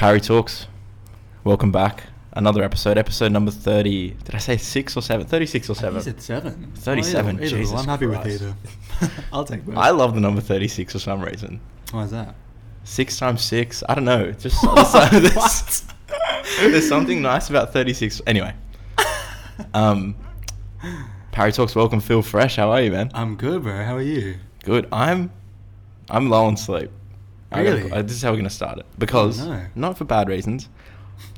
Parry 0.00 0.18
Talks. 0.18 0.66
Welcome 1.44 1.70
back. 1.72 2.04
Another 2.32 2.62
episode, 2.62 2.96
episode 2.96 3.32
number 3.32 3.50
30. 3.50 4.12
Did 4.24 4.34
I 4.34 4.38
say 4.38 4.56
6 4.56 4.96
or 4.96 5.02
7? 5.02 5.26
36 5.26 5.68
or 5.68 5.74
7. 5.74 5.94
you 5.96 6.00
said 6.00 6.22
seven. 6.22 6.72
37, 6.74 7.34
Either- 7.36 7.44
either 7.44 7.56
Jesus. 7.58 7.78
I'm 7.78 7.84
happy 7.84 8.06
Christ. 8.06 8.24
with 8.24 8.42
either. 9.02 9.12
I'll 9.32 9.44
take 9.44 9.66
both. 9.66 9.76
I 9.76 9.90
love 9.90 10.14
the 10.14 10.22
number 10.22 10.40
36 10.40 10.94
for 10.94 10.98
some 10.98 11.20
reason. 11.20 11.60
Why 11.90 12.04
is 12.04 12.12
that? 12.12 12.34
6 12.84 13.18
times 13.18 13.44
6. 13.44 13.82
I 13.90 13.94
don't 13.94 14.06
know. 14.06 14.24
it's 14.24 14.42
Just 14.42 14.62
there's, 14.74 15.34
there's, 15.34 15.84
there's 16.60 16.88
something 16.88 17.20
nice 17.20 17.50
about 17.50 17.74
36. 17.74 18.22
Anyway. 18.26 18.54
Um, 19.74 20.16
Parry 21.30 21.52
Talks, 21.52 21.76
welcome. 21.76 22.00
Phil 22.00 22.22
Fresh. 22.22 22.56
How 22.56 22.70
are 22.70 22.80
you, 22.80 22.90
man? 22.92 23.10
I'm 23.12 23.36
good, 23.36 23.64
bro. 23.64 23.84
How 23.84 23.96
are 23.96 24.00
you? 24.02 24.36
Good. 24.64 24.88
I'm 24.92 25.30
I'm 26.08 26.30
low 26.30 26.46
on 26.46 26.56
sleep. 26.56 26.90
I 27.52 27.64
gotta- 27.64 27.76
Really? 27.76 27.92
uh, 27.92 28.02
this 28.02 28.12
is 28.12 28.22
how 28.22 28.30
we're 28.30 28.36
gonna 28.36 28.50
start 28.50 28.78
it 28.78 28.86
because 28.98 29.38
no. 29.44 29.60
not 29.74 29.98
for 29.98 30.04
bad 30.04 30.28
reasons. 30.28 30.68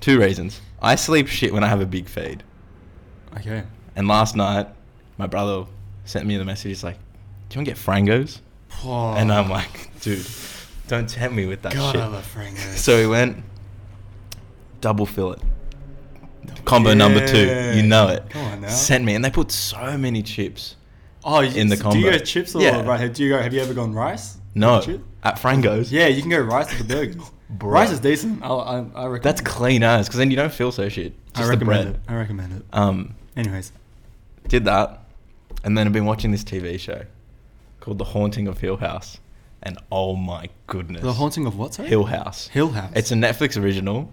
Two 0.00 0.20
reasons. 0.20 0.60
I 0.80 0.94
sleep 0.96 1.26
shit 1.28 1.52
when 1.52 1.64
I 1.64 1.68
have 1.68 1.80
a 1.80 1.86
big 1.86 2.06
feed. 2.08 2.42
Okay. 3.38 3.62
And 3.96 4.06
last 4.08 4.36
night, 4.36 4.68
my 5.18 5.26
brother 5.26 5.64
sent 6.04 6.26
me 6.26 6.36
the 6.36 6.44
message. 6.44 6.68
He's 6.68 6.84
like, 6.84 6.96
"Do 7.48 7.54
you 7.54 7.58
want 7.60 7.68
to 7.68 7.74
get 7.74 7.78
frangos?" 7.78 8.40
Oh, 8.84 9.12
And 9.14 9.32
I'm 9.32 9.48
like, 9.48 9.90
"Dude, 10.00 10.26
don't 10.88 11.08
tempt 11.08 11.34
me 11.34 11.46
with 11.46 11.62
that 11.62 11.72
God, 11.74 11.92
shit." 11.92 12.00
I 12.02 12.06
love 12.06 12.34
frangos. 12.34 12.76
So 12.76 12.96
we 12.98 13.06
went 13.06 13.42
double 14.80 15.06
fillet. 15.06 15.38
Combo 16.64 16.94
number 16.94 17.26
two, 17.26 17.46
you 17.76 17.82
know 17.82 18.08
it. 18.08 18.28
Come 18.30 18.44
on 18.46 18.60
now. 18.62 18.68
Sent 18.68 19.04
me, 19.04 19.14
and 19.14 19.24
they 19.24 19.30
put 19.30 19.50
so 19.50 19.96
many 19.98 20.22
chips. 20.22 20.76
oh, 21.24 21.40
in 21.40 21.68
the 21.68 21.76
combo. 21.76 21.92
Do 21.98 22.04
you 22.04 22.10
go 22.10 22.18
chips 22.18 22.54
or 22.54 22.62
Yeah. 22.62 22.82
right? 22.84 23.12
Do 23.12 23.22
you 23.22 23.30
go? 23.30 23.40
Have 23.40 23.52
you 23.54 23.60
ever 23.60 23.74
gone 23.74 23.92
rice? 23.94 24.38
No? 24.54 24.82
At 25.22 25.36
Frangos. 25.36 25.90
Yeah, 25.90 26.06
you 26.08 26.20
can 26.20 26.30
go 26.30 26.40
rice 26.40 26.68
with 26.76 26.86
the 26.86 26.94
burgers. 26.94 27.30
Rice 27.60 27.90
is 27.90 28.00
decent. 28.00 28.42
I, 28.42 28.48
I, 28.48 28.76
I 28.78 28.78
recommend. 28.78 29.22
That's 29.22 29.40
it. 29.42 29.44
clean 29.44 29.82
as, 29.82 30.06
because 30.06 30.16
then 30.16 30.30
you 30.30 30.36
don't 30.36 30.52
feel 30.52 30.72
so 30.72 30.88
shit. 30.88 31.12
I 31.34 31.38
Just 31.40 31.42
the 31.42 31.50
recommend 31.50 31.84
bread. 31.84 31.94
it. 31.96 32.10
I 32.10 32.14
recommend 32.16 32.52
it. 32.54 32.62
Um, 32.72 33.14
Anyways, 33.36 33.72
did 34.48 34.64
that, 34.64 35.04
and 35.62 35.76
then 35.76 35.86
I've 35.86 35.92
been 35.92 36.06
watching 36.06 36.30
this 36.30 36.44
TV 36.44 36.80
show 36.80 37.04
called 37.80 37.98
The 37.98 38.04
Haunting 38.04 38.48
of 38.48 38.58
Hill 38.58 38.78
House, 38.78 39.18
and 39.62 39.76
oh 39.90 40.16
my 40.16 40.48
goodness, 40.66 41.02
the 41.02 41.12
haunting 41.12 41.44
of 41.44 41.58
what? 41.58 41.74
Sorry? 41.74 41.88
Hill 41.88 42.04
House. 42.04 42.48
Hill 42.48 42.70
House. 42.70 42.90
It's 42.94 43.10
a 43.10 43.16
Netflix 43.16 43.62
original, 43.62 44.10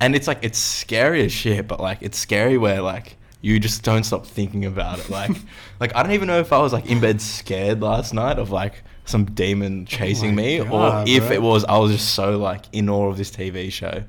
and 0.00 0.16
it's 0.16 0.26
like 0.26 0.38
it's 0.42 0.58
scary 0.58 1.24
as 1.24 1.30
shit, 1.32 1.68
but 1.68 1.78
like 1.78 1.98
it's 2.00 2.18
scary 2.18 2.58
where 2.58 2.80
like 2.82 3.16
you 3.40 3.60
just 3.60 3.82
don't 3.84 4.04
stop 4.04 4.26
thinking 4.26 4.64
about 4.64 4.98
it. 4.98 5.10
Like, 5.10 5.30
like 5.80 5.94
I 5.94 6.02
don't 6.02 6.12
even 6.12 6.26
know 6.26 6.40
if 6.40 6.52
I 6.52 6.58
was 6.58 6.72
like 6.72 6.86
in 6.86 6.98
bed 7.00 7.20
scared 7.20 7.82
last 7.82 8.14
night 8.14 8.38
of 8.38 8.50
like 8.50 8.82
some 9.04 9.24
demon 9.26 9.86
chasing 9.86 10.30
Oh 10.30 10.34
me, 10.34 10.58
God, 10.58 10.70
or 11.08 11.10
if 11.10 11.24
bro. 11.28 11.32
it 11.32 11.42
was 11.42 11.64
I 11.64 11.78
was 11.78 11.92
just 11.92 12.14
so 12.14 12.38
like 12.38 12.64
in 12.72 12.88
awe 12.88 13.08
of 13.10 13.16
this 13.16 13.30
TV 13.30 13.70
show. 13.72 14.02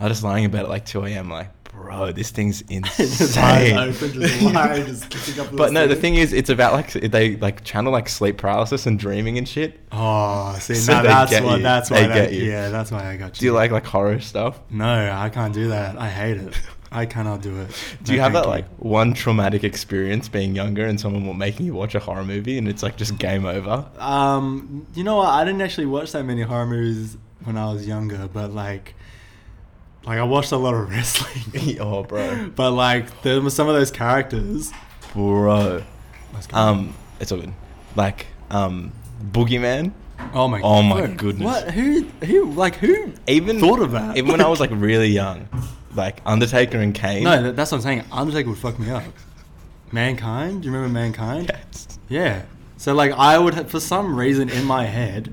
I 0.00 0.04
was 0.04 0.12
just 0.12 0.22
lying 0.24 0.44
in 0.44 0.50
bed 0.50 0.62
at 0.62 0.68
like 0.68 0.86
two 0.86 1.04
a.m. 1.04 1.28
Like, 1.28 1.50
bro, 1.64 2.12
this 2.12 2.30
thing's 2.30 2.60
insane. 2.70 3.76
open, 3.76 4.12
just 4.12 4.42
wide, 4.42 4.86
just 4.86 5.10
kicking 5.10 5.40
up. 5.40 5.54
But 5.56 5.72
no, 5.72 5.86
the 5.86 5.96
thing 5.96 6.14
is, 6.14 6.32
it's 6.32 6.50
about 6.50 6.72
like 6.72 6.92
they 6.92 7.36
like 7.36 7.64
channel 7.64 7.92
like 7.92 8.08
sleep 8.08 8.38
paralysis 8.38 8.86
and 8.86 8.98
dreaming 8.98 9.38
and 9.38 9.48
shit. 9.48 9.78
Oh, 9.92 10.56
see, 10.60 10.74
So 10.76 10.92
now 10.92 11.02
they 11.02 11.08
that's 11.08 11.40
why. 11.40 11.56
you. 11.56 11.62
That's 11.62 11.88
They 11.88 12.06
why. 12.06 12.14
get 12.14 12.32
you. 12.32 12.44
Yeah, 12.44 12.68
that's 12.68 12.90
why 12.92 13.10
I 13.10 13.16
got 13.16 13.36
you. 13.36 13.40
Do 13.40 13.46
you 13.46 13.52
like 13.52 13.70
like 13.72 13.84
horror 13.86 14.20
stuff? 14.20 14.60
No, 14.70 14.86
I 15.12 15.28
can't 15.30 15.52
do 15.52 15.68
that. 15.68 15.98
I 15.98 16.08
hate 16.08 16.36
it. 16.36 16.54
I 16.90 17.04
cannot 17.06 17.42
do 17.42 17.60
it. 17.60 17.68
Do 18.02 18.12
No, 18.12 18.16
you 18.16 18.20
have 18.22 18.32
that 18.32 18.46
like 18.46 18.66
one 18.78 19.12
traumatic 19.12 19.62
experience 19.64 20.28
being 20.28 20.54
younger 20.54 20.86
and 20.86 20.98
someone 21.00 21.26
will 21.26 21.34
making 21.34 21.66
you 21.66 21.74
watch 21.74 21.94
a 21.94 21.98
horror 22.00 22.24
movie 22.24 22.56
and 22.58 22.66
it's 22.68 22.82
like 22.82 22.96
just 22.96 23.18
game 23.18 23.44
over? 23.44 23.84
Um, 23.98 24.86
you 24.94 25.04
know 25.04 25.16
what? 25.16 25.28
I 25.28 25.44
didn't 25.44 25.60
actually 25.62 25.86
watch 25.86 26.12
that 26.12 26.24
many 26.24 26.42
horror 26.42 26.66
movies 26.66 27.16
when 27.44 27.56
I 27.58 27.70
was 27.72 27.86
younger, 27.86 28.28
but 28.32 28.52
like, 28.52 28.94
like 30.04 30.18
I 30.18 30.22
watched 30.22 30.52
a 30.52 30.56
lot 30.56 30.74
of 30.74 30.88
wrestling. 30.90 31.76
oh, 31.80 32.04
bro, 32.04 32.50
but 32.56 32.70
like, 32.70 33.22
there 33.22 33.40
were 33.40 33.50
some 33.50 33.68
of 33.68 33.74
those 33.74 33.90
characters. 33.90 34.72
bro. 35.12 35.82
Um, 36.52 36.94
it's 37.20 37.32
all 37.32 37.38
good. 37.40 37.52
Like 37.96 38.26
um, 38.50 38.92
Boogeyman. 39.32 39.92
oh 40.32 40.48
my. 40.48 40.60
oh 40.62 40.82
my 40.82 41.06
goodness. 41.06 41.44
What? 41.44 41.70
Who? 41.72 42.02
Who? 42.24 42.52
Like 42.52 42.76
who? 42.76 43.12
Even 43.26 43.60
thought 43.60 43.80
of 43.80 43.92
that? 43.92 44.16
Even 44.16 44.30
when 44.30 44.40
I 44.40 44.48
was 44.48 44.60
like 44.60 44.70
really 44.72 45.08
young, 45.08 45.48
like 45.98 46.20
Undertaker 46.24 46.78
and 46.78 46.94
Kane. 46.94 47.24
No, 47.24 47.42
that, 47.42 47.56
that's 47.56 47.72
what 47.72 47.78
I'm 47.78 47.82
saying. 47.82 48.04
Undertaker 48.10 48.48
would 48.48 48.58
fuck 48.58 48.78
me 48.78 48.90
up. 48.90 49.04
Mankind. 49.92 50.62
Do 50.62 50.68
you 50.68 50.74
remember 50.74 50.92
Mankind? 50.92 51.50
Yes. 51.52 51.98
Yeah. 52.08 52.42
So 52.76 52.94
like 52.94 53.12
I 53.12 53.38
would 53.38 53.54
have, 53.54 53.70
for 53.70 53.80
some 53.80 54.16
reason 54.16 54.48
in 54.48 54.64
my 54.64 54.84
head, 54.84 55.32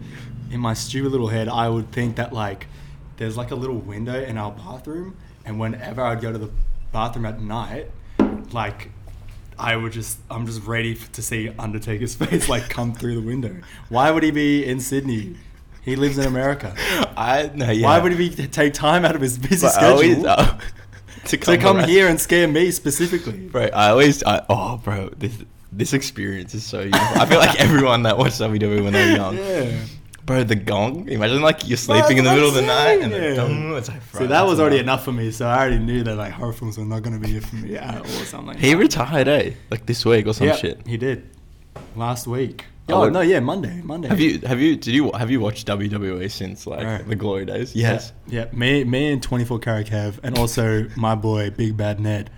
in 0.51 0.59
my 0.59 0.73
stupid 0.73 1.11
little 1.11 1.27
head, 1.27 1.47
I 1.47 1.69
would 1.69 1.91
think 1.91 2.15
that 2.17 2.33
like 2.33 2.67
there's 3.17 3.37
like 3.37 3.51
a 3.51 3.55
little 3.55 3.77
window 3.77 4.21
in 4.21 4.37
our 4.37 4.51
bathroom, 4.51 5.15
and 5.45 5.59
whenever 5.59 6.01
I'd 6.01 6.21
go 6.21 6.31
to 6.31 6.37
the 6.37 6.49
bathroom 6.91 7.25
at 7.25 7.39
night, 7.39 7.91
like 8.51 8.89
I 9.57 9.75
would 9.75 9.91
just 9.91 10.19
I'm 10.29 10.45
just 10.45 10.63
ready 10.63 10.95
to 10.95 11.21
see 11.21 11.49
Undertaker's 11.57 12.15
face 12.23 12.49
like 12.49 12.69
come 12.69 12.93
through 12.93 13.15
the 13.15 13.25
window. 13.25 13.55
Why 13.89 14.11
would 14.11 14.23
he 14.23 14.31
be 14.31 14.65
in 14.65 14.79
Sydney? 14.79 15.37
He 15.85 15.95
lives 15.95 16.17
in 16.17 16.25
America. 16.25 16.73
I 17.17 17.51
no. 17.53 17.69
Yeah. 17.71 17.85
Why 17.87 17.99
would 17.99 18.11
he 18.11 18.29
be, 18.29 18.47
take 18.47 18.73
time 18.73 19.05
out 19.05 19.15
of 19.15 19.21
his 19.21 19.37
busy 19.37 19.65
But 19.67 19.77
I 19.81 19.87
always, 19.91 20.11
schedule 20.19 20.27
uh, 20.29 20.57
to 21.25 21.37
to 21.37 21.57
come 21.57 21.77
around- 21.77 21.89
here 21.89 22.07
and 22.07 22.19
scare 22.19 22.47
me 22.47 22.71
specifically? 22.71 23.37
Bro, 23.47 23.65
I 23.73 23.89
always, 23.89 24.23
I, 24.23 24.43
oh, 24.49 24.77
bro, 24.83 25.09
this 25.17 25.33
this 25.71 25.93
experience 25.93 26.55
is 26.55 26.63
so. 26.63 26.89
I 26.91 27.25
feel 27.25 27.37
like 27.39 27.59
everyone 27.67 28.03
that 28.03 28.17
watched 28.17 28.39
WWE 28.39 28.83
when 28.83 28.93
they 28.93 29.11
were 29.11 29.15
young. 29.17 29.37
Yeah. 29.37 29.77
Bro, 30.25 30.45
the 30.45 30.55
gong. 30.55 31.07
Imagine 31.07 31.43
like 31.43 31.67
you're 31.67 31.77
sleeping 31.77 32.17
in 32.17 32.23
the 32.23 32.31
that's 32.31 32.35
middle 32.41 32.49
of 32.49 32.55
the 32.55 32.61
what 32.61 32.67
night 32.67 32.93
I'm 32.95 33.01
and 33.03 33.11
the 33.13 33.17
saying. 33.17 33.35
dong. 33.35 33.77
It's 33.77 33.89
like, 33.89 34.11
bro, 34.11 34.25
that 34.25 34.41
was 34.47 34.59
already 34.59 34.79
enough. 34.79 35.03
for 35.05 35.11
me, 35.11 35.29
so 35.29 35.45
I 35.45 35.59
already 35.59 35.77
knew 35.77 36.01
that 36.03 36.15
like 36.15 36.31
horror 36.31 36.51
films 36.53 36.79
were 36.79 36.85
not 36.85 37.03
going 37.03 37.21
to 37.21 37.27
be 37.27 37.35
it 37.37 37.43
for 37.45 37.57
me 37.57 37.75
at 37.77 37.97
all. 37.99 38.05
Something 38.05 38.47
like 38.47 38.57
He 38.57 38.73
retired, 38.73 39.27
eh? 39.27 39.51
Like 39.69 39.85
this 39.85 40.03
week 40.03 40.25
or 40.25 40.33
some 40.33 40.51
shit. 40.55 40.81
He 40.87 40.97
did 40.97 41.29
last 41.95 42.25
week. 42.25 42.65
Oh 42.87 43.01
would- 43.01 43.13
no, 43.13 43.21
yeah, 43.21 43.39
Monday, 43.39 43.81
Monday. 43.83 44.07
Have 44.09 44.19
you 44.19 44.39
have 44.41 44.59
you 44.61 44.75
did 44.75 44.93
you 44.93 45.11
have 45.13 45.31
you 45.31 45.39
watched 45.39 45.65
WWE 45.67 46.29
since 46.29 46.67
like 46.67 46.85
Right. 46.85 47.07
the 47.07 47.15
glory 47.15 47.45
days? 47.45 47.75
Yes. 47.75 48.13
Yeah, 48.27 48.45
me, 48.53 48.83
me, 48.83 49.11
and 49.11 49.23
twenty 49.23 49.43
four 49.45 49.57
Karat 49.59 49.87
Kev, 49.87 50.19
and 50.23 50.37
also 50.37 50.87
my 50.95 51.15
boy 51.15 51.49
Big 51.49 51.75
Bad 51.75 51.99
Ned, 51.99 52.29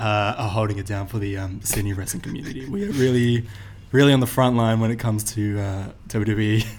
uh, 0.00 0.34
are 0.36 0.48
holding 0.48 0.78
it 0.78 0.86
down 0.86 1.06
for 1.06 1.18
the 1.18 1.36
um, 1.36 1.60
Sydney 1.62 1.92
wrestling 1.92 2.22
community. 2.22 2.68
We 2.68 2.84
are 2.88 2.90
really, 2.92 3.46
really 3.92 4.12
on 4.12 4.18
the 4.20 4.26
front 4.26 4.56
line 4.56 4.80
when 4.80 4.90
it 4.90 4.96
comes 4.98 5.22
to 5.34 5.60
uh, 5.60 5.84
WWE. 6.08 6.66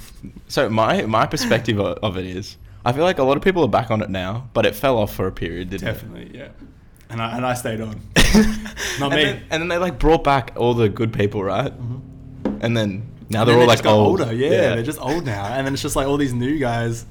So 0.48 0.68
my 0.68 1.04
my 1.06 1.28
perspective 1.28 1.80
of 1.80 2.18
it 2.18 2.26
is, 2.26 2.58
I 2.84 2.92
feel 2.92 3.04
like 3.04 3.20
a 3.20 3.24
lot 3.24 3.38
of 3.38 3.44
people 3.44 3.64
are 3.64 3.68
back 3.70 3.92
on 3.92 4.02
it 4.02 4.10
now, 4.10 4.50
but 4.54 4.66
it 4.66 4.76
fell 4.76 4.98
off 4.98 5.14
for 5.14 5.28
a 5.28 5.32
period, 5.32 5.70
didn't 5.70 5.86
Definitely, 5.86 6.32
yeah. 6.34 6.50
And 7.10 7.22
I 7.22 7.38
and 7.38 7.46
I 7.46 7.54
stayed 7.54 7.80
on. 7.82 8.02
Not 9.00 9.14
and 9.14 9.16
me. 9.16 9.24
Then, 9.24 9.44
and 9.52 9.62
then 9.62 9.68
they 9.70 9.78
like 9.78 10.00
brought 10.00 10.24
back 10.24 10.54
all 10.58 10.74
the 10.74 10.90
good 10.90 11.14
people, 11.14 11.44
right? 11.44 11.72
And 12.62 12.76
then 12.78 13.08
now 13.30 13.42
And 13.42 13.50
they're 13.50 13.56
all 13.56 13.62
they 13.62 13.68
like 13.68 13.86
old. 13.86 14.22
older. 14.22 14.34
Yeah, 14.34 14.76
they're 14.76 14.84
just 14.84 15.00
old 15.02 15.26
now, 15.26 15.46
and 15.46 15.66
then 15.66 15.74
it's 15.74 15.82
just 15.84 15.96
like 15.96 16.08
all 16.08 16.18
these 16.18 16.34
new 16.34 16.58
guys, 16.60 17.06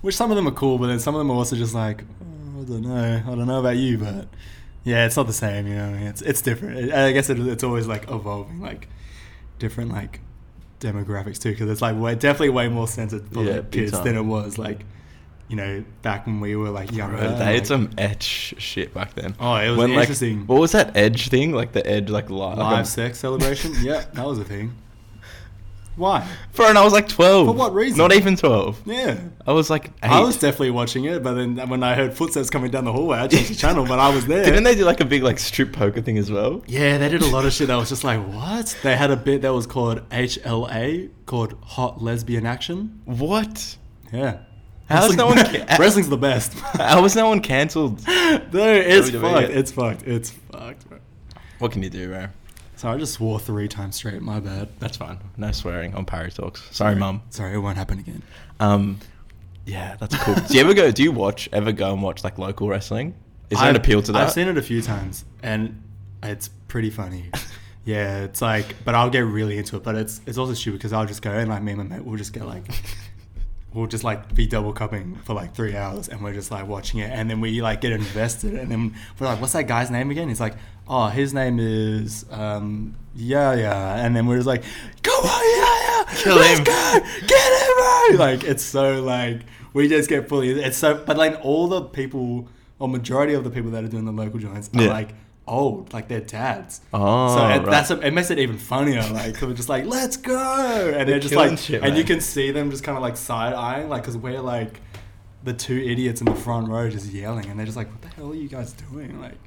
which 0.00 0.16
some 0.16 0.30
of 0.30 0.36
them 0.36 0.46
are 0.48 0.52
cool, 0.52 0.78
but 0.78 0.86
then 0.88 0.98
some 1.00 1.14
of 1.14 1.18
them 1.20 1.30
are 1.30 1.34
also 1.34 1.56
just 1.56 1.74
like, 1.74 2.04
oh, 2.22 2.60
I 2.62 2.64
don't 2.64 2.82
know, 2.82 3.22
I 3.26 3.34
don't 3.34 3.46
know 3.46 3.60
about 3.60 3.76
you, 3.76 3.98
but 3.98 4.28
yeah, 4.84 5.06
it's 5.06 5.16
not 5.16 5.26
the 5.26 5.32
same. 5.32 5.66
You 5.66 5.74
know, 5.76 5.86
what 5.90 5.94
I 5.96 5.98
mean? 5.98 6.06
it's 6.08 6.22
it's 6.22 6.40
different. 6.42 6.92
I 6.92 7.12
guess 7.12 7.28
it, 7.30 7.38
it's 7.40 7.64
always 7.64 7.86
like 7.86 8.04
evolving, 8.10 8.60
like 8.60 8.88
different 9.58 9.90
like 9.92 10.20
demographics 10.80 11.40
too, 11.40 11.50
because 11.50 11.68
it's 11.70 11.82
like 11.82 11.96
way, 11.98 12.14
definitely 12.14 12.50
way 12.50 12.68
more 12.68 12.86
censored 12.86 13.26
for 13.32 13.42
Yeah, 13.42 13.52
the 13.56 13.62
kids 13.62 13.92
time. 13.92 14.04
than 14.04 14.16
it 14.16 14.22
was 14.24 14.58
like, 14.58 14.84
you 15.48 15.56
know, 15.56 15.84
back 16.02 16.26
when 16.26 16.40
we 16.40 16.56
were 16.56 16.70
like 16.70 16.92
younger. 16.92 17.16
Bro, 17.16 17.28
they 17.32 17.44
like- 17.44 17.54
had 17.54 17.66
some 17.66 17.90
edge 17.98 18.22
shit 18.58 18.92
back 18.94 19.14
then. 19.14 19.34
Oh, 19.40 19.54
it 19.56 19.70
was 19.70 19.78
like, 19.78 19.90
interesting. 19.90 20.46
what 20.46 20.60
was 20.60 20.72
that 20.72 20.96
edge 20.96 21.28
thing? 21.28 21.52
Like 21.52 21.72
the 21.72 21.86
edge, 21.86 22.10
like 22.10 22.30
li- 22.30 22.36
live 22.36 22.82
a- 22.82 22.84
sex 22.84 23.18
celebration. 23.18 23.74
yeah, 23.80 24.04
that 24.12 24.26
was 24.26 24.38
a 24.38 24.44
thing. 24.44 24.74
Why? 25.96 26.24
Bro, 26.54 26.68
and 26.68 26.78
I 26.78 26.84
was 26.84 26.92
like 26.92 27.08
twelve. 27.08 27.48
For 27.48 27.52
what 27.52 27.74
reason? 27.74 27.98
Not 27.98 28.12
even 28.12 28.36
twelve. 28.36 28.80
Yeah. 28.86 29.18
I 29.44 29.52
was 29.52 29.68
like 29.68 29.86
eight. 30.04 30.10
I 30.10 30.20
was 30.20 30.36
definitely 30.36 30.70
watching 30.70 31.06
it, 31.06 31.24
but 31.24 31.34
then 31.34 31.56
when 31.68 31.82
I 31.82 31.94
heard 31.94 32.14
footsteps 32.14 32.50
coming 32.50 32.70
down 32.70 32.84
the 32.84 32.92
hallway, 32.92 33.18
I 33.18 33.26
changed 33.26 33.50
the 33.50 33.56
channel, 33.56 33.84
but 33.84 33.98
I 33.98 34.14
was 34.14 34.24
there. 34.24 34.44
Didn't 34.44 34.62
they 34.62 34.76
do 34.76 34.84
like 34.84 35.00
a 35.00 35.04
big 35.04 35.24
like 35.24 35.40
strip 35.40 35.72
poker 35.72 36.00
thing 36.00 36.16
as 36.16 36.30
well? 36.30 36.62
Yeah, 36.68 36.98
they 36.98 37.08
did 37.08 37.22
a 37.22 37.26
lot 37.26 37.44
of 37.46 37.52
shit 37.52 37.66
that 37.66 37.74
was 37.74 37.88
just 37.88 38.04
like, 38.04 38.20
what? 38.32 38.76
They 38.84 38.96
had 38.96 39.10
a 39.10 39.16
bit 39.16 39.42
that 39.42 39.52
was 39.52 39.66
called 39.66 40.08
HLA, 40.10 41.10
called 41.26 41.56
Hot 41.64 42.00
Lesbian 42.00 42.46
Action. 42.46 43.00
What? 43.04 43.76
Yeah. 44.12 44.38
How 44.88 45.06
is 45.06 45.16
no 45.16 45.26
one 45.26 45.36
ca- 45.44 45.76
Wrestling's 45.78 46.08
the 46.08 46.16
best. 46.16 46.54
How 46.54 47.02
was 47.02 47.14
no 47.14 47.28
one 47.28 47.40
cancelled? 47.40 47.98
Dude, 47.98 48.06
it's 48.54 49.10
WWE. 49.10 49.20
fucked. 49.20 49.50
It's 49.50 49.72
fucked. 49.72 50.02
It's 50.06 50.30
fucked, 50.30 50.88
bro. 50.88 50.98
What 51.58 51.72
can 51.72 51.82
you 51.82 51.90
do, 51.90 52.08
bro? 52.08 52.26
So 52.76 52.88
I 52.88 52.96
just 52.96 53.14
swore 53.14 53.38
three 53.40 53.68
times 53.68 53.96
straight. 53.96 54.22
My 54.22 54.40
bad. 54.40 54.68
That's 54.78 54.96
fine. 54.96 55.18
No 55.36 55.50
swearing 55.52 55.94
on 55.94 56.04
Parry 56.04 56.30
Talks. 56.30 56.62
Sorry, 56.74 56.94
mum. 56.94 57.22
Sorry, 57.30 57.54
it 57.54 57.58
won't 57.58 57.76
happen 57.76 57.98
again. 57.98 58.22
Um, 58.60 58.98
yeah, 59.66 59.96
that's 59.98 60.16
cool. 60.16 60.34
do 60.48 60.54
you 60.54 60.60
ever 60.60 60.74
go? 60.74 60.90
Do 60.90 61.02
you 61.02 61.12
watch? 61.12 61.48
Ever 61.52 61.72
go 61.72 61.92
and 61.92 62.02
watch 62.02 62.22
like 62.24 62.38
local 62.38 62.68
wrestling? 62.68 63.14
Is 63.50 63.58
there 63.58 63.68
an 63.68 63.76
I've- 63.76 63.82
appeal 63.84 64.00
to 64.02 64.12
that? 64.12 64.22
I've 64.22 64.32
seen 64.32 64.46
it 64.48 64.56
a 64.56 64.62
few 64.62 64.80
times, 64.80 65.24
and 65.42 65.82
it's 66.22 66.48
pretty 66.68 66.90
funny. 66.90 67.30
Yeah, 67.84 68.24
it's 68.24 68.42
like, 68.42 68.76
but 68.84 68.94
I'll 68.94 69.08
get 69.10 69.20
really 69.20 69.56
into 69.58 69.76
it. 69.76 69.82
But 69.82 69.94
it's 69.96 70.20
it's 70.26 70.38
also 70.38 70.54
stupid 70.54 70.78
because 70.78 70.92
I'll 70.92 71.06
just 71.06 71.22
go 71.22 71.30
and 71.32 71.48
like 71.50 71.62
me 71.62 71.72
and 71.72 71.88
my 71.88 71.96
mate 71.96 72.04
will 72.04 72.16
just 72.16 72.32
get 72.32 72.46
like 72.46 72.62
we'll 73.74 73.86
just 73.86 74.04
like 74.04 74.34
be 74.34 74.46
double 74.46 74.72
cupping 74.72 75.16
for 75.24 75.34
like 75.34 75.54
three 75.54 75.76
hours, 75.76 76.08
and 76.08 76.22
we're 76.22 76.32
just 76.34 76.50
like 76.50 76.66
watching 76.66 77.00
it, 77.00 77.10
and 77.10 77.28
then 77.30 77.40
we 77.40 77.60
like 77.62 77.80
get 77.80 77.92
invested, 77.92 78.54
and 78.54 78.70
then 78.70 78.94
we're 79.18 79.26
like, 79.26 79.40
"What's 79.40 79.52
that 79.52 79.66
guy's 79.66 79.90
name 79.90 80.10
again?" 80.10 80.28
He's 80.28 80.40
like, 80.40 80.54
"Oh, 80.88 81.08
his 81.08 81.34
name 81.34 81.58
is 81.60 82.24
um, 82.30 82.94
yeah, 83.14 83.54
yeah," 83.54 83.96
and 84.04 84.14
then 84.16 84.26
we're 84.26 84.36
just 84.36 84.46
like, 84.46 84.62
"Come 85.02 85.24
on, 85.24 85.44
yeah, 85.56 86.06
yeah, 86.08 86.14
Kill 86.22 86.36
let's 86.36 86.58
him. 86.58 86.64
go, 86.64 87.00
get 87.26 87.52
him!" 87.62 87.68
Bro! 87.76 88.16
Like 88.18 88.44
it's 88.44 88.62
so 88.64 89.02
like 89.02 89.42
we 89.74 89.88
just 89.88 90.08
get 90.08 90.28
fully. 90.28 90.50
It's 90.50 90.76
so, 90.78 91.02
but 91.04 91.16
like 91.16 91.38
all 91.42 91.68
the 91.68 91.82
people, 91.82 92.48
or 92.78 92.88
majority 92.88 93.34
of 93.34 93.44
the 93.44 93.50
people 93.50 93.70
that 93.72 93.84
are 93.84 93.88
doing 93.88 94.04
the 94.06 94.12
local 94.12 94.38
joints 94.40 94.70
are 94.74 94.82
Yeah. 94.82 94.88
like 94.90 95.10
old, 95.48 95.92
like 95.92 96.08
they're 96.08 96.20
dads. 96.20 96.80
Oh, 96.92 97.36
so 97.36 97.46
it, 97.48 97.58
right. 97.58 97.66
that's 97.66 97.90
it 97.90 98.12
makes 98.12 98.30
it 98.30 98.38
even 98.38 98.58
funnier. 98.58 99.02
Like 99.02 99.40
we're 99.40 99.54
just 99.54 99.68
like, 99.68 99.86
let's 99.86 100.16
go, 100.16 100.36
and 100.36 100.94
they're, 100.94 101.04
They're 101.04 101.20
just 101.20 101.34
like, 101.34 101.58
shit, 101.58 101.82
and 101.82 101.96
you 101.96 102.04
can 102.04 102.20
see 102.20 102.50
them 102.50 102.70
just 102.70 102.84
kind 102.84 102.96
of 102.96 103.02
like 103.02 103.16
side 103.16 103.54
eyeing, 103.54 103.88
like, 103.88 104.02
because 104.02 104.16
we're 104.16 104.40
like 104.40 104.80
the 105.44 105.52
two 105.52 105.78
idiots 105.78 106.20
in 106.20 106.26
the 106.26 106.34
front 106.34 106.68
row 106.68 106.88
just 106.90 107.06
yelling, 107.06 107.46
and 107.46 107.58
they're 107.58 107.66
just 107.66 107.76
like, 107.76 107.90
what 107.90 108.02
the 108.02 108.08
hell 108.08 108.30
are 108.30 108.34
you 108.34 108.48
guys 108.48 108.72
doing? 108.72 109.20
Like, 109.20 109.38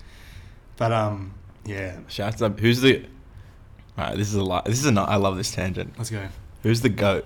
but 0.77 0.92
um, 0.92 1.33
yeah, 1.65 2.00
Shouts 2.07 2.42
up. 2.42 2.59
Who's 2.59 2.81
the? 2.81 3.06
All 3.98 4.06
right, 4.06 4.18
this 4.18 4.27
is 4.27 4.36
a 4.36 4.44
lot. 4.44 4.65
This 4.65 4.83
is 4.83 4.86
a. 4.86 5.00
I 5.01 5.18
love 5.18 5.38
this 5.38 5.51
tangent. 5.51 5.94
let's 5.98 6.09
go. 6.09 6.27
Who's 6.63 6.81
the 6.81 6.89
goat 6.89 7.25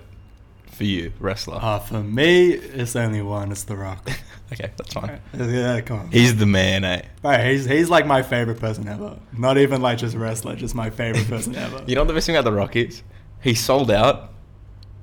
for 0.76 0.84
you, 0.84 1.12
wrestler? 1.18 1.58
Uh, 1.60 1.78
for 1.78 2.02
me, 2.02 2.50
it's 2.52 2.94
only 2.96 3.22
one. 3.22 3.50
It's 3.50 3.64
The 3.64 3.76
Rock. 3.76 4.08
okay, 4.52 4.70
that's 4.76 4.92
fine. 4.92 5.20
yeah, 5.36 5.80
come 5.80 6.00
on. 6.00 6.10
He's 6.12 6.36
the 6.36 6.46
man, 6.46 6.84
eh? 6.84 7.02
Right, 7.22 7.50
he's 7.50 7.64
he's 7.64 7.90
like 7.90 8.06
my 8.06 8.22
favorite 8.22 8.60
person 8.60 8.86
ever. 8.88 9.18
Not 9.36 9.58
even 9.58 9.80
like 9.82 9.98
just 9.98 10.16
wrestler, 10.16 10.54
just 10.56 10.74
my 10.74 10.90
favorite 10.90 11.26
person 11.28 11.54
ever. 11.66 11.82
You 11.86 11.94
know 11.94 12.02
what 12.02 12.08
the 12.08 12.14
best 12.14 12.26
thing 12.26 12.36
about 12.36 12.44
the 12.48 12.52
Rock 12.56 12.76
is? 12.76 13.02
He 13.42 13.54
sold 13.54 13.90
out, 13.90 14.32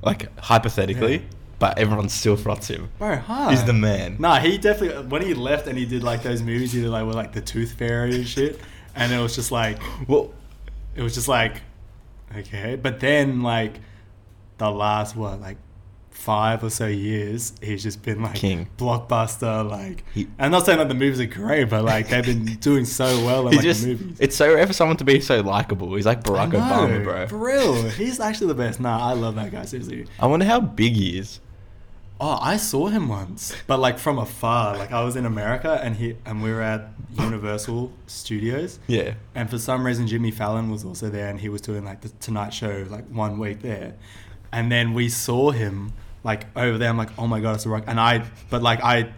like 0.04 0.38
hypothetically, 0.40 1.18
Yeah. 1.18 1.22
but 1.60 1.78
everyone 1.78 2.10
still 2.10 2.36
froths 2.36 2.68
him. 2.70 2.90
Bro, 3.00 3.18
hi. 3.18 3.52
He's 3.52 3.64
the 3.64 3.74
man. 3.74 4.18
Nah, 4.20 4.40
he 4.40 4.58
definitely 4.58 5.06
when 5.08 5.22
he 5.22 5.34
left 5.34 5.68
and 5.68 5.78
he 5.78 5.86
did 5.86 6.04
like 6.04 6.24
those 6.24 6.42
movies, 6.42 6.72
he 6.72 6.82
did 6.82 6.90
like 6.90 7.06
with 7.06 7.16
like 7.16 7.34
the 7.34 7.42
Tooth 7.42 7.74
Fairy 7.74 8.16
and 8.16 8.28
shit, 8.28 8.60
and 8.96 9.12
it 9.12 9.20
was 9.20 9.36
just 9.36 9.52
like 9.52 9.80
Well, 10.08 10.34
it 10.96 11.02
was 11.02 11.14
just 11.14 11.28
like 11.28 11.62
okay, 12.38 12.76
but 12.76 13.00
then 13.00 13.42
like 13.44 13.80
the 14.58 14.70
last 14.70 15.16
what 15.16 15.40
like 15.42 15.58
five 16.12 16.64
or 16.64 16.70
so 16.70 16.86
years, 16.88 17.54
he's 17.62 17.82
just 17.84 18.02
been 18.04 18.22
like 18.22 18.36
King. 18.36 18.70
blockbuster. 18.78 19.68
Like, 19.70 20.04
He- 20.14 20.28
I'm 20.40 20.52
not 20.52 20.66
saying 20.66 20.78
that 20.78 20.88
the 20.88 20.94
movies 20.94 21.20
are 21.20 21.26
great, 21.26 21.66
but 21.70 21.84
like 21.84 22.10
they've 22.10 22.24
been 22.26 22.46
doing 22.62 22.86
so 22.86 23.06
well 23.26 23.48
in 23.48 23.56
like 23.56 23.64
just. 23.66 23.82
the 23.84 23.90
movies. 23.96 24.18
It's 24.20 24.36
so 24.36 24.54
rare 24.54 24.66
for 24.68 24.74
someone 24.74 24.98
to 24.98 25.04
be 25.04 25.20
so 25.20 25.42
likable. 25.42 25.94
He's 25.96 26.06
like 26.06 26.24
Barack 26.24 26.52
know, 26.54 26.60
Obama, 26.60 27.04
bro. 27.04 27.28
For 27.28 27.38
real, 27.38 27.90
he's 27.90 28.20
actually 28.20 28.48
the 28.48 28.56
best. 28.56 28.80
Nah, 28.80 29.10
I 29.10 29.14
love 29.14 29.36
that 29.36 29.52
guy 29.52 29.66
seriously. 29.66 30.06
I 30.20 30.28
wonder 30.28 30.46
how 30.46 30.60
big 30.62 30.94
he 30.94 31.18
is. 31.18 31.40
Oh, 32.22 32.38
I 32.40 32.56
saw 32.56 32.88
him 32.88 33.10
once, 33.10 33.54
but 33.68 33.80
like 33.80 34.00
from 34.00 34.18
afar. 34.18 34.78
Like 34.78 34.94
I 34.94 35.04
was 35.04 35.18
in 35.18 35.26
America 35.26 35.82
and 35.84 35.96
he 35.96 36.16
and 36.26 36.42
we 36.42 36.52
were 36.54 36.62
at 36.62 36.90
Universal 37.20 37.92
Studios. 38.08 38.80
Yeah. 38.88 39.16
And 39.36 39.50
for 39.50 39.58
some 39.58 39.86
reason, 39.86 40.08
Jimmy 40.08 40.32
Fallon 40.32 40.70
was 40.72 40.86
also 40.86 41.10
there, 41.10 41.28
and 41.28 41.40
he 41.40 41.50
was 41.50 41.60
doing 41.60 41.84
like 41.84 42.00
the 42.02 42.10
Tonight 42.22 42.54
Show 42.54 42.86
like 42.90 43.06
one 43.10 43.40
week 43.40 43.62
there, 43.62 43.96
and 44.54 44.72
then 44.72 44.94
we 44.94 45.10
saw 45.10 45.52
him 45.52 45.92
like 46.24 46.46
over 46.56 46.78
there. 46.78 46.88
I'm 46.90 46.98
like, 46.98 47.10
oh 47.18 47.28
my 47.28 47.42
god, 47.42 47.56
it's 47.56 47.66
a 47.66 47.70
rock! 47.70 47.84
And 47.88 48.00
I, 48.00 48.24
but 48.50 48.62
like 48.62 48.82
I, 48.84 49.12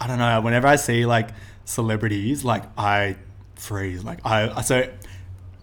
I 0.00 0.06
don't 0.06 0.18
know. 0.18 0.40
Whenever 0.40 0.68
I 0.68 0.76
see 0.76 1.04
like 1.06 1.30
celebrities, 1.64 2.44
like 2.44 2.64
I 2.78 3.16
freeze. 3.56 4.04
Like 4.04 4.20
I, 4.24 4.60
so 4.62 4.82
for 4.84 4.90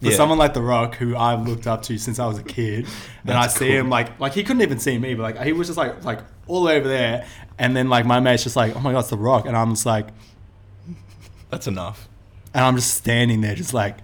Yeah. 0.09 0.15
someone 0.17 0.37
like 0.37 0.53
The 0.53 0.61
Rock, 0.61 0.95
who 0.95 1.15
I've 1.15 1.47
looked 1.47 1.65
up 1.67 1.81
to 1.83 1.97
since 1.97 2.19
I 2.19 2.25
was 2.27 2.37
a 2.37 2.43
kid, 2.43 2.85
and 3.25 3.33
I 3.37 3.47
see 3.47 3.67
cool. 3.67 3.77
him 3.77 3.89
like 3.89 4.19
like 4.19 4.33
he 4.33 4.43
couldn't 4.43 4.61
even 4.61 4.79
see 4.79 4.97
me, 4.97 5.13
but 5.13 5.23
like 5.23 5.41
he 5.45 5.53
was 5.53 5.67
just 5.67 5.77
like 5.77 6.03
like 6.03 6.19
all 6.47 6.67
over 6.67 6.87
there, 6.87 7.25
and 7.57 7.75
then 7.75 7.89
like 7.89 8.05
my 8.05 8.19
mate's 8.19 8.43
just 8.43 8.55
like, 8.55 8.75
oh 8.75 8.79
my 8.79 8.91
god, 8.91 8.99
it's 8.99 9.09
The 9.09 9.17
Rock, 9.17 9.45
and 9.45 9.55
I'm 9.55 9.71
just 9.71 9.85
like. 9.85 10.07
That's 11.49 11.65
enough. 11.67 12.09
And 12.53 12.65
I'm 12.65 12.75
just 12.75 12.93
standing 12.95 13.39
there, 13.41 13.55
just 13.55 13.73
like, 13.73 13.97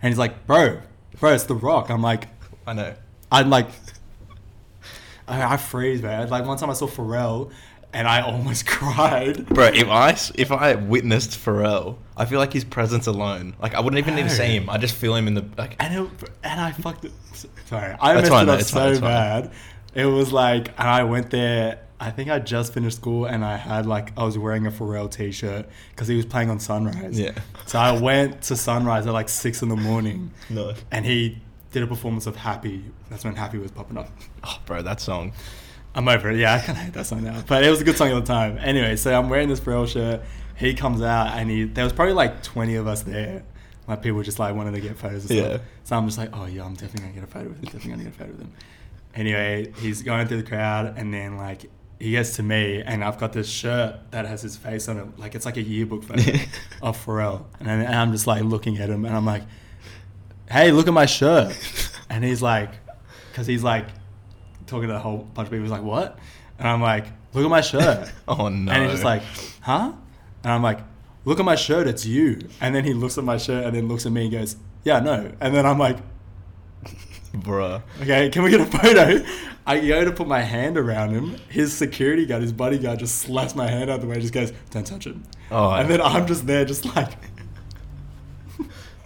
and 0.00 0.12
he's 0.12 0.18
like, 0.18 0.46
bro, 0.46 0.80
bro, 1.18 1.32
it's 1.34 1.44
The 1.44 1.54
Rock. 1.56 1.90
I'm 1.90 2.02
like, 2.02 2.28
I 2.66 2.72
know. 2.72 2.94
I'm 3.32 3.50
like, 3.50 3.66
I, 5.28 5.54
I 5.54 5.56
freeze, 5.56 6.02
man. 6.02 6.28
Like 6.28 6.44
one 6.46 6.58
time 6.58 6.70
I 6.70 6.74
saw 6.74 6.86
Pharrell, 6.86 7.50
and 7.92 8.08
I 8.08 8.20
almost 8.30 8.66
cried. 8.66 9.46
Bro, 9.46 9.66
if 9.74 9.88
I 9.88 10.16
if 10.34 10.50
I 10.52 10.74
witnessed 10.74 11.30
Pharrell, 11.32 11.96
I 12.16 12.24
feel 12.24 12.38
like 12.38 12.52
his 12.52 12.64
presence 12.64 13.06
alone, 13.06 13.54
like 13.60 13.74
I 13.74 13.80
wouldn't 13.80 13.98
even 13.98 14.14
need 14.14 14.24
to 14.24 14.30
see 14.30 14.44
him. 14.56 14.68
I 14.70 14.78
just 14.78 14.94
feel 14.94 15.14
him 15.14 15.26
in 15.28 15.34
the 15.34 15.44
like. 15.56 15.76
And 15.80 16.06
it, 16.06 16.10
and 16.42 16.60
I 16.60 16.72
fucked 16.72 17.04
it. 17.04 17.12
Sorry, 17.66 17.94
I 18.00 18.14
messed 18.14 18.30
fine, 18.30 18.48
it 18.48 18.52
up 18.52 18.60
it's 18.60 18.70
so 18.70 18.78
fine, 18.78 18.90
it's 18.90 19.00
fine. 19.00 19.08
bad. 19.10 19.52
It 19.94 20.06
was 20.06 20.32
like, 20.32 20.68
and 20.78 20.88
I 20.88 21.04
went 21.04 21.30
there. 21.30 21.80
I 22.00 22.10
think 22.10 22.30
I 22.30 22.40
just 22.40 22.74
finished 22.74 22.96
school, 22.96 23.26
and 23.26 23.44
I 23.44 23.56
had 23.56 23.86
like 23.86 24.12
I 24.18 24.24
was 24.24 24.36
wearing 24.36 24.66
a 24.66 24.70
Pharrell 24.72 25.08
t-shirt 25.10 25.68
because 25.90 26.08
he 26.08 26.16
was 26.16 26.26
playing 26.26 26.50
on 26.50 26.58
Sunrise. 26.58 27.16
Yeah. 27.18 27.32
So 27.66 27.78
I 27.78 27.92
went 28.00 28.42
to 28.42 28.56
Sunrise 28.56 29.06
at 29.06 29.12
like 29.12 29.28
six 29.28 29.62
in 29.62 29.68
the 29.68 29.76
morning, 29.76 30.32
No. 30.50 30.74
and 30.90 31.06
he 31.06 31.38
did 31.72 31.82
a 31.82 31.86
performance 31.86 32.26
of 32.26 32.36
Happy. 32.36 32.84
That's 33.10 33.24
when 33.24 33.34
Happy 33.34 33.58
was 33.58 33.70
popping 33.70 33.98
up. 33.98 34.08
Oh, 34.44 34.58
bro, 34.66 34.82
that 34.82 35.00
song. 35.00 35.32
I'm 35.94 36.08
over 36.08 36.30
it. 36.30 36.38
Yeah, 36.38 36.54
I 36.54 36.58
kind 36.58 36.78
of 36.78 36.84
hate 36.84 36.94
that 36.94 37.06
song 37.06 37.24
now, 37.24 37.42
but 37.46 37.64
it 37.64 37.70
was 37.70 37.80
a 37.80 37.84
good 37.84 37.96
song 37.96 38.10
at 38.10 38.14
the 38.14 38.22
time. 38.22 38.58
Anyway, 38.58 38.96
so 38.96 39.12
I'm 39.12 39.28
wearing 39.28 39.48
this 39.48 39.60
Pharrell 39.60 39.86
shirt. 39.86 40.22
He 40.56 40.74
comes 40.74 41.02
out, 41.02 41.36
and 41.36 41.50
he 41.50 41.64
there 41.64 41.84
was 41.84 41.92
probably 41.92 42.14
like 42.14 42.42
20 42.42 42.76
of 42.76 42.86
us 42.86 43.02
there. 43.02 43.42
Like 43.86 44.02
people 44.02 44.22
just 44.22 44.38
like 44.38 44.54
wanted 44.54 44.72
to 44.72 44.80
get 44.80 44.96
photos. 44.96 45.30
Yeah. 45.30 45.44
stuff. 45.44 45.60
So 45.84 45.96
I'm 45.96 46.06
just 46.06 46.18
like, 46.18 46.30
oh 46.32 46.46
yeah, 46.46 46.64
I'm 46.64 46.74
definitely 46.74 47.00
gonna 47.00 47.12
get 47.14 47.24
a 47.24 47.26
photo 47.26 47.48
with 47.48 47.58
him. 47.58 47.64
Definitely 47.64 47.90
gonna 47.90 48.04
get 48.04 48.14
a 48.14 48.16
photo 48.16 48.30
with 48.30 48.40
him. 48.40 48.52
Anyway, 49.14 49.72
he's 49.78 50.02
going 50.02 50.26
through 50.28 50.38
the 50.42 50.48
crowd, 50.48 50.94
and 50.96 51.12
then 51.12 51.36
like 51.36 51.66
he 51.98 52.12
gets 52.12 52.36
to 52.36 52.42
me, 52.42 52.82
and 52.82 53.04
I've 53.04 53.18
got 53.18 53.32
this 53.32 53.48
shirt 53.48 54.10
that 54.12 54.24
has 54.24 54.40
his 54.42 54.56
face 54.56 54.88
on 54.88 54.98
it, 54.98 55.18
like 55.18 55.34
it's 55.34 55.44
like 55.44 55.56
a 55.56 55.62
yearbook 55.62 56.04
photo 56.04 56.32
of 56.82 57.04
Pharrell, 57.04 57.44
and, 57.60 57.68
and 57.68 57.94
I'm 57.94 58.12
just 58.12 58.26
like 58.26 58.42
looking 58.42 58.78
at 58.78 58.88
him, 58.88 59.04
and 59.04 59.14
I'm 59.14 59.26
like, 59.26 59.42
hey, 60.52 60.70
look 60.70 60.86
at 60.86 60.94
my 60.94 61.06
shirt, 61.06 61.56
and 62.10 62.22
he's 62.22 62.42
like, 62.42 62.70
because 63.30 63.46
he's 63.46 63.62
like 63.62 63.86
talking 64.66 64.88
to 64.88 64.96
a 64.96 64.98
whole 64.98 65.18
bunch 65.18 65.46
of 65.46 65.50
people. 65.50 65.64
He's 65.64 65.72
like, 65.72 65.82
what? 65.82 66.18
And 66.58 66.68
I'm 66.68 66.82
like, 66.82 67.06
look 67.32 67.44
at 67.44 67.50
my 67.50 67.60
shirt. 67.60 68.10
Oh 68.28 68.48
no. 68.48 68.70
And 68.72 68.82
he's 68.84 68.92
just 68.92 69.04
like, 69.04 69.22
huh? 69.62 69.92
And 70.44 70.52
I'm 70.52 70.62
like, 70.62 70.80
look 71.24 71.38
at 71.38 71.44
my 71.44 71.56
shirt, 71.56 71.86
it's 71.86 72.06
you. 72.06 72.48
And 72.60 72.74
then 72.74 72.84
he 72.84 72.94
looks 72.94 73.18
at 73.18 73.24
my 73.24 73.36
shirt 73.36 73.64
and 73.64 73.74
then 73.74 73.88
looks 73.88 74.06
at 74.06 74.12
me 74.12 74.22
and 74.22 74.32
goes, 74.32 74.56
yeah, 74.84 75.00
no. 75.00 75.32
And 75.40 75.54
then 75.54 75.66
I'm 75.66 75.78
like, 75.78 75.98
bruh. 77.34 77.82
okay, 78.00 78.28
can 78.30 78.42
we 78.42 78.50
get 78.50 78.60
a 78.60 78.66
photo? 78.66 79.24
I 79.66 79.78
go 79.80 80.04
to 80.04 80.12
put 80.12 80.26
my 80.26 80.40
hand 80.40 80.76
around 80.76 81.10
him. 81.10 81.36
His 81.48 81.72
security 81.72 82.26
guard, 82.26 82.42
his 82.42 82.52
bodyguard, 82.52 82.98
just 82.98 83.18
slaps 83.18 83.54
my 83.54 83.68
hand 83.68 83.90
out 83.90 84.00
the 84.00 84.06
way, 84.06 84.18
just 84.20 84.32
goes, 84.32 84.52
don't 84.70 84.86
touch 84.86 85.06
him. 85.06 85.22
Oh, 85.50 85.70
and 85.70 85.88
then 85.88 86.00
I'm 86.00 86.26
just 86.26 86.46
there, 86.46 86.64
just 86.64 86.84
like. 86.96 87.10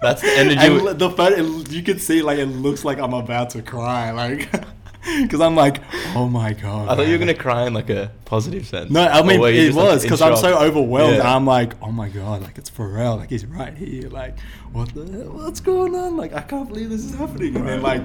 That's 0.02 0.20
the 0.22 0.28
energy. 0.38 0.58
And 0.58 0.98
the 0.98 1.10
photo, 1.10 1.36
it- 1.36 1.70
you 1.70 1.82
can 1.82 1.98
see, 1.98 2.22
like, 2.22 2.38
it 2.38 2.46
looks 2.46 2.84
like 2.84 2.98
I'm 2.98 3.14
about 3.14 3.50
to 3.50 3.62
cry, 3.62 4.10
like, 4.12 4.50
because 5.22 5.40
I'm 5.40 5.54
like, 5.54 5.80
oh 6.16 6.28
my 6.28 6.52
god. 6.52 6.88
I 6.88 6.96
thought 6.96 7.06
you 7.06 7.12
were 7.12 7.18
gonna 7.18 7.34
cry 7.34 7.66
in 7.66 7.74
like 7.74 7.90
a 7.90 8.10
positive 8.24 8.66
sense. 8.66 8.90
No, 8.90 9.06
I 9.06 9.22
mean 9.22 9.40
it 9.40 9.72
was 9.72 10.02
because 10.02 10.20
I'm 10.20 10.36
so 10.36 10.58
overwhelmed, 10.58 11.12
Yeah. 11.14 11.20
and 11.20 11.28
I'm 11.28 11.46
like, 11.46 11.74
oh 11.80 11.92
my 11.92 12.08
god, 12.08 12.42
like 12.42 12.58
it's 12.58 12.68
Pharrell, 12.70 13.16
like 13.18 13.30
he's 13.30 13.46
right 13.46 13.72
here, 13.72 14.08
like 14.08 14.36
what 14.72 14.92
the 14.94 15.04
hell, 15.06 15.30
what's 15.32 15.60
going 15.60 15.94
on? 15.94 16.16
Like 16.16 16.32
I 16.34 16.40
can't 16.40 16.68
believe 16.68 16.90
this 16.90 17.04
is 17.04 17.14
happening. 17.14 17.54
And 17.54 17.68
then 17.68 17.82
like, 17.82 18.02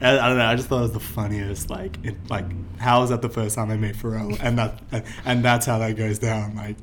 I, 0.00 0.18
I 0.18 0.28
don't 0.28 0.38
know, 0.38 0.46
I 0.46 0.54
just 0.56 0.68
thought 0.68 0.78
it 0.78 0.82
was 0.82 0.92
the 0.92 1.00
funniest. 1.00 1.68
Like, 1.68 1.98
it, 2.02 2.16
like 2.30 2.46
how 2.80 3.02
is 3.02 3.10
that 3.10 3.20
the 3.20 3.28
first 3.28 3.54
time 3.56 3.70
I 3.70 3.76
met 3.76 3.94
Pharrell, 3.94 4.38
and 4.42 4.56
that 4.58 4.80
and, 4.90 5.04
and 5.26 5.44
that's 5.44 5.66
how 5.66 5.78
that 5.80 5.96
goes 5.96 6.18
down. 6.18 6.56
Like, 6.56 6.78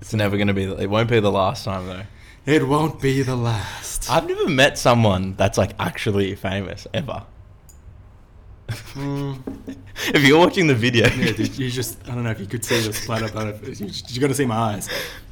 It's 0.00 0.14
never 0.14 0.38
gonna 0.38 0.54
be. 0.54 0.64
It 0.64 0.88
won't 0.88 1.10
be 1.10 1.20
the 1.20 1.30
last 1.30 1.64
time 1.66 1.86
though. 1.88 2.02
It 2.46 2.66
won't 2.66 3.00
be 3.00 3.22
the 3.22 3.36
last. 3.36 4.10
I've 4.10 4.26
never 4.26 4.48
met 4.48 4.78
someone 4.78 5.34
that's 5.36 5.58
like 5.58 5.72
actually 5.78 6.34
famous 6.34 6.86
ever. 6.92 7.24
Mm. 8.68 9.38
if 10.14 10.22
you're 10.24 10.38
watching 10.38 10.66
the 10.66 10.74
video, 10.74 11.06
yeah, 11.08 11.32
dude, 11.32 11.58
you 11.58 11.70
just 11.70 11.98
I 12.08 12.14
don't 12.14 12.24
know 12.24 12.30
if 12.30 12.40
you 12.40 12.46
could 12.46 12.64
see 12.64 12.80
the 12.80 12.92
splatter, 12.92 13.28
but 13.32 13.80
you, 13.80 13.90
you 14.08 14.20
got 14.20 14.28
to 14.28 14.34
see 14.34 14.46
my 14.46 14.56
eyes. 14.56 14.88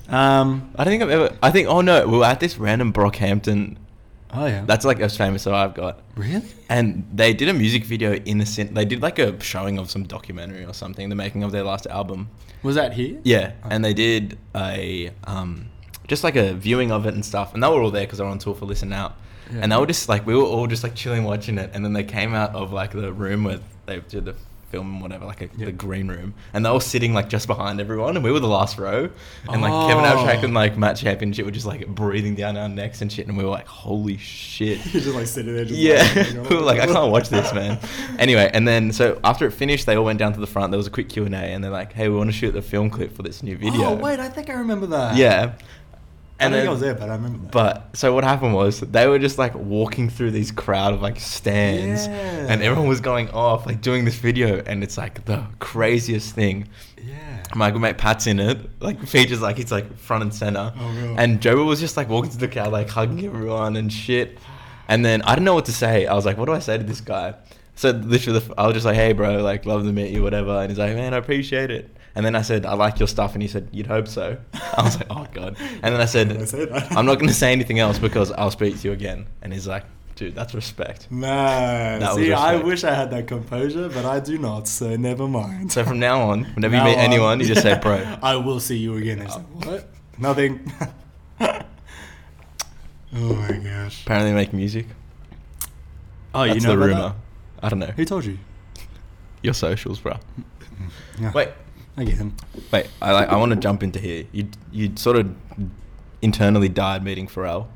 Um. 0.08 0.72
I 0.76 0.84
don't 0.84 0.90
think 0.92 1.02
I've 1.02 1.10
ever. 1.10 1.36
I 1.42 1.50
think. 1.50 1.68
Oh 1.68 1.80
no, 1.80 2.06
we 2.06 2.18
were 2.18 2.24
at 2.24 2.40
this 2.40 2.58
random 2.58 2.92
Brockhampton. 2.92 3.76
Oh 4.32 4.46
yeah. 4.46 4.64
That's 4.64 4.84
like 4.84 5.00
as 5.00 5.16
famous 5.16 5.46
as 5.46 5.52
I've 5.52 5.74
got. 5.74 6.00
really. 6.16 6.42
And 6.68 7.08
they 7.12 7.32
did 7.32 7.48
a 7.48 7.52
music 7.54 7.84
video 7.84 8.14
in 8.14 8.38
the 8.38 8.46
cin- 8.46 8.74
They 8.74 8.84
did 8.84 9.02
like 9.02 9.18
a 9.18 9.40
showing 9.42 9.78
of 9.78 9.90
some 9.90 10.04
documentary 10.04 10.64
or 10.64 10.72
something, 10.74 11.08
the 11.08 11.16
making 11.16 11.42
of 11.42 11.50
their 11.50 11.64
last 11.64 11.86
album. 11.86 12.28
Was 12.62 12.76
that 12.76 12.92
here? 12.92 13.18
Yeah, 13.24 13.52
Oh. 13.64 13.68
and 13.70 13.84
they 13.84 13.94
did 13.94 14.38
a 14.54 15.10
um, 15.24 15.69
just 16.10 16.22
like 16.24 16.36
a 16.36 16.52
viewing 16.52 16.92
of 16.92 17.06
it 17.06 17.14
and 17.14 17.24
stuff, 17.24 17.54
and 17.54 17.62
they 17.62 17.68
were 17.68 17.80
all 17.80 17.90
there 17.90 18.02
because 18.04 18.18
they 18.18 18.24
were 18.24 18.30
on 18.30 18.38
tour 18.38 18.54
for 18.54 18.66
Listen 18.66 18.92
Out, 18.92 19.14
Yeah. 19.50 19.60
and 19.62 19.72
they 19.72 19.76
were 19.78 19.86
just 19.86 20.08
like 20.10 20.26
we 20.26 20.34
were 20.34 20.42
all 20.42 20.66
just 20.66 20.82
like 20.82 20.94
chilling 20.94 21.24
watching 21.24 21.56
it, 21.56 21.70
and 21.72 21.82
then 21.84 21.94
they 21.94 22.04
came 22.04 22.34
out 22.34 22.54
of 22.54 22.72
like 22.72 22.90
the 22.92 23.12
room 23.12 23.44
where 23.44 23.60
they 23.86 24.00
did 24.00 24.26
the 24.26 24.34
film 24.70 24.92
and 24.92 25.02
whatever, 25.02 25.24
like 25.24 25.40
a, 25.40 25.48
Yeah. 25.56 25.66
the 25.66 25.72
green 25.72 26.06
room, 26.06 26.32
and 26.54 26.64
they 26.64 26.70
were 26.70 26.80
sitting 26.80 27.12
like 27.12 27.28
just 27.28 27.48
behind 27.48 27.80
everyone, 27.80 28.14
and 28.14 28.22
we 28.24 28.30
were 28.30 28.38
the 28.38 28.46
last 28.46 28.78
row, 28.78 29.08
and 29.48 29.62
like 29.62 29.88
Kevin 29.88 30.04
Oh. 30.04 30.08
Abstract 30.08 30.44
and 30.44 30.54
like 30.54 30.78
Matt 30.78 30.96
Championship 30.96 31.44
were 31.44 31.50
just 31.50 31.66
like 31.66 31.88
breathing 31.88 32.36
down 32.36 32.56
our 32.56 32.68
necks 32.68 33.02
and 33.02 33.10
shit, 33.10 33.26
and 33.26 33.36
we 33.36 33.42
were 33.42 33.50
like, 33.50 33.66
holy 33.66 34.16
shit. 34.16 34.78
You're 34.92 35.02
just 35.02 35.14
like 35.16 35.26
sitting 35.26 35.56
there. 35.56 35.64
Just 35.64 35.76
Yeah, 35.80 36.08
like, 36.14 36.48
we 36.50 36.54
were 36.54 36.62
like, 36.62 36.78
I 36.78 36.86
can't 36.86 37.10
watch 37.10 37.28
this, 37.30 37.52
man. 37.52 37.80
Anyway, 38.20 38.48
and 38.54 38.68
then 38.68 38.92
so 38.92 39.18
after 39.24 39.44
it 39.46 39.52
finished, 39.52 39.86
they 39.86 39.96
all 39.96 40.04
went 40.04 40.18
down 40.20 40.34
to 40.34 40.40
the 40.40 40.46
front. 40.46 40.70
There 40.70 40.78
was 40.78 40.86
a 40.86 40.90
quick 40.90 41.08
Q 41.08 41.24
and 41.24 41.34
A, 41.34 41.38
and 41.38 41.64
they're 41.64 41.70
like, 41.70 41.92
"Hey, 41.94 42.08
we 42.08 42.16
want 42.16 42.28
to 42.30 42.36
shoot 42.36 42.52
the 42.52 42.60
film 42.62 42.90
clip 42.90 43.16
for 43.16 43.22
this 43.22 43.42
new 43.42 43.56
video." 43.56 43.86
Oh 43.86 43.94
wait, 43.94 44.20
I 44.20 44.28
think 44.28 44.50
I 44.50 44.52
remember 44.54 44.86
that. 44.88 45.16
yeah. 45.16 45.52
I 46.40 46.44
And 46.44 46.54
think 46.54 46.60
then, 46.62 46.68
I 46.68 46.70
was 46.70 46.80
there, 46.80 46.94
but 46.94 47.08
I 47.10 47.14
remember 47.14 47.38
that. 47.40 47.52
but 47.52 47.96
so 47.96 48.14
what 48.14 48.24
happened 48.24 48.54
was 48.54 48.80
they 48.80 49.06
were 49.06 49.18
just 49.18 49.36
like 49.38 49.54
walking 49.54 50.08
through 50.08 50.30
these 50.30 50.50
crowd 50.50 50.94
of 50.94 51.02
like 51.02 51.20
stands, 51.20 52.06
Yeah. 52.06 52.46
and 52.48 52.62
everyone 52.62 52.88
was 52.88 53.00
going 53.00 53.28
off 53.30 53.66
like 53.66 53.80
doing 53.82 54.04
this 54.04 54.16
video, 54.16 54.62
and 54.66 54.82
it's 54.82 54.96
like 54.96 55.24
the 55.26 55.44
craziest 55.58 56.34
thing. 56.34 56.68
yeah. 56.96 57.14
My 57.54 57.70
good 57.70 57.80
mate 57.80 57.98
Pat's 57.98 58.26
in 58.26 58.38
it, 58.40 58.58
like 58.80 59.04
features 59.06 59.40
like 59.42 59.56
he's 59.58 59.70
like 59.72 59.96
front 59.98 60.22
and 60.22 60.34
center, 60.34 60.72
Oh, 60.78 60.88
real? 60.92 61.14
and 61.18 61.40
Joe 61.42 61.64
was 61.64 61.78
just 61.80 61.96
like 61.96 62.08
walking 62.08 62.30
to 62.30 62.38
the 62.38 62.48
crowd 62.48 62.72
like 62.72 62.88
hugging 62.88 63.24
everyone 63.26 63.76
and 63.76 63.92
shit. 63.92 64.38
And 64.88 65.04
then 65.04 65.22
I 65.22 65.34
didn't 65.34 65.44
know 65.44 65.54
what 65.54 65.66
to 65.66 65.72
say. 65.72 66.06
I 66.06 66.14
was 66.14 66.24
like, 66.26 66.36
what 66.36 66.46
do 66.46 66.52
I 66.52 66.58
say 66.58 66.76
to 66.78 66.82
this 66.84 67.00
guy? 67.00 67.34
So 67.76 67.90
literally, 67.90 68.42
I 68.58 68.66
was 68.66 68.74
just 68.74 68.84
like, 68.86 68.96
hey 68.96 69.12
bro, 69.12 69.38
like 69.42 69.66
love 69.66 69.84
to 69.84 69.92
meet 69.92 70.10
you, 70.12 70.22
whatever. 70.22 70.50
And 70.60 70.70
he's 70.70 70.78
like, 70.78 70.94
man, 70.94 71.12
I 71.14 71.18
appreciate 71.18 71.70
it. 71.70 71.94
And 72.14 72.26
then 72.26 72.34
I 72.34 72.42
said, 72.42 72.66
I 72.66 72.74
like 72.74 72.98
your 72.98 73.08
stuff, 73.08 73.34
and 73.34 73.42
he 73.42 73.48
said, 73.48 73.68
you'd 73.72 73.86
hope 73.86 74.08
so. 74.08 74.36
I 74.76 74.82
was 74.82 74.96
like, 74.96 75.06
oh 75.10 75.26
god. 75.32 75.56
And 75.60 75.94
then 75.94 76.00
I 76.00 76.06
said, 76.06 76.30
that? 76.30 76.88
I'm 76.92 77.06
not 77.06 77.18
gonna 77.18 77.32
say 77.32 77.52
anything 77.52 77.78
else 77.78 77.98
because 77.98 78.32
I'll 78.32 78.50
speak 78.50 78.78
to 78.80 78.88
you 78.88 78.92
again. 78.92 79.26
And 79.42 79.52
he's 79.52 79.66
like, 79.66 79.84
dude, 80.20 80.34
that's 80.34 80.54
respect. 80.54 81.10
Nah. 81.10 81.98
That 81.98 82.14
See, 82.14 82.32
I 82.32 82.56
wish 82.56 82.84
I 82.84 82.94
had 82.94 83.10
that 83.10 83.26
composure, 83.26 83.88
but 83.88 84.04
I 84.04 84.20
do 84.20 84.38
not. 84.38 84.68
So 84.68 84.94
never 84.96 85.26
mind. 85.26 85.72
So 85.72 85.84
from 85.84 85.98
now 85.98 86.20
on, 86.30 86.44
whenever 86.44 86.76
Now 86.76 86.84
you 86.84 86.90
meet 86.90 86.98
on- 86.98 87.04
anyone, 87.04 87.40
you 87.40 87.46
just 87.46 87.62
say, 87.62 87.78
bro. 87.78 88.18
I 88.22 88.36
will 88.36 88.60
see 88.60 88.76
you 88.76 88.96
again. 88.96 89.22
It's 89.22 89.34
like, 89.34 89.46
oh. 89.64 89.70
what? 89.70 89.88
Nothing. 90.18 90.72
oh 91.40 91.64
my 93.14 93.52
gosh. 93.52 94.02
Apparently, 94.04 94.32
make 94.32 94.52
music. 94.52 94.86
Oh, 96.34 96.46
That's 96.46 96.60
you 96.60 96.68
know 96.68 96.76
the 96.76 96.86
rumor. 96.86 97.14
I 97.62 97.68
don't 97.68 97.78
know. 97.78 97.86
Who 97.86 98.04
told 98.04 98.24
you? 98.24 98.38
Your 99.42 99.54
socials, 99.54 100.00
bro. 100.00 100.18
Yeah. 101.18 101.32
Wait, 101.32 101.48
Again. 102.00 102.34
wait. 102.72 102.88
I 103.02 103.12
like. 103.12 103.28
I 103.28 103.36
want 103.36 103.50
to 103.50 103.56
jump 103.56 103.82
into 103.82 103.98
here. 103.98 104.24
You 104.32 104.48
you 104.72 104.92
sort 104.96 105.16
of 105.16 105.34
internally 106.22 106.68
died 106.68 107.04
meeting 107.04 107.26
Pharrell. 107.26 107.68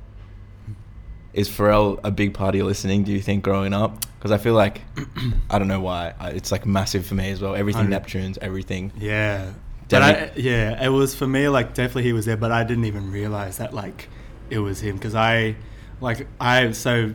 Is 1.33 1.49
Pharrell 1.49 1.99
a 2.05 2.11
big 2.11 2.33
part 2.33 2.55
of 2.55 2.59
your 2.59 2.67
listening? 2.67 3.03
Do 3.03 3.13
you 3.13 3.21
think 3.21 3.43
growing 3.43 3.75
up? 3.75 4.05
Because 4.19 4.31
I 4.31 4.39
feel 4.39 4.55
like 4.55 4.83
I 5.51 5.59
don't 5.59 5.69
know 5.69 5.81
why. 5.81 6.15
I, 6.19 6.31
it's 6.31 6.53
like 6.53 6.65
massive 6.65 7.07
for 7.07 7.15
me 7.15 7.31
as 7.31 7.41
well. 7.41 7.55
Everything. 7.55 7.89
Neptunes, 7.89 8.39
everything. 8.41 8.93
Yeah. 8.97 9.53
But 9.89 10.03
I, 10.03 10.33
yeah, 10.37 10.83
it 10.83 10.89
was 10.89 11.15
for 11.15 11.27
me 11.27 11.49
like 11.49 11.75
definitely 11.75 12.05
he 12.05 12.13
was 12.13 12.25
there, 12.25 12.37
but 12.37 12.51
I 12.51 12.65
didn't 12.65 12.87
even 12.87 13.11
realize 13.11 13.59
that 13.59 13.75
like 13.75 14.09
it 14.49 14.59
was 14.59 14.81
him 14.81 14.97
because 14.97 15.15
I 15.15 15.57
like 16.01 16.27
I 16.41 16.73
so 16.73 17.13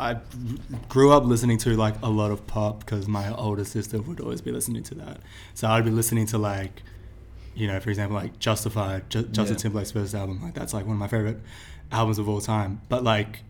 I 0.00 0.16
grew 0.88 1.12
up 1.12 1.24
listening 1.24 1.58
to 1.58 1.70
like 1.76 1.94
a 2.02 2.08
lot 2.08 2.30
of 2.30 2.46
pop 2.46 2.80
because 2.80 3.06
my 3.06 3.32
older 3.34 3.64
sister 3.64 4.00
would 4.02 4.20
always 4.20 4.40
be 4.40 4.50
listening 4.50 4.82
to 4.84 4.94
that. 4.96 5.20
So 5.54 5.68
I'd 5.68 5.84
be 5.84 5.90
listening 5.90 6.26
to 6.26 6.38
like 6.38 6.82
you 7.56 7.68
know, 7.68 7.78
for 7.78 7.88
example, 7.90 8.16
like 8.16 8.38
Justified, 8.40 9.08
Ju- 9.10 9.22
Justin 9.28 9.54
Yeah. 9.54 9.62
Timberlake's 9.62 9.92
first 9.92 10.12
album. 10.14 10.40
Like 10.42 10.54
that's 10.54 10.74
like 10.74 10.86
one 10.86 10.94
of 10.96 10.98
my 10.98 11.06
favorite 11.06 11.38
albums 11.92 12.18
of 12.18 12.28
all 12.28 12.40
time. 12.40 12.80
But 12.88 13.04
like 13.04 13.42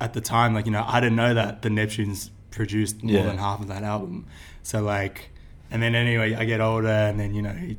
at 0.00 0.14
the 0.14 0.20
time, 0.20 0.52
like 0.54 0.66
you 0.66 0.72
know, 0.72 0.84
I 0.86 0.98
didn't 1.00 1.16
know 1.16 1.32
that 1.34 1.62
the 1.62 1.68
Neptunes 1.68 2.30
produced 2.50 3.02
more 3.04 3.14
Yeah. 3.14 3.22
than 3.22 3.38
half 3.38 3.60
of 3.60 3.68
that 3.68 3.84
album. 3.84 4.26
So 4.64 4.82
like, 4.82 5.30
and 5.70 5.80
then 5.82 5.94
anyway, 5.94 6.34
I 6.34 6.44
get 6.44 6.60
older, 6.60 6.88
and 6.88 7.20
then 7.20 7.34
you 7.34 7.42
know, 7.42 7.52
he, 7.52 7.76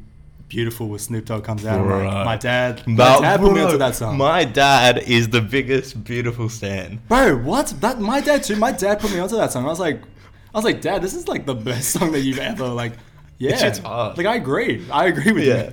Beautiful 0.49 0.87
with 0.87 1.01
Snoop 1.01 1.25
Dogg 1.25 1.43
comes 1.43 1.65
out. 1.65 1.85
Right. 1.85 2.23
my 2.23 2.37
dad, 2.37 2.87
my 2.87 2.95
But, 2.95 3.19
dad 3.19 3.39
put 3.41 3.53
me 3.53 3.59
onto 3.61 3.77
that 3.79 3.95
song. 3.95 4.17
My 4.17 4.45
dad 4.45 4.99
is 4.99 5.27
the 5.29 5.41
biggest 5.41 6.03
beautiful 6.05 6.47
stan. 6.47 7.01
Bro, 7.09 7.39
what? 7.39 7.73
That 7.81 7.99
my 7.99 8.21
dad 8.21 8.43
too. 8.43 8.55
My 8.55 8.71
dad 8.71 8.99
put 9.01 9.11
me 9.11 9.19
onto 9.19 9.35
that 9.35 9.51
song. 9.51 9.65
I 9.65 9.67
was 9.67 9.79
like, 9.79 10.01
I 10.55 10.57
was 10.57 10.63
like, 10.63 10.79
Dad, 10.81 11.01
this 11.01 11.13
is 11.13 11.27
like 11.27 11.45
the 11.45 11.53
best 11.53 11.89
song 11.99 12.13
that 12.13 12.21
you've 12.21 12.39
ever 12.39 12.65
like. 12.67 12.93
Yeah, 13.39 13.57
shit's 13.57 13.79
hard. 13.79 14.17
Like 14.17 14.25
I 14.25 14.35
agree. 14.35 14.85
I 14.89 15.07
agree 15.07 15.31
with 15.33 15.43
Yeah. 15.43 15.63
you. 15.69 15.71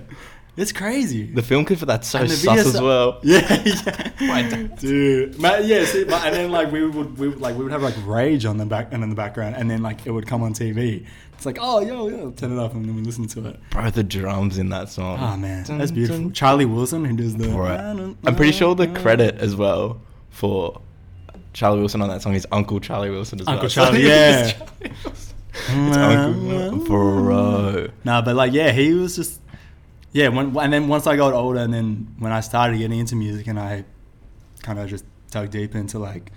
It's 0.57 0.71
crazy. 0.73 1.25
The 1.33 1.43
film 1.43 1.65
clip 1.65 1.81
for 1.81 1.87
that's 1.87 2.07
so 2.07 2.21
And 2.21 2.31
the 2.31 2.37
sus 2.37 2.57
video 2.59 2.69
as 2.75 2.81
well. 2.81 3.19
Yeah, 3.25 3.63
yeah. 3.65 4.11
My 4.21 4.43
dad. 4.43 4.79
dude. 4.79 5.39
Ma- 5.39 5.57
yeah, 5.57 5.85
see, 5.85 6.05
but, 6.05 6.25
and 6.25 6.35
then 6.35 6.51
like 6.53 6.71
we 6.71 6.87
would, 6.87 7.19
we 7.19 7.29
would 7.29 7.41
like 7.41 7.57
we 7.57 7.65
would 7.65 7.73
have 7.73 7.83
like 7.83 7.95
rage 8.07 8.45
on 8.45 8.57
the 8.59 8.65
back 8.67 8.89
and 8.93 9.03
in 9.03 9.11
the 9.11 9.17
background, 9.17 9.57
and 9.57 9.69
then 9.71 9.83
like 9.83 10.07
it 10.07 10.13
would 10.13 10.27
come 10.27 10.43
on 10.43 10.55
TV. 10.55 11.05
It's 11.33 11.45
like, 11.45 11.59
oh, 11.61 11.81
yo, 11.81 12.07
yo, 12.09 12.31
turn 12.31 12.53
it 12.53 12.59
up, 12.63 12.75
and 12.75 12.85
then 12.85 12.95
we 12.95 13.03
listen 13.03 13.27
to 13.27 13.49
it. 13.49 13.61
Bro, 13.71 13.91
the 13.91 14.05
drums 14.05 14.57
in 14.59 14.69
that 14.69 14.89
song. 14.89 15.19
Oh 15.21 15.37
man, 15.37 15.65
Dun, 15.65 15.79
that's 15.79 15.91
beautiful. 15.91 16.23
dun. 16.23 16.33
Charlie 16.33 16.67
Wilson, 16.67 17.05
who 17.05 17.17
does 17.17 17.37
the. 17.37 17.49
Right. 17.49 17.81
I'm 17.81 18.37
pretty 18.37 18.53
sure 18.53 18.77
the 18.77 18.87
credit 18.87 19.35
as 19.39 19.57
well 19.57 20.01
for 20.31 20.81
Charlie 21.53 21.81
Wilson 21.81 22.01
on 22.01 22.09
that 22.09 22.23
song 22.23 22.35
is 22.35 22.47
Uncle 22.53 22.79
Charlie 22.79 23.11
Wilson 23.11 23.41
as 23.41 23.49
Uncle 23.49 23.63
well. 23.65 23.71
Charlie, 23.71 24.03
it's 24.05 24.53
yeah. 24.53 24.53
Charlie 24.53 24.95
Wilson. 25.05 25.35
It's 25.57 25.97
Uncle 26.73 26.85
Bro. 26.85 27.89
No, 28.05 28.23
but 28.23 28.37
like 28.37 28.53
yeah, 28.53 28.71
he 28.73 28.93
was 28.95 29.17
just 29.17 29.41
yeah. 30.15 30.29
When 30.29 30.57
and 30.57 30.73
then 30.73 30.89
once 30.89 31.07
I 31.07 31.17
got 31.17 31.35
older, 31.35 31.59
and 31.59 31.75
then 31.75 32.15
when 32.19 32.33
I 32.33 32.41
started 32.41 32.79
getting 32.79 32.99
into 32.99 33.17
music, 33.17 33.49
and 33.49 33.59
I 33.59 33.85
kind 34.63 34.79
of 34.79 34.89
just 34.89 35.05
dug 35.31 35.51
deep 35.51 35.75
into 35.75 35.99
like 35.99 36.31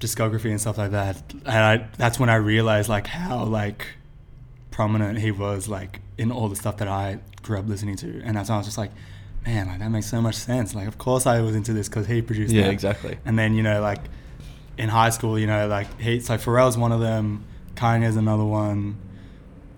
discography 0.00 0.50
and 0.50 0.60
stuff 0.60 0.78
like 0.78 0.90
that, 0.90 1.22
and 1.44 1.48
I 1.48 1.88
that's 1.98 2.18
when 2.18 2.30
I 2.30 2.36
realized 2.36 2.88
like 2.88 3.06
how 3.06 3.44
like 3.44 3.86
prominent 4.70 5.18
he 5.18 5.30
was 5.30 5.68
like 5.68 6.00
in 6.16 6.32
all 6.32 6.48
the 6.48 6.56
stuff 6.56 6.78
that 6.78 6.88
I 6.88 7.18
grew 7.42 7.58
up 7.58 7.68
listening 7.68 7.96
to, 7.96 8.22
and 8.24 8.36
that's 8.36 8.48
when 8.48 8.54
I 8.54 8.58
was 8.58 8.66
just 8.66 8.78
like, 8.78 8.90
man, 9.44 9.68
like 9.68 9.78
that 9.80 9.90
makes 9.90 10.06
so 10.06 10.22
much 10.22 10.36
sense. 10.36 10.74
Like 10.74 10.88
of 10.88 10.96
course 10.96 11.26
I 11.26 11.42
was 11.42 11.54
into 11.54 11.74
this 11.74 11.90
because 11.90 12.06
he 12.06 12.22
produced. 12.22 12.54
Yeah, 12.54 12.62
that. 12.62 12.72
exactly. 12.72 13.18
And 13.26 13.38
then 13.38 13.54
you 13.54 13.62
know 13.62 13.82
like 13.82 14.00
in 14.78 14.88
high 14.88 15.10
school, 15.10 15.38
you 15.38 15.46
know 15.46 15.68
like 15.68 16.00
he 16.00 16.20
so 16.20 16.38
Pharrell's 16.38 16.78
one 16.78 16.90
of 16.90 17.00
them, 17.00 17.44
Kanye's 17.74 18.16
another 18.16 18.44
one. 18.44 18.96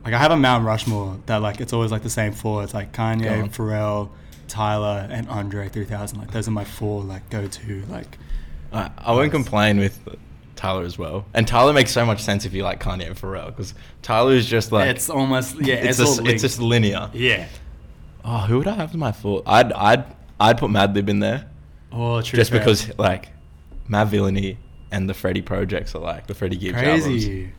Like 0.04 0.14
I 0.14 0.18
have 0.18 0.30
a 0.32 0.36
Mount 0.36 0.64
Rushmore 0.64 1.18
that 1.26 1.38
like 1.38 1.60
it's 1.60 1.72
always 1.72 1.90
like 1.90 2.02
the 2.02 2.10
same 2.10 2.32
four. 2.32 2.62
It's 2.62 2.74
like 2.74 2.92
Kanye. 2.92 3.50
Pharrell, 3.54 4.10
Tyler, 4.48 5.08
and 5.10 5.28
Andre 5.28 5.68
3000. 5.68 6.18
Like 6.18 6.30
those 6.30 6.46
are 6.48 6.50
my 6.50 6.64
four 6.64 7.02
like 7.02 7.28
go 7.30 7.46
to 7.46 7.82
like. 7.88 8.18
I, 8.72 8.90
I 8.98 9.12
won't 9.12 9.30
complain 9.30 9.78
with 9.78 9.98
Tyler 10.56 10.82
as 10.84 10.98
well. 10.98 11.24
And 11.32 11.46
Tyler 11.48 11.72
makes 11.72 11.90
so 11.92 12.04
much 12.04 12.20
sense 12.22 12.44
if 12.44 12.52
you 12.52 12.64
like 12.64 12.80
Kanye 12.82 13.06
and 13.06 13.16
Pharrell 13.16 13.46
because 13.46 13.72
Tyler 14.02 14.32
is 14.34 14.46
just 14.46 14.72
like 14.72 14.88
it's 14.88 15.08
almost 15.08 15.56
yeah. 15.60 15.76
it's 15.76 15.98
It's, 16.00 16.16
just, 16.16 16.26
it's 16.28 16.42
just 16.42 16.60
linear. 16.60 17.10
yeah. 17.14 17.46
Oh, 18.24 18.38
who 18.38 18.58
would 18.58 18.66
I 18.68 18.74
have 18.74 18.90
as 18.90 18.96
my 18.96 19.12
fourth? 19.12 19.44
I'd 19.46 19.72
I'd 19.72 20.04
I'd 20.40 20.58
put 20.58 20.70
Madlib 20.70 21.08
in 21.08 21.20
there 21.20 21.46
Oh, 21.92 22.20
true. 22.20 22.36
just 22.36 22.50
fair. 22.50 22.58
because 22.60 22.96
like 22.98 23.28
Madvillainy 23.88 24.56
and 24.90 25.08
the 25.08 25.14
Freddie 25.14 25.42
projects 25.42 25.94
are 25.94 26.00
like 26.00 26.26
the 26.26 26.34
Freddie 26.34 26.56
Gibbs 26.56 26.78
crazy. 26.78 27.10
albums. 27.42 27.52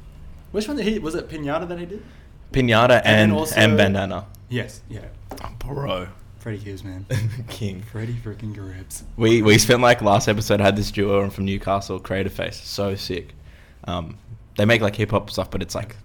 Which 0.51 0.67
one 0.67 0.77
did 0.77 0.85
he 0.87 0.99
was 0.99 1.15
it? 1.15 1.29
Pinata 1.29 1.67
that 1.67 1.79
he 1.79 1.85
did? 1.85 2.03
Pinata 2.51 3.01
And 3.03 3.31
and 3.31 3.33
also- 3.33 3.55
and 3.55 3.77
Bandana. 3.77 4.25
Yes. 4.49 4.81
Yeah. 4.89 5.05
Oh, 5.43 5.49
bro, 5.59 6.07
Freddie 6.37 6.59
Gibbs, 6.59 6.83
man. 6.83 7.05
king. 7.49 7.81
Freddie 7.81 8.13
freaking 8.13 8.53
Gibbs. 8.53 9.03
We 9.17 9.41
we 9.41 9.57
spent 9.57 9.81
like 9.81 10.01
last 10.01 10.27
episode 10.27 10.61
had 10.61 10.75
this 10.75 10.91
duo 10.91 11.29
from 11.29 11.45
Newcastle, 11.45 11.99
Creative 11.99 12.31
Face, 12.31 12.55
so 12.55 12.95
sick. 12.95 13.33
Um, 13.85 14.17
they 14.57 14.65
make 14.65 14.81
like 14.81 14.95
hip 14.95 15.11
hop 15.11 15.29
stuff, 15.31 15.49
but 15.51 15.61
it's 15.61 15.75
like 15.75 15.95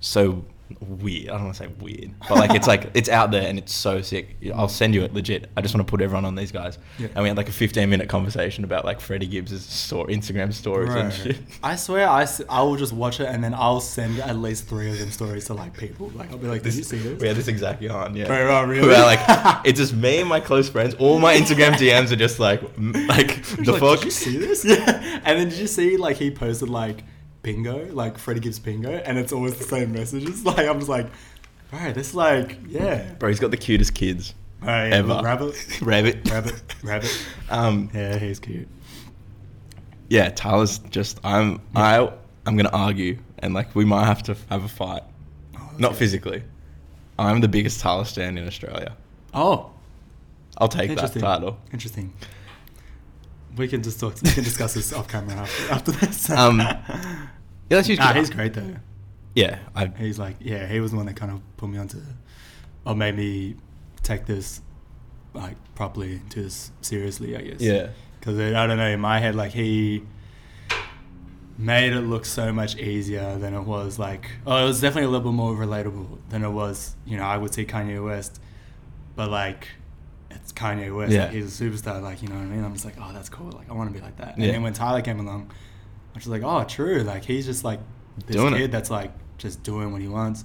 so 0.00 0.44
weird. 0.80 1.28
I 1.28 1.32
don't 1.32 1.44
want 1.44 1.56
to 1.56 1.64
say 1.64 1.70
weird, 1.80 2.14
but 2.28 2.38
like 2.38 2.52
it's 2.52 2.66
like 2.66 2.90
it's 2.94 3.08
out 3.08 3.30
there 3.30 3.48
and 3.48 3.58
it's 3.58 3.72
so 3.72 4.02
sick. 4.02 4.36
I'll 4.54 4.68
send 4.68 4.94
you 4.94 5.02
it 5.02 5.12
legit. 5.14 5.50
I 5.56 5.62
just 5.62 5.74
want 5.74 5.86
to 5.86 5.90
put 5.90 6.00
everyone 6.00 6.24
on 6.24 6.34
these 6.34 6.52
guys. 6.52 6.78
Yeah. 6.98 7.08
And 7.14 7.22
we 7.22 7.28
had 7.28 7.36
like 7.36 7.48
a 7.48 7.52
15 7.52 7.88
minute 7.88 8.08
conversation 8.08 8.64
about 8.64 8.84
like 8.84 9.00
Freddie 9.00 9.26
Gibbs' 9.26 9.64
story, 9.64 10.14
Instagram 10.14 10.52
stories 10.52 10.94
and 10.94 11.12
shit. 11.12 11.38
I 11.62 11.76
swear, 11.76 12.08
I, 12.08 12.26
I 12.48 12.62
will 12.62 12.76
just 12.76 12.92
watch 12.92 13.20
it 13.20 13.26
and 13.26 13.42
then 13.42 13.54
I'll 13.54 13.80
send 13.80 14.18
at 14.20 14.36
least 14.36 14.66
three 14.66 14.90
of 14.90 14.98
them 14.98 15.10
stories 15.10 15.46
to 15.46 15.54
like 15.54 15.76
people. 15.76 16.10
Like 16.14 16.30
I'll 16.30 16.38
be 16.38 16.48
like, 16.48 16.62
"Did 16.62 16.74
you 16.74 16.82
see 16.82 16.98
this?" 16.98 17.20
We 17.20 17.28
had 17.28 17.36
this 17.36 17.48
exactly 17.48 17.88
on, 17.88 18.16
yeah. 18.16 18.26
Bro, 18.26 18.48
oh, 18.48 18.64
really? 18.64 18.88
We're 18.88 19.02
like, 19.02 19.20
it's 19.64 19.78
just 19.78 19.94
me 19.94 20.20
and 20.20 20.28
my 20.28 20.40
close 20.40 20.68
friends. 20.68 20.94
All 20.94 21.18
my 21.18 21.34
Instagram 21.34 21.72
DMs 21.72 22.12
are 22.12 22.16
just 22.16 22.38
like, 22.38 22.62
like 22.62 23.42
the 23.56 23.72
like, 23.72 23.80
fuck. 23.80 23.98
Did 23.98 24.04
you 24.06 24.10
see 24.10 24.36
this? 24.38 24.62
Yeah. 24.72 25.20
And 25.24 25.38
then 25.38 25.48
did 25.48 25.58
you 25.58 25.66
see 25.66 25.96
like 25.96 26.16
he 26.16 26.30
posted 26.30 26.68
like 26.68 27.04
bingo, 27.42 27.86
like 27.92 28.18
Freddie 28.18 28.40
Gibbs 28.40 28.58
bingo, 28.58 28.90
and 28.90 29.18
it's 29.18 29.32
always 29.32 29.56
the 29.58 29.64
same 29.64 29.92
messages. 29.92 30.44
Like 30.44 30.66
I'm 30.68 30.78
just 30.78 30.88
like, 30.88 31.06
bro, 31.70 31.92
this 31.92 32.14
like 32.14 32.58
yeah. 32.66 33.12
Bro, 33.18 33.28
he's 33.30 33.40
got 33.40 33.50
the 33.50 33.56
cutest 33.56 33.94
kids 33.94 34.34
Oh, 34.62 34.66
yeah, 34.66 34.94
ever. 34.96 35.08
Rabbit, 35.24 35.80
Rabbit. 35.82 36.30
rabbit, 36.30 36.62
rabbit. 36.82 37.26
Um, 37.50 37.90
Yeah, 37.92 38.16
he's 38.18 38.38
cute. 38.38 38.68
yeah, 40.08 40.28
Tyler's 40.30 40.78
just. 40.78 41.18
I'm. 41.24 41.60
I. 41.74 42.10
I'm 42.46 42.56
gonna 42.56 42.70
argue, 42.72 43.18
and 43.38 43.54
like 43.54 43.74
we 43.74 43.84
might 43.84 44.04
have 44.06 44.22
to 44.24 44.36
have 44.50 44.64
a 44.64 44.68
fight. 44.68 45.02
Oh, 45.56 45.70
Not 45.78 45.90
okay. 45.92 45.98
physically. 46.00 46.42
I'm 47.18 47.40
the 47.40 47.48
biggest 47.48 47.80
Tyler 47.80 48.04
stan 48.04 48.36
in 48.38 48.46
Australia. 48.46 48.96
Oh, 49.34 49.70
I'll 50.58 50.68
take 50.68 50.94
that 50.96 51.12
title. 51.14 51.58
Interesting. 51.72 52.12
We 53.56 53.68
can 53.68 53.82
just 53.82 54.00
talk. 54.00 54.14
We 54.22 54.30
can 54.30 54.44
discuss 54.44 54.74
this 54.74 54.92
off 54.92 55.08
camera 55.08 55.36
after, 55.36 55.72
after 55.72 55.92
this. 55.92 56.30
Um, 56.42 56.58
Yeah, 56.60 57.28
let's 57.70 57.88
use. 57.88 57.98
Nah, 57.98 58.12
he's 58.12 58.30
great 58.30 58.54
though. 58.54 58.76
Yeah, 59.34 59.58
I 59.74 59.86
He's 59.86 60.18
like, 60.18 60.36
yeah, 60.40 60.66
he 60.66 60.80
was 60.80 60.90
the 60.90 60.96
one 60.98 61.06
that 61.06 61.16
kind 61.16 61.32
of 61.32 61.40
put 61.56 61.68
me 61.68 61.78
onto, 61.78 61.98
or 62.84 62.94
made 62.94 63.16
me 63.16 63.56
take 64.02 64.26
this, 64.26 64.60
like 65.32 65.56
properly 65.74 66.14
into 66.14 66.42
this 66.42 66.70
seriously. 66.82 67.36
I 67.36 67.40
guess. 67.42 67.60
yeah 67.60 67.88
Because 68.18 68.38
I 68.38 68.66
don't 68.66 68.76
know, 68.76 68.86
in 68.88 69.00
my 69.00 69.20
head, 69.20 69.34
like 69.34 69.52
he 69.52 70.02
made 71.58 71.92
it 71.92 72.00
look 72.00 72.24
so 72.24 72.52
much 72.52 72.76
easier 72.76 73.38
than 73.38 73.54
it 73.54 73.62
was. 73.62 73.98
Like, 73.98 74.30
oh, 74.46 74.64
it 74.64 74.66
was 74.66 74.80
definitely 74.80 75.06
a 75.06 75.10
little 75.10 75.30
bit 75.30 75.36
more 75.36 75.54
relatable 75.54 76.18
than 76.28 76.44
it 76.44 76.50
was. 76.50 76.94
You 77.06 77.16
know, 77.16 77.24
I 77.24 77.36
would 77.38 77.54
see 77.54 77.64
Kanye 77.64 78.04
West, 78.04 78.40
but 79.16 79.30
like, 79.30 79.68
it's 80.36 80.52
Kanye 80.52 80.94
West. 80.94 81.12
Yeah. 81.12 81.24
Like, 81.24 81.32
he's 81.32 81.60
a 81.60 81.64
superstar. 81.64 82.02
Like, 82.02 82.22
you 82.22 82.28
know 82.28 82.34
what 82.36 82.42
I 82.42 82.46
mean? 82.46 82.64
I'm 82.64 82.72
just 82.72 82.84
like, 82.84 82.94
oh, 83.00 83.10
that's 83.12 83.28
cool. 83.28 83.50
Like, 83.52 83.70
I 83.70 83.74
want 83.74 83.92
to 83.92 83.94
be 83.98 84.04
like 84.04 84.16
that. 84.18 84.34
And 84.36 84.44
Yeah. 84.44 84.52
then 84.52 84.62
when 84.62 84.72
Tyler 84.72 85.02
came 85.02 85.20
along, 85.20 85.50
I 86.14 86.18
was 86.18 86.26
like, 86.26 86.42
oh, 86.44 86.64
true. 86.64 87.02
Like, 87.02 87.24
he's 87.24 87.46
just 87.46 87.64
like 87.64 87.80
this 88.26 88.36
Doing 88.36 88.54
it. 88.54 88.58
kid 88.58 88.72
that's 88.72 88.90
like 88.90 89.12
just 89.38 89.62
doing 89.62 89.92
what 89.92 90.00
he 90.02 90.08
wants, 90.08 90.44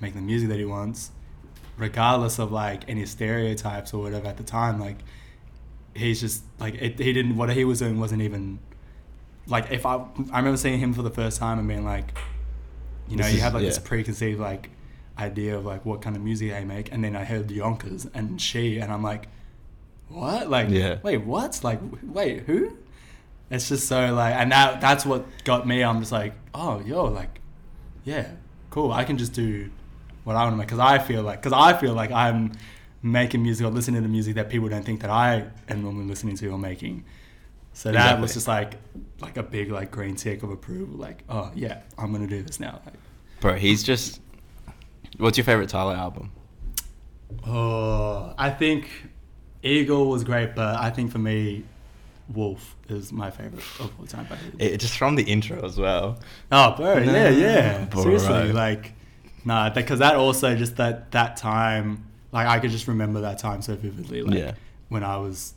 making 0.00 0.20
the 0.20 0.26
music 0.26 0.48
that 0.48 0.58
he 0.58 0.64
wants, 0.64 1.10
regardless 1.76 2.38
of 2.38 2.50
like 2.52 2.88
any 2.88 3.04
stereotypes 3.06 3.92
or 3.92 4.02
whatever 4.02 4.26
at 4.26 4.36
the 4.36 4.42
time. 4.44 4.80
Like, 4.80 4.98
he's 5.94 6.20
just 6.20 6.42
like 6.58 6.74
it, 6.74 6.98
he 6.98 7.12
didn't 7.12 7.36
what 7.36 7.50
he 7.50 7.64
was 7.64 7.78
doing 7.78 7.98
wasn't 7.98 8.20
even 8.22 8.58
like 9.46 9.70
if 9.70 9.86
I 9.86 9.94
I 10.32 10.38
remember 10.38 10.56
seeing 10.56 10.78
him 10.78 10.92
for 10.92 11.02
the 11.02 11.10
first 11.10 11.38
time 11.38 11.58
and 11.58 11.66
being 11.68 11.84
like, 11.84 12.16
you 13.08 13.16
know, 13.16 13.24
This 13.24 13.34
you 13.34 13.40
have 13.40 13.54
like 13.54 13.62
this 13.62 13.78
yeah. 13.78 13.88
preconceived 13.88 14.40
like 14.40 14.70
idea 15.18 15.56
of 15.56 15.64
like 15.64 15.84
what 15.86 16.02
kind 16.02 16.16
of 16.16 16.22
music 16.22 16.52
I 16.52 16.64
make, 16.64 16.92
and 16.92 17.02
then 17.04 17.16
I 17.16 17.24
heard 17.24 17.48
the 17.48 17.54
Yonkers 17.54 18.06
and 18.14 18.40
she, 18.40 18.78
and 18.78 18.92
I'm 18.92 19.02
like, 19.02 19.28
what? 20.08 20.48
Like, 20.50 20.68
Yeah. 20.70 20.98
wait, 21.02 21.18
what? 21.18 21.60
Like, 21.64 21.80
wait, 22.02 22.44
who? 22.44 22.76
It's 23.50 23.68
just 23.68 23.86
so 23.88 24.12
like, 24.14 24.34
and 24.34 24.50
that 24.52 24.80
that's 24.80 25.06
what 25.06 25.24
got 25.44 25.66
me. 25.66 25.82
I'm 25.82 26.00
just 26.00 26.12
like, 26.12 26.34
oh, 26.54 26.80
yo, 26.84 27.04
like, 27.04 27.40
yeah, 28.04 28.30
cool. 28.70 28.92
I 28.92 29.04
can 29.04 29.18
just 29.18 29.32
do 29.32 29.70
what 30.24 30.34
I 30.36 30.42
want 30.42 30.54
to 30.54 30.56
make 30.56 30.66
because 30.66 30.80
I 30.80 30.98
feel 30.98 31.22
like 31.22 31.40
because 31.42 31.52
I 31.52 31.78
feel 31.78 31.94
like 31.94 32.10
I'm 32.10 32.52
making 33.02 33.42
music 33.42 33.64
or 33.66 33.70
listening 33.70 34.02
to 34.02 34.08
music 34.08 34.34
that 34.34 34.48
people 34.48 34.68
don't 34.68 34.84
think 34.84 35.00
that 35.02 35.10
I 35.10 35.44
am 35.68 35.82
normally 35.82 36.06
listening 36.06 36.36
to 36.38 36.48
or 36.48 36.58
making. 36.58 37.04
So 37.72 37.92
that 37.92 37.98
Exactly. 37.98 38.22
was 38.22 38.34
just 38.34 38.48
like 38.48 38.74
like 39.20 39.36
a 39.36 39.42
big 39.44 39.70
like 39.70 39.90
green 39.92 40.16
tick 40.16 40.42
of 40.42 40.50
approval. 40.50 40.96
Like, 40.98 41.22
oh 41.28 41.52
yeah, 41.54 41.82
I'm 41.96 42.10
gonna 42.12 42.26
do 42.26 42.42
this 42.42 42.58
now. 42.58 42.80
Like, 42.84 42.94
bro 43.40 43.54
he's 43.54 43.82
just 43.84 44.20
what's 45.18 45.36
your 45.38 45.44
favorite 45.44 45.68
tyler 45.68 45.94
album 45.94 46.30
oh, 47.46 48.34
I 48.38 48.50
think 48.50 48.88
Eagle 49.62 50.08
was 50.08 50.24
great, 50.24 50.54
but 50.54 50.76
I 50.76 50.90
think 50.90 51.10
for 51.10 51.18
me, 51.18 51.64
Wolf 52.32 52.76
is 52.88 53.12
my 53.12 53.30
favorite 53.30 53.62
of 53.80 53.92
all 53.98 54.06
time. 54.06 54.26
It, 54.58 54.78
just 54.78 54.96
from 54.96 55.14
the 55.16 55.22
intro 55.24 55.64
as 55.64 55.78
well 55.78 56.18
Oh, 56.52 56.74
bro, 56.76 56.98
yeah, 56.98 57.28
yeah. 57.30 57.84
bro. 57.86 58.02
Seriously, 58.02 58.52
like, 58.52 58.92
nah, 59.44 59.70
because 59.70 59.98
that 60.00 60.16
also 60.16 60.54
just 60.56 60.76
that 60.76 61.10
that 61.12 61.36
time, 61.36 62.04
like, 62.32 62.46
I 62.46 62.58
could 62.58 62.70
just 62.70 62.86
remember 62.88 63.20
that 63.22 63.38
time 63.38 63.62
so 63.62 63.74
vividly. 63.76 64.22
Like, 64.22 64.38
Yeah. 64.38 64.52
when 64.88 65.02
I 65.04 65.16
was, 65.16 65.54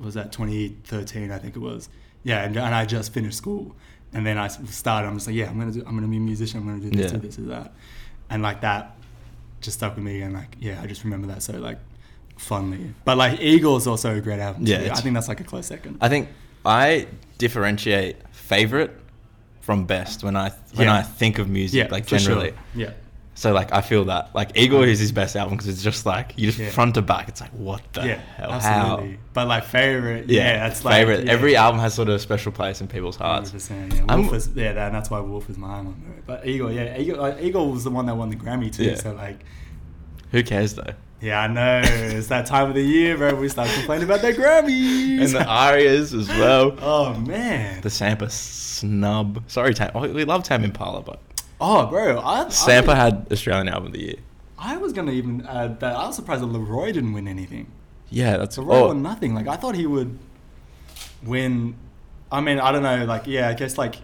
was 0.00 0.14
that 0.14 0.32
2013? 0.32 1.30
I 1.30 1.38
think 1.38 1.56
it 1.56 1.60
was. 1.60 1.88
Yeah, 2.22 2.44
and, 2.44 2.56
and 2.56 2.74
I 2.74 2.84
just 2.86 3.12
finished 3.12 3.38
school, 3.38 3.74
and 4.12 4.26
then 4.26 4.36
I 4.36 4.48
started. 4.48 5.08
I'm 5.08 5.14
just 5.14 5.26
like, 5.26 5.36
yeah, 5.36 5.48
I'm 5.48 5.58
gonna 5.58 5.72
do, 5.72 5.82
I'm 5.86 5.94
gonna 5.94 6.06
be 6.08 6.18
a 6.18 6.20
musician. 6.20 6.60
I'm 6.60 6.66
gonna 6.66 6.80
do 6.80 6.90
this, 6.90 7.10
Yeah. 7.12 7.18
do 7.18 7.26
this, 7.26 7.36
do 7.36 7.46
that, 7.46 7.72
and 8.30 8.42
like 8.42 8.60
that 8.62 8.96
just 9.60 9.76
stuck 9.78 9.94
with 9.96 10.04
me. 10.04 10.22
And 10.22 10.32
like, 10.34 10.56
yeah, 10.60 10.80
I 10.82 10.86
just 10.86 11.04
remember 11.04 11.26
that 11.28 11.42
so 11.42 11.52
like 11.58 11.78
fondly. 12.38 12.94
But 13.04 13.18
like, 13.18 13.40
Eagle 13.40 13.76
is 13.76 13.86
also 13.86 14.16
a 14.16 14.20
great 14.20 14.40
album. 14.40 14.66
Yeah. 14.66 14.92
I 14.94 15.00
think 15.00 15.14
that's 15.14 15.28
like 15.28 15.40
a 15.40 15.44
close 15.44 15.66
second. 15.66 15.98
i 16.00 16.08
think 16.08 16.28
i 16.64 17.06
differentiate 17.38 18.16
favorite 18.32 18.90
from 19.60 19.86
best 19.86 20.22
when 20.22 20.36
i 20.36 20.50
when 20.74 20.86
Yeah. 20.88 20.96
i 20.96 21.02
think 21.02 21.38
of 21.38 21.48
music 21.48 21.78
yeah, 21.86 21.88
like 21.90 22.04
for 22.04 22.18
sure. 22.18 22.28
generally 22.34 22.52
Yeah. 22.74 22.92
So 23.34 23.52
like 23.52 23.72
i 23.72 23.80
feel 23.80 24.04
that 24.06 24.34
like 24.34 24.50
eagle 24.54 24.82
is 24.82 24.98
his 24.98 25.12
best 25.12 25.34
album 25.34 25.56
because 25.56 25.68
it's 25.68 25.82
just 25.82 26.04
like 26.04 26.34
you 26.36 26.46
just 26.48 26.58
Yeah. 26.58 26.70
front 26.70 26.94
to 26.96 27.02
back 27.02 27.28
it's 27.28 27.40
like 27.40 27.52
what 27.52 27.80
the 27.94 28.06
yeah, 28.06 28.14
hell 28.36 28.50
absolutely. 28.52 29.18
But 29.32 29.48
like 29.48 29.64
favorite, 29.64 30.28
yeah, 30.28 30.42
yeah, 30.42 30.68
that's 30.68 30.84
like 30.84 30.94
favorite 30.94 31.24
yeah. 31.24 31.32
every 31.32 31.56
album 31.56 31.80
has 31.80 31.94
sort 31.94 32.08
of 32.08 32.16
a 32.16 32.18
special 32.18 32.52
place 32.52 32.80
in 32.80 32.88
people's 32.88 33.16
hearts 33.16 33.50
100%, 33.52 33.94
yeah. 33.94 34.04
I'm- 34.08 34.22
Wolf 34.22 34.34
is, 34.34 34.50
yeah, 34.54 34.72
that, 34.72 34.86
and 34.88 34.94
that's 34.94 35.10
why 35.10 35.20
Wolf 35.20 35.48
is 35.48 35.56
my 35.56 35.76
one. 35.80 36.22
But 36.26 36.46
Eagle, 36.46 36.70
yeah, 36.70 36.98
Eagle, 36.98 37.18
like, 37.18 37.40
Eagle 37.40 37.70
was 37.70 37.84
the 37.84 37.90
one 37.90 38.06
that 38.06 38.16
won 38.16 38.28
the 38.28 38.36
Grammy 38.36 38.74
too. 38.74 38.96
So 38.96 39.12
like, 39.12 39.38
who 40.32 40.42
cares 40.42 40.74
though 40.74 40.94
yeah, 41.20 41.42
I 41.42 41.46
know 41.48 41.80
it's 41.84 42.28
that 42.28 42.46
time 42.46 42.68
of 42.70 42.74
the 42.74 42.82
year, 42.82 43.16
bro. 43.16 43.34
We 43.34 43.48
start 43.50 43.68
complaining 43.74 44.04
about 44.04 44.22
their 44.22 44.32
Grammys 44.32 45.20
and 45.20 45.28
the 45.34 45.44
ARIAs 45.44 46.14
as 46.14 46.28
well 46.28 46.74
oh 46.80 47.14
man, 47.14 47.82
the 47.82 47.90
Sampa 47.90 48.30
snub. 48.30 49.42
Sorry, 49.46 49.74
Tam. 49.74 49.90
oh, 49.94 50.08
We 50.08 50.24
love 50.24 50.44
Tame 50.44 50.64
Impala, 50.64 51.02
but 51.02 51.20
oh 51.60 51.86
bro, 51.86 52.20
I, 52.20 52.44
Sampa 52.46 52.90
I, 52.90 52.94
had 52.96 53.26
Australian 53.30 53.68
Album 53.68 53.88
of 53.88 53.92
the 53.92 54.00
Year. 54.00 54.16
I 54.58 54.76
was 54.76 54.92
gonna 54.92 55.12
even 55.12 55.46
add 55.46 55.80
that. 55.80 55.96
I 55.96 56.06
was 56.06 56.16
surprised 56.16 56.42
that 56.42 56.48
LAROI 56.48 56.92
didn't 56.92 57.12
win 57.12 57.28
anything. 57.28 57.66
Yeah, 58.10 58.36
that's 58.36 58.56
LAROI 58.56 58.74
oh, 58.74 58.86
won 58.88 59.02
nothing. 59.02 59.34
Like 59.34 59.48
I 59.48 59.56
thought 59.56 59.74
he 59.74 59.86
would 59.86 60.18
win. 61.22 61.74
I 62.32 62.40
mean, 62.40 62.58
I 62.58 62.72
don't 62.72 62.82
know. 62.82 63.04
Like 63.04 63.26
yeah, 63.26 63.48
I 63.48 63.54
guess 63.54 63.78
like. 63.78 63.96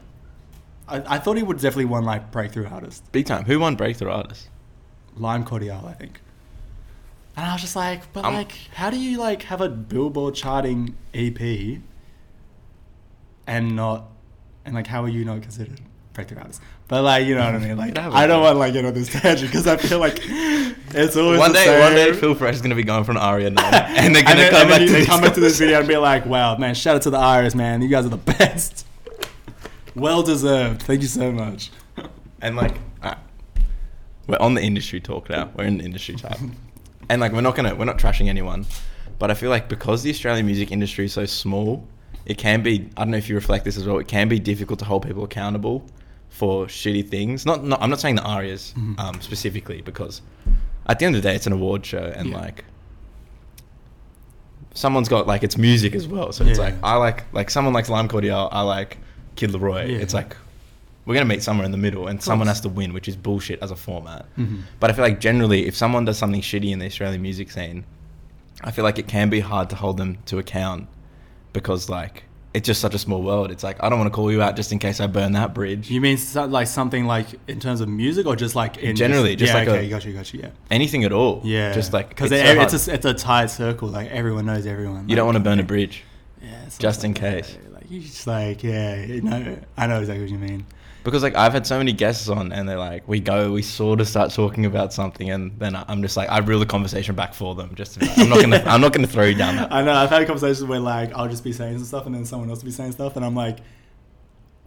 I, 0.89 1.17
I 1.17 1.19
thought 1.19 1.37
he 1.37 1.43
would 1.43 1.57
definitely 1.57 1.87
won 1.87 2.05
like 2.05 2.31
breakthrough 2.31 2.69
artist. 2.69 3.11
big 3.11 3.27
time. 3.27 3.45
Who 3.45 3.59
won 3.59 3.75
Breakthrough 3.75 4.13
Artist? 4.13 4.49
Lime 5.17 5.45
Cordiale, 5.45 5.85
I 5.85 5.95
think. 5.95 6.21
And 7.37 7.45
I 7.45 7.53
was 7.53 7.61
just 7.61 7.75
like, 7.75 8.13
but 8.13 8.25
I'm- 8.25 8.35
like, 8.35 8.53
how 8.73 8.91
do 8.91 8.97
you 8.97 9.19
like 9.19 9.43
have 9.43 9.61
a 9.61 9.69
Billboard 9.69 10.37
charting 10.37 10.97
EP 11.13 11.81
and 13.49 13.75
not, 13.75 14.05
and 14.65 14.77
like, 14.77 14.87
how 14.87 15.03
are 15.03 15.09
you 15.09 15.25
not 15.25 15.43
considered 15.43 15.81
But 16.89 17.03
like, 17.03 17.27
you 17.27 17.35
know 17.35 17.45
what 17.45 17.55
I 17.55 17.59
mean? 17.59 17.77
Like, 17.77 17.99
I 17.99 18.27
don't 18.27 18.43
want 18.43 18.55
to 18.55 18.59
like 18.59 18.73
get 18.73 18.85
on 18.85 18.95
this 18.95 19.09
tangent 19.09 19.51
because 19.51 19.67
I 19.67 19.77
feel 19.77 19.99
like 19.99 20.19
it's 20.23 21.17
always 21.17 21.39
One 21.39 21.53
the 21.53 21.59
day, 21.59 21.81
one 21.81 21.95
day. 21.95 22.13
Phil 22.13 22.35
Fresh 22.35 22.55
is 22.57 22.63
gonna 22.63 22.75
be 22.75 22.85
going 22.85 23.05
for 23.05 23.11
an 23.13 23.19
ARIA 23.19 23.51
now, 23.51 23.63
and 23.71 24.15
they're 24.15 24.23
gonna 24.23 24.37
then- 24.37 24.51
come 24.51 24.61
and 24.63 24.71
back 24.71 24.79
to 24.81 24.87
they 24.87 24.93
this 25.01 25.07
come 25.07 25.21
back 25.21 25.35
to 25.35 25.41
this 25.41 25.59
video 25.59 25.79
and 25.81 25.89
be 25.89 25.97
like, 25.97 26.25
wow, 26.27 26.57
man, 26.57 26.75
shout 26.75 26.97
out 26.97 27.03
to 27.03 27.11
the 27.11 27.19
ARIAs, 27.19 27.55
man. 27.55 27.83
You 27.83 27.89
guys 27.89 28.07
are 28.07 28.11
the 28.11 28.17
best. 28.17 28.87
Well 29.95 30.23
deserved. 30.23 30.83
Thank 30.83 31.03
you 31.03 31.09
so 31.09 31.33
much. 31.33 31.71
And 32.41 32.55
like, 32.57 32.77
uh, 33.03 33.15
we're 34.27 34.37
on 34.39 34.55
the 34.55 34.63
industry 34.63 35.01
talk 35.01 35.29
now. 35.31 35.51
We're 35.57 35.65
in 35.65 35.79
the 35.79 35.85
industry 35.85 36.17
type, 36.17 36.39
and 37.09 37.21
like, 37.21 37.33
we're 37.33 37.41
not 37.41 37.57
gonna, 37.57 37.75
we're 37.75 37.85
not 37.87 37.99
trashing 37.99 38.29
anyone, 38.29 38.67
but 39.19 39.31
I 39.31 39.35
feel 39.35 39.51
like 39.51 39.69
because 39.69 40.03
the 40.03 40.11
Australian 40.11 40.47
music 40.47 40.71
industry 40.71 41.07
is 41.07 41.13
so 41.15 41.25
small, 41.27 41.87
it 42.27 42.37
can 42.39 42.63
be. 42.63 42.91
I 42.97 43.03
don't 43.05 43.11
know 43.13 43.17
if 43.17 43.29
you 43.29 43.35
reflect 43.35 43.65
this 43.65 43.77
as 43.77 43.87
well. 43.87 43.99
It 43.99 44.07
can 44.09 44.29
be 44.29 44.39
difficult 44.39 44.79
to 44.81 44.85
hold 44.85 45.07
people 45.07 45.25
accountable 45.25 45.85
for 46.29 46.67
shitty 46.67 47.09
things. 47.09 47.47
Not, 47.47 47.65
not 47.65 47.81
I'm 47.83 47.91
not 47.91 48.01
saying 48.01 48.17
the 48.17 48.23
ARIAs 48.23 48.75
Mhm. 48.77 48.99
um, 49.01 49.21
specifically 49.21 49.81
because 49.83 50.21
at 50.87 50.99
the 50.99 51.07
end 51.07 51.17
of 51.17 51.23
the 51.23 51.29
day, 51.29 51.35
it's 51.35 51.47
an 51.47 51.53
award 51.53 51.85
show, 51.87 52.13
and 52.15 52.29
Yeah. 52.31 52.37
like. 52.39 52.65
Someone's 54.75 55.09
got 55.09 55.27
like 55.27 55.43
it's 55.43 55.57
music 55.57 55.95
as 55.95 56.07
well, 56.07 56.33
so 56.33 56.45
it's 56.45 56.59
Yeah. 56.59 56.65
like 56.67 56.75
I 56.83 56.97
like 56.97 57.25
like 57.33 57.51
someone 57.51 57.73
likes 57.73 57.89
Lime 57.89 58.09
Cordiale, 58.09 58.49
I 58.53 58.61
like 58.61 58.99
Kid 59.35 59.51
LAROI. 59.51 59.89
Yeah. 59.91 59.99
It's 59.99 60.13
like 60.13 60.37
we're 61.07 61.15
gonna 61.15 61.25
meet 61.25 61.43
somewhere 61.43 61.65
in 61.65 61.71
the 61.73 61.79
middle, 61.79 62.09
and 62.09 62.23
someone 62.23 62.49
has 62.49 62.61
to 62.63 62.69
win, 62.69 62.93
which 62.93 63.09
is 63.09 63.17
bullshit 63.17 63.63
as 63.63 63.71
a 63.71 63.77
format. 63.77 64.27
Mhm. 64.37 64.63
But 64.81 64.91
I 64.91 64.93
feel 64.93 65.05
like 65.05 65.21
generally, 65.21 65.67
if 65.67 65.75
someone 65.77 66.05
does 66.05 66.19
something 66.19 66.41
shitty 66.43 66.73
in 66.73 66.79
the 66.81 66.87
Australian 66.87 67.23
music 67.23 67.51
scene, 67.51 67.85
I 68.63 68.71
feel 68.71 68.85
like 68.85 68.99
it 68.99 69.07
can 69.09 69.31
be 69.31 69.41
hard 69.41 69.71
to 69.71 69.77
hold 69.77 69.97
them 69.97 70.19
to 70.27 70.39
account 70.39 70.89
because 71.55 71.89
like 71.89 72.25
it's 72.57 72.65
just 72.67 72.81
such 72.81 72.95
a 72.95 72.99
small 72.99 73.21
world. 73.21 73.51
It's 73.51 73.63
like 73.63 73.77
I 73.85 73.91
don't 73.91 73.99
want 73.99 74.11
to 74.11 74.17
call 74.17 74.33
you 74.33 74.41
out 74.41 74.57
just 74.57 74.73
in 74.73 74.79
case 74.79 74.99
I 74.99 75.07
burn 75.07 75.33
that 75.33 75.53
bridge. 75.53 75.91
You 75.91 76.01
mean 76.01 76.17
so, 76.17 76.47
like 76.47 76.69
something 76.69 77.05
like 77.05 77.27
in 77.49 77.61
terms 77.61 77.83
of 77.83 77.89
music 77.91 78.25
or 78.25 78.35
just 78.35 78.55
like 78.55 78.79
in 78.79 78.97
Generally, 78.97 79.37
just 79.37 79.53
yeah, 79.53 79.59
like 79.59 79.69
okay, 79.69 79.87
a- 79.87 79.91
got 79.91 80.07
you, 80.07 80.15
got 80.15 80.33
you, 80.33 80.41
yeah. 80.41 80.51
Anything 80.71 81.05
at 81.05 81.13
all. 81.13 81.43
Yeah, 81.45 81.75
Just 81.75 81.93
like 81.93 82.09
because 82.09 82.33
it's, 82.33 82.43
it's, 82.43 82.73
so 82.73 82.77
it's, 82.77 82.89
a, 82.89 82.95
it's 82.95 83.05
a 83.05 83.13
tight 83.13 83.51
circle. 83.51 83.89
Like 83.89 84.09
everyone 84.11 84.47
knows 84.47 84.65
everyone. 84.65 85.07
you 85.07 85.17
don't 85.17 85.27
want 85.27 85.37
to 85.37 85.45
burn 85.45 85.61
a 85.61 85.65
bridge. 85.65 86.03
Yeah, 86.41 86.69
just 86.79 87.05
in 87.05 87.13
like 87.13 87.21
that. 87.21 87.45
case. 87.45 87.59
Like 87.69 87.91
you 87.91 88.01
just 88.01 88.27
like 88.27 88.63
yeah, 88.63 89.05
you 89.05 89.21
know, 89.21 89.59
I 89.77 89.87
know 89.87 90.01
exactly 90.01 90.23
what 90.23 90.31
you 90.31 90.39
mean. 90.39 90.65
Because 91.07 91.23
like 91.23 91.37
I've 91.37 91.53
had 91.53 91.65
so 91.69 91.79
many 91.79 91.93
guests 91.93 92.29
on, 92.29 92.51
and 92.51 92.69
they're 92.69 92.81
like, 92.81 93.07
we 93.07 93.21
go, 93.21 93.53
we 93.53 93.63
sort 93.63 94.01
of 94.01 94.09
start 94.09 94.33
talking 94.33 94.67
about 94.67 94.93
something, 94.93 95.31
and 95.31 95.57
then 95.57 95.77
I'm 95.77 96.03
just 96.03 96.17
like, 96.17 96.29
I 96.29 96.39
reel 96.39 96.59
the 96.59 96.67
conversation 96.67 97.15
back 97.15 97.33
for 97.33 97.55
them. 97.55 97.77
Just 97.77 98.03
like, 98.03 98.19
I'm 98.19 98.29
not 98.29 98.41
gonna, 98.41 98.61
I'm 98.67 98.81
not 98.81 98.93
gonna 98.93 99.07
throw 99.07 99.27
you 99.27 99.37
down 99.37 99.55
that. 99.55 99.73
I 99.73 99.83
know. 99.83 99.93
I've 99.93 100.11
had 100.11 100.27
conversations 100.27 100.65
where 100.65 100.81
like 100.81 101.15
I'll 101.15 101.29
just 101.29 101.45
be 101.45 101.53
saying 101.53 101.79
some 101.79 101.87
stuff 101.87 102.07
and 102.07 102.15
then 102.17 102.25
someone 102.25 102.51
else 102.51 102.59
will 102.59 102.65
be 102.65 102.73
saying 102.73 102.91
stuff, 102.91 103.15
and 103.15 103.25
I'm 103.25 103.37
like, 103.37 103.59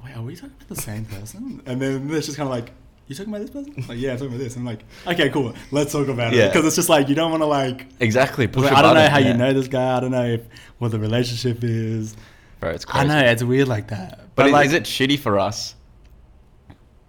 wait, 0.02 0.16
are 0.16 0.22
we 0.22 0.34
talking 0.34 0.56
about 0.56 0.70
the 0.70 0.82
same 0.82 1.04
person? 1.04 1.62
And 1.66 1.82
then 1.82 2.10
it's 2.10 2.28
just 2.28 2.38
kind 2.38 2.48
of 2.48 2.56
like. 2.56 2.72
You 3.08 3.16
talking 3.16 3.34
about 3.34 3.42
this 3.42 3.50
person? 3.50 3.86
Like, 3.90 3.98
yeah, 3.98 4.12
I'm 4.12 4.18
talking 4.18 4.36
about 4.36 4.44
this. 4.44 4.56
I'm 4.56 4.66
like, 4.66 4.84
okay, 5.08 5.30
cool. 5.30 5.56
Let's 5.72 5.92
talk 5.92 6.08
about 6.08 6.32
it. 6.32 6.38
Yeah. 6.38 6.48
Because 6.50 6.64
it's 6.68 6.76
just 6.76 6.90
like 6.90 7.10
you 7.10 7.16
don't 7.16 7.32
want 7.32 7.42
to 7.42 7.48
like. 7.48 7.88
Exactly. 8.00 8.48
Push 8.48 8.72
I 8.72 8.84
don't 8.84 8.94
know 8.94 9.10
how 9.10 9.18
yeah. 9.18 9.32
you 9.32 9.34
know 9.34 9.52
this 9.52 9.68
guy. 9.68 9.98
I 9.98 10.00
don't 10.00 10.12
know 10.12 10.26
if 10.26 10.46
what 10.78 10.92
the 10.92 11.00
relationship 11.00 11.64
is. 11.64 12.16
Bro, 12.60 12.70
it's 12.70 12.86
crazy. 12.86 13.06
I 13.06 13.08
know 13.08 13.28
it's 13.28 13.44
weird 13.44 13.68
like 13.68 13.88
that. 13.88 14.36
But, 14.36 14.46
is, 14.46 14.52
like, 14.52 14.68
is 14.68 14.74
it 14.74 14.84
shitty 14.84 15.18
for 15.18 15.40
us 15.40 15.76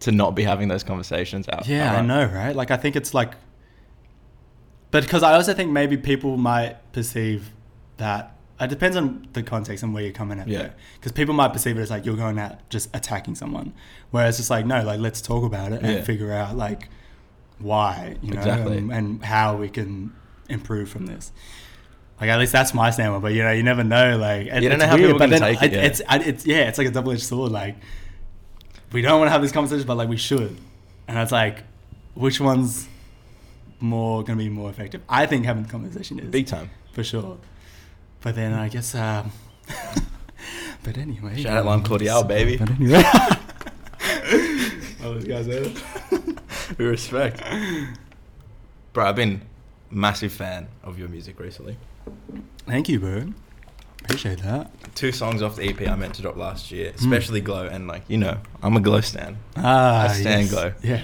to 0.01 0.13
not 0.13 0.35
be 0.35 0.43
having 0.43 0.69
those 0.69 0.83
conversations 0.85 1.49
out? 1.49 1.67
Yeah, 1.69 1.97
I 1.97 2.03
know, 2.03 2.25
right? 2.27 2.55
Like, 2.55 2.71
I 2.71 2.77
think 2.77 2.97
it's 2.97 3.15
like, 3.15 3.35
but 4.91 5.05
because 5.05 5.23
I 5.23 5.35
also 5.35 5.55
think 5.55 5.71
maybe 5.71 5.97
people 5.97 6.37
might 6.37 6.93
perceive 6.93 7.51
that 7.99 8.37
It 8.61 8.69
depends 8.69 8.97
on 8.97 9.27
the 9.33 9.43
context 9.43 9.83
and 9.85 9.95
where 9.95 10.03
you're 10.03 10.13
coming 10.13 10.39
at. 10.39 10.47
Yeah. 10.49 10.71
Because 10.95 11.13
people 11.13 11.35
might 11.35 11.53
perceive 11.53 11.79
it 11.79 11.81
as 11.81 11.91
like 11.91 12.05
you're 12.05 12.17
going 12.17 12.39
out 12.39 12.69
just 12.69 12.95
attacking 12.95 13.35
someone, 13.35 13.73
whereas 14.11 14.39
it's 14.41 14.51
like 14.51 14.67
no, 14.67 14.83
like 14.83 15.01
let's 15.01 15.21
talk 15.23 15.45
about 15.45 15.73
it 15.73 15.83
and 15.83 15.97
Yeah. 15.99 16.03
figure 16.03 16.33
out 16.33 16.57
like 16.57 16.89
why 17.59 18.17
you 18.23 18.33
know 18.33 18.39
Exactly. 18.41 18.79
and, 18.79 18.93
and 18.93 19.25
how 19.25 19.57
we 19.57 19.69
can 19.69 20.13
improve 20.49 20.89
from 20.91 21.07
this. 21.07 21.31
Like 22.21 22.29
at 22.29 22.39
least 22.39 22.53
that's 22.53 22.75
my 22.75 22.91
standpoint, 22.91 23.23
but 23.23 23.33
you 23.33 23.43
know 23.43 23.53
you 23.53 23.63
never 23.63 23.83
know. 23.85 24.19
Like 24.19 24.49
it- 24.49 24.63
You 24.63 24.69
don't 24.69 24.79
know 24.79 24.87
how 24.89 24.97
weird, 24.97 25.13
people 25.13 25.27
gonna 25.27 25.39
take 25.39 25.63
it, 25.63 25.73
I- 25.73 25.77
yeah. 25.77 25.83
It's 25.87 26.03
it's 26.11 26.47
yeah, 26.47 26.69
it's 26.69 26.77
like 26.79 26.89
a 26.89 26.91
double 26.91 27.13
edged 27.13 27.23
sword. 27.23 27.53
Like 27.53 27.77
we 28.93 29.03
don't 29.03 29.19
want 29.19 29.29
to 29.29 29.33
have 29.33 29.43
this 29.43 29.53
conversation, 29.53 29.87
but 29.87 29.97
like 29.97 30.09
we 30.09 30.17
should, 30.17 30.57
and 31.09 31.19
it's 31.19 31.33
like 31.33 31.65
which 32.15 32.41
one's 32.41 32.89
more 33.81 34.23
going 34.23 34.39
to 34.39 34.45
be 34.45 34.51
more 34.51 34.71
effective? 34.71 35.03
I 35.09 35.27
think 35.27 35.45
having 35.45 35.63
the 35.65 35.69
conversation 35.69 36.19
is 36.19 36.29
Big 36.31 36.47
time. 36.47 36.71
for 36.93 37.03
sure. 37.05 37.39
But 38.21 38.35
then 38.35 38.53
I 38.53 38.69
guess, 38.69 38.95
um, 38.95 39.33
but 40.85 40.99
anyway. 40.99 41.41
Shout 41.41 41.57
out 41.59 41.67
Lime 41.67 41.83
Cordiale, 41.83 42.25
baby. 42.25 42.57
But 42.57 42.71
anyway. 42.71 43.03
oh, 45.03 45.15
this 45.15 45.25
guy's 45.25 45.47
there. 45.47 45.73
we 46.79 46.85
respect. 46.85 47.43
Bro, 48.93 49.07
I've 49.07 49.17
been 49.17 49.43
massive 49.91 50.33
fan 50.33 50.69
of 50.83 50.99
your 50.99 51.09
music 51.09 51.41
recently. 51.41 51.77
Thank 52.67 52.89
you, 52.89 53.01
bro. 53.01 53.33
Appreciate 54.05 54.43
that. 54.43 54.71
Two 54.95 55.13
songs 55.13 55.43
off 55.43 55.57
the 55.57 55.69
EP 55.69 55.87
I 55.89 55.95
meant 55.95 56.15
to 56.15 56.23
drop 56.23 56.37
last 56.37 56.69
Hmm. 56.71 56.75
year, 56.77 56.93
especially 56.97 57.41
Glow, 57.41 57.67
and 57.67 57.87
like 57.87 58.03
you 58.09 58.19
know, 58.19 58.39
I'm 58.63 58.77
a 58.77 58.81
Glow 58.81 59.01
stan. 59.01 59.37
Ah, 59.57 60.03
I 60.05 60.09
stand 60.09 60.43
yes. 60.43 60.51
Glow. 60.51 60.73
Yeah. 60.83 61.03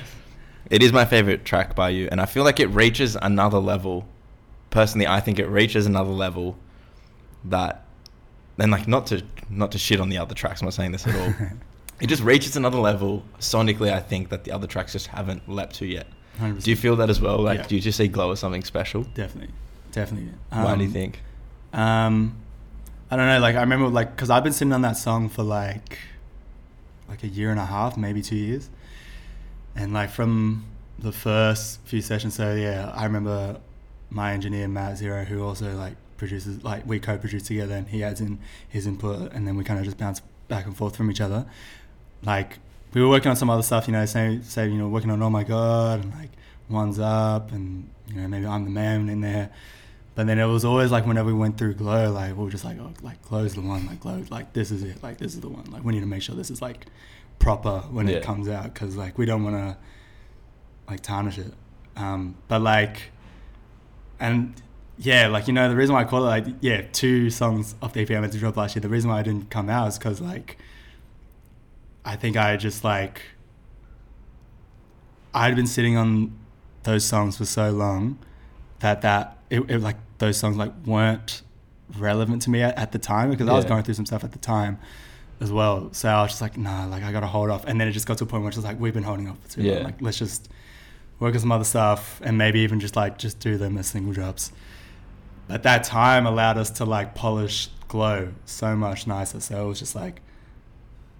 It 0.70 0.82
is 0.82 0.92
my 0.92 1.04
favorite 1.04 1.44
track 1.44 1.76
by 1.76 1.90
you, 1.90 2.08
and 2.10 2.20
I 2.20 2.26
feel 2.26 2.42
like 2.42 2.58
it 2.58 2.66
reaches 2.68 3.16
another 3.20 3.58
level. 3.58 4.06
Personally, 4.70 5.06
I 5.06 5.20
think 5.20 5.38
it 5.38 5.46
reaches 5.46 5.86
another 5.86 6.10
level 6.10 6.56
that, 7.44 7.84
and 8.58 8.72
like 8.72 8.88
not 8.88 9.06
to 9.08 9.22
not 9.48 9.70
to 9.72 9.78
shit 9.78 10.00
on 10.00 10.08
the 10.08 10.18
other 10.18 10.34
tracks. 10.34 10.60
I'm 10.60 10.66
not 10.66 10.74
saying 10.74 10.90
this 10.92 11.06
at 11.06 11.14
all. 11.14 11.34
it 12.00 12.08
just 12.08 12.22
reaches 12.22 12.56
another 12.56 12.78
level 12.78 13.22
sonically. 13.38 13.92
I 13.92 14.00
think 14.00 14.30
that 14.30 14.42
the 14.44 14.50
other 14.50 14.66
tracks 14.66 14.92
just 14.92 15.06
haven't 15.08 15.48
leapt 15.48 15.76
to 15.76 15.86
yet. 15.86 16.08
100. 16.38 16.64
Do 16.64 16.70
you 16.70 16.76
feel 16.76 16.96
that 16.96 17.08
as 17.08 17.20
well? 17.20 17.38
Like, 17.38 17.60
Yeah. 17.60 17.66
do 17.68 17.74
you 17.76 17.80
just 17.80 17.96
see 17.96 18.08
Glow 18.08 18.32
as 18.32 18.40
something 18.40 18.64
special? 18.64 19.04
Definitely. 19.14 19.54
Definitely. 19.92 20.30
Why 20.50 20.74
do 20.74 20.80
you 20.82 20.88
Um, 20.88 20.92
think? 20.92 21.22
Um, 21.72 22.36
I 23.10 23.16
don't 23.16 23.26
know. 23.26 23.38
Like 23.38 23.54
I 23.56 23.60
remember, 23.60 23.88
like 23.88 24.16
because 24.16 24.30
I've 24.30 24.42
been 24.42 24.52
sitting 24.52 24.72
on 24.72 24.82
that 24.82 24.96
song 24.96 25.28
for 25.28 25.42
like, 25.42 25.98
like 27.08 27.22
a 27.22 27.28
year 27.28 27.50
and 27.50 27.60
a 27.60 27.66
half, 27.66 27.96
maybe 27.96 28.20
two 28.22 28.36
years, 28.36 28.68
and 29.76 29.92
like 29.92 30.10
from 30.10 30.66
the 30.98 31.12
first 31.12 31.80
few 31.84 32.00
sessions. 32.00 32.34
So 32.34 32.54
yeah, 32.54 32.92
I 32.94 33.04
remember 33.04 33.60
my 34.10 34.32
engineer 34.32 34.66
Matt 34.66 34.98
Zero, 34.98 35.24
who 35.24 35.44
also 35.44 35.74
like 35.76 35.94
produces, 36.16 36.64
like 36.64 36.86
we 36.86 36.98
co-produce 36.98 37.44
together, 37.44 37.74
and 37.74 37.88
he 37.88 38.02
adds 38.02 38.20
in 38.20 38.40
his 38.68 38.86
input, 38.86 39.32
and 39.32 39.46
then 39.46 39.56
we 39.56 39.62
kind 39.62 39.78
of 39.78 39.84
just 39.84 39.98
bounce 39.98 40.20
back 40.48 40.66
and 40.66 40.76
forth 40.76 40.96
from 40.96 41.10
each 41.10 41.20
other. 41.20 41.46
Like 42.24 42.58
we 42.92 43.00
were 43.02 43.08
working 43.08 43.30
on 43.30 43.36
some 43.36 43.50
other 43.50 43.62
stuff, 43.62 43.86
you 43.86 43.92
know, 43.92 44.04
say 44.06 44.40
say 44.42 44.68
you 44.68 44.78
know 44.78 44.88
working 44.88 45.10
on 45.12 45.22
Oh 45.22 45.30
My 45.30 45.44
God 45.44 46.02
and 46.02 46.12
like 46.14 46.30
One's 46.68 46.98
Up, 46.98 47.52
and 47.52 47.88
you 48.08 48.20
know 48.20 48.26
maybe 48.26 48.46
I'm 48.46 48.64
the 48.64 48.70
Man 48.70 49.08
in 49.08 49.20
there. 49.20 49.50
But 50.16 50.26
then 50.26 50.38
it 50.40 50.46
was 50.46 50.64
always 50.64 50.90
like 50.90 51.06
whenever 51.06 51.28
we 51.28 51.34
went 51.38 51.58
through 51.58 51.74
Glow, 51.74 52.10
like 52.10 52.34
we 52.36 52.42
were 52.44 52.50
just 52.50 52.64
like, 52.64 52.78
oh, 52.80 52.92
like 53.02 53.22
Glow's 53.22 53.54
the 53.54 53.60
one, 53.60 53.86
like 53.86 54.00
Glow, 54.00 54.24
like 54.30 54.52
this 54.54 54.70
is 54.72 54.82
it, 54.82 55.02
like 55.02 55.18
this 55.18 55.34
is 55.34 55.40
the 55.42 55.48
one. 55.48 55.64
Like 55.70 55.84
we 55.84 55.92
need 55.92 56.00
to 56.00 56.06
make 56.06 56.22
sure 56.22 56.34
this 56.34 56.50
is 56.50 56.60
like 56.62 56.86
proper 57.38 57.80
when 57.90 58.08
Yeah. 58.08 58.16
it 58.16 58.22
comes 58.24 58.48
out 58.48 58.72
because 58.74 58.96
like 58.96 59.18
we 59.18 59.26
don't 59.26 59.44
want 59.44 59.56
to 59.56 59.76
like 60.90 61.00
tarnish 61.02 61.38
it. 61.38 61.52
Um, 61.96 62.34
but 62.48 62.60
like, 62.62 63.12
and 64.18 64.54
yeah, 64.98 65.26
like 65.28 65.46
you 65.48 65.52
know 65.52 65.68
the 65.68 65.76
reason 65.76 65.94
why 65.94 66.00
I 66.00 66.04
call 66.04 66.22
it 66.24 66.28
like 66.28 66.46
yeah 66.62 66.80
two 66.92 67.28
songs 67.28 67.74
off 67.82 67.92
the 67.92 68.00
EP 68.00 68.10
I 68.10 68.18
meant 68.20 68.32
to 68.32 68.38
drop 68.38 68.56
last 68.56 68.74
year. 68.74 68.80
The 68.80 68.88
reason 68.88 69.10
why 69.10 69.18
I 69.20 69.22
didn't 69.22 69.50
come 69.50 69.68
out 69.68 69.86
is 69.88 69.98
because 69.98 70.22
like 70.22 70.56
I 72.06 72.16
think 72.16 72.38
I 72.38 72.56
just 72.56 72.84
like 72.84 73.20
I'd 75.34 75.54
been 75.54 75.66
sitting 75.66 75.96
on 75.96 76.32
those 76.84 77.04
songs 77.04 77.36
for 77.36 77.44
so 77.44 77.70
long 77.70 78.18
that 78.80 79.02
that 79.02 79.36
it, 79.50 79.60
it 79.70 79.80
like 79.80 79.96
those 80.18 80.36
songs 80.36 80.56
like 80.56 80.72
weren't 80.86 81.42
relevant 81.98 82.42
to 82.42 82.50
me 82.50 82.62
at, 82.62 82.76
at 82.78 82.92
the 82.92 82.98
time 82.98 83.30
because 83.30 83.48
I 83.48 83.52
was 83.52 83.64
going 83.64 83.82
through 83.82 83.94
some 83.94 84.06
stuff 84.06 84.24
at 84.24 84.32
the 84.32 84.38
time 84.38 84.78
as 85.40 85.52
well. 85.52 85.92
So 85.92 86.08
I 86.08 86.22
was 86.22 86.32
just 86.32 86.40
like, 86.42 86.56
nah, 86.56 86.86
like 86.86 87.02
I 87.02 87.12
gotta 87.12 87.26
hold 87.26 87.50
off. 87.50 87.64
And 87.66 87.80
then 87.80 87.86
it 87.88 87.92
just 87.92 88.06
got 88.06 88.18
to 88.18 88.24
a 88.24 88.26
point 88.26 88.42
where 88.42 88.48
it's 88.48 88.56
just 88.56 88.66
like 88.66 88.80
we've 88.80 88.94
been 88.94 89.02
holding 89.02 89.28
off 89.28 89.38
for 89.42 89.50
too 89.50 89.62
Yeah. 89.62 89.74
long. 89.74 89.84
Like 89.84 90.02
let's 90.02 90.18
just 90.18 90.48
work 91.20 91.34
on 91.34 91.40
some 91.40 91.52
other 91.52 91.64
stuff 91.64 92.20
and 92.24 92.36
maybe 92.36 92.60
even 92.60 92.80
just 92.80 92.96
like 92.96 93.18
just 93.18 93.40
do 93.40 93.56
them 93.58 93.78
as 93.78 93.86
single 93.86 94.12
drops. 94.12 94.52
But 95.48 95.62
that 95.62 95.84
time 95.84 96.26
allowed 96.26 96.58
us 96.58 96.70
to 96.70 96.84
like 96.84 97.14
polish 97.14 97.68
glow 97.88 98.32
so 98.46 98.74
much 98.74 99.06
nicer. 99.06 99.40
So 99.40 99.64
it 99.64 99.68
was 99.68 99.78
just 99.78 99.94
like 99.94 100.20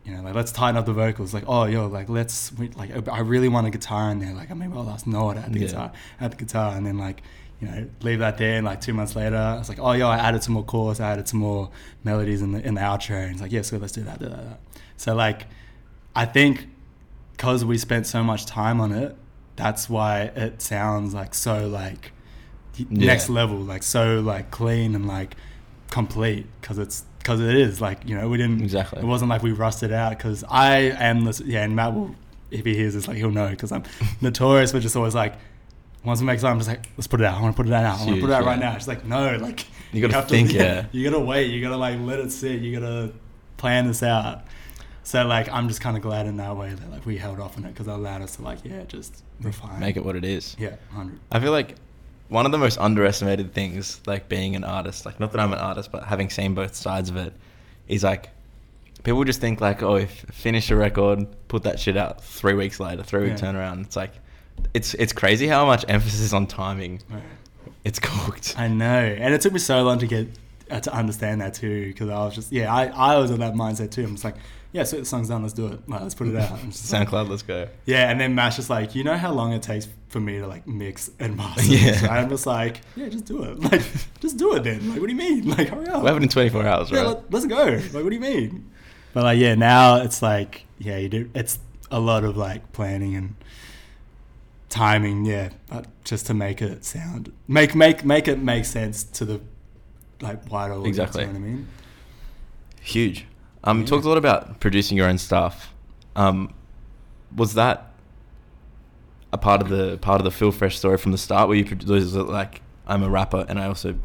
you 0.05 0.15
know, 0.15 0.23
like 0.23 0.35
let's 0.35 0.53
tighten 0.53 0.77
up 0.77 0.87
the 0.87 0.93
vocals. 0.93 1.35
Like, 1.35 1.43
oh, 1.49 1.65
yo, 1.65 1.89
like 1.89 2.09
let's 2.09 2.53
we, 2.53 2.69
like 2.69 3.09
I 3.09 3.21
really 3.21 3.49
want 3.49 3.67
a 3.67 3.71
guitar 3.71 4.11
in 4.13 4.21
there. 4.21 4.33
Like, 4.35 4.55
maybe 4.55 4.73
I'll 4.73 4.89
ask 4.89 5.05
Noah 5.07 5.35
to 5.35 5.41
add 5.41 5.53
the 5.53 5.59
Yeah. 5.59 5.67
guitar, 5.67 5.93
add 6.21 6.31
the 6.33 6.37
guitar, 6.37 6.77
and 6.77 6.87
then 6.87 6.97
like 6.97 7.23
you 7.61 7.69
know 7.69 7.89
leave 8.03 8.19
that 8.21 8.39
there. 8.39 8.57
And 8.57 8.67
like 8.67 8.81
two 8.81 8.93
months 8.95 9.17
later, 9.17 9.37
I 9.37 9.57
was 9.59 9.69
like, 9.69 9.79
oh, 9.81 9.93
yo, 9.93 10.09
I 10.09 10.17
added 10.19 10.43
some 10.43 10.55
more 10.55 10.65
chords, 10.65 11.01
I 11.01 11.13
added 11.13 11.29
some 11.29 11.41
more 11.41 11.71
melodies 12.05 12.43
in 12.43 12.53
the 12.53 12.67
in 12.67 12.75
the 12.75 12.81
outro. 12.81 13.23
And 13.23 13.33
it's 13.33 13.41
like, 13.41 13.53
yeah, 13.53 13.63
so 13.63 13.77
let's 13.79 13.93
do 13.93 14.03
that, 14.03 14.19
do 14.19 14.27
that, 14.29 14.37
do 14.39 14.45
that. 14.49 14.61
So 14.97 15.15
like, 15.15 15.47
I 16.15 16.25
think 16.27 16.69
because 17.33 17.65
we 17.65 17.77
spent 17.79 18.07
so 18.07 18.23
much 18.23 18.47
time 18.47 18.81
on 18.81 18.93
it, 18.93 19.15
that's 19.57 19.89
why 19.91 20.23
it 20.23 20.61
sounds 20.63 21.15
like 21.15 21.35
so 21.35 21.67
like 21.69 22.13
Yeah. 22.77 22.87
next 23.07 23.29
level, 23.29 23.59
like 23.59 23.83
so 23.83 24.21
like 24.21 24.51
clean 24.51 24.95
and 24.95 25.07
like 25.07 25.37
complete 25.91 26.47
because 26.61 26.79
it's 26.79 27.05
because 27.19 27.41
it 27.41 27.55
is 27.55 27.81
like 27.81 28.07
you 28.09 28.17
know 28.17 28.29
we 28.29 28.37
didn't 28.37 28.61
Exactly. 28.63 28.99
it 29.01 29.05
wasn't 29.05 29.31
like 29.31 29.43
we 29.43 29.53
rusted 29.53 29.93
out 29.93 30.11
because 30.11 30.45
I 30.49 30.77
am 30.79 31.25
this 31.25 31.41
yeah 31.41 31.63
and 31.63 31.75
Matt 31.77 31.95
will 31.95 32.15
if 32.51 32.65
he 32.65 32.75
hears 32.75 32.95
this 32.95 33.07
like 33.09 33.17
he'll 33.17 33.31
know 33.31 33.49
because 33.51 33.71
I'm 33.73 33.85
notorious 34.21 34.73
for 34.73 34.81
just 34.81 34.97
always 34.97 35.15
like 35.15 35.35
once 36.07 36.21
we 36.21 36.27
make 36.27 36.39
something 36.41 36.53
I'm 36.53 36.59
just 36.59 36.69
like 36.71 36.89
let's 36.97 37.07
put 37.07 37.21
it 37.21 37.25
out 37.27 37.39
I 37.39 37.43
want 37.43 37.55
to 37.55 37.63
put 37.63 37.69
it 37.69 37.75
out 37.75 37.83
now. 37.83 37.95
I 37.95 38.07
want 38.07 38.15
to 38.15 38.21
put 38.23 38.31
it 38.31 38.33
out 38.33 38.45
right 38.45 38.59
now 38.59 38.75
it's 38.77 38.89
like 38.89 39.05
no 39.05 39.37
like 39.37 39.67
You 39.93 40.01
gotta 40.01 40.15
have 40.15 40.29
think, 40.29 40.53
yeah. 40.55 40.87
you 40.93 41.05
gotta 41.09 41.23
wait 41.23 41.51
you 41.51 41.61
gotta 41.61 41.77
like 41.77 41.99
let 42.01 42.19
it 42.21 42.31
sit 42.33 42.61
you 42.63 42.79
gotta 42.79 43.13
plan 43.59 43.87
this 43.87 44.03
out 44.03 44.45
so 45.03 45.25
like 45.27 45.49
I'm 45.53 45.69
just 45.69 45.81
kind 45.81 45.97
of 45.97 46.03
glad 46.03 46.27
in 46.27 46.37
that 46.39 46.57
way 46.57 46.73
that 46.73 46.91
like 46.91 47.05
we 47.07 47.17
held 47.19 47.39
off 47.41 47.57
on 47.59 47.65
it 47.65 47.69
because 47.75 47.87
it 47.89 47.93
allowed 47.93 48.23
us 48.23 48.37
to 48.37 48.43
like 48.43 48.59
yeah 48.65 48.85
just 48.89 49.23
refine 49.43 49.81
Make 49.81 49.97
it 49.97 50.05
what 50.05 50.17
it 50.17 50.25
is. 50.25 50.57
yeah 50.59 50.77
100 50.93 51.19
I 51.33 51.41
feel 51.41 51.53
like 51.53 51.75
one 52.29 52.45
of 52.45 52.51
the 52.51 52.59
most 52.59 52.77
underestimated 52.79 53.55
things, 53.55 54.01
like 54.05 54.29
being 54.29 54.57
an 54.57 54.65
artist, 54.65 55.07
like 55.07 55.21
not 55.21 55.31
that 55.31 55.41
I'm 55.41 55.53
an 55.53 55.61
artist, 55.61 55.93
but 55.93 56.03
having 56.03 56.29
seen 56.29 56.55
both 56.57 56.75
sides 56.75 57.09
of 57.09 57.17
it, 57.17 57.33
is 57.87 58.03
like 58.03 58.31
people 59.05 59.23
just 59.23 59.41
think 59.41 59.61
like, 59.61 59.81
oh, 59.85 59.95
if 59.95 60.11
finish 60.33 60.69
a 60.73 60.75
record, 60.75 61.25
put 61.47 61.63
that 61.63 61.79
shit 61.79 61.97
out 61.97 62.25
three 62.25 62.55
weeks 62.55 62.81
later, 62.81 63.05
three 63.05 63.21
week 63.31 63.39
Yeah. 63.41 63.53
turnaround. 63.53 63.83
It's 63.85 63.95
like, 63.95 64.11
it's 64.75 64.95
it's 64.95 65.13
crazy 65.13 65.47
how 65.47 65.67
much 65.67 65.85
emphasis 65.89 66.33
on 66.33 66.47
timing 66.47 67.01
it's 67.85 68.01
cooked. 68.01 68.55
I 68.59 68.67
know, 68.67 68.85
and 68.87 69.33
it 69.33 69.41
took 69.41 69.53
me 69.53 69.61
so 69.61 69.83
long 69.85 70.01
to 70.01 70.07
get 70.09 70.27
uh, 70.71 70.81
to 70.81 70.93
understand 70.93 71.41
that 71.41 71.55
too, 71.55 71.87
because 71.87 72.09
I 72.09 72.25
was 72.25 72.35
just 72.35 72.53
yeah, 72.53 72.75
I, 72.75 72.87
I 72.87 73.19
was 73.19 73.31
in 73.31 73.39
that 73.41 73.55
mindset 73.55 73.93
too. 73.93 74.03
I'm 74.03 74.13
just 74.13 74.25
like, 74.25 74.35
yeah, 74.73 74.83
so 74.83 74.99
the 74.99 75.05
song's 75.05 75.29
done, 75.29 75.43
let's 75.43 75.55
do 75.55 75.69
it, 75.69 75.89
like, 75.89 76.01
let's 76.03 76.15
put 76.15 76.27
it 76.27 76.35
out. 76.37 76.51
I'm 76.51 76.65
like- 76.65 76.71
SoundCloud, 76.75 77.29
let's 77.29 77.43
go. 77.43 77.69
yeah, 77.85 78.11
and 78.11 78.21
then 78.21 78.35
Matt's 78.35 78.57
just 78.57 78.69
like, 78.69 78.97
you 78.97 79.05
know 79.05 79.17
how 79.17 79.33
long 79.33 79.53
it 79.53 79.63
takes 79.63 79.87
for 80.09 80.19
me 80.19 80.39
to 80.39 80.47
like 80.49 80.67
mix 80.67 81.11
and 81.21 81.37
master. 81.37 81.63
Yeah. 81.67 82.09
I'm 82.11 82.29
just 82.29 82.45
like, 82.45 82.81
yeah, 82.97 83.09
just 83.09 83.25
do 83.25 83.45
it, 83.45 83.61
like, 83.73 83.83
just 84.21 84.37
do 84.37 84.55
it 84.57 84.65
then. 84.65 84.89
Like, 84.89 85.01
what 85.01 85.07
do 85.07 85.13
you 85.13 85.19
mean? 85.19 85.49
Like, 85.57 85.69
hurry 85.69 85.87
up. 85.87 86.03
We 86.03 86.09
have 86.09 86.17
it 86.17 86.23
in 86.25 86.29
24 86.29 86.67
hours, 86.67 86.91
yeah, 86.91 86.99
right? 86.99 87.07
let, 87.07 87.33
let's 87.33 87.47
go. 87.47 87.65
Like, 87.65 87.93
what 88.03 88.09
do 88.09 88.15
you 88.15 88.21
mean? 88.21 88.69
But 89.15 89.23
like, 89.23 89.39
yeah, 89.39 89.55
now 89.55 89.97
it's 90.03 90.21
like, 90.23 90.67
yeah, 90.79 90.97
you 90.99 91.09
do. 91.09 91.31
It's 91.35 91.61
a 91.91 92.01
lot 92.01 92.25
of 92.25 92.37
like 92.37 92.73
planning 92.73 93.15
and 93.15 93.37
timing, 94.69 95.25
yeah, 95.25 95.51
but 95.69 95.87
just 96.05 96.27
to 96.27 96.35
make 96.35 96.61
it 96.63 96.85
sound, 96.85 97.33
make 97.49 97.75
make 97.75 98.05
make 98.05 98.29
it 98.29 98.39
make 98.39 98.65
sense 98.65 99.05
to 99.05 99.25
the 99.25 99.41
like 100.21 100.51
wider 100.51 100.75
audience. 100.75 100.99
Exactly. 100.99 101.23
You 101.23 101.27
know 101.29 101.33
what 101.35 101.39
I 101.39 101.51
mean? 101.51 101.69
Huge. 102.81 103.27
Um, 103.65 103.81
you 103.81 103.87
talked 103.87 104.05
a 104.05 104.09
lot 104.09 104.19
about 104.19 104.61
producing 104.61 104.97
your 104.97 105.09
own 105.09 105.19
stuff. 105.19 105.75
Um, 106.15 106.55
was 107.35 107.55
that 107.55 107.93
a 109.33 109.39
part 109.39 109.61
of 109.61 109.69
the 109.69 109.99
part 109.99 110.21
of 110.21 110.25
the 110.25 110.31
Phil 110.31 110.53
Fresh 110.53 110.79
story 110.79 110.99
from 110.99 111.13
the 111.13 111.19
start? 111.19 111.49
Where 111.49 111.57
you 111.57 111.65
produ- 111.65 111.89
was 111.89 112.15
it 112.15 112.23
like 112.25 112.63
I'm 112.87 113.03
a 113.03 113.11
rapper 113.11 113.45
and 113.49 113.59
I 113.59 113.67
also 113.67 113.97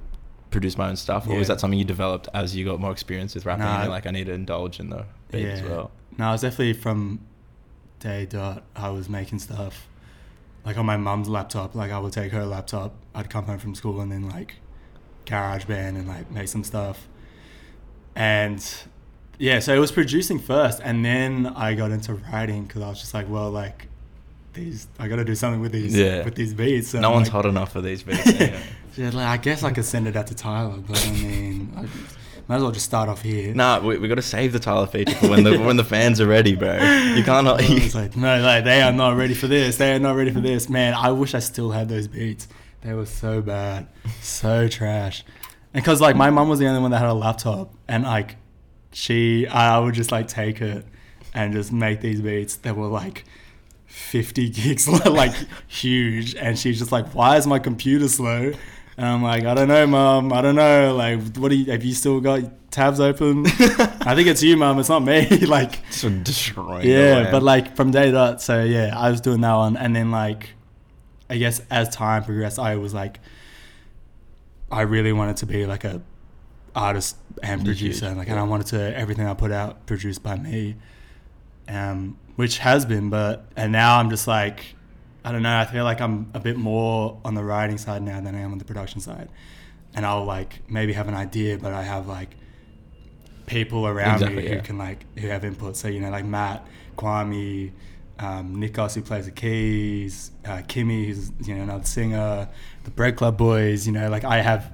produce 0.50 0.78
my 0.78 0.90
own 0.90 0.96
stuff, 0.96 1.28
or 1.28 1.36
was 1.36 1.48
that 1.48 1.60
something 1.60 1.80
you 1.80 1.86
developed 1.86 2.28
as 2.34 2.56
you 2.56 2.66
got 2.66 2.80
more 2.80 2.92
experience 2.92 3.36
with 3.36 3.46
rapping? 3.46 3.64
Nah. 3.64 3.76
and 3.76 3.84
you're 3.84 3.92
like, 3.92 4.06
I 4.06 4.12
need 4.12 4.26
to 4.26 4.34
indulge 4.34 4.80
in 4.80 4.90
the 4.90 5.06
beat 5.32 5.46
as 5.46 5.62
well. 5.64 5.92
No, 6.18 6.28
I 6.28 6.32
was 6.34 6.42
definitely 6.42 6.74
from 6.74 7.22
day 8.00 8.26
dot. 8.26 8.64
I 8.76 8.90
was 8.90 9.08
making 9.08 9.40
stuff 9.40 9.88
like 10.66 10.78
on 10.78 10.86
my 10.86 10.98
mum's 10.98 11.28
laptop. 11.30 11.76
Like 11.76 11.92
I 11.92 12.00
would 12.00 12.14
take 12.14 12.32
her 12.32 12.46
laptop. 12.46 12.94
I'd 13.16 13.30
come 13.30 13.46
home 13.46 13.60
from 13.60 13.76
school 13.76 14.02
and 14.02 14.12
then 14.12 14.30
like 14.30 14.56
GarageBand 15.26 15.98
and 15.98 16.08
like 16.08 16.30
make 16.32 16.48
some 16.48 16.64
stuff. 16.64 17.08
And 18.16 18.64
yeah, 19.38 19.60
so 19.60 19.74
it 19.74 19.80
was 19.80 19.92
producing 19.92 20.38
first, 20.40 20.80
and 20.84 21.04
then 21.04 21.48
I 21.48 21.74
got 21.74 21.92
into 21.92 22.14
writing 22.16 22.66
because 22.66 22.82
I 22.82 22.90
was 22.90 23.00
just 23.00 23.14
like, 23.14 23.28
well, 23.30 23.50
like 23.50 23.88
these, 24.54 24.88
I 25.00 25.08
got 25.08 25.16
to 25.16 25.26
do 25.26 25.34
something 25.34 25.62
with 25.62 25.72
these, 25.72 25.96
Yeah. 25.98 26.24
with 26.26 26.36
these 26.36 26.54
beats. 26.54 26.90
So 26.90 27.00
no 27.00 27.08
I'm 27.08 27.14
one's 27.16 27.28
like- 27.28 27.32
hot 27.34 27.46
enough 27.46 27.72
for 27.72 27.82
these 27.82 28.04
beats. 28.04 28.26
yeah, 28.98 29.10
like, 29.12 29.16
I 29.16 29.38
guess 29.38 29.64
I 29.64 29.72
could 29.72 29.86
send 29.86 30.08
it 30.08 30.16
out 30.18 30.28
to 30.28 30.36
Tyler, 30.36 30.78
but 30.86 31.08
I 31.08 31.12
mean, 31.12 31.74
I, 31.78 31.86
Might 32.48 32.58
as 32.58 32.62
well 32.62 32.72
just 32.72 32.86
start 32.86 33.08
off 33.10 33.22
here. 33.22 33.54
Nah, 33.54 33.80
we, 33.80 33.98
we 33.98 34.08
got 34.08 34.16
to 34.16 34.22
save 34.22 34.54
the 34.54 34.60
Tyler 34.60 34.88
feature 34.88 35.16
for 35.16 35.30
when 35.30 35.44
the 35.44 35.58
when 35.60 35.78
the 35.78 35.84
fans 35.84 36.20
are 36.20 36.28
ready, 36.28 36.56
bro. 36.56 36.74
You 37.16 37.24
can't. 37.24 37.42
Like, 37.94 38.16
no, 38.16 38.42
like 38.42 38.64
they 38.64 38.82
are 38.82 38.92
not 38.92 39.18
ready 39.18 39.34
for 39.34 39.48
this. 39.48 39.78
They 39.78 39.94
are 39.94 40.00
not 40.00 40.16
ready 40.16 40.32
for 40.32 40.40
this. 40.40 40.70
Man, 40.70 40.94
I 40.94 41.12
wish 41.12 41.34
I 41.34 41.40
still 41.40 41.72
had 41.72 41.90
those 41.90 42.08
beats. 42.08 42.48
They 42.82 42.94
were 42.94 43.06
so 43.06 43.42
bad, 43.42 43.88
so 44.22 44.68
trash. 44.68 45.24
And 45.74 45.84
because 45.84 46.02
like 46.02 46.16
my 46.16 46.30
mum 46.30 46.50
was 46.50 46.60
the 46.60 46.68
only 46.68 46.82
one 46.82 46.92
that 46.92 47.00
had 47.00 47.10
a 47.10 47.14
laptop, 47.14 47.74
and 47.88 48.04
like 48.04 48.38
she, 48.94 49.48
I 49.48 49.80
would 49.80 49.94
just 49.94 50.12
like 50.12 50.28
take 50.28 50.62
it 50.62 50.86
and 51.34 51.54
just 51.54 51.72
make 51.72 52.02
these 52.02 52.22
beats 52.22 52.58
that 52.58 52.76
were 52.76 52.88
like 52.88 53.26
50 53.86 54.50
gigs, 54.50 54.88
like 55.06 55.34
huge. 55.68 56.36
And 56.36 56.58
she's 56.58 56.80
just 56.80 56.92
like, 56.92 57.08
why 57.14 57.38
is 57.38 57.48
my 57.48 57.60
computer 57.60 58.08
slow? 58.08 58.54
And 58.98 59.06
I'm 59.06 59.24
like, 59.24 59.46
I 59.46 59.54
don't 59.54 59.68
know, 59.68 59.88
mom. 59.88 60.34
I 60.34 60.42
don't 60.42 60.56
know. 60.56 60.96
Like, 60.96 61.22
what 61.38 61.50
do 61.50 61.56
you, 61.56 61.72
have 61.72 61.84
you 61.84 61.94
still 61.94 62.20
got 62.20 62.42
tabs 62.72 63.00
open? 63.00 63.46
I 63.48 64.14
think 64.16 64.28
it's 64.28 64.44
you, 64.44 64.58
mom. 64.58 64.80
It's 64.80 64.90
not 64.90 65.04
me. 65.04 65.28
like, 65.48 65.82
destroying. 66.24 66.88
yeah, 66.88 67.32
but 67.32 67.44
like 67.44 67.76
from 67.76 67.92
day 67.92 68.12
dot. 68.12 68.42
So 68.42 68.64
yeah, 68.64 68.94
I 68.98 69.10
was 69.10 69.22
doing 69.22 69.42
that 69.42 69.56
one. 69.56 69.78
And 69.78 69.96
then 69.96 70.12
like, 70.12 70.50
I 71.30 71.38
guess 71.38 71.62
as 71.72 71.90
time 71.90 72.24
progressed, 72.24 72.60
I 72.60 72.76
was 72.76 72.94
like, 72.94 73.20
I 74.72 74.82
really 74.82 75.14
wanted 75.14 75.38
to 75.38 75.46
be 75.46 75.66
like 75.66 75.84
a 75.84 76.02
artist 76.76 77.18
and 77.44 77.64
producer. 77.64 78.08
and, 78.08 78.18
Like, 78.18 78.30
and. 78.30 78.40
I 78.40 78.44
wanted 78.44 78.68
to 78.68 78.98
everything 78.98 79.26
I 79.26 79.34
put 79.34 79.52
out 79.52 79.86
produced 79.86 80.24
by 80.24 80.38
me, 80.38 80.76
um, 81.68 82.18
which 82.36 82.58
has 82.60 82.86
been. 82.86 83.10
But 83.10 83.46
and 83.56 83.72
now 83.72 83.98
I'm 84.00 84.10
just 84.10 84.28
like, 84.28 84.76
I 85.24 85.32
don't 85.32 85.44
know. 85.44 85.58
I 85.58 85.66
feel 85.66 85.84
like 85.84 86.02
I'm 86.02 86.30
a 86.34 86.40
bit 86.40 86.58
more 86.58 87.20
on 87.24 87.36
the 87.36 87.44
writing 87.44 87.78
side 87.78 88.02
now 88.02 88.20
than 88.22 88.36
I 88.36 88.40
am 88.40 88.52
on 88.52 88.58
the 88.58 88.66
production 88.66 89.02
side. 89.02 89.30
And 89.94 90.06
I'll 90.06 90.26
like 90.26 90.62
maybe 90.70 90.94
have 90.94 91.08
an 91.08 91.14
idea, 91.14 91.58
but 91.58 91.74
I 91.74 91.84
have 91.84 92.08
like 92.08 92.30
people 93.46 93.86
around 93.86 94.16
Exactly, 94.16 94.44
me 94.44 94.50
yeah. 94.50 94.56
who 94.56 94.62
can 94.62 94.78
like 94.78 95.06
who 95.20 95.28
have 95.28 95.44
input. 95.46 95.76
So 95.76 95.88
you 95.88 96.00
know, 96.00 96.10
like 96.10 96.26
Matt, 96.26 96.66
Kwame, 96.98 97.72
um, 98.20 98.56
Nikos 98.56 98.96
who 98.96 99.02
plays 99.02 99.26
the 99.26 99.32
keys, 99.32 100.32
uh, 100.46 100.62
Kimmy 100.68 101.06
who's 101.08 101.32
you 101.46 101.56
know 101.56 101.64
another 101.64 101.86
singer, 101.86 102.50
the 102.84 102.92
Bread 102.92 103.16
Club 103.16 103.38
boys. 103.38 103.86
You 103.86 103.94
know, 103.94 104.10
like 104.10 104.24
I 104.24 104.42
have 104.42 104.72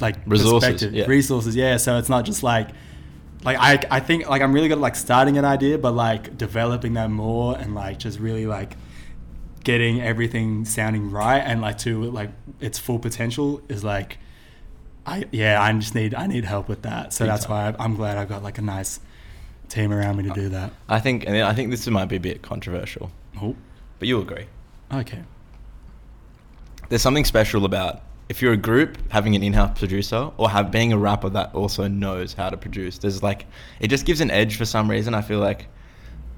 like 0.00 0.16
Resources, 0.26 0.68
perspective, 0.70 0.94
yeah. 0.94 1.06
resources. 1.06 1.54
Yeah, 1.56 1.76
so 1.76 1.98
it's 1.98 2.08
not 2.08 2.24
just 2.24 2.42
like 2.42 2.68
like 3.44 3.58
I 3.58 3.96
I 3.96 4.00
think 4.00 4.28
like 4.28 4.40
I'm 4.40 4.52
really 4.52 4.68
good 4.68 4.78
at 4.78 4.80
like 4.80 4.96
starting 4.96 5.36
an 5.36 5.44
idea, 5.44 5.78
but 5.78 5.92
like 5.92 6.38
developing 6.38 6.94
that 6.94 7.10
more 7.10 7.56
and 7.58 7.74
like 7.74 7.98
just 7.98 8.18
really 8.18 8.46
like 8.46 8.76
getting 9.68 10.00
everything 10.00 10.64
sounding 10.64 11.10
right 11.10 11.40
and 11.40 11.60
like 11.60 11.76
to 11.76 12.04
like 12.10 12.30
its 12.58 12.78
full 12.78 12.98
potential 12.98 13.60
is 13.68 13.84
like 13.84 14.16
I 15.04 15.24
yeah 15.30 15.62
I 15.62 15.70
just 15.74 15.94
need 15.94 16.14
I 16.14 16.26
need 16.26 16.44
help 16.46 16.68
with 16.68 16.80
that. 16.82 17.12
So 17.12 17.26
that's 17.26 17.46
why 17.50 17.74
I'm 17.78 17.94
glad 17.94 18.16
I've 18.16 18.30
got 18.30 18.42
like 18.42 18.56
a 18.56 18.62
nice 18.62 18.98
team 19.68 19.92
around 19.92 20.16
me 20.16 20.22
to 20.24 20.30
do 20.30 20.48
that. 20.48 20.72
I 20.88 21.00
think, 21.00 21.24
and 21.26 21.36
I 21.36 21.52
think 21.52 21.70
this 21.70 21.86
might 21.86 22.06
be 22.06 22.16
a 22.16 22.20
bit 22.20 22.40
controversial, 22.40 23.10
Oh, 23.42 23.54
but 23.98 24.08
you 24.08 24.18
agree. 24.20 24.46
okay. 24.90 25.22
There's 26.88 27.02
something 27.02 27.26
special 27.26 27.66
about 27.66 28.00
if 28.30 28.40
you're 28.40 28.54
a 28.54 28.62
group 28.70 28.96
having 29.10 29.36
an 29.36 29.42
in-house 29.42 29.78
producer 29.78 30.30
or 30.38 30.48
have 30.48 30.70
being 30.70 30.92
a 30.94 30.98
rapper 30.98 31.28
that 31.28 31.54
also 31.54 31.86
knows 31.88 32.32
how 32.32 32.48
to 32.48 32.56
produce. 32.56 32.96
There's 32.96 33.22
like 33.22 33.44
it 33.80 33.88
just 33.88 34.06
gives 34.06 34.22
an 34.22 34.30
edge 34.30 34.56
for 34.56 34.64
some 34.64 34.90
reason. 34.90 35.12
I 35.14 35.20
feel 35.20 35.40
like 35.40 35.66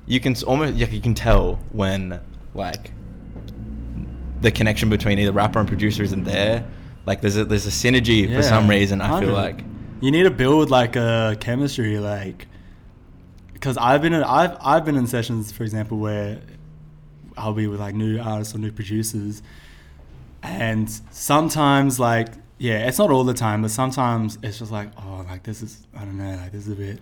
you 0.06 0.18
can 0.18 0.34
almost 0.48 0.74
like 0.76 0.90
you 0.92 1.00
can 1.00 1.14
tell 1.14 1.60
when 1.70 2.18
like 2.54 2.90
the 4.40 4.50
connection 4.50 4.88
between 4.88 5.18
either 5.18 5.32
rapper 5.32 5.58
and 5.58 5.68
producer 5.68 6.02
isn't 6.02 6.24
there. 6.24 6.64
Like 7.06 7.20
there's 7.20 7.36
a 7.36 7.44
there's 7.44 7.66
a 7.66 7.70
synergy 7.70 8.32
for 8.34 8.42
some 8.42 8.64
Yeah, 8.64 8.70
reason. 8.70 9.00
I 9.00 9.20
feel 9.20 9.32
like 9.32 9.64
you 10.00 10.10
need 10.10 10.24
to 10.24 10.30
build 10.30 10.70
like 10.70 10.96
a 10.96 11.36
chemistry 11.40 11.98
like 11.98 12.46
because 13.52 13.76
I've 13.76 14.02
been 14.02 14.12
in, 14.12 14.22
I've 14.22 14.56
I've 14.60 14.84
been 14.84 14.96
in 14.96 15.06
sessions 15.06 15.52
for 15.52 15.62
example 15.64 15.98
where 15.98 16.40
I'll 17.36 17.52
be 17.54 17.66
with 17.66 17.80
like 17.80 17.94
new 17.94 18.18
artists 18.20 18.54
or 18.54 18.58
new 18.58 18.72
producers 18.72 19.42
and 20.42 20.90
sometimes 21.10 22.00
like 22.00 22.28
yeah 22.58 22.86
it's 22.86 22.98
not 22.98 23.10
all 23.10 23.24
the 23.24 23.34
time 23.34 23.62
but 23.62 23.70
sometimes 23.70 24.38
it's 24.42 24.58
just 24.58 24.72
like 24.72 24.88
oh 24.98 25.24
like 25.28 25.42
this 25.42 25.62
is 25.62 25.86
I 25.94 26.00
don't 26.04 26.16
know 26.18 26.36
like 26.36 26.52
this 26.52 26.66
is 26.66 26.72
a 26.72 26.76
bit 26.76 27.00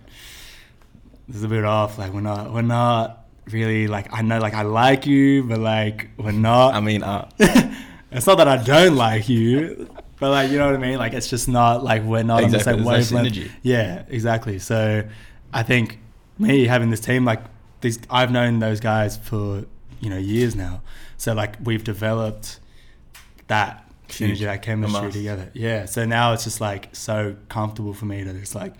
this 1.27 1.37
is 1.37 1.43
a 1.43 1.47
bit 1.47 1.63
off 1.63 1.97
like 1.97 2.11
we're 2.11 2.21
not 2.21 2.51
we're 2.53 2.61
not 2.61 3.25
really 3.51 3.87
like 3.87 4.07
I 4.13 4.21
know 4.21 4.39
like 4.39 4.53
I 4.53 4.61
like 4.63 5.05
you 5.05 5.43
but 5.43 5.59
like 5.59 6.09
we're 6.17 6.31
not 6.31 6.73
I 6.73 6.79
mean, 6.79 7.03
uh, 7.03 7.29
it's 8.11 8.25
not 8.27 8.37
that 8.37 8.47
I 8.47 8.57
don't 8.63 8.95
like 8.95 9.29
you, 9.29 9.89
but 10.19 10.31
like 10.31 10.51
you 10.51 10.57
know 10.57 10.65
what 10.65 10.75
I 10.75 10.79
mean. 10.79 10.97
Like 10.97 11.13
it's 11.13 11.29
just 11.29 11.47
not 11.47 11.83
like 11.83 12.03
we're 12.03 12.23
not 12.23 12.43
Exactly, 12.43 12.43
on 12.43 12.51
the 12.51 12.57
there's 12.57 12.65
same 12.65 12.83
no 12.83 13.21
wavelength. 13.23 13.35
synergy. 13.35 13.51
Yeah, 13.63 14.03
exactly. 14.09 14.59
So 14.59 15.03
I 15.53 15.63
think 15.63 15.99
me 16.37 16.65
having 16.65 16.89
this 16.89 16.99
team, 16.99 17.25
like 17.25 17.41
these, 17.81 17.99
I've 18.09 18.31
known 18.31 18.59
those 18.59 18.79
guys 18.79 19.17
for 19.17 19.65
you 19.99 20.09
know 20.09 20.17
years 20.17 20.55
now. 20.55 20.81
So 21.17 21.33
like 21.33 21.55
we've 21.63 21.83
developed 21.83 22.59
that 23.47 23.85
Huge. 24.09 24.39
synergy, 24.39 24.43
that 24.45 24.61
chemistry 24.61 25.11
together. 25.11 25.49
Yeah. 25.53 25.85
So 25.85 26.05
now 26.05 26.33
it's 26.33 26.43
just 26.43 26.61
like 26.61 26.89
so 26.95 27.35
comfortable 27.49 27.93
for 27.93 28.05
me 28.05 28.23
to 28.23 28.33
just 28.33 28.55
like 28.55 28.73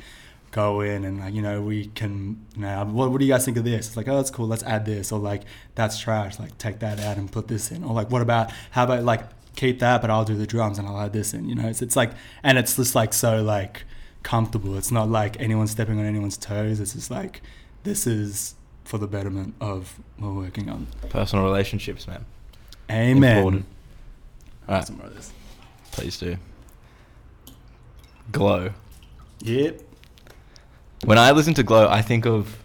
go 0.51 0.81
in 0.81 1.03
and 1.05 1.19
like 1.19 1.33
you 1.33 1.41
know 1.41 1.61
we 1.61 1.85
can 1.87 2.43
you 2.55 2.61
know 2.61 2.83
what, 2.85 3.11
what 3.11 3.19
do 3.19 3.25
you 3.25 3.31
guys 3.31 3.45
think 3.45 3.57
of 3.57 3.63
this 3.63 3.87
it's 3.87 3.97
like 3.97 4.07
oh 4.07 4.15
that's 4.15 4.31
cool 4.31 4.47
let's 4.47 4.63
add 4.63 4.85
this 4.85 5.11
or 5.11 5.19
like 5.19 5.43
that's 5.75 5.99
trash 5.99 6.39
like 6.39 6.57
take 6.57 6.79
that 6.79 6.99
out 6.99 7.17
and 7.17 7.31
put 7.31 7.47
this 7.47 7.71
in 7.71 7.83
or 7.83 7.93
like 7.93 8.09
what 8.09 8.21
about 8.21 8.51
how 8.71 8.83
about 8.83 9.03
like 9.03 9.21
keep 9.55 9.79
that 9.79 10.01
but 10.01 10.09
i'll 10.09 10.25
do 10.25 10.35
the 10.35 10.47
drums 10.47 10.79
and 10.79 10.87
i'll 10.87 10.99
add 10.99 11.13
this 11.13 11.33
in 11.33 11.47
you 11.47 11.53
know 11.55 11.67
it's, 11.67 11.81
it's 11.81 11.95
like 11.95 12.11
and 12.43 12.57
it's 12.57 12.75
just 12.75 12.95
like 12.95 13.13
so 13.13 13.43
like 13.43 13.83
comfortable 14.23 14.75
it's 14.77 14.91
not 14.91 15.07
like 15.09 15.39
anyone 15.39 15.67
stepping 15.67 15.99
on 15.99 16.05
anyone's 16.05 16.37
toes 16.37 16.79
it's 16.79 16.93
just 16.93 17.11
like 17.11 17.41
this 17.83 18.07
is 18.07 18.55
for 18.83 18.97
the 18.97 19.07
betterment 19.07 19.53
of 19.61 19.99
what 20.17 20.29
we're 20.33 20.41
working 20.45 20.67
on 20.67 20.87
personal 21.09 21.45
relationships, 21.45 22.07
man. 22.07 22.25
amen 22.89 23.37
Important. 23.37 23.65
All 24.67 24.75
right, 24.75 24.87
Some 24.87 24.97
more 24.97 25.05
of 25.07 25.15
this. 25.15 25.31
please 25.91 26.17
do. 26.17 26.37
Glow. 28.31 28.71
yep 29.41 29.81
When 31.05 31.17
I 31.17 31.31
listen 31.31 31.53
to 31.55 31.63
Glow, 31.63 31.87
I 31.87 32.01
think 32.01 32.25
of 32.25 32.57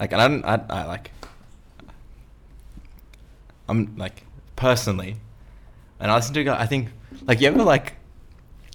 like, 0.00 0.12
and 0.12 0.20
I 0.20 0.28
don't, 0.28 0.44
I, 0.44 0.60
I 0.70 0.84
like, 0.86 1.10
I'm 3.68 3.96
like 3.96 4.24
personally, 4.56 5.16
and 6.00 6.10
I 6.10 6.16
listen 6.16 6.34
to 6.34 6.44
Glow. 6.44 6.54
I 6.54 6.66
think 6.66 6.88
like 7.26 7.40
you 7.40 7.48
ever 7.48 7.62
like, 7.62 7.94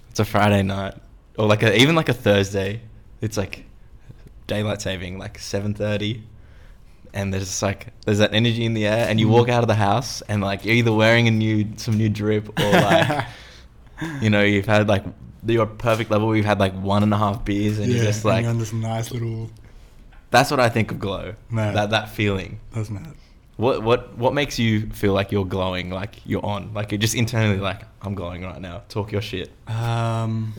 it's 0.09 0.19
a 0.19 0.25
Friday 0.25 0.63
night 0.63 0.95
or 1.37 1.47
like 1.47 1.63
a, 1.63 1.77
even 1.79 1.95
like 1.95 2.09
a 2.09 2.13
Thursday. 2.13 2.81
It's 3.21 3.37
like 3.37 3.65
daylight 4.47 4.81
saving, 4.81 5.17
like 5.17 5.39
seven 5.39 5.73
thirty, 5.73 6.23
and 7.13 7.33
there's 7.33 7.45
just 7.45 7.63
like 7.63 7.87
there's 8.05 8.19
that 8.19 8.33
energy 8.33 8.63
in 8.63 8.73
the 8.73 8.85
air, 8.87 9.07
and 9.09 9.19
you 9.19 9.27
Mm. 9.27 9.31
walk 9.31 9.49
out 9.49 9.63
of 9.63 9.67
the 9.67 9.75
house, 9.75 10.21
and 10.29 10.41
like 10.41 10.65
you're 10.65 10.75
either 10.75 10.93
wearing 10.93 11.27
a 11.27 11.31
new 11.31 11.67
some 11.77 11.97
new 11.97 12.09
drip 12.09 12.47
or 12.59 12.71
like. 12.71 13.25
you 14.21 14.29
know, 14.29 14.43
you've 14.43 14.67
had 14.67 14.87
like 14.87 15.03
your 15.53 15.65
perfect 15.65 16.11
level. 16.11 16.35
You've 16.35 16.45
had 16.45 16.59
like 16.59 16.73
one 16.73 17.03
and 17.03 17.13
a 17.13 17.17
half 17.17 17.43
beers, 17.45 17.79
and 17.79 17.87
yeah 17.87 17.97
you're 17.97 18.05
just 18.05 18.25
like, 18.25 18.45
on 18.45 18.57
this 18.57 18.73
nice 18.73 19.11
little 19.11 19.49
that's 20.29 20.51
what 20.51 20.59
I 20.59 20.69
think 20.69 20.91
of 20.91 20.99
glow. 20.99 21.35
Man. 21.49 21.73
That 21.73 21.91
that 21.91 22.09
feeling. 22.09 22.59
that's 22.73 22.89
mad 22.89 23.13
What 23.55 23.83
what 23.83 24.17
what 24.17 24.33
makes 24.33 24.59
you 24.59 24.89
feel 24.89 25.13
like 25.13 25.31
you're 25.31 25.45
glowing, 25.45 25.89
like 25.89 26.25
you're 26.25 26.45
on, 26.45 26.73
like 26.73 26.91
you're 26.91 26.99
just 26.99 27.15
internally 27.15 27.59
like 27.59 27.83
I'm 28.01 28.15
glowing 28.15 28.43
right 28.43 28.61
now. 28.61 28.83
Talk 28.89 29.11
your 29.11 29.21
shit. 29.21 29.51
Um, 29.67 30.53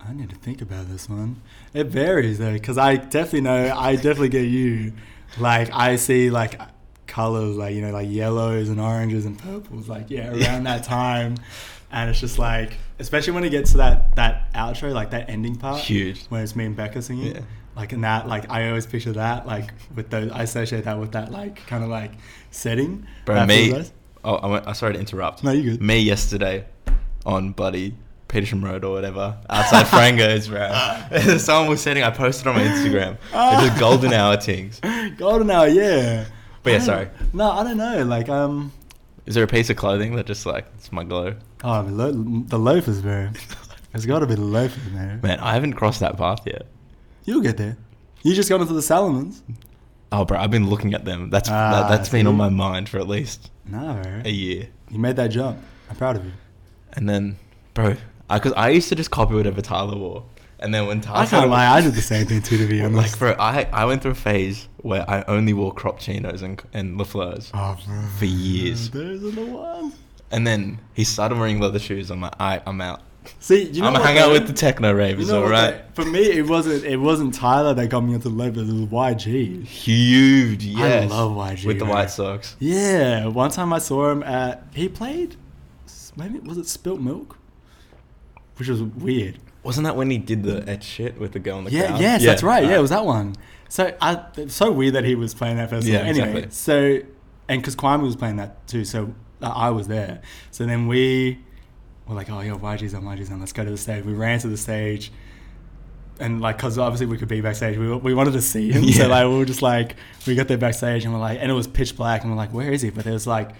I 0.00 0.12
need 0.12 0.30
to 0.30 0.36
think 0.36 0.60
about 0.60 0.88
this 0.88 1.08
one. 1.08 1.40
It 1.72 1.86
varies 1.86 2.38
though, 2.38 2.52
because 2.52 2.78
I 2.78 2.96
definitely 2.96 3.42
know 3.42 3.74
I 3.74 3.96
definitely 3.96 4.28
get 4.28 4.46
you. 4.46 4.92
Like 5.38 5.70
I 5.72 5.96
see 5.96 6.30
like 6.30 6.60
colors, 7.06 7.56
like 7.56 7.74
you 7.74 7.80
know, 7.80 7.90
like 7.90 8.08
yellows 8.10 8.68
and 8.68 8.78
oranges 8.80 9.24
and 9.24 9.38
purples. 9.38 9.88
Like 9.88 10.10
yeah, 10.10 10.30
around 10.30 10.64
that 10.64 10.84
time, 10.84 11.36
and 11.90 12.10
it's 12.10 12.20
just 12.20 12.38
like, 12.38 12.76
especially 12.98 13.32
when 13.32 13.44
it 13.44 13.50
gets 13.50 13.72
to 13.72 13.78
that 13.78 14.14
that 14.16 14.52
outro, 14.54 14.92
like 14.92 15.10
that 15.10 15.28
ending 15.28 15.56
part, 15.56 15.80
Huge. 15.80 16.24
when 16.26 16.42
it's 16.42 16.56
me 16.56 16.66
and 16.66 16.76
Becca 16.76 17.02
singing. 17.02 17.34
Yeah. 17.34 17.40
Like 17.76 17.92
in 17.92 18.02
that, 18.02 18.28
like 18.28 18.48
I 18.50 18.68
always 18.68 18.86
picture 18.86 19.12
that, 19.12 19.46
like 19.46 19.72
with 19.94 20.10
those. 20.10 20.30
I 20.30 20.42
associate 20.42 20.84
that 20.84 20.98
with 20.98 21.12
that, 21.12 21.32
like 21.32 21.66
kind 21.66 21.82
of 21.82 21.90
like 21.90 22.12
setting. 22.50 23.06
Bro, 23.24 23.46
me. 23.46 23.84
Oh, 24.22 24.36
I 24.36 24.46
went, 24.46 24.66
I'm 24.66 24.74
sorry 24.74 24.94
to 24.94 24.98
interrupt. 24.98 25.42
No, 25.42 25.50
you 25.50 25.72
good. 25.72 25.82
Me 25.82 25.98
yesterday 25.98 26.64
on 27.26 27.52
Buddy 27.52 27.94
Petersham 28.28 28.62
Road 28.64 28.84
or 28.84 28.92
whatever 28.92 29.36
outside 29.50 29.86
Frango's, 29.88 30.48
bro. 30.48 31.36
Someone 31.38 31.70
was 31.70 31.82
sending. 31.82 32.04
I 32.04 32.10
posted 32.10 32.46
on 32.46 32.56
my 32.56 32.62
Instagram. 32.62 33.16
It's 33.32 33.66
just 33.68 33.80
golden 33.80 34.12
hour 34.12 34.36
things. 34.36 34.80
Golden 35.16 35.50
hour, 35.50 35.68
yeah. 35.68 36.26
But 36.62 36.72
yeah, 36.72 36.78
sorry. 36.78 37.08
No, 37.32 37.50
I 37.50 37.64
don't 37.64 37.76
know. 37.76 38.04
Like, 38.04 38.28
um, 38.28 38.72
Is 39.26 39.34
there 39.34 39.44
a 39.44 39.48
piece 39.48 39.70
of 39.70 39.76
clothing 39.76 40.16
that 40.16 40.26
just 40.26 40.44
like 40.46 40.66
it's 40.76 40.92
my 40.92 41.04
glow? 41.04 41.34
oh, 41.62 41.82
the, 41.82 41.90
lo- 41.92 42.42
the 42.46 42.58
loafers, 42.58 43.00
bro. 43.02 43.30
It's 43.94 44.06
got 44.06 44.18
to 44.18 44.26
be 44.26 44.34
the 44.34 44.40
loafers, 44.42 44.92
man. 44.92 45.20
Man, 45.22 45.38
I 45.40 45.54
haven't 45.54 45.74
crossed 45.74 46.00
that 46.00 46.16
path 46.16 46.40
yet. 46.46 46.66
You'll 47.24 47.40
get 47.42 47.56
there. 47.56 47.76
You 48.22 48.34
just 48.34 48.48
got 48.48 48.60
into 48.60 48.74
the 48.74 48.80
Salomons. 48.82 49.40
Oh, 50.12 50.24
bro, 50.24 50.38
I've 50.38 50.50
been 50.50 50.68
looking 50.68 50.94
at 50.94 51.04
them. 51.04 51.30
That's 51.30 51.48
Ah, 51.48 51.70
that, 51.70 51.88
that's 51.88 52.08
been 52.08 52.26
on 52.26 52.36
my 52.36 52.48
mind 52.48 52.88
for 52.88 52.98
at 52.98 53.08
least 53.08 53.50
No, 53.66 54.02
a 54.24 54.30
year. 54.30 54.68
You 54.90 54.98
made 54.98 55.16
that 55.16 55.28
jump. 55.28 55.58
I'm 55.88 55.96
proud 55.96 56.16
of 56.16 56.24
you. 56.24 56.32
And 56.94 57.08
then, 57.08 57.36
bro, 57.72 57.96
Because 58.28 58.52
I 58.54 58.70
used 58.70 58.88
to 58.90 58.94
just 58.94 59.10
copy 59.10 59.34
whatever 59.34 59.60
Tyler 59.62 59.96
wore, 59.96 60.24
and 60.64 60.74
then 60.74 60.86
when 60.86 61.00
Tyler, 61.00 61.18
I 61.20 61.26
can't 61.26 61.50
lie, 61.50 61.66
I 61.76 61.80
did 61.80 61.94
the 61.94 62.02
same 62.02 62.26
thing 62.26 62.42
too, 62.42 62.58
to 62.58 62.66
be 62.66 62.80
honest. 62.84 62.96
like, 63.12 63.18
bro, 63.18 63.36
I 63.38 63.68
I 63.72 63.84
went 63.84 64.02
through 64.02 64.12
a 64.12 64.16
phase 64.16 64.68
where 64.78 65.08
I 65.08 65.22
only 65.28 65.52
wore 65.52 65.72
crop 65.72 65.98
chinos 66.00 66.42
and 66.42 66.60
and 66.72 66.98
Lafleurs, 66.98 67.50
oh, 67.54 67.76
for 68.18 68.24
years. 68.24 68.90
Those 68.90 69.22
are 69.24 69.30
the 69.30 69.44
ones. 69.46 69.94
and 70.32 70.46
then 70.46 70.80
he 70.94 71.04
started 71.04 71.38
wearing 71.38 71.60
leather 71.60 71.78
shoes. 71.78 72.10
I'm 72.10 72.20
like, 72.22 72.34
I 72.40 72.60
I'm 72.66 72.80
out. 72.80 73.00
See, 73.40 73.62
you 73.62 73.80
know 73.80 73.86
I'm 73.88 73.94
gonna 73.94 74.04
hang 74.04 74.18
out 74.18 74.32
with 74.32 74.46
the 74.46 74.52
techno 74.52 74.92
ravers, 74.92 75.26
You 75.28 75.32
know 75.32 75.44
all 75.44 75.50
what. 75.50 75.94
For 75.94 76.04
me, 76.04 76.20
it 76.20 76.46
wasn't. 76.46 76.84
It 76.84 76.98
wasn't 76.98 77.32
Tyler 77.34 77.72
that 77.72 77.86
got 77.88 78.02
me 78.02 78.12
into 78.14 78.28
leather. 78.28 78.60
It 78.60 78.66
was 78.66 78.80
YG. 78.82 79.64
Huge, 79.64 80.62
yes. 80.64 81.10
I 81.10 81.14
love 81.14 81.32
YG, 81.32 81.64
with 81.64 81.78
the 81.78 81.86
bro. 81.86 81.94
White 81.94 82.10
Sox. 82.10 82.54
Yeah, 82.58 83.26
one 83.28 83.50
time 83.50 83.72
I 83.72 83.78
saw 83.78 84.10
him 84.10 84.22
at. 84.22 84.64
He 84.74 84.88
played. 84.90 85.36
Maybe 86.16 86.38
was 86.40 86.58
it 86.58 86.66
Spilt 86.66 87.00
Milk, 87.00 87.38
which 88.56 88.68
was 88.68 88.82
weird. 88.82 89.38
Wasn't 89.64 89.84
that 89.84 89.96
when 89.96 90.10
he 90.10 90.18
did 90.18 90.42
the 90.42 90.68
etch 90.68 90.84
shit 90.84 91.18
with 91.18 91.32
the 91.32 91.38
girl 91.40 91.58
in 91.58 91.64
the 91.64 91.70
Yeah, 91.72 91.88
crowd? 91.88 92.00
yes, 92.00 92.24
that's 92.24 92.42
right. 92.42 92.62
Yeah, 92.64 92.76
it 92.78 92.82
was 92.82 92.90
that 92.90 93.04
one. 93.04 93.34
So 93.68 93.92
I, 94.00 94.24
it's 94.36 94.54
so 94.54 94.70
weird 94.70 94.94
that 94.94 95.04
he 95.04 95.14
was 95.14 95.34
playing 95.34 95.56
that 95.56 95.70
festival. 95.70 95.98
Yeah, 96.00 96.06
anyway, 96.06 96.42
exactly. 96.44 96.50
so 97.02 97.06
and 97.48 97.60
because 97.60 97.74
Kwame 97.74 98.02
was 98.02 98.14
playing 98.16 98.36
that 98.36 98.66
too, 98.68 98.84
so 98.84 99.14
uh, 99.42 99.48
I 99.48 99.70
was 99.70 99.88
there. 99.88 100.20
So 100.50 100.64
then 100.66 100.86
we 100.86 101.38
were 102.06 102.14
like, 102.14 102.30
oh 102.30 102.40
yeah, 102.40 102.52
YG's 102.52 102.94
on, 102.94 103.02
YG's 103.04 103.30
on. 103.30 103.40
Let's 103.40 103.52
go 103.52 103.64
to 103.64 103.70
the 103.70 103.76
stage. 103.78 104.04
We 104.04 104.12
ran 104.12 104.38
to 104.40 104.48
the 104.48 104.56
stage. 104.56 105.10
And 106.20 106.40
like, 106.40 106.58
cause 106.58 106.78
obviously 106.78 107.06
we 107.06 107.18
could 107.18 107.26
be 107.28 107.40
backstage, 107.40 107.76
we, 107.76 107.92
we 107.96 108.14
wanted 108.14 108.34
to 108.34 108.42
see 108.42 108.70
him. 108.70 108.84
yeah. 108.84 108.94
So 109.02 109.08
like, 109.08 109.26
we 109.26 109.36
were 109.36 109.44
just 109.44 109.62
like, 109.62 109.96
we 110.26 110.36
got 110.36 110.46
there 110.46 110.56
backstage 110.58 111.04
and 111.04 111.12
we're 111.12 111.18
like, 111.20 111.38
and 111.40 111.50
it 111.50 111.54
was 111.54 111.66
pitch 111.66 111.96
black, 111.96 112.22
and 112.22 112.30
we're 112.30 112.36
like, 112.36 112.52
where 112.52 112.70
is 112.70 112.82
he? 112.82 112.90
But 112.90 113.02
there 113.04 113.12
was 113.14 113.26
like, 113.26 113.50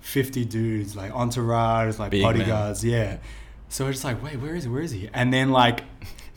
fifty 0.00 0.44
dudes, 0.44 0.96
like 0.96 1.12
entourage, 1.12 1.98
like 2.00 2.10
Big 2.10 2.22
man. 2.22 2.32
bodyguards, 2.32 2.84
yeah. 2.84 3.18
So 3.72 3.86
we're 3.86 3.92
just 3.92 4.04
like, 4.04 4.22
wait, 4.22 4.38
where 4.38 4.54
is 4.54 4.64
he? 4.64 4.70
Where 4.70 4.82
is 4.82 4.90
he? 4.90 5.08
And 5.14 5.32
then 5.32 5.50
like, 5.50 5.84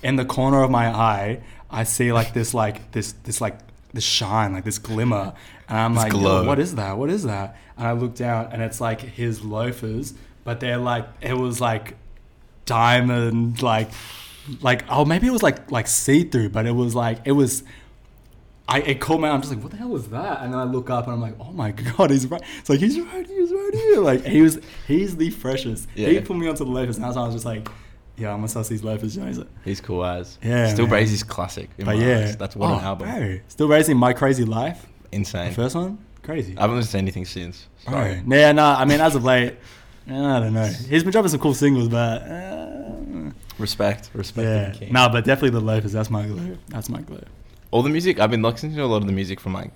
in 0.01 0.15
the 0.15 0.23
corner 0.23 0.63
of 0.63 0.71
my 0.71 0.87
eye, 0.87 1.41
I 1.69 1.83
see 1.83 2.13
like 2.13 2.33
this, 2.33 2.53
like 2.53 2.93
this, 2.93 3.11
this 3.23 3.41
like 3.41 3.57
this 3.93 4.05
shine, 4.05 4.53
like 4.53 4.63
this 4.63 4.77
glimmer, 4.77 5.33
and 5.67 5.77
I'm 5.77 5.93
This 5.95 6.03
like, 6.03 6.11
glow. 6.13 6.45
what 6.45 6.59
is 6.59 6.75
that? 6.75 6.97
What 6.97 7.09
is 7.09 7.23
that? 7.23 7.57
And 7.77 7.85
I 7.85 7.91
look 7.91 8.15
down, 8.15 8.53
and 8.53 8.61
it's 8.61 8.79
like 8.79 9.01
his 9.01 9.43
loafers, 9.43 10.13
but 10.45 10.61
they're 10.61 10.77
like, 10.77 11.09
it 11.19 11.33
was 11.33 11.59
like 11.59 11.97
diamond, 12.65 13.61
like, 13.61 13.89
like 14.61 14.85
oh 14.87 15.03
maybe 15.03 15.27
it 15.27 15.31
was 15.31 15.43
like 15.43 15.69
like 15.71 15.87
see 15.87 16.23
through, 16.23 16.49
but 16.51 16.65
it 16.65 16.71
was 16.71 16.95
like 16.95 17.19
it 17.25 17.33
was. 17.33 17.63
I 18.67 18.81
it 18.81 18.99
caught 18.99 19.19
me. 19.19 19.29
I'm 19.29 19.41
just 19.41 19.53
like, 19.53 19.61
what 19.61 19.71
the 19.71 19.77
hell 19.77 19.89
was 19.89 20.09
that? 20.09 20.41
And 20.41 20.53
then 20.53 20.59
I 20.59 20.63
look 20.63 20.89
up 20.89 21.05
and 21.05 21.13
I'm 21.13 21.21
like, 21.21 21.35
oh 21.39 21.51
my 21.51 21.71
god, 21.71 22.09
he's 22.09 22.27
right. 22.27 22.41
It's 22.59 22.69
like 22.69 22.79
he's 22.79 22.99
right. 22.99 23.27
He's 23.27 23.51
right 23.51 23.73
here. 23.73 23.99
Like 23.99 24.25
he 24.25 24.41
was. 24.41 24.59
He's 24.87 25.15
the 25.15 25.29
freshest. 25.29 25.87
Yeah. 25.95 26.09
He 26.09 26.19
put 26.21 26.35
me 26.35 26.47
onto 26.47 26.65
the 26.65 26.71
loafers, 26.71 26.97
and 26.97 27.05
that's 27.05 27.15
why 27.15 27.23
I 27.23 27.25
was 27.25 27.35
just 27.35 27.45
like, 27.45 27.67
yeah, 28.17 28.31
I'm 28.31 28.37
gonna 28.37 28.47
suss 28.47 28.67
these 28.67 28.83
loafers. 28.83 29.15
You 29.15 29.21
know, 29.21 29.27
he's 29.27 29.37
like, 29.37 29.47
He's 29.63 29.81
cool 29.81 30.03
as. 30.03 30.39
Yeah, 30.41 30.67
Still 30.69 30.85
man. 30.85 30.91
Brazy's 30.91 31.23
classic. 31.23 31.69
But 31.77 31.85
my 31.85 31.93
yeah, 31.93 32.19
eyes. 32.19 32.37
That's 32.37 32.55
what 32.55 32.71
oh, 32.71 32.77
an 32.79 32.83
album. 32.83 33.09
Bro. 33.09 33.39
Still 33.49 33.67
raising 33.67 33.97
my 33.97 34.13
crazy 34.13 34.45
life. 34.45 34.85
Insane. 35.11 35.49
The 35.49 35.55
first 35.55 35.75
one, 35.75 35.99
crazy. 36.23 36.57
I 36.57 36.61
haven't 36.61 36.77
listened 36.77 36.91
to 36.93 36.97
anything 36.97 37.25
since. 37.25 37.67
Sorry. 37.83 38.21
Bro. 38.21 38.37
Yeah, 38.37 38.51
no. 38.51 38.65
I 38.65 38.85
mean, 38.85 38.99
as 38.99 39.15
of 39.15 39.23
late, 39.23 39.55
I 40.07 40.11
don't 40.11 40.53
know. 40.53 40.65
He's 40.65 41.03
been 41.03 41.11
dropping 41.11 41.29
some 41.29 41.39
cool 41.39 41.53
singles, 41.53 41.87
but 41.89 42.21
uh, 42.23 42.65
Respect. 43.57 44.09
Respect 44.13 44.81
yeah, 44.81 44.91
no, 44.91 45.07
but 45.09 45.23
definitely 45.23 45.51
the 45.51 45.65
loafers. 45.65 45.93
That's 45.93 46.09
my 46.09 46.25
glue. 46.25 46.57
That's 46.67 46.89
my 46.89 47.01
glow. 47.01 47.23
All 47.71 47.81
the 47.83 47.89
music 47.89 48.19
I've 48.19 48.31
been 48.31 48.41
listening 48.41 48.75
to 48.75 48.83
a 48.83 48.85
lot 48.85 48.97
of 48.97 49.07
the 49.07 49.13
music 49.13 49.39
from 49.39 49.53
like 49.53 49.71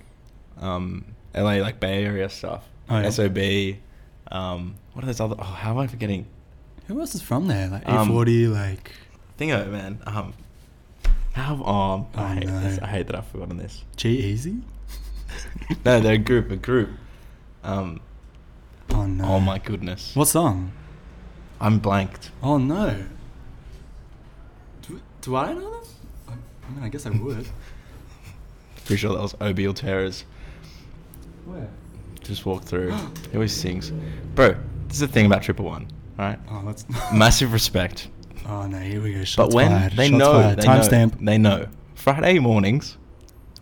um 0.58 1.04
LA 1.34 1.54
like 1.56 1.80
Bay 1.80 2.04
Area 2.04 2.28
stuff. 2.28 2.68
Oh, 2.88 2.98
yeah. 3.00 3.10
SOB. 3.10 3.38
Um 4.32 4.74
what 4.92 5.02
are 5.04 5.06
those 5.06 5.20
other 5.20 5.36
oh 5.38 5.42
how 5.44 5.72
am 5.72 5.78
I 5.78 5.86
forgetting? 5.86 6.26
Who 6.86 7.00
else 7.00 7.14
is 7.14 7.22
from 7.22 7.46
there? 7.46 7.68
Like 7.68 7.88
Um, 7.88 8.10
E-40, 8.10 8.52
like 8.52 8.92
Thingo 9.38 9.70
man. 9.70 10.00
Um 10.06 10.34
how 11.32 11.54
um 11.54 11.62
Oh, 11.62 12.08
I, 12.16 12.34
hate 12.34 12.46
no. 12.46 12.60
this. 12.60 12.78
I 12.80 12.86
hate 12.88 13.06
that 13.06 13.16
I've 13.16 13.26
forgotten 13.26 13.56
this. 13.58 13.84
G-Eazy. 13.96 14.62
no, 15.84 16.00
they're 16.00 16.14
a 16.14 16.18
group, 16.18 16.50
a 16.50 16.56
group. 16.56 16.90
Um 17.62 18.00
Oh 18.92 19.06
no. 19.06 19.24
oh 19.24 19.40
my 19.40 19.58
goodness. 19.58 20.16
What 20.16 20.26
song? 20.28 20.72
I'm 21.60 21.78
blanked. 21.78 22.30
Oh 22.42 22.58
no. 22.58 23.04
Do, 24.82 25.00
do 25.20 25.36
I 25.36 25.52
know 25.52 25.60
them? 25.70 25.82
I, 26.28 26.32
I 26.32 26.70
mean, 26.74 26.84
I 26.84 26.88
guess 26.88 27.06
I 27.06 27.10
would. 27.10 27.46
Pretty 28.90 29.02
sure 29.02 29.12
that 29.14 29.22
was 29.22 29.34
Obiel 29.34 29.72
Terrors. 29.72 30.24
Where? 31.44 31.68
Just 32.24 32.44
walk 32.44 32.64
through. 32.64 32.90
he 33.30 33.34
always 33.34 33.54
sings. 33.54 33.92
Bro, 34.34 34.56
this 34.88 34.94
is 34.94 34.98
the 35.00 35.06
thing 35.06 35.26
about 35.26 35.42
Triple 35.44 35.64
One, 35.64 35.86
right? 36.18 36.40
Oh, 36.50 36.60
that's 36.66 36.84
Massive 37.14 37.52
respect. 37.52 38.08
Oh 38.48 38.66
no, 38.66 38.78
here 38.80 39.00
we 39.00 39.12
go. 39.12 39.22
Shots 39.22 39.36
but 39.36 39.54
when 39.54 39.70
fired. 39.70 39.92
they 39.92 40.08
Shots 40.08 40.18
know, 40.18 40.32
fired. 40.32 40.58
they 40.58 40.62
Timestamp. 40.66 41.24
they 41.24 41.38
know. 41.38 41.68
Friday 41.94 42.40
mornings, 42.40 42.98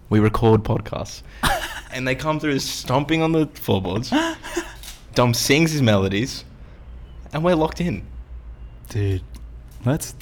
we 0.09 0.19
record 0.19 0.64
podcasts, 0.64 1.21
and 1.93 2.09
they 2.09 2.14
come 2.14 2.41
through 2.41 2.59
stomping 2.61 3.21
on 3.21 3.33
the 3.33 3.49
floorboards. 3.49 4.11
Dom 5.14 5.35
sings 5.35 5.73
his 5.73 5.83
melodies, 5.83 6.43
and 7.35 7.45
we're 7.45 7.55
locked 7.55 7.83
in. 7.83 8.07
Dude, 8.88 9.21
let's 9.85 10.14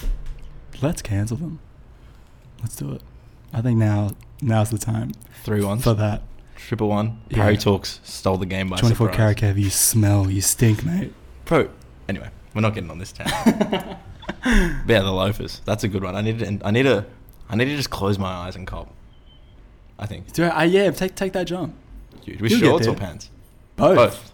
let's 0.81 1.01
cancel 1.01 1.37
them. 1.37 1.59
Let's 2.61 2.75
do 2.75 2.91
it. 2.91 3.01
I 3.53 3.61
think 3.61 3.77
now 3.77 4.11
now's 4.41 4.69
the 4.69 4.77
time 4.77 5.11
Three 5.43 5.63
ones 5.63 5.83
for 5.83 5.93
that. 5.93 6.21
Triple 6.55 6.89
One. 6.89 7.21
Yeah. 7.29 7.43
Harry 7.43 7.55
Talks 7.57 7.99
stole 8.03 8.37
the 8.37 8.45
game 8.45 8.69
by 8.69 8.77
24 8.77 9.07
surprise. 9.11 9.15
karat 9.35 9.37
Kev, 9.55 9.61
you 9.61 9.69
smell, 9.69 10.29
you 10.29 10.41
stink, 10.41 10.83
mate. 10.83 11.13
Pro. 11.45 11.69
Anyway, 12.09 12.29
we're 12.53 12.61
not 12.61 12.73
getting 12.73 12.89
on 12.91 12.99
this 12.99 13.11
tangent. 13.11 13.97
But 14.43 14.93
yeah, 14.93 15.01
the 15.01 15.11
loafers. 15.11 15.61
That's 15.65 15.83
a 15.83 15.87
good 15.89 16.03
one. 16.03 16.15
I 16.15 16.21
need 16.21 16.39
to. 16.39 16.59
I 16.63 16.71
need 16.71 16.83
to. 16.83 17.05
I 17.49 17.55
need 17.55 17.65
to 17.65 17.75
just 17.75 17.89
close 17.89 18.17
my 18.17 18.29
eyes 18.29 18.55
and 18.55 18.65
cop. 18.65 18.93
I 19.99 20.05
think. 20.05 20.31
Dude, 20.31 20.45
I, 20.51 20.61
uh, 20.61 20.67
yeah, 20.67 20.91
take 20.91 21.15
take 21.15 21.33
that 21.33 21.47
jump. 21.47 21.75
Dude, 22.23 22.39
with 22.39 22.51
You'll 22.51 22.59
shorts 22.61 22.87
or 22.87 22.93
pants? 22.95 23.29
Both. 23.75 24.33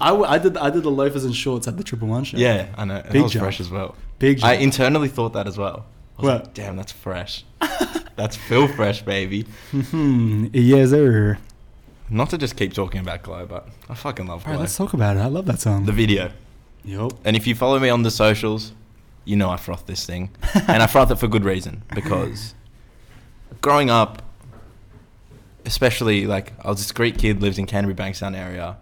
I, 0.00 0.08
w- 0.08 0.26
I 0.26 0.38
did 0.38 0.56
I 0.56 0.70
did 0.70 0.82
the 0.82 0.90
loafers 0.90 1.24
and 1.24 1.34
shorts 1.34 1.68
at 1.68 1.76
the 1.76 1.84
Triple 1.84 2.08
One 2.08 2.24
show. 2.24 2.36
Yeah, 2.38 2.68
I 2.76 2.84
know. 2.84 2.94
That 2.94 3.12
Big 3.12 3.22
was 3.22 3.32
jump. 3.32 3.42
fresh 3.44 3.60
as 3.60 3.70
well. 3.70 3.94
Big 4.18 4.42
I 4.42 4.54
internally 4.54 5.08
thought 5.08 5.32
that 5.34 5.46
as 5.46 5.56
well. 5.58 5.86
I 6.20 6.26
was 6.26 6.32
What? 6.34 6.44
like, 6.44 6.54
damn, 6.54 6.76
that's 6.76 6.92
fresh. 6.92 7.44
that's 8.16 8.36
Phil 8.36 8.68
fresh, 8.68 9.02
baby. 9.02 9.46
Hmm. 9.70 10.46
Yes, 10.52 10.90
sir. 10.90 11.38
Not 12.08 12.30
to 12.30 12.38
just 12.38 12.56
keep 12.56 12.72
talking 12.74 13.00
about 13.00 13.22
Glow, 13.22 13.46
but 13.46 13.68
I 13.88 13.94
fucking 13.94 14.26
love 14.26 14.44
Glow. 14.44 14.56
let's 14.56 14.76
talk 14.76 14.92
about 14.94 15.16
it. 15.16 15.20
I 15.20 15.26
love 15.26 15.46
that 15.46 15.60
song. 15.60 15.86
the 15.86 15.92
video. 15.92 16.30
Yup. 16.84 17.12
And 17.24 17.36
if 17.36 17.46
you 17.46 17.54
follow 17.54 17.78
me 17.78 17.88
on 17.88 18.02
the 18.02 18.10
socials, 18.10 18.72
you 19.24 19.36
know 19.36 19.48
I 19.50 19.56
froth 19.56 19.86
this 19.86 20.04
thing. 20.06 20.30
and 20.68 20.82
I 20.82 20.86
froth 20.86 21.10
it 21.10 21.16
for 21.16 21.28
good 21.28 21.44
reason. 21.44 21.82
Because 21.94 22.54
growing 23.60 23.90
up, 23.90 24.22
especially 25.64 26.26
like 26.26 26.52
I 26.64 26.68
was 26.70 26.78
this 26.78 26.92
Greek 26.92 27.18
kid, 27.18 27.40
lives 27.42 27.58
in 27.58 27.66
Canterbury 27.66 27.94
Bankstown 27.94 28.36
area. 28.36 28.76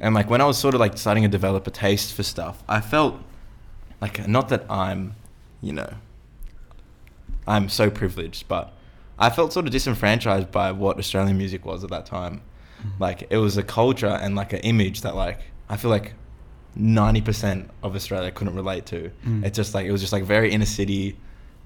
And 0.00 0.14
like 0.14 0.30
when 0.30 0.40
I 0.40 0.44
was 0.44 0.56
sort 0.58 0.74
of 0.74 0.80
like 0.80 0.96
starting 0.96 1.22
to 1.24 1.28
develop 1.28 1.66
a 1.66 1.70
taste 1.70 2.12
for 2.14 2.22
stuff, 2.22 2.62
I 2.68 2.80
felt 2.80 3.16
like 4.00 4.26
not 4.28 4.48
that 4.50 4.64
I'm, 4.70 5.16
you 5.60 5.72
know, 5.72 5.94
I'm 7.46 7.68
so 7.68 7.90
privileged, 7.90 8.48
but 8.48 8.72
I 9.18 9.30
felt 9.30 9.52
sort 9.52 9.66
of 9.66 9.72
disenfranchised 9.72 10.50
by 10.50 10.72
what 10.72 10.98
Australian 10.98 11.36
music 11.38 11.64
was 11.64 11.82
at 11.84 11.90
that 11.90 12.06
time. 12.06 12.40
Like 12.98 13.26
it 13.30 13.36
was 13.36 13.56
a 13.56 13.62
culture 13.62 14.08
and 14.08 14.34
like 14.34 14.52
an 14.52 14.60
image 14.60 15.02
that 15.02 15.14
like 15.14 15.38
I 15.68 15.76
feel 15.76 15.90
like 15.90 16.14
ninety 16.74 17.20
percent 17.20 17.70
of 17.82 17.94
Australia 17.94 18.30
couldn't 18.32 18.56
relate 18.56 18.86
to. 18.86 19.10
Mm. 19.26 19.44
It's 19.44 19.56
just 19.56 19.72
like 19.74 19.86
it 19.86 19.92
was 19.92 20.00
just 20.00 20.12
like 20.12 20.24
very 20.24 20.50
inner 20.50 20.66
city, 20.66 21.16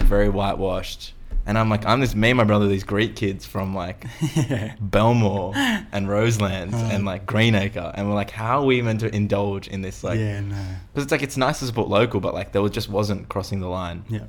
very 0.00 0.28
whitewashed. 0.28 1.14
And 1.46 1.56
I'm 1.56 1.70
like 1.70 1.86
I'm 1.86 2.00
this 2.00 2.14
me 2.14 2.30
and 2.30 2.36
my 2.36 2.44
brother 2.44 2.66
these 2.68 2.84
Greek 2.84 3.16
kids 3.16 3.46
from 3.46 3.74
like. 3.74 4.04
Belmore 4.80 5.52
and 5.56 6.08
Roselands 6.08 6.74
Uh. 6.74 6.88
and 6.92 7.04
like 7.04 7.24
Greenacre, 7.26 7.92
and 7.94 8.08
we're 8.08 8.14
like, 8.14 8.30
how 8.30 8.60
are 8.60 8.64
we 8.64 8.82
meant 8.82 9.00
to 9.00 9.14
indulge 9.14 9.68
in 9.68 9.82
this 9.82 10.02
like? 10.04 10.18
yeah, 10.18 10.40
no. 10.40 10.56
Because 10.92 11.04
it's 11.04 11.12
like 11.12 11.22
it's 11.22 11.36
nice 11.36 11.60
to 11.60 11.66
support 11.66 11.88
local, 11.88 12.20
but 12.20 12.34
like 12.34 12.52
there 12.52 12.62
was- 12.62 12.72
just 12.72 12.88
wasn't 12.88 13.28
crossing 13.28 13.60
the 13.60 13.68
line. 13.68 14.04
Yeah. 14.08 14.24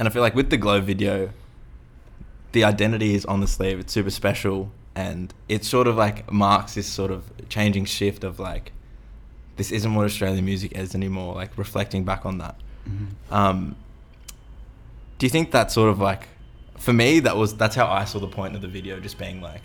And 0.00 0.08
I 0.08 0.10
feel 0.10 0.22
like 0.22 0.34
with 0.34 0.48
the 0.48 0.56
Glow 0.56 0.80
video, 0.80 1.28
the 2.52 2.64
identity 2.64 3.14
is 3.14 3.26
on 3.26 3.40
the 3.40 3.46
sleeve. 3.46 3.78
It's 3.78 3.92
super 3.92 4.08
special, 4.08 4.72
and 4.94 5.32
it 5.46 5.62
sort 5.62 5.86
of 5.86 5.96
like 5.96 6.32
marks 6.32 6.74
this 6.74 6.86
sort 6.86 7.10
of 7.10 7.30
changing 7.50 7.84
shift 7.84 8.24
of 8.24 8.40
like, 8.40 8.72
this 9.56 9.70
isn't 9.70 9.94
what 9.94 10.06
Australian 10.06 10.42
music 10.46 10.72
is 10.72 10.94
anymore. 10.94 11.34
Like 11.34 11.58
reflecting 11.58 12.04
back 12.04 12.24
on 12.24 12.38
that. 12.38 12.58
Mhm. 12.88 13.08
Um, 13.30 13.76
do 15.18 15.26
you 15.26 15.30
think 15.30 15.50
that 15.50 15.70
sort 15.70 15.90
of 15.90 16.00
like, 16.00 16.28
for 16.78 16.94
me, 16.94 17.20
that 17.20 17.36
was 17.36 17.54
that's 17.54 17.76
how 17.76 17.86
I 17.86 18.06
saw 18.06 18.20
the 18.20 18.26
point 18.26 18.56
of 18.56 18.62
the 18.62 18.68
video, 18.68 19.00
just 19.00 19.18
being 19.18 19.42
like, 19.42 19.64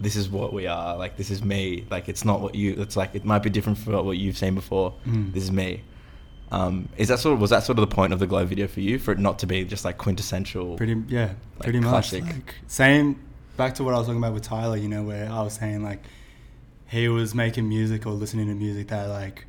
this 0.00 0.16
is 0.16 0.30
what 0.30 0.54
we 0.54 0.66
are. 0.66 0.96
Like 0.96 1.18
this 1.18 1.30
is 1.30 1.44
me. 1.44 1.84
Like 1.90 2.08
it's 2.08 2.24
not 2.24 2.40
what 2.40 2.54
you. 2.54 2.74
It's 2.78 2.96
like 2.96 3.14
it 3.14 3.26
might 3.26 3.42
be 3.42 3.50
different 3.50 3.76
from 3.76 4.06
what 4.06 4.16
you've 4.16 4.38
seen 4.38 4.54
before. 4.54 4.94
Mm. 5.06 5.34
This 5.34 5.42
is 5.42 5.52
me. 5.52 5.82
Um, 6.50 6.88
is 6.96 7.08
that 7.08 7.18
sort 7.18 7.34
of 7.34 7.40
was 7.40 7.50
that 7.50 7.62
sort 7.64 7.78
of 7.78 7.88
the 7.88 7.94
point 7.94 8.12
of 8.12 8.18
the 8.20 8.26
glow 8.26 8.44
video 8.46 8.66
for 8.68 8.80
you 8.80 8.98
for 8.98 9.12
it 9.12 9.18
not 9.18 9.38
to 9.40 9.46
be 9.46 9.64
just 9.64 9.84
like 9.84 9.98
quintessential? 9.98 10.76
Pretty 10.76 10.96
yeah, 11.08 11.34
Like 11.58 11.64
pretty 11.64 11.80
classic. 11.80 12.24
much. 12.24 12.34
Like, 12.34 12.54
same 12.66 13.18
back 13.56 13.74
to 13.74 13.84
what 13.84 13.92
I 13.94 13.98
was 13.98 14.06
talking 14.06 14.22
about 14.22 14.32
with 14.34 14.44
Tyler, 14.44 14.76
you 14.76 14.88
know, 14.88 15.02
where 15.02 15.30
I 15.30 15.42
was 15.42 15.54
saying 15.54 15.82
like 15.82 16.02
he 16.86 17.08
was 17.08 17.34
making 17.34 17.68
music 17.68 18.06
or 18.06 18.12
listening 18.12 18.46
to 18.48 18.54
music 18.54 18.88
that 18.88 19.08
like 19.08 19.44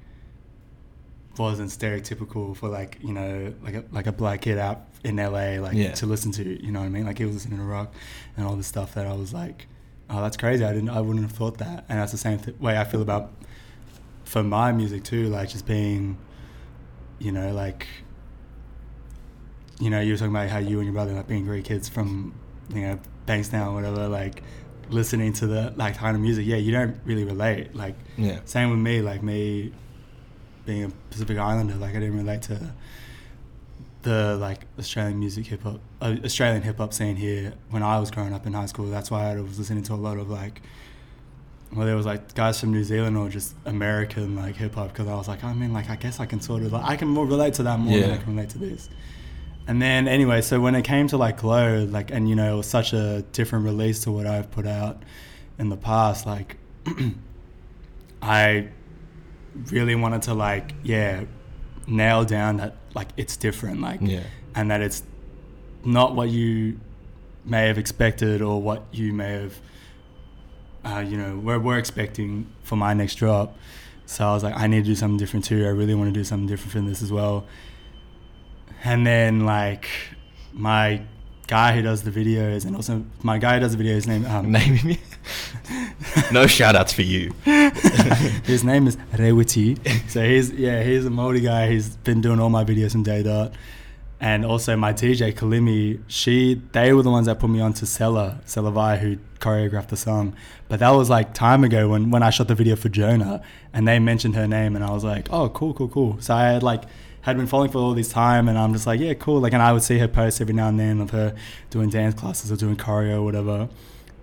wasn't 1.37 1.69
stereotypical 1.69 2.55
for 2.55 2.67
like 2.67 2.97
you 3.01 3.13
know 3.13 3.53
like 3.63 3.73
a, 3.75 3.83
like 3.91 4.07
a 4.07 4.11
black 4.11 4.41
kid 4.41 4.57
out 4.57 4.81
in 5.05 5.15
LA 5.15 5.57
like 5.61 5.73
Yeah. 5.77 5.93
to 5.93 6.05
listen 6.05 6.31
to. 6.33 6.43
You 6.65 6.71
know 6.71 6.79
what 6.79 6.85
I 6.87 6.89
mean? 6.89 7.05
Like 7.05 7.17
he 7.17 7.25
was 7.25 7.33
listening 7.35 7.59
to 7.59 7.63
rock 7.65 7.93
and 8.35 8.45
all 8.45 8.55
the 8.57 8.63
stuff 8.63 8.93
that 8.95 9.07
I 9.07 9.13
was 9.13 9.33
like, 9.33 9.67
oh, 10.09 10.21
that's 10.21 10.35
crazy. 10.35 10.65
I 10.65 10.73
didn't. 10.73 10.89
I 10.89 10.99
wouldn't 10.99 11.23
have 11.23 11.31
thought 11.31 11.59
that. 11.59 11.85
And 11.87 11.97
that's 11.99 12.11
the 12.11 12.17
same 12.17 12.39
th- 12.39 12.59
way 12.59 12.77
I 12.77 12.83
feel 12.83 13.01
about 13.01 13.31
for 14.25 14.43
my 14.43 14.73
music 14.73 15.05
too. 15.05 15.29
Like 15.29 15.47
just 15.49 15.65
being, 15.65 16.17
you 17.19 17.31
know, 17.31 17.53
like 17.53 17.87
you 19.79 19.89
know, 19.89 20.01
you 20.01 20.11
were 20.13 20.17
talking 20.17 20.35
about 20.35 20.49
how 20.49 20.57
you 20.59 20.77
and 20.79 20.85
your 20.85 20.93
brother 20.93 21.13
like 21.13 21.27
being 21.27 21.45
great 21.45 21.65
kids 21.65 21.87
from 21.87 22.33
you 22.73 22.81
know 22.81 22.99
Bankstown, 23.27 23.67
or 23.67 23.73
whatever. 23.73 24.07
Like 24.07 24.43
listening 24.89 25.33
to 25.33 25.47
the 25.47 25.73
like 25.77 25.95
kind 25.97 26.15
of 26.15 26.21
music. 26.21 26.45
Yeah, 26.45 26.57
you 26.57 26.71
don't 26.71 26.97
really 27.05 27.23
relate. 27.23 27.75
Like 27.75 27.95
Yeah. 28.17 28.39
same 28.45 28.69
with 28.71 28.79
me. 28.79 29.01
Like 29.01 29.23
me 29.23 29.71
being 30.65 30.83
a 30.85 30.89
Pacific 31.09 31.37
Islander, 31.37 31.75
like 31.75 31.91
I 31.95 31.99
didn't 31.99 32.17
relate 32.17 32.41
to 32.43 32.73
the 34.01 34.35
like 34.37 34.61
Australian 34.77 35.19
music 35.19 35.45
hip 35.47 35.63
hop, 35.63 35.79
uh, 36.01 36.15
Australian 36.23 36.61
hip 36.63 36.77
hop 36.77 36.93
scene 36.93 37.15
here 37.17 37.53
when 37.69 37.83
I 37.83 37.99
was 37.99 38.11
growing 38.11 38.33
up 38.33 38.45
in 38.45 38.53
high 38.53 38.65
school. 38.65 38.85
That's 38.89 39.11
why 39.11 39.31
I 39.31 39.39
was 39.41 39.57
listening 39.59 39.83
to 39.83 39.93
a 39.93 39.95
lot 39.95 40.17
of 40.17 40.29
like, 40.29 40.61
well, 41.75 41.85
there 41.85 41.95
was 41.95 42.05
like 42.05 42.33
guys 42.33 42.59
from 42.59 42.71
New 42.71 42.83
Zealand 42.83 43.15
or 43.17 43.29
just 43.29 43.53
American 43.65 44.35
like 44.35 44.55
hip 44.55 44.75
hop 44.75 44.89
because 44.89 45.07
I 45.07 45.15
was 45.15 45.27
like, 45.27 45.43
I 45.43 45.53
mean, 45.53 45.71
like 45.73 45.89
I 45.89 45.95
guess 45.95 46.19
I 46.19 46.25
can 46.25 46.41
sort 46.41 46.63
of 46.63 46.71
like 46.73 46.83
I 46.85 46.95
can 46.95 47.07
more 47.07 47.25
relate 47.25 47.53
to 47.55 47.63
that 47.63 47.79
more 47.79 47.97
than 47.99 48.11
I 48.11 48.17
can 48.17 48.35
relate 48.35 48.49
to 48.51 48.57
this. 48.57 48.89
And 49.67 49.79
then 49.79 50.07
anyway, 50.07 50.41
so 50.41 50.59
when 50.59 50.73
it 50.73 50.81
came 50.83 51.07
to 51.09 51.17
like 51.17 51.37
Glow, 51.37 51.83
like 51.85 52.09
and 52.11 52.27
you 52.27 52.35
know 52.35 52.53
it 52.55 52.57
was 52.57 52.67
such 52.67 52.93
a 52.93 53.23
different 53.33 53.65
release 53.65 54.03
to 54.05 54.11
what 54.11 54.25
I've 54.25 54.49
put 54.49 54.65
out 54.65 55.03
in 55.59 55.69
the 55.69 55.77
past, 55.77 56.25
like 56.25 56.57
I 58.21 58.69
really 59.71 59.95
wanted 59.95 60.21
to 60.23 60.33
like 60.33 60.73
yeah 60.83 61.23
nail 61.87 62.23
down 62.23 62.57
that 62.57 62.75
like 62.93 63.09
it's 63.17 63.35
different 63.37 63.81
like 63.81 63.99
Yeah. 64.01 64.23
and 64.55 64.69
that 64.71 64.81
it's 64.81 65.03
not 65.83 66.15
what 66.15 66.29
you 66.29 66.79
may 67.45 67.67
have 67.67 67.77
expected 67.77 68.41
or 68.41 68.61
what 68.61 68.83
you 68.91 69.11
may 69.13 69.31
have 69.33 69.59
uh, 70.89 70.99
you 70.99 71.17
know 71.17 71.37
we're, 71.37 71.59
we're 71.59 71.77
expecting 71.77 72.47
for 72.63 72.75
my 72.75 72.93
next 72.93 73.15
drop 73.15 73.55
so 74.05 74.25
i 74.25 74.33
was 74.33 74.43
like 74.43 74.55
i 74.55 74.67
need 74.67 74.83
to 74.83 74.89
do 74.89 74.95
something 74.95 75.17
different 75.17 75.45
too 75.45 75.65
i 75.65 75.69
really 75.69 75.95
want 75.95 76.11
to 76.11 76.17
do 76.19 76.23
something 76.23 76.47
different 76.47 76.71
from 76.71 76.87
this 76.87 77.01
as 77.01 77.11
well 77.11 77.45
and 78.83 79.05
then 79.05 79.45
like 79.45 79.89
my 80.53 81.01
guy 81.49 81.73
who 81.73 81.81
does 81.81 82.03
the 82.03 82.11
videos 82.11 82.65
and 82.65 82.75
also 82.75 83.03
my 83.23 83.39
guy 83.39 83.55
who 83.55 83.59
does 83.59 83.75
the 83.75 83.83
videos 83.83 84.05
name 84.07 84.23
um, 84.27 84.51
Naming 84.51 84.85
me. 84.85 84.99
no 86.31 86.45
shout 86.45 86.75
outs 86.75 86.93
for 86.93 87.01
you. 87.01 87.33
his 88.45 88.63
name 88.63 88.85
is 88.87 88.97
Rewiti. 89.13 89.77
So 90.09 90.23
he's 90.23 90.51
yeah, 90.51 90.83
he's 90.83 91.05
a 91.05 91.09
Māori 91.09 91.43
guy. 91.43 91.69
He's 91.69 91.95
been 91.97 92.21
doing 92.21 92.39
all 92.39 92.49
my 92.49 92.63
videos 92.63 92.91
from 92.91 93.03
day 93.03 93.23
dot. 93.23 93.53
And 94.21 94.45
also 94.45 94.75
my 94.75 94.91
DJ 94.91 95.33
Kalimi, 95.33 96.01
she 96.07 96.61
they 96.73 96.91
were 96.91 97.03
the 97.03 97.09
ones 97.09 97.27
that 97.27 97.39
put 97.39 97.49
me 97.49 97.61
on 97.61 97.71
to 97.73 97.85
Sella, 97.85 98.41
Sella 98.45 98.69
Vai, 98.71 98.97
who 98.97 99.17
choreographed 99.39 99.87
the 99.87 99.95
song. 99.97 100.35
But 100.67 100.79
that 100.81 100.89
was 100.89 101.09
like 101.09 101.33
time 101.33 101.63
ago 101.63 101.87
when, 101.87 102.11
when 102.11 102.21
I 102.21 102.29
shot 102.29 102.49
the 102.49 102.55
video 102.55 102.75
for 102.75 102.89
Jonah 102.89 103.41
and 103.73 103.87
they 103.87 103.97
mentioned 103.99 104.35
her 104.35 104.45
name 104.47 104.75
and 104.75 104.83
I 104.83 104.91
was 104.91 105.05
like, 105.05 105.29
Oh, 105.31 105.47
cool, 105.49 105.73
cool, 105.73 105.87
cool. 105.87 106.17
So 106.19 106.33
I 106.35 106.43
had 106.51 106.63
like 106.63 106.83
had 107.21 107.37
been 107.37 107.47
following 107.47 107.71
for 107.71 107.77
all 107.77 107.93
this 107.93 108.09
time 108.09 108.49
and 108.49 108.57
I'm 108.57 108.73
just 108.73 108.85
like, 108.85 108.99
Yeah, 108.99 109.13
cool. 109.13 109.39
Like 109.39 109.53
and 109.53 109.61
I 109.61 109.71
would 109.71 109.83
see 109.83 109.97
her 109.99 110.07
posts 110.09 110.41
every 110.41 110.53
now 110.53 110.67
and 110.67 110.77
then 110.77 110.99
of 110.99 111.11
her 111.11 111.33
doing 111.69 111.89
dance 111.89 112.13
classes 112.13 112.51
or 112.51 112.57
doing 112.57 112.75
choreo 112.75 113.19
or 113.19 113.23
whatever. 113.23 113.69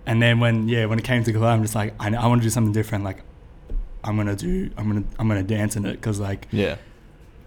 And 0.05 0.21
then 0.21 0.39
when 0.39 0.69
yeah, 0.69 0.85
when 0.85 0.99
it 0.99 1.05
came 1.05 1.23
to 1.23 1.31
Glow, 1.31 1.47
I'm 1.47 1.63
just 1.63 1.73
like, 1.75 1.95
I, 1.99 2.13
I 2.15 2.27
want 2.27 2.41
to 2.41 2.45
do 2.45 2.51
something 2.51 2.71
different. 2.71 3.03
Like, 3.03 3.23
I'm 4.03 4.15
gonna 4.15 4.35
do, 4.35 4.69
I'm 4.77 4.87
gonna, 4.87 5.03
I'm 5.17 5.27
gonna 5.27 5.41
dance 5.43 5.75
in 5.75 5.85
it 5.87 5.93
because 5.93 6.19
like 6.19 6.47
Yeah. 6.51 6.75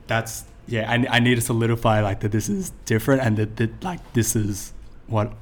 that's 0.08 0.44
yeah, 0.70 0.90
I, 0.90 1.16
I 1.16 1.18
need 1.20 1.34
to 1.34 1.40
solidify 1.40 2.00
like 2.02 2.20
that 2.20 2.32
this 2.32 2.48
is 2.48 2.70
different 2.84 3.22
and 3.22 3.36
that, 3.36 3.56
that 3.56 3.82
like 3.84 4.12
this 4.12 4.36
is 4.36 4.72
what 5.06 5.32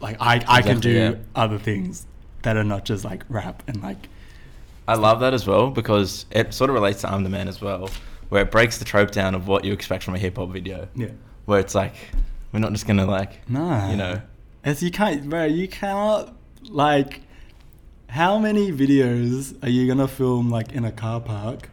like 0.00 0.16
I 0.20 0.44
I 0.46 0.62
can 0.62 0.80
do 0.80 0.90
yeah. 0.90 1.14
other 1.34 1.58
things 1.58 2.06
that 2.42 2.56
are 2.56 2.64
not 2.64 2.84
just 2.84 3.04
like 3.04 3.24
rap 3.28 3.62
and 3.66 3.82
like 3.82 4.08
I 4.88 4.94
love 4.94 5.20
that 5.20 5.34
as 5.34 5.46
well 5.46 5.70
because 5.70 6.26
it 6.30 6.54
sort 6.54 6.70
of 6.70 6.74
relates 6.74 7.00
to 7.00 7.10
I'm 7.12 7.24
the 7.24 7.28
Man 7.30 7.48
as 7.48 7.60
well, 7.60 7.90
where 8.28 8.42
it 8.42 8.50
breaks 8.50 8.78
the 8.78 8.84
trope 8.84 9.10
down 9.10 9.34
of 9.34 9.48
what 9.48 9.64
you 9.64 9.72
expect 9.72 10.04
from 10.04 10.14
a 10.14 10.18
hip 10.18 10.36
hop 10.36 10.50
video. 10.50 10.88
yeah. 10.94 11.08
Where 11.44 11.58
it's 11.60 11.74
like, 11.74 11.94
we're 12.52 12.60
not 12.60 12.72
just 12.72 12.86
gonna 12.86 13.06
like, 13.06 13.48
Nah. 13.48 13.90
you 13.90 13.96
know, 13.96 14.20
As 14.64 14.82
you 14.82 14.90
can't, 14.90 15.28
bro, 15.28 15.44
you 15.44 15.68
cannot 15.68 16.34
like. 16.68 17.22
How 18.08 18.38
many 18.38 18.70
videos 18.70 19.60
are 19.64 19.68
you 19.68 19.86
gonna 19.88 20.06
film 20.08 20.50
like 20.50 20.72
in 20.72 20.84
a 20.84 20.92
car 20.92 21.20
park, 21.20 21.68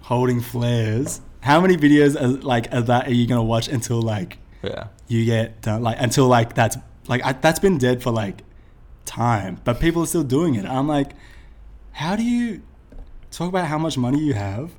holding 0.00 0.40
flares? 0.40 1.20
How 1.40 1.60
many 1.60 1.76
videos 1.76 2.20
are, 2.20 2.26
like 2.42 2.72
of 2.72 2.86
that 2.86 3.06
are 3.08 3.12
you 3.12 3.26
gonna 3.26 3.42
watch 3.42 3.68
until 3.68 4.02
like 4.02 4.38
yeah, 4.62 4.88
you 5.06 5.24
get 5.24 5.62
done 5.62 5.82
like 5.82 5.96
until 6.00 6.26
like 6.26 6.54
that's 6.54 6.76
like 7.06 7.24
I, 7.24 7.32
that's 7.32 7.58
been 7.60 7.78
dead 7.78 8.02
for 8.02 8.10
like 8.10 8.42
time, 9.04 9.60
but 9.64 9.80
people 9.80 10.02
are 10.02 10.06
still 10.06 10.24
doing 10.24 10.54
it. 10.56 10.64
I'm 10.64 10.88
like, 10.88 11.12
how 11.92 12.16
do 12.16 12.22
you 12.22 12.62
talk 13.30 13.48
about 13.48 13.66
how 13.66 13.78
much 13.78 13.96
money 13.96 14.20
you 14.20 14.34
have 14.34 14.72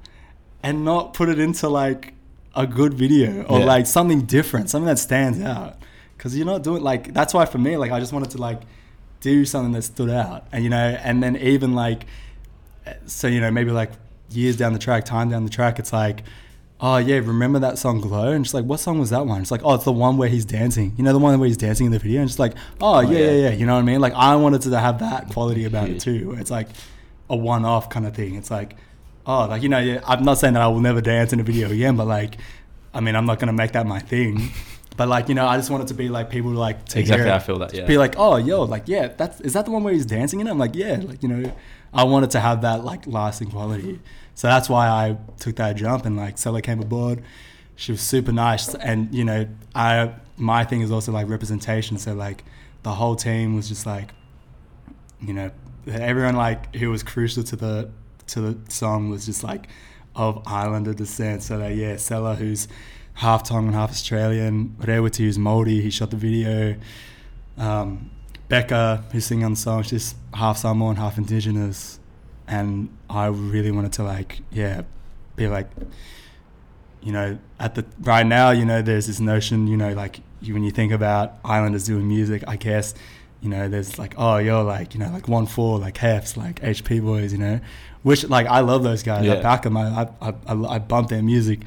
and 0.62 0.84
not 0.84 1.14
put 1.14 1.30
it 1.30 1.40
into 1.40 1.70
like 1.70 2.14
a 2.56 2.68
good 2.68 2.94
video 2.94 3.44
or 3.44 3.60
Yeah. 3.60 3.66
like 3.66 3.88
something 3.88 4.22
different, 4.22 4.70
something 4.70 4.88
that 4.88 5.00
stands 5.00 5.40
out? 5.42 5.78
Because 6.18 6.36
you're 6.36 6.46
not 6.46 6.62
doing 6.64 6.84
like 6.84 7.14
that's 7.14 7.34
why 7.34 7.46
for 7.46 7.58
me 7.58 7.78
like 7.78 7.92
I 7.92 8.00
just 8.00 8.12
wanted 8.12 8.32
to 8.32 8.38
like 8.38 8.62
do 9.22 9.46
something 9.46 9.72
that 9.74 9.84
stood 9.84 10.10
out, 10.10 10.46
and 10.52 10.64
you 10.64 10.70
know, 10.70 10.78
and 10.78 11.24
then 11.24 11.36
even 11.38 11.74
like 11.74 12.06
uh, 12.86 12.94
so 13.06 13.28
you 13.28 13.40
know 13.42 13.50
maybe 13.52 13.72
like 13.72 13.92
years 14.30 14.58
down 14.58 14.74
the 14.74 14.80
track, 14.80 15.06
time 15.06 15.30
down 15.30 15.46
the 15.46 15.50
track, 15.50 15.80
it's 15.80 15.94
like. 15.94 16.24
Oh 16.82 16.98
yeah, 16.98 17.18
remember 17.18 17.60
that 17.60 17.78
song 17.78 18.00
"Glow"? 18.00 18.32
And 18.32 18.46
she's 18.46 18.54
like, 18.54 18.64
"What 18.66 18.80
song 18.80 19.00
was 19.00 19.10
that 19.10 19.26
one?" 19.26 19.42
It's 19.42 19.52
like, 19.52 19.62
"Oh, 19.64 19.74
it's 19.74 19.84
the 19.84 19.92
one 19.92 20.18
where 20.18 20.30
he's 20.30 20.46
dancing." 20.46 20.94
You 20.98 21.04
know, 21.04 21.12
the 21.12 21.20
one 21.20 21.38
where 21.40 21.48
he's 21.48 21.58
dancing 21.58 21.86
in 21.88 21.92
the 21.92 22.00
video. 22.00 22.22
And 22.22 22.30
she's 22.30 22.40
like, 22.40 22.54
"Oh, 22.80 22.96
oh 22.96 23.00
yeah, 23.02 23.20
yeah. 23.20 23.26
yeah, 23.26 23.32
yeah." 23.32 23.50
You 23.52 23.66
know 23.66 23.74
what 23.74 23.82
I 23.82 23.84
mean? 23.84 24.00
Like, 24.00 24.14
I 24.14 24.36
wanted 24.38 24.62
to 24.62 24.80
have 24.80 25.00
that 25.00 25.30
quality 25.30 25.66
about 25.66 25.90
it 25.90 26.00
too. 26.00 26.30
Where 26.30 26.40
it's 26.40 26.52
like 26.52 26.70
a 27.30 27.36
one-off 27.36 27.90
kind 27.90 28.06
of 28.06 28.16
thing. 28.16 28.36
It's 28.36 28.50
like, 28.50 28.76
oh, 29.26 29.46
like 29.48 29.62
you 29.62 29.70
know, 29.70 29.80
yeah, 29.80 30.00
I'm 30.06 30.24
not 30.24 30.38
saying 30.38 30.54
that 30.54 30.64
I 30.64 30.68
will 30.68 30.80
never 30.80 31.02
dance 31.02 31.34
in 31.34 31.40
a 31.40 31.44
video 31.44 31.70
again, 31.70 31.98
but 31.98 32.08
like, 32.08 32.38
I 32.94 33.02
mean, 33.02 33.16
I'm 33.16 33.26
not 33.26 33.40
gonna 33.40 33.54
make 33.54 33.74
that 33.74 33.86
my 33.86 34.00
thing. 34.00 34.52
But 34.98 35.08
like, 35.08 35.30
you 35.30 35.36
know, 35.36 35.48
I 35.48 35.56
just 35.56 35.70
want 35.70 35.84
it 35.84 35.88
to 35.88 35.94
be 35.94 36.10
like 36.10 36.30
people 36.30 36.52
like 36.52 36.84
to 36.88 37.00
Exactly, 37.00 37.24
hear 37.24 37.34
it, 37.34 37.36
I 37.36 37.40
feel 37.40 37.58
that, 37.60 37.74
yeah. 37.74 37.86
Be 37.86 37.98
like, 37.98 38.16
oh, 38.18 38.36
yo, 38.36 38.64
like, 38.64 38.84
yeah, 38.88 39.08
that's 39.08 39.40
is 39.40 39.54
that 39.54 39.64
the 39.64 39.72
one 39.72 39.82
where 39.82 39.94
he's 39.94 40.06
dancing 40.06 40.42
in 40.42 40.48
it? 40.48 40.52
I'm 40.52 40.60
like, 40.60 40.76
yeah, 40.76 40.98
like 41.02 41.24
you 41.24 41.30
know, 41.30 41.54
I 41.94 42.04
wanted 42.04 42.32
to 42.32 42.42
have 42.42 42.64
that 42.64 42.84
like 42.84 43.08
lasting 43.08 43.50
quality. 43.50 44.02
So 44.40 44.48
that's 44.48 44.70
why 44.70 44.88
I 44.88 45.18
took 45.38 45.58
that 45.58 45.76
jump 45.76 46.06
and 46.06 46.16
like 46.16 46.38
Stella 46.38 46.62
came 46.62 46.80
aboard. 46.80 47.22
She 47.76 47.92
was 47.92 48.00
super 48.00 48.32
nice, 48.32 48.74
and 48.74 49.14
you 49.14 49.26
know, 49.26 49.46
I 49.76 50.14
my 50.38 50.64
thing 50.64 50.80
is 50.80 50.92
also 50.92 51.12
like 51.12 51.28
representation. 51.28 51.98
So 51.98 52.14
like, 52.14 52.46
the 52.84 52.92
whole 52.92 53.18
team 53.18 53.58
was 53.58 53.68
just 53.68 53.86
like, 53.86 54.14
you 55.20 55.34
know, 55.34 55.52
everyone 55.88 56.38
like 56.38 56.74
who 56.78 56.90
was 56.90 57.04
crucial 57.04 57.44
to 57.44 57.58
the 57.58 57.92
to 58.28 58.40
the 58.40 58.72
song 58.72 59.10
was 59.10 59.26
just 59.26 59.44
like 59.44 59.68
of 60.16 60.42
Islander 60.48 60.94
descent. 60.94 61.44
So 61.44 61.58
that 61.58 61.76
yeah, 61.76 61.98
Sella 61.98 62.36
who's 62.36 62.70
half 63.16 63.44
Tongan, 63.44 63.74
half 63.74 63.92
Australian, 63.92 64.70
Rewiti 64.80 65.18
who's 65.18 65.38
Māori, 65.38 65.82
he 65.82 65.90
shot 65.90 66.12
the 66.12 66.16
video. 66.16 66.78
Um, 67.58 68.10
Becca 68.48 69.04
who's 69.12 69.26
singing 69.26 69.44
on 69.44 69.52
the 69.52 69.58
song, 69.58 69.84
she's 69.84 70.16
half 70.34 70.60
Samoan, 70.60 70.96
half 70.96 71.18
Indigenous, 71.18 71.99
and 72.50 72.90
I 73.10 73.28
really 73.28 73.72
wanted 73.72 73.94
to 73.94 74.04
like 74.04 74.42
yeah, 74.52 74.82
be 75.36 75.48
like. 75.48 75.70
You 77.02 77.14
know, 77.14 77.40
at 77.62 77.76
the 77.76 77.86
right 78.02 78.26
now, 78.26 78.52
you 78.52 78.66
know, 78.66 78.82
there's 78.82 79.08
this 79.08 79.22
notion, 79.22 79.68
you 79.68 79.78
know, 79.78 79.94
like 79.94 80.20
you, 80.42 80.54
when 80.54 80.64
you 80.66 80.72
think 80.72 80.92
about 80.92 81.36
Islanders 81.46 81.86
doing 81.86 82.06
music, 82.06 82.44
I 82.46 82.58
guess, 82.58 82.94
you 83.40 83.48
know, 83.48 83.70
there's 83.70 83.98
like, 83.98 84.16
oh, 84.18 84.36
you're 84.36 84.64
like, 84.64 84.94
you 84.94 85.00
know, 85.00 85.10
like 85.10 85.30
one 85.30 85.46
four, 85.46 85.80
like 85.80 85.96
Hefs, 85.96 86.36
like 86.36 86.60
HP 86.60 87.02
boys, 87.02 87.32
you 87.32 87.38
know, 87.38 87.62
which 88.04 88.28
like 88.28 88.48
I 88.48 88.60
love 88.60 88.84
those 88.84 89.02
guys. 89.02 89.22
I 89.22 89.36
Yeah. 89.36 89.42
back 89.42 89.62
them. 89.62 89.78
I, 89.78 90.10
I, 90.22 90.34
I, 90.46 90.54
I 90.76 90.80
bump 90.80 91.08
their 91.08 91.24
music, 91.24 91.62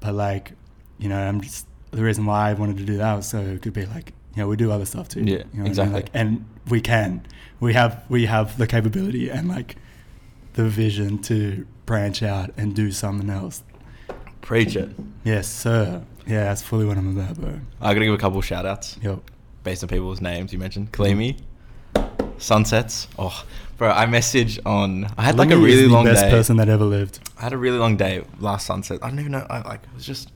but 0.00 0.14
like, 0.14 0.52
you 0.98 1.10
know, 1.10 1.18
I'm 1.28 1.42
just 1.42 1.66
the 1.90 2.02
reason 2.02 2.24
why 2.24 2.48
I 2.48 2.54
wanted 2.54 2.78
to 2.78 2.84
do 2.84 2.96
that 2.96 3.14
was 3.16 3.26
so 3.28 3.38
it 3.38 3.60
could 3.60 3.74
be 3.74 3.84
like, 3.84 4.14
you 4.34 4.42
know, 4.42 4.48
we 4.48 4.56
do 4.56 4.72
other 4.72 4.86
stuff 4.86 5.08
too. 5.10 5.20
Yeah, 5.20 5.26
you 5.26 5.36
know 5.36 5.42
what 5.42 5.52
I 5.52 5.58
mean? 5.58 5.66
exactly. 5.66 5.94
Like, 5.94 6.10
and 6.14 6.46
we 6.70 6.80
can, 6.80 7.26
we 7.60 7.74
have, 7.74 8.02
we 8.08 8.24
have 8.24 8.56
the 8.56 8.66
capability 8.66 9.28
and 9.28 9.46
like 9.46 9.76
the 10.54 10.64
vision 10.64 11.18
to 11.22 11.66
branch 11.86 12.22
out 12.22 12.50
and 12.56 12.74
do 12.74 12.92
something 12.92 13.30
else. 13.30 13.62
preach 14.40 14.76
it. 14.76 14.90
Yes, 15.24 15.48
sir. 15.48 16.02
Yeah, 16.26 16.44
that's 16.44 16.62
fully 16.62 16.84
what 16.84 16.96
I'm 16.96 17.16
about, 17.18 17.36
bro. 17.36 17.60
I 17.80 17.94
gotta 17.94 18.04
give 18.06 18.14
a 18.14 18.18
couple 18.18 18.40
shout 18.40 18.66
outs 18.66 18.96
Yo, 19.02 19.22
based 19.64 19.82
on 19.82 19.88
people's 19.88 20.20
names 20.20 20.52
you 20.52 20.58
mentioned. 20.58 20.92
Kalimi, 20.92 21.36
Sunsets. 22.38 23.08
Oh, 23.18 23.44
bro, 23.76 23.90
I 23.90 24.06
messaged 24.06 24.60
on. 24.64 25.06
I 25.18 25.22
had 25.22 25.36
like 25.36 25.50
a 25.50 25.56
really 25.56 25.82
the 25.82 25.88
long 25.88 26.04
best 26.04 26.22
day. 26.22 26.30
person 26.30 26.56
that 26.56 26.68
ever 26.68 26.84
lived. 26.84 27.20
I 27.38 27.42
had 27.42 27.52
a 27.52 27.58
really 27.58 27.78
long 27.78 27.96
day 27.96 28.22
last 28.38 28.66
sunset. 28.66 28.98
I 29.02 29.08
don't 29.08 29.18
even 29.18 29.32
know. 29.32 29.46
I 29.50 29.60
like 29.68 29.82
it 29.82 29.94
was 29.94 30.06
just 30.06 30.30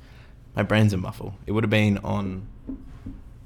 my 0.56 0.62
brain's 0.62 0.92
a 0.92 0.96
muffle. 0.96 1.34
It 1.46 1.52
would 1.52 1.64
have 1.64 1.70
been 1.70 1.98
on 1.98 2.46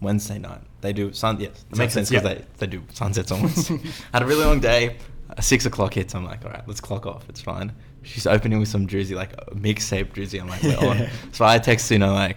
Wednesday 0.00 0.38
night. 0.38 0.60
They 0.80 0.92
do 0.92 1.12
sun. 1.12 1.40
Yes, 1.40 1.64
it 1.70 1.76
makes 1.78 1.92
sense 1.94 2.10
because 2.10 2.24
they 2.24 2.44
they 2.58 2.66
do 2.66 2.82
sunsets 2.92 3.30
on 3.30 3.42
Wednesday. 3.42 3.74
I 4.12 4.18
had 4.18 4.22
a 4.22 4.26
really 4.26 4.44
long 4.44 4.60
day. 4.60 4.96
Uh, 5.36 5.40
six 5.40 5.66
o'clock 5.66 5.94
hits. 5.94 6.14
I'm 6.14 6.24
like, 6.24 6.44
all 6.44 6.50
right, 6.50 6.62
let's 6.66 6.80
clock 6.80 7.06
off. 7.06 7.28
It's 7.28 7.40
fine. 7.40 7.72
She's 8.02 8.26
opening 8.26 8.58
with 8.60 8.68
some 8.68 8.86
drizzy, 8.86 9.14
like 9.14 9.32
a 9.34 9.54
mixtape 9.54 10.12
drizzy. 10.12 10.40
I'm 10.40 10.48
like, 10.48 10.62
we're 10.62 10.76
on. 10.78 11.08
So 11.32 11.44
I 11.44 11.58
text 11.58 11.86
Suna 11.86 12.12
like, 12.12 12.36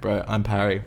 bro, 0.00 0.24
I'm 0.26 0.42
Parry. 0.42 0.82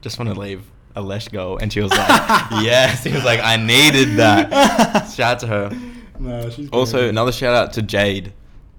Just 0.00 0.18
want 0.18 0.32
to 0.34 0.38
leave 0.38 0.62
a 0.96 1.00
Lesh 1.00 1.28
go. 1.28 1.56
And 1.58 1.72
she 1.72 1.80
was 1.80 1.90
like, 1.92 2.08
yes. 2.62 3.04
He 3.04 3.12
was 3.12 3.24
like, 3.24 3.40
I 3.42 3.56
needed 3.56 4.16
that. 4.18 5.08
Shout 5.14 5.34
out 5.34 5.38
to 5.40 5.46
her. 5.46 5.78
No, 6.18 6.50
she's 6.50 6.68
Also, 6.70 7.08
another 7.08 7.32
shout 7.32 7.54
out 7.54 7.72
to 7.74 7.82
Jade 7.82 8.32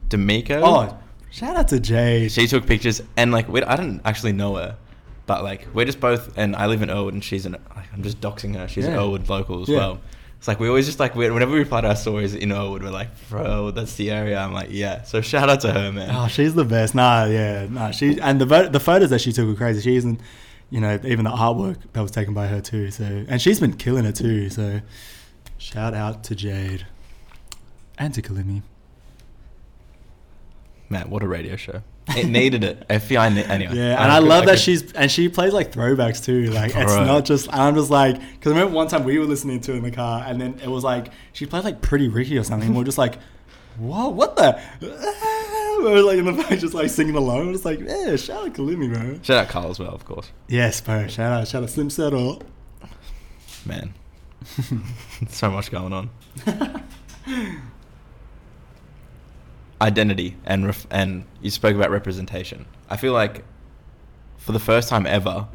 D'Amico. 0.09 0.61
Oh, 0.63 0.97
shout 1.31 1.55
out 1.57 1.67
to 1.69 1.79
Jade. 1.79 2.31
She 2.31 2.47
took 2.47 2.65
pictures 2.65 3.01
and 3.17 3.31
like 3.31 3.49
we, 3.49 3.61
I 3.63 3.75
didn't 3.75 4.01
actually 4.05 4.31
know 4.33 4.55
her, 4.55 4.77
but 5.25 5.43
like 5.43 5.67
we're 5.73 5.85
just 5.85 5.99
both 5.99 6.37
and 6.37 6.55
I 6.55 6.67
live 6.67 6.81
in 6.81 6.89
Elwood 6.89 7.15
and 7.15 7.23
she's 7.23 7.45
in. 7.45 7.53
Like, 7.53 7.91
I'm 7.93 8.03
just 8.03 8.21
doxing 8.21 8.55
her. 8.55 8.67
She's 8.67 8.85
an 8.85 8.91
Yeah. 8.93 8.99
Elwood 8.99 9.27
local 9.27 9.61
as 9.63 9.67
Yeah. 9.69 9.77
well. 9.77 10.01
It's 10.43 10.47
like 10.49 10.59
we 10.59 10.67
always 10.67 10.85
just 10.85 10.99
like 10.99 11.15
whenever 11.15 11.53
we 11.53 11.63
to 11.63 11.87
our 11.87 11.95
stories 11.95 12.35
in 12.35 12.51
Elwood, 12.51 12.83
we're 12.83 12.89
like, 12.89 13.07
bro, 13.29 13.71
that's 13.71 13.95
the 13.95 14.11
area. 14.11 14.37
I'm 14.37 14.51
like, 14.51 14.71
yeah. 14.71 15.03
So 15.03 15.21
shout 15.21 15.49
out 15.49 15.61
to 15.61 15.71
her, 15.71 15.89
man. 15.89 16.13
Oh, 16.13 16.27
she's 16.27 16.53
the 16.53 16.65
best. 16.65 16.93
Nah, 16.93 17.23
yeah, 17.23 17.65
nah. 17.69 17.91
She 17.91 18.19
and 18.19 18.41
the 18.41 18.67
the 18.69 18.81
photos 18.81 19.09
that 19.11 19.21
she 19.21 19.31
took 19.31 19.47
were 19.47 19.55
crazy. 19.55 19.79
She 19.79 19.95
isn't, 19.95 20.19
you 20.69 20.81
know, 20.81 20.99
even 21.05 21.23
the 21.23 21.31
artwork 21.31 21.77
that 21.93 22.01
was 22.01 22.11
taken 22.11 22.33
by 22.33 22.47
her 22.47 22.59
too. 22.59 22.91
So, 22.91 23.23
and 23.29 23.41
she's 23.41 23.61
been 23.61 23.71
killing 23.71 24.03
it 24.03 24.17
too. 24.17 24.49
So, 24.49 24.81
shout 25.57 25.93
out 25.93 26.25
to 26.25 26.35
Jade 26.35 26.87
and 27.97 28.13
to 28.13 28.21
Kalimi. 28.21 28.63
Man, 30.89 31.09
what 31.09 31.23
a 31.23 31.27
radio 31.29 31.55
show. 31.55 31.83
It 32.17 32.27
needed 32.27 32.63
it. 32.65 32.85
FBI 32.89 33.33
ne- 33.33 33.43
anyway. 33.45 33.75
Yeah, 33.77 34.01
and 34.03 34.11
I 34.11 34.19
could- 34.19 34.27
love 34.27 34.45
that 34.45 34.51
could- 34.55 34.59
she's 34.59 34.91
and 34.91 35.09
she 35.09 35.29
plays 35.29 35.53
like 35.53 35.71
throwbacks 35.71 36.23
too. 36.23 36.47
Like 36.51 36.75
it's 36.75 36.93
Bro. 36.93 37.05
not 37.05 37.23
just 37.25 37.51
I'm 37.53 37.75
just 37.75 37.89
like 37.89 38.19
because 38.19 38.51
I 38.51 38.55
remember 38.55 38.75
one 38.75 38.87
time 38.89 39.03
we 39.05 39.17
were 39.19 39.25
listening 39.25 39.61
to 39.61 39.73
it 39.73 39.77
in 39.77 39.83
the 39.83 39.91
car 39.91 40.21
and 40.27 40.39
then 40.41 40.59
it 40.61 40.67
was 40.69 40.83
like 40.83 41.07
she 41.31 41.45
played 41.45 41.63
like 41.63 41.81
Pretty 41.81 42.09
Ricky 42.09 42.37
or 42.37 42.43
something. 42.43 42.67
and 42.67 42.77
we're 42.77 42.83
just 42.83 42.97
like, 42.97 43.19
whoa, 43.77 44.09
what 44.09 44.35
the? 44.35 44.59
we 44.81 45.89
were 45.91 46.01
like 46.01 46.17
in 46.19 46.25
the 46.25 46.33
back 46.33 46.59
just 46.59 46.73
like 46.73 46.89
singing 46.89 47.15
along. 47.15 47.47
We're 47.53 47.57
like, 47.59 47.79
yeah, 47.79 48.15
shout 48.17 48.47
out 48.47 48.53
Kalimi, 48.53 48.93
bro. 48.93 49.19
Shout 49.23 49.37
out 49.45 49.49
Carl 49.49 49.69
as 49.71 49.79
well, 49.79 49.93
of 49.95 50.03
course. 50.03 50.29
Yes, 50.49 50.81
bro. 50.81 51.07
Shout 51.07 51.31
out, 51.31 51.47
shout 51.47 51.63
out 51.63 51.69
Slim 51.69 51.89
Settle. 51.89 52.41
Man, 53.65 53.93
so 55.29 55.49
much 55.49 55.71
going 55.71 55.93
on. 55.93 56.09
Identity 59.83 60.37
and 60.45 60.65
ref- 60.65 60.87
and 60.89 61.25
you 61.41 61.49
spoke 61.51 61.75
about 61.75 61.91
representation. 61.91 62.65
I 62.89 62.95
feel 62.97 63.11
like 63.13 63.43
for 64.37 64.51
the 64.53 64.59
first 64.59 64.87
time 64.89 65.05
ever, 65.05 65.47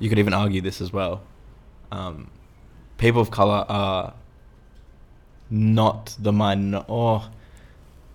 you 0.00 0.08
could 0.08 0.18
even 0.18 0.34
argue 0.34 0.60
this 0.60 0.80
as 0.80 0.92
well. 0.92 1.22
Um, 1.92 2.30
people 2.98 3.20
of 3.20 3.30
color 3.30 3.64
are 3.68 4.14
not 5.50 6.16
the 6.18 6.32
minor. 6.32 6.84
Or 6.88 7.22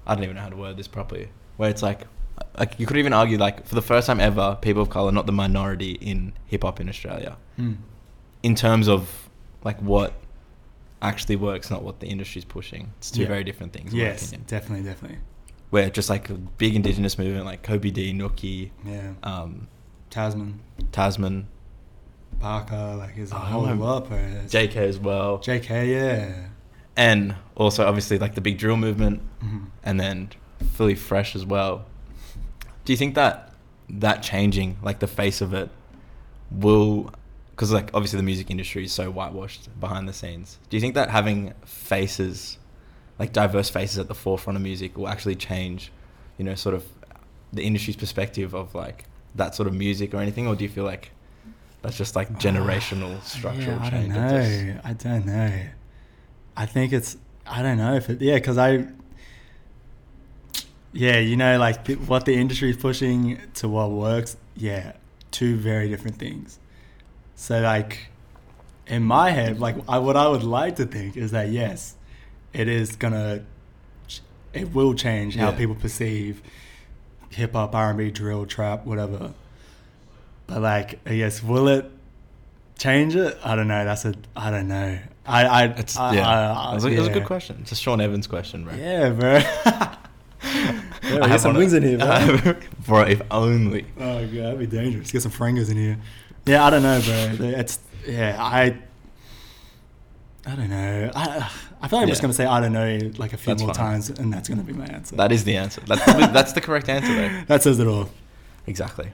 I 0.06 0.16
don't 0.16 0.24
even 0.24 0.36
know 0.36 0.42
how 0.42 0.50
to 0.50 0.56
word 0.58 0.78
this 0.78 0.88
properly. 0.88 1.30
Where 1.58 1.70
it's 1.70 1.82
like, 1.82 2.02
like 2.58 2.80
you 2.80 2.86
could 2.86 2.98
even 2.98 3.14
argue 3.14 3.38
like 3.38 3.66
for 3.66 3.76
the 3.76 3.82
first 3.82 4.08
time 4.08 4.20
ever, 4.20 4.58
people 4.62 4.82
of 4.82 4.90
color 4.90 5.10
are 5.10 5.14
not 5.14 5.26
the 5.26 5.32
minority 5.32 5.92
in 5.94 6.34
hip 6.48 6.64
hop 6.64 6.80
in 6.82 6.90
Australia 6.90 7.38
Hmm. 7.56 7.74
in 8.44 8.56
terms 8.56 8.88
of 8.90 9.30
like 9.64 9.80
what 9.82 10.14
actually 11.08 11.36
works, 11.36 11.70
not 11.70 11.84
what 11.84 12.00
the 12.00 12.08
industry's 12.08 12.46
pushing. 12.46 12.92
It's 12.98 13.12
two 13.12 13.22
Yeah. 13.22 13.28
very 13.28 13.44
different 13.44 13.74
things. 13.74 13.94
In 13.94 14.00
my 14.00 14.06
Yes, 14.06 14.28
opinion. 14.28 14.46
definitely, 14.48 14.86
definitely. 14.86 15.18
Where 15.70 15.90
just 15.90 16.10
like 16.10 16.30
a 16.30 16.34
big 16.36 16.76
indigenous 16.76 17.18
movement 17.18 17.46
like 17.46 17.62
Kobi 17.64 17.92
Dee, 17.94 18.14
Nooky, 18.14 18.72
Yeah. 18.86 19.14
um, 19.24 19.68
Tasman, 20.10 20.60
Tasman, 20.92 21.48
Barkaa, 22.40 22.98
like 22.98 23.16
there's 23.16 23.32
a 23.32 23.36
Oh, 23.36 23.40
whole 23.40 23.76
lot, 23.76 24.10
JK 24.50 24.76
as 24.88 25.00
well, 25.00 25.40
JK, 25.40 25.86
yeah. 25.90 26.48
and 26.96 27.36
also 27.56 27.86
obviously 27.86 28.18
like 28.20 28.36
the 28.36 28.42
big 28.42 28.58
drill 28.58 28.78
movement, 28.78 29.22
Mhm. 29.44 29.68
and 29.84 30.00
then 30.00 30.30
Philly 30.74 30.96
Fresh 30.96 31.36
as 31.36 31.46
well. 31.46 31.86
Do 32.84 32.94
you 32.94 32.98
think 32.98 33.16
that 33.16 33.52
that 33.90 34.22
changing, 34.24 34.78
like 34.82 35.00
the 35.00 35.08
face 35.08 35.42
of 35.42 35.54
it, 35.54 35.70
will? 36.52 37.12
Because 37.56 37.72
like 37.72 37.90
obviously 37.94 38.18
the 38.18 38.24
music 38.24 38.52
industry 38.52 38.84
is 38.84 38.92
so 38.92 39.10
whitewashed 39.10 39.70
behind 39.80 40.10
the 40.10 40.14
scenes. 40.14 40.60
Do 40.70 40.76
you 40.76 40.82
think 40.82 40.94
that 40.96 41.10
having 41.10 41.54
faces, 41.66 42.58
like 43.18 43.32
diverse 43.32 43.70
faces 43.70 43.98
at 43.98 44.08
the 44.10 44.16
forefront 44.16 44.58
of 44.58 44.64
music, 44.64 44.98
will 44.98 45.08
actually 45.08 45.36
change, 45.36 45.92
you 46.38 46.44
know, 46.44 46.56
sort 46.56 46.76
of 46.76 46.84
the 47.54 47.64
industry's 47.64 47.96
perspective 47.96 48.54
of 48.54 48.76
like 48.76 49.06
that 49.36 49.56
sort 49.56 49.68
of 49.68 49.74
music 49.74 50.14
or 50.14 50.18
anything, 50.18 50.48
or 50.48 50.56
do 50.56 50.64
you 50.66 50.70
feel 50.70 50.84
like 50.84 51.12
that's 51.82 51.98
just 51.98 52.16
like 52.16 52.30
generational 52.40 53.22
structural 53.36 53.78
Yeah, 53.78 53.84
I 53.86 53.90
change? 53.90 54.14
don't 54.14 54.30
know. 54.30 54.80
I 54.84 54.94
don't 54.94 55.26
know. 55.26 55.62
I 56.58 56.66
think 56.66 56.92
it's. 56.94 57.16
I 57.48 57.62
don't 57.62 57.78
know 57.78 57.96
if 57.96 58.10
it. 58.10 58.22
Yeah, 58.22 58.36
because 58.36 58.58
I. 58.58 58.88
Yeah, 60.94 61.20
you 61.20 61.36
know, 61.36 61.58
like 61.60 61.86
the, 61.86 61.96
what 61.96 62.26
the 62.26 62.34
industry 62.34 62.70
is 62.70 62.78
pushing 62.78 63.40
to 63.56 63.68
what 63.68 63.92
works. 63.92 64.38
Yeah, 64.56 64.94
two 65.32 65.58
very 65.58 65.90
different 65.90 66.18
things. 66.18 66.60
So 67.36 67.60
like, 67.62 68.08
in 68.88 69.04
my 69.04 69.32
head, 69.32 69.60
like 69.60 69.76
I, 69.88 70.00
what 70.00 70.16
I 70.18 70.28
would 70.28 70.44
like 70.44 70.78
to 70.78 70.86
think 70.86 71.18
is 71.18 71.32
that 71.32 71.50
yes, 71.50 71.96
it 72.54 72.68
is 72.68 72.96
gonna. 72.96 73.44
It 74.54 74.74
will 74.74 74.94
change 74.94 75.36
how 75.36 75.50
Yeah. 75.50 75.58
people 75.58 75.76
perceive 75.76 76.42
hip 77.30 77.54
hop, 77.54 77.76
R 77.76 77.90
and 77.90 77.98
B, 77.98 78.10
drill, 78.12 78.46
trap, 78.46 78.86
whatever. 78.86 79.34
But 80.48 80.62
like, 80.62 81.00
I 81.06 81.18
guess 81.18 81.44
will 81.44 81.68
it 81.68 81.92
change 82.78 83.16
it? 83.16 83.38
I 83.44 83.56
don't 83.56 83.68
know. 83.68 83.84
That's 83.84 84.06
a 84.06 84.14
I 84.36 84.52
don't 84.52 84.68
know. 84.70 84.98
I 85.26 85.46
I 85.46 85.64
It's 85.66 85.98
I, 85.98 86.16
yeah. 86.16 86.28
I, 86.30 86.70
I, 86.70 86.72
it, 86.72 86.76
was 86.76 86.86
a, 86.86 86.88
it 86.90 86.98
was 87.00 87.08
a 87.08 87.12
good 87.12 87.26
question. 87.26 87.58
It's 87.62 87.72
a 87.74 87.76
Sean 87.76 88.00
Evans 88.00 88.28
question, 88.28 88.64
bro. 88.64 88.76
Yeah, 88.76 89.10
bro. 89.10 89.42
Yeah, 91.04 91.24
I 91.24 91.28
get 91.30 91.40
some 91.42 91.56
wings 91.56 91.74
in 91.74 91.84
here, 91.84 91.98
bro. 92.00 92.56
bro, 92.88 93.02
if 93.04 93.22
only. 93.30 93.86
Oh 94.00 94.26
god, 94.26 94.32
that'd 94.32 94.60
be 94.60 94.66
dangerous. 94.68 95.12
Get 95.12 95.22
some 95.22 95.32
frangos 95.32 95.70
in 95.70 95.78
here. 95.78 95.98
Yeah, 96.46 96.66
I 96.66 96.70
don't 96.70 96.84
know, 96.84 97.02
bro. 97.02 97.48
It's 97.48 97.80
yeah, 98.08 98.38
I. 98.40 98.78
I 100.48 100.56
don't 100.56 100.70
know. 100.70 101.12
I 101.16 101.50
I 101.82 101.88
feel 101.88 102.00
like 102.00 102.04
I'm 102.04 102.10
just 102.10 102.22
gonna 102.22 102.34
say 102.34 102.46
I 102.46 102.60
don't 102.62 102.74
know 102.74 103.00
like 103.18 103.34
a 103.34 103.38
few 103.38 103.54
That's 103.54 103.64
more 103.64 103.74
fine. 103.74 103.94
times, 103.94 104.10
and 104.12 104.32
that's 104.32 104.48
gonna 104.48 104.64
be 104.64 104.74
my 104.74 104.86
answer. 104.86 105.16
That 105.16 105.32
is 105.32 105.44
the 105.44 105.58
answer. 105.58 105.82
That's 105.88 106.06
the, 106.06 106.12
that's 106.34 106.54
the 106.54 106.62
correct 106.62 106.88
answer, 106.88 107.14
though. 107.14 107.44
that 107.48 107.64
says 107.64 107.80
it 107.80 107.88
all. 107.88 108.10
Exactly. 108.68 109.12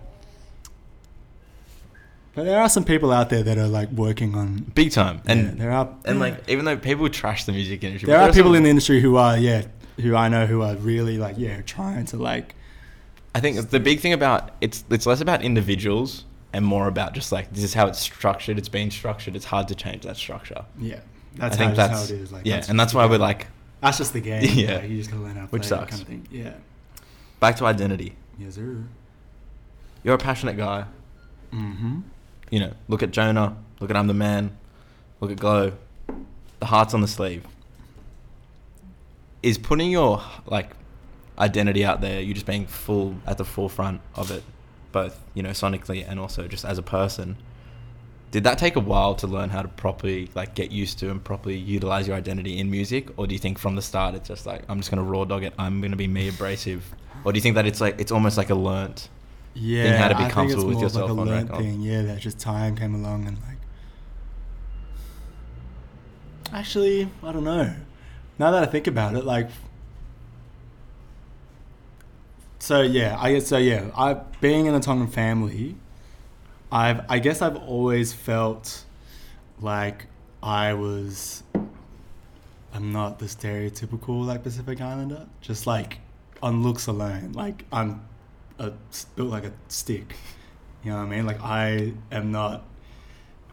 But 2.34 2.45
there 2.45 2.61
are 2.61 2.69
some 2.69 2.86
people 2.86 3.11
out 3.11 3.29
there 3.29 3.43
that 3.43 3.57
are 3.57 3.67
like 3.67 3.89
working 3.91 4.36
on. 4.36 4.71
Big 4.75 4.91
time. 4.91 5.21
And 5.25 5.43
yeah, 5.43 5.51
there 5.55 5.71
are 5.71 5.93
and 6.05 6.19
like 6.19 6.49
even 6.49 6.65
though 6.65 6.77
people 6.77 7.09
trash 7.09 7.45
the 7.45 7.51
music 7.51 7.84
industry, 7.84 8.07
there 8.07 8.17
but 8.17 8.21
are 8.21 8.25
there's 8.27 8.36
people 8.36 8.55
in 8.55 8.63
the 8.63 8.69
industry 8.69 9.01
who 9.01 9.15
are 9.17 9.38
yeah 9.38 9.63
who 9.99 10.15
I 10.15 10.27
know 10.29 10.45
who 10.45 10.61
are 10.61 10.75
really 10.75 11.17
like 11.17 11.36
yeah 11.38 11.61
trying 11.61 12.05
to 12.07 12.17
like 12.17 12.55
I 13.36 13.39
think 13.39 13.69
the 13.69 13.79
big 13.79 13.99
thing 13.99 14.13
about 14.13 14.51
it's 14.61 14.84
it's 14.89 15.05
less 15.05 15.21
about 15.21 15.43
individuals 15.43 16.25
and 16.53 16.65
more 16.65 16.87
about 16.87 17.13
just 17.13 17.31
like 17.31 17.51
this 17.53 17.63
is 17.63 17.73
how 17.73 17.87
it's 17.87 17.99
structured. 17.99 18.57
It's 18.57 18.69
been 18.69 18.91
structured. 18.91 19.35
It's 19.35 19.45
hard 19.45 19.67
to 19.69 19.75
change 19.75 20.03
that 20.03 20.17
structure. 20.17 20.65
yeah 20.79 20.99
that's 21.35 21.55
I 21.55 21.57
think 21.57 21.69
how, 21.71 21.75
that's 21.87 21.93
how 22.09 22.15
it 22.15 22.21
is 22.21 22.31
like 22.31 22.45
yeah, 22.45 22.55
that's 22.57 22.67
and 22.69 22.77
that's 22.79 22.93
why 22.93 23.05
we're 23.05 23.17
like 23.17 23.47
that's 23.81 23.97
just 23.97 24.11
the 24.13 24.19
game 24.19 24.43
Yeah. 24.43 24.79
yeah 24.79 24.83
you 24.83 24.97
just 24.97 25.09
gotta 25.11 25.23
learn 25.23 25.35
how 25.37 25.45
to 25.45 25.51
Which 25.51 25.61
play 25.63 25.77
it 25.77 25.79
sucks. 25.79 25.89
kind 25.91 26.01
of 26.01 26.07
thing 26.07 26.27
yeah 26.29 26.53
back 27.39 27.55
to 27.57 27.65
identity. 27.65 28.15
yes 28.37 28.55
sir 28.55 28.83
You're 30.03 30.15
a 30.15 30.17
passionate 30.17 30.57
guy. 30.57 30.85
mm-hmm 31.53 31.99
You 32.49 32.59
know, 32.59 32.73
look 32.89 33.01
at 33.03 33.11
Jonah. 33.11 33.55
Look 33.79 33.89
at 33.89 33.95
I'm 33.95 34.07
the 34.07 34.13
man. 34.13 34.57
Look 35.21 35.31
at 35.31 35.39
Glow. 35.39 35.71
The 36.59 36.65
heart's 36.65 36.93
on 36.93 36.99
the 37.01 37.07
sleeve. 37.07 37.45
Is 39.41 39.57
putting 39.57 39.89
your 39.89 40.21
like 40.45 40.71
identity 41.39 41.83
out 41.83 42.01
there, 42.01 42.21
you 42.21 42.33
just 42.33 42.45
being 42.45 42.67
full 42.67 43.15
at 43.25 43.37
the 43.37 43.45
forefront 43.45 44.01
of 44.15 44.29
it, 44.29 44.43
both 44.91 45.19
you 45.33 45.43
know 45.43 45.49
sonically 45.51 46.05
and 46.07 46.19
also 46.19 46.47
just 46.47 46.65
as 46.65 46.77
a 46.77 46.83
person. 46.83 47.37
Did 48.31 48.45
that 48.45 48.57
take 48.57 48.77
a 48.77 48.79
while 48.79 49.13
to 49.15 49.27
learn 49.27 49.49
how 49.49 49.61
to 49.61 49.67
properly 49.67 50.29
like 50.35 50.55
get 50.55 50.71
used 50.71 50.99
to 50.99 51.11
and 51.11 51.21
properly 51.21 51.57
utilize 51.57 52.07
your 52.07 52.15
identity 52.15 52.59
in 52.59 52.71
music, 52.71 53.09
or 53.17 53.27
do 53.27 53.33
you 53.33 53.39
think 53.39 53.57
from 53.59 53.75
the 53.75 53.81
start 53.81 54.15
it's 54.15 54.27
just 54.27 54.45
like 54.45 54.63
I'm 54.69 54.79
just 54.79 54.89
gonna 54.89 55.03
raw 55.03 55.25
dog 55.25 55.43
it, 55.43 55.53
I'm 55.57 55.81
gonna 55.81 55.97
be 55.97 56.07
me 56.07 56.29
abrasive, 56.29 56.83
or 57.25 57.33
do 57.33 57.37
you 57.37 57.41
think 57.41 57.55
that 57.55 57.65
it's 57.67 57.81
like 57.81 57.99
it's 57.99 58.11
almost 58.11 58.37
like 58.37 58.49
a 58.49 58.55
learnt? 58.55 59.09
yeah 59.53 59.83
thing 59.83 59.93
how 60.01 60.07
to 60.07 60.13
be 60.15 60.19
I 60.19 60.23
think 60.23 60.33
comfortable 60.33 60.63
it's 60.71 60.75
with 60.75 60.81
yourself 60.81 61.09
like 61.09 61.17
a 61.17 61.21
on 61.21 61.27
learned 61.27 61.49
record. 61.49 61.61
thing 61.65 61.81
yeah 61.81 62.03
that 62.03 62.19
just 62.19 62.39
time 62.39 62.77
came 62.77 62.95
along 62.95 63.27
and 63.27 63.37
like 63.41 63.57
actually 66.53 67.09
I 67.23 67.31
don't 67.31 67.43
know 67.43 67.73
now 68.39 68.51
that 68.51 68.63
I 68.63 68.65
think 68.65 68.87
about 68.87 69.15
it 69.15 69.25
like 69.25 69.49
so 72.62 72.82
yeah 72.82 73.18
I 73.20 73.34
guess 73.34 73.47
so 73.47 73.57
yeah 73.57 73.89
I 73.97 74.14
being 74.39 74.68
in 74.68 74.76
a 74.76 74.80
Tongan 74.80 75.07
family 75.07 75.76
I've 76.72 77.01
I 77.09 77.18
guess 77.20 77.41
I've 77.41 77.57
always 77.57 78.14
felt 78.14 78.86
like 79.59 80.05
I 80.43 80.74
was 80.74 81.43
I'm 82.74 82.91
not 82.93 83.18
the 83.20 83.26
stereotypical 83.26 84.26
like 84.26 84.43
Pacific 84.43 84.80
Islander 84.80 85.28
just 85.41 85.66
like 85.66 85.99
on 86.41 86.62
looks 86.62 86.86
alone 86.88 87.32
like 87.34 87.66
I'm 87.72 88.01
a, 88.59 88.72
built 89.16 89.30
like 89.30 89.45
a 89.45 89.53
stick 89.68 90.16
you 90.84 90.91
know 90.91 90.97
what 90.97 91.03
I 91.03 91.09
mean 91.09 91.26
like 91.26 91.41
I 91.41 91.93
am 92.12 92.32
not 92.32 92.64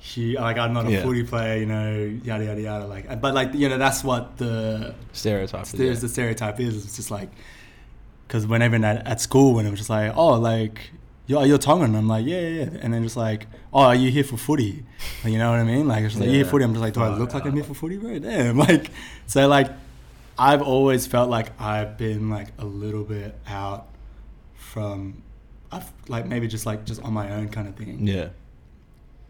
he, 0.00 0.36
like 0.38 0.58
I'm 0.58 0.72
not 0.72 0.86
a 0.86 0.92
Yeah. 0.92 1.02
footy 1.02 1.24
player, 1.24 1.56
you 1.58 1.66
know, 1.66 1.92
yada 2.22 2.44
yada 2.44 2.60
yada. 2.60 2.86
Like, 2.86 3.20
but 3.20 3.34
like 3.34 3.52
you 3.52 3.68
know, 3.68 3.78
that's 3.78 4.04
what 4.04 4.36
the 4.38 4.94
Stereotype. 5.12 5.64
is, 5.64 5.72
there's 5.72 5.96
yeah. 5.96 6.00
the 6.02 6.08
stereotype 6.08 6.60
is. 6.60 6.84
It's 6.84 6.94
just 6.96 7.10
like 7.10 7.28
because 8.28 8.46
whenever 8.46 8.76
at, 8.76 9.06
at 9.06 9.20
school, 9.20 9.54
when 9.54 9.66
it 9.66 9.70
was 9.70 9.80
just 9.80 9.90
like, 9.90 10.14
oh, 10.16 10.34
like 10.38 10.90
you're 11.26 11.44
you're 11.46 11.58
Tongan, 11.58 11.94
I'm 11.96 12.06
like, 12.06 12.24
yeah, 12.26 12.40
yeah, 12.40 12.64
yeah. 12.64 12.78
and 12.82 12.92
then 12.94 13.02
just 13.02 13.16
like, 13.16 13.46
oh, 13.72 13.80
are 13.82 13.94
you 13.94 14.10
here 14.10 14.22
for 14.22 14.36
footy? 14.36 14.84
Like, 15.24 15.32
you 15.32 15.38
know 15.38 15.50
what 15.50 15.58
I 15.58 15.64
mean? 15.64 15.88
Like, 15.88 16.04
it's 16.04 16.14
just 16.14 16.24
like, 16.26 16.30
Yeah. 16.34 16.44
for 16.44 16.50
footy? 16.50 16.64
I'm 16.64 16.72
just 16.72 16.82
like, 16.82 16.94
do 16.94 17.00
I 17.02 17.08
look 17.16 17.32
like. 17.34 17.44
I'm 17.46 17.54
here 17.54 17.64
for 17.64 17.74
footy, 17.74 17.96
bro? 17.96 18.18
Damn, 18.18 18.58
like, 18.68 18.90
so 19.26 19.48
like, 19.48 19.70
I've 20.38 20.62
always 20.62 21.06
felt 21.06 21.30
like 21.30 21.58
I've 21.60 21.96
been 21.98 22.30
like 22.30 22.48
a 22.58 22.64
little 22.64 23.02
bit 23.02 23.34
out 23.46 23.88
from, 24.54 25.22
I've 25.72 25.90
like 26.08 26.26
maybe 26.26 26.48
just 26.48 26.66
like 26.66 26.84
just 26.84 27.02
on 27.02 27.12
my 27.12 27.30
own 27.32 27.48
kind 27.48 27.66
of 27.66 27.76
thing. 27.76 28.06
Yeah. 28.06 28.28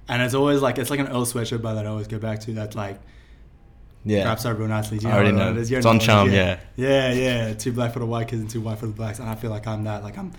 And 0.08 0.22
it's 0.22 0.34
always 0.34 0.60
like 0.60 0.78
it's 0.78 0.90
like 0.90 1.00
an 1.00 1.08
Earl 1.08 1.26
sweatshirt 1.26 1.62
bar 1.62 1.74
that 1.74 1.86
I 1.86 1.88
always 1.88 2.08
go 2.08 2.18
back 2.18 2.40
to. 2.40 2.52
That's 2.52 2.74
like 2.74 2.98
Yeah. 4.08 4.52
real 4.52 4.68
nicely. 4.68 4.98
Do 4.98 5.06
you 5.06 5.12
I 5.12 5.16
already 5.16 5.32
know. 5.32 5.50
it 5.50 5.58
is? 5.58 5.70
It's 5.70 5.84
on 5.86 5.96
what 5.96 6.02
it 6.02 6.02
is? 6.02 6.06
Chum, 6.06 6.32
yeah. 6.32 6.60
Yeah, 6.76 7.12
yeah. 7.12 7.54
Too 7.54 7.72
black 7.72 7.92
for 7.92 7.98
the 7.98 8.06
white 8.06 8.28
kids 8.28 8.40
and 8.40 8.50
too 8.50 8.60
white 8.60 8.78
for 8.78 8.86
the 8.86 8.92
blacks. 8.92 9.18
And 9.18 9.28
I 9.28 9.34
feel 9.34 9.50
like 9.50 9.66
I'm 9.66 9.84
that. 9.84 10.02
Like 10.02 10.16
I'm 10.16 10.32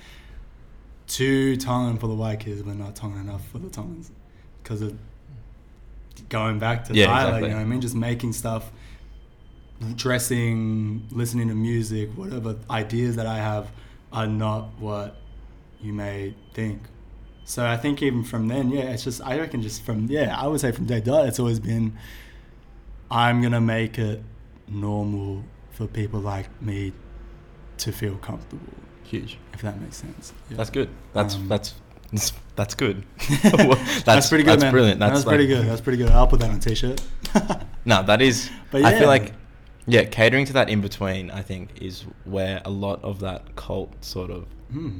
too 1.07 1.55
Tongan 1.57 1.97
for 1.97 2.07
the 2.07 2.15
white 2.15 2.39
kids, 2.39 2.61
but 2.61 2.75
not 2.75 2.95
Tongan 2.95 3.19
enough 3.21 3.47
for 3.49 3.59
the 3.59 3.69
Tongans. 3.69 4.11
Because 4.63 4.81
of 4.81 4.97
going 6.29 6.59
back 6.59 6.85
to 6.85 6.93
Yeah, 6.93 7.07
Tyler, 7.07 7.19
exactly. 7.29 7.41
you 7.49 7.53
know 7.53 7.59
what 7.61 7.65
I 7.65 7.69
mean? 7.69 7.81
Just 7.81 7.95
making 7.95 8.33
stuff, 8.33 8.71
dressing, 9.95 11.07
listening 11.11 11.47
to 11.47 11.55
music, 11.55 12.09
whatever 12.15 12.57
ideas 12.69 13.15
that 13.15 13.25
I 13.25 13.37
have 13.37 13.71
are 14.11 14.27
not 14.27 14.79
what 14.79 15.15
you 15.81 15.93
may 15.93 16.35
think. 16.53 16.81
So 17.45 17.65
I 17.65 17.77
think 17.77 18.01
even 18.03 18.23
from 18.23 18.47
then, 18.47 18.69
yeah, 18.69 18.91
it's 18.91 19.03
just 19.03 19.21
I 19.25 19.39
reckon 19.39 19.61
just 19.61 19.83
from 19.83 20.05
yeah, 20.07 20.39
I 20.39 20.45
would 20.47 20.59
say 20.59 20.71
from 20.71 20.85
day 20.85 20.99
dot, 20.99 21.27
it's 21.27 21.39
always 21.39 21.59
been 21.59 21.97
I'm 23.11 23.41
gonna 23.41 23.61
make 23.61 23.97
it 23.97 24.21
normal 24.67 25.43
for 25.71 25.87
people 25.87 26.19
like 26.19 26.47
me 26.61 26.93
to 27.77 27.91
feel 27.91 28.15
comfortable, 28.17 28.73
Huge. 29.03 29.37
if 29.53 29.61
that 29.61 29.79
makes 29.81 29.97
sense. 29.97 30.33
Yeah. 30.49 30.57
That's 30.57 30.69
good. 30.69 30.89
That's 31.13 31.35
Um, 31.35 31.47
that's 31.47 31.73
that's, 32.55 32.73
good. 32.75 33.03
that's, 33.43 34.01
that's, 34.03 34.29
pretty 34.29 34.43
good, 34.43 34.53
That's 34.53 34.63
man. 34.63 34.71
brilliant. 34.71 34.99
That's, 34.99 35.13
That's, 35.13 35.25
pretty 35.25 35.45
good. 35.45 35.67
That's 35.67 35.79
pretty 35.81 35.97
good. 35.99 36.09
I'll 36.09 36.25
put 36.27 36.39
that 36.39 36.49
on 36.49 36.55
a 36.55 36.59
t-shirt. 36.59 37.01
No, 37.85 38.03
that 38.03 38.21
is. 38.21 38.49
But 38.71 38.83
I 38.83 38.91
yeah. 38.91 38.99
feel 38.99 39.07
like, 39.07 39.31
yeah, 39.87 40.03
catering 40.03 40.45
to 40.45 40.53
that 40.53 40.69
in 40.69 40.81
between. 40.81 41.31
I 41.31 41.41
think 41.41 41.81
is 41.81 42.03
where 42.25 42.61
a 42.65 42.69
lot 42.69 43.01
of 43.03 43.19
that 43.21 43.55
cult 43.55 44.03
sort 44.03 44.31
of 44.31 44.45
Hmm. 44.71 44.99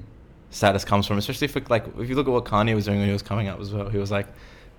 status 0.52 0.86
comes 0.86 1.06
from. 1.08 1.18
Especially 1.18 1.48
for 1.48 1.62
like, 1.70 1.86
if 2.00 2.08
you 2.10 2.16
look 2.16 2.28
at 2.28 2.32
what 2.32 2.46
Kanye 2.46 2.74
was 2.76 2.86
doing 2.86 3.00
when 3.00 3.08
he 3.08 3.14
was 3.14 3.22
coming 3.22 3.48
up 3.48 3.60
as 3.60 3.74
well. 3.74 3.90
He 3.90 3.98
was 3.98 4.12
like 4.12 4.28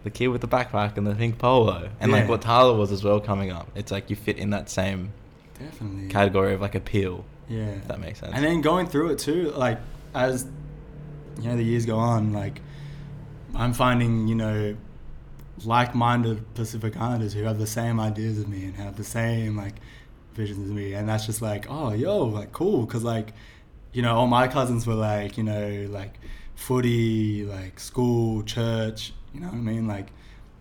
the 0.05 0.11
kid 0.11 0.29
with 0.29 0.41
the 0.41 0.49
backpack 0.49 0.97
and 0.97 1.07
the 1.07 1.15
pink 1.15 1.39
polo, 1.39 1.91
and 2.01 2.11
like 2.11 2.29
what 2.29 2.43
Tyler 2.43 2.77
was 2.77 2.91
as 2.93 3.05
well 3.05 3.21
coming 3.21 3.51
up. 3.51 3.69
It's 3.75 3.93
like 3.93 4.11
you 4.11 4.17
fit 4.17 4.39
in 4.39 4.51
that 4.51 4.71
same 4.71 5.13
Definitely. 5.59 6.09
category 6.09 6.55
of 6.55 6.61
like 6.61 6.75
appeal. 6.75 7.25
Yeah. 7.49 7.67
If 7.67 7.89
that 7.89 8.01
makes 8.01 8.21
sense. 8.21 8.33
And 8.35 8.45
then 8.45 8.61
going 8.61 8.87
through 8.87 9.11
it 9.11 9.19
too, 9.19 9.51
like 9.51 9.79
as 10.15 10.47
you 11.41 11.49
know 11.49 11.57
the 11.57 11.63
years 11.63 11.85
go 11.87 11.97
on, 11.99 12.33
like 12.33 12.61
I'm 13.55 13.73
finding 13.73 14.29
you 14.29 14.35
know 14.35 14.77
like-minded 15.65 16.55
Pacific 16.55 16.97
Islanders 16.97 17.35
who 17.35 17.43
have 17.43 17.59
the 17.59 17.67
same 17.67 18.01
ideas 18.01 18.39
as 18.39 18.47
me 18.47 18.65
and 18.65 18.77
have 18.77 18.97
the 18.97 19.05
same 19.05 19.57
like 19.57 19.75
visions 20.35 20.67
as 20.67 20.73
me, 20.73 20.95
and 20.95 21.09
that's 21.09 21.27
just 21.27 21.43
like 21.43 21.67
oh 21.69 21.93
yo 21.93 22.25
like 22.25 22.53
cool 22.53 22.87
because 22.87 23.03
like 23.05 23.35
you 23.93 24.01
know 24.01 24.15
all 24.15 24.27
my 24.27 24.49
cousins 24.49 24.87
were 24.87 24.95
like 24.95 25.37
you 25.37 25.45
know 25.45 25.87
like 25.91 26.15
footy 26.55 27.45
like 27.45 27.81
school 27.81 28.43
church 28.45 29.13
you 29.35 29.41
know 29.41 29.47
what 29.47 29.55
I 29.55 29.59
mean 29.59 29.87
like 29.89 30.09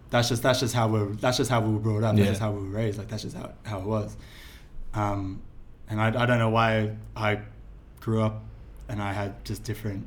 that's 0.10 0.30
just 0.30 0.42
that's 0.44 0.60
just 0.60 0.74
how 0.74 0.88
we're 0.88 1.06
that's 1.08 1.38
just 1.38 1.50
how 1.50 1.62
we 1.62 1.72
were 1.74 1.80
brought 1.80 2.04
up 2.04 2.16
Yeah. 2.16 2.26
that's 2.26 2.32
just 2.32 2.42
how 2.42 2.52
we 2.52 2.60
were 2.64 2.70
raised 2.78 2.98
like 2.98 3.08
that's 3.10 3.24
just 3.24 3.36
how 3.36 3.52
how 3.64 3.80
it 3.80 3.86
was 3.86 4.16
um, 4.94 5.42
and 5.90 6.02
I, 6.02 6.08
I 6.08 6.26
don't 6.26 6.40
know 6.40 6.50
why 6.50 6.96
I 7.16 7.40
grew 8.00 8.22
up 8.22 8.44
and 8.88 9.02
I 9.02 9.14
had 9.14 9.44
just 9.46 9.64
different. 9.64 10.06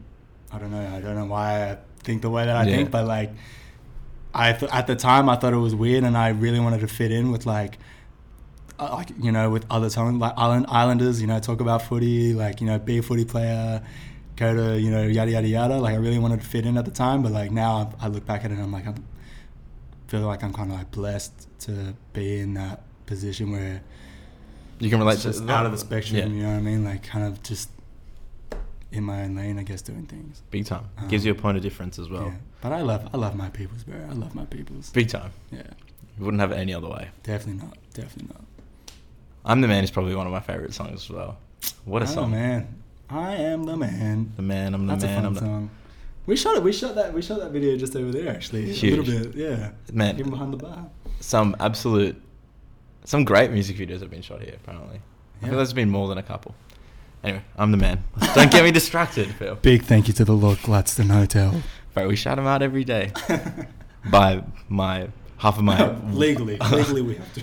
I 0.52 0.58
don't 0.58 0.70
know. 0.72 0.80
I 0.96 1.00
don't 1.00 1.14
know 1.14 1.24
why 1.26 1.70
I 1.70 1.78
think 2.02 2.22
the 2.22 2.30
way 2.30 2.44
that 2.44 2.56
I 2.56 2.64
Yeah. 2.66 2.76
think, 2.76 2.90
but 2.90 3.06
like, 3.06 3.30
I 4.34 4.52
th- 4.52 4.70
at 4.72 4.86
the 4.86 4.96
time 4.96 5.28
I 5.28 5.36
thought 5.36 5.52
it 5.52 5.58
was 5.58 5.74
weird, 5.74 6.04
and 6.04 6.16
I 6.16 6.28
really 6.30 6.58
wanted 6.60 6.80
to 6.80 6.88
fit 6.88 7.12
in 7.12 7.30
with 7.32 7.46
like, 7.46 7.78
uh, 8.78 8.90
like 8.92 9.10
you 9.20 9.30
know, 9.30 9.50
with 9.50 9.64
other 9.70 9.88
tongues 9.90 10.20
like 10.20 10.34
island 10.36 10.66
islanders. 10.68 11.20
You 11.20 11.26
know, 11.28 11.38
talk 11.38 11.60
about 11.60 11.82
footy, 11.82 12.32
like 12.34 12.60
you 12.60 12.66
know, 12.66 12.78
be 12.78 12.98
a 12.98 13.02
footy 13.02 13.24
player, 13.24 13.82
to 14.53 14.80
you 14.80 14.90
know, 14.90 15.03
yada 15.03 15.30
yada 15.30 15.47
yada. 15.49 15.76
Like 15.78 15.95
I 15.95 15.99
really 15.99 16.18
wanted 16.18 16.40
to 16.40 16.47
fit 16.47 16.64
in 16.66 16.76
at 16.78 16.84
the 16.84 16.90
time, 16.90 17.22
but 17.22 17.32
like 17.32 17.51
now 17.51 17.93
I, 18.01 18.07
I 18.07 18.09
look 18.09 18.24
back 18.26 18.45
at 18.45 18.51
it 18.51 18.55
and 18.55 18.62
I'm 18.62 18.72
like, 18.72 18.86
I 18.86 18.95
feel 20.09 20.20
like 20.22 20.43
I'm 20.43 20.53
kind 20.53 20.70
of 20.70 20.78
like 20.78 20.90
blessed 20.90 21.49
to 21.61 21.95
be 22.12 22.38
in 22.40 22.55
that 22.55 22.82
position 23.07 23.51
where 23.53 23.82
you 24.78 24.90
can 24.90 24.99
relate 24.99 25.20
just 25.20 25.49
out 25.49 25.66
of 25.66 25.72
the 25.72 25.78
spectrum. 25.78 26.18
Yeah. 26.18 26.26
You 26.26 26.43
know 26.43 26.49
what 26.51 26.57
I 26.57 26.61
mean? 26.61 26.84
Like 26.84 27.03
kind 27.03 27.24
of 27.26 27.43
just 27.43 27.68
in 28.90 29.05
my 29.05 29.22
own 29.22 29.34
lane, 29.36 29.59
I 29.59 29.62
guess, 29.62 29.80
doing 29.82 30.07
things. 30.07 30.43
Big 30.51 30.66
time. 30.66 30.84
Um, 30.99 31.09
Gives 31.09 31.24
you 31.24 31.32
a 31.32 31.34
point 31.34 31.57
of 31.57 31.62
difference 31.62 31.99
as 31.99 32.09
well. 32.11 32.24
yeah. 32.26 32.34
But 32.61 32.72
I 32.72 32.82
love, 32.82 33.09
I 33.12 33.16
love 33.16 33.34
my 33.34 33.49
peoples, 33.49 33.84
bro. 33.84 33.97
I 34.09 34.12
love 34.12 34.34
my 34.34 34.45
peoples. 34.45 34.90
Big 34.90 35.09
time. 35.09 35.30
Yeah, 35.51 35.62
You 36.18 36.24
wouldn't 36.24 36.40
have 36.40 36.53
it 36.53 36.57
any 36.57 36.74
other 36.74 36.88
way. 36.88 37.09
definitely 37.22 37.62
not. 37.64 37.76
Definitely 37.95 38.34
not. 38.34 38.45
I'm 39.45 39.61
the 39.62 39.68
man 39.68 39.82
is 39.82 39.90
probably 39.90 40.14
one 40.14 40.26
of 40.26 40.32
my 40.32 40.40
favorite 40.40 40.74
songs 40.74 41.05
as 41.05 41.11
well. 41.11 41.38
What 41.84 42.03
a 42.03 42.05
Oh, 42.05 42.09
song. 42.09 42.30
man. 42.32 42.81
I 43.12 43.34
am 43.34 43.64
the 43.64 43.76
man. 43.76 44.32
The 44.36 44.42
man, 44.42 44.74
I'm 44.74 44.86
the 44.86 44.92
That's 44.94 45.04
man, 45.04 45.12
a 45.12 45.16
fun 45.16 45.26
I'm 45.26 45.34
the 45.34 45.40
song. 45.40 45.70
We 46.24 46.36
shot 46.36 46.56
it. 46.56 46.62
We 46.62 46.72
shot 46.72 46.94
that. 46.94 47.12
We 47.12 47.20
shot 47.20 47.40
that 47.40 47.50
video 47.50 47.76
just 47.76 47.94
over 47.96 48.10
there, 48.12 48.28
actually. 48.34 48.72
Huge. 48.72 49.08
A 49.08 49.10
little 49.12 49.32
bit, 49.32 49.34
yeah. 49.34 49.70
Man. 49.92 50.18
Even 50.18 50.30
behind 50.30 50.52
the 50.52 50.56
bar. 50.56 50.86
some 51.20 51.54
absolute 51.60 52.20
some 53.04 53.24
great 53.24 53.50
music 53.50 53.76
videos 53.76 54.00
have 54.00 54.10
been 54.10 54.22
shot 54.22 54.40
here 54.42 54.54
apparently. 54.54 54.96
I 54.96 55.00
Yeah. 55.44 55.48
feel 55.48 55.56
there's 55.56 55.72
been 55.72 55.90
more 55.90 56.08
than 56.08 56.18
a 56.18 56.22
couple. 56.22 56.54
Anyway, 57.24 57.42
I'm 57.56 57.70
the 57.72 57.76
man. 57.76 58.02
Don't 58.34 58.50
get 58.50 58.64
me 58.64 58.70
distracted, 58.70 59.28
Phil. 59.34 59.56
Big 59.56 59.82
thank 59.84 60.06
you 60.08 60.14
to 60.14 60.24
the 60.24 60.32
Lord 60.34 60.60
Gladstone 60.62 61.08
Hotel. 61.08 61.62
Bro, 61.94 62.08
we 62.08 62.16
shout 62.16 62.36
them 62.36 62.46
out 62.46 62.62
every 62.62 62.84
day. 62.84 63.12
By 64.10 64.42
my 64.68 65.08
half 65.38 65.58
of 65.58 65.64
my 65.64 65.96
legally, 66.12 66.56
legally 66.72 67.02
we 67.02 67.14
have 67.16 67.34
to. 67.34 67.42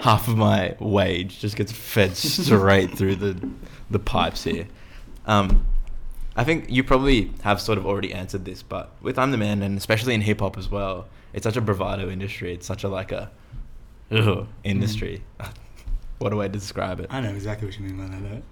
half 0.00 0.26
of 0.28 0.36
my 0.36 0.76
wage 0.80 1.38
just 1.40 1.56
gets 1.56 1.72
fed 1.72 2.16
straight 2.16 2.96
through 2.98 3.16
the 3.16 3.48
the 3.90 3.98
pipes 4.00 4.44
here. 4.44 4.66
Um, 5.28 5.64
I 6.34 6.42
think 6.42 6.68
you 6.68 6.82
probably 6.82 7.30
have 7.42 7.60
sort 7.60 7.78
of 7.78 7.86
already 7.86 8.12
answered 8.12 8.44
this, 8.44 8.62
but 8.62 8.90
with 9.00 9.18
I'm 9.18 9.30
the 9.30 9.36
Man, 9.36 9.62
and 9.62 9.78
especially 9.78 10.14
in 10.14 10.22
hip 10.22 10.40
hop 10.40 10.58
as 10.58 10.68
well, 10.68 11.06
it's 11.32 11.44
such 11.44 11.56
a 11.56 11.60
bravado 11.60 12.10
industry. 12.10 12.54
It's 12.54 12.66
such 12.66 12.82
a 12.82 12.88
like 12.88 13.12
a 13.12 13.30
ugh, 14.10 14.48
industry. 14.64 15.22
what 16.18 16.32
a 16.32 16.36
way 16.36 16.46
to 16.46 16.52
describe 16.52 16.98
it. 17.00 17.06
I 17.10 17.20
know 17.20 17.30
exactly 17.30 17.68
what 17.68 17.78
you 17.78 17.84
mean 17.84 17.96
by 17.96 18.16
that. 18.16 18.42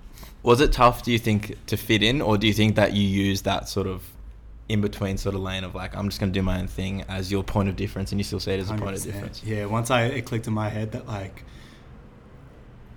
Was 0.43 0.61
it 0.61 0.73
tough, 0.73 1.03
do 1.03 1.11
you 1.11 1.19
think, 1.19 1.57
to 1.67 1.77
fit 1.77 2.03
in, 2.03 2.23
or 2.23 2.39
do 2.39 2.47
you 2.47 2.53
think 2.53 2.77
that 2.77 2.93
you 2.93 3.03
use 3.03 3.43
that 3.43 3.69
sort 3.69 3.87
of 3.87 4.05
in 4.69 4.81
between 4.81 5.17
sort 5.17 5.35
of 5.35 5.41
lane 5.41 5.65
of 5.65 5.75
like 5.75 5.97
I'm 5.97 6.09
just 6.09 6.19
going 6.19 6.33
to 6.33 6.39
do 6.39 6.43
my 6.43 6.59
own 6.59 6.67
thing 6.67 7.05
as 7.09 7.31
your 7.31 7.43
point 7.43 7.69
of 7.69 7.77
difference, 7.77 8.13
and 8.13 8.21
you 8.21 8.25
still 8.25 8.41
see 8.41 8.53
it 8.53 8.61
as 8.61 8.71
a 8.71 8.75
point 8.75 8.97
of 8.97 9.03
difference? 9.03 9.43
Yeah, 9.45 9.67
once 9.67 9.91
I 9.91 10.05
it 10.05 10.27
clicked 10.27 10.47
in 10.47 10.53
my 10.53 10.69
head 10.69 10.93
that 10.93 11.07
like 11.07 11.45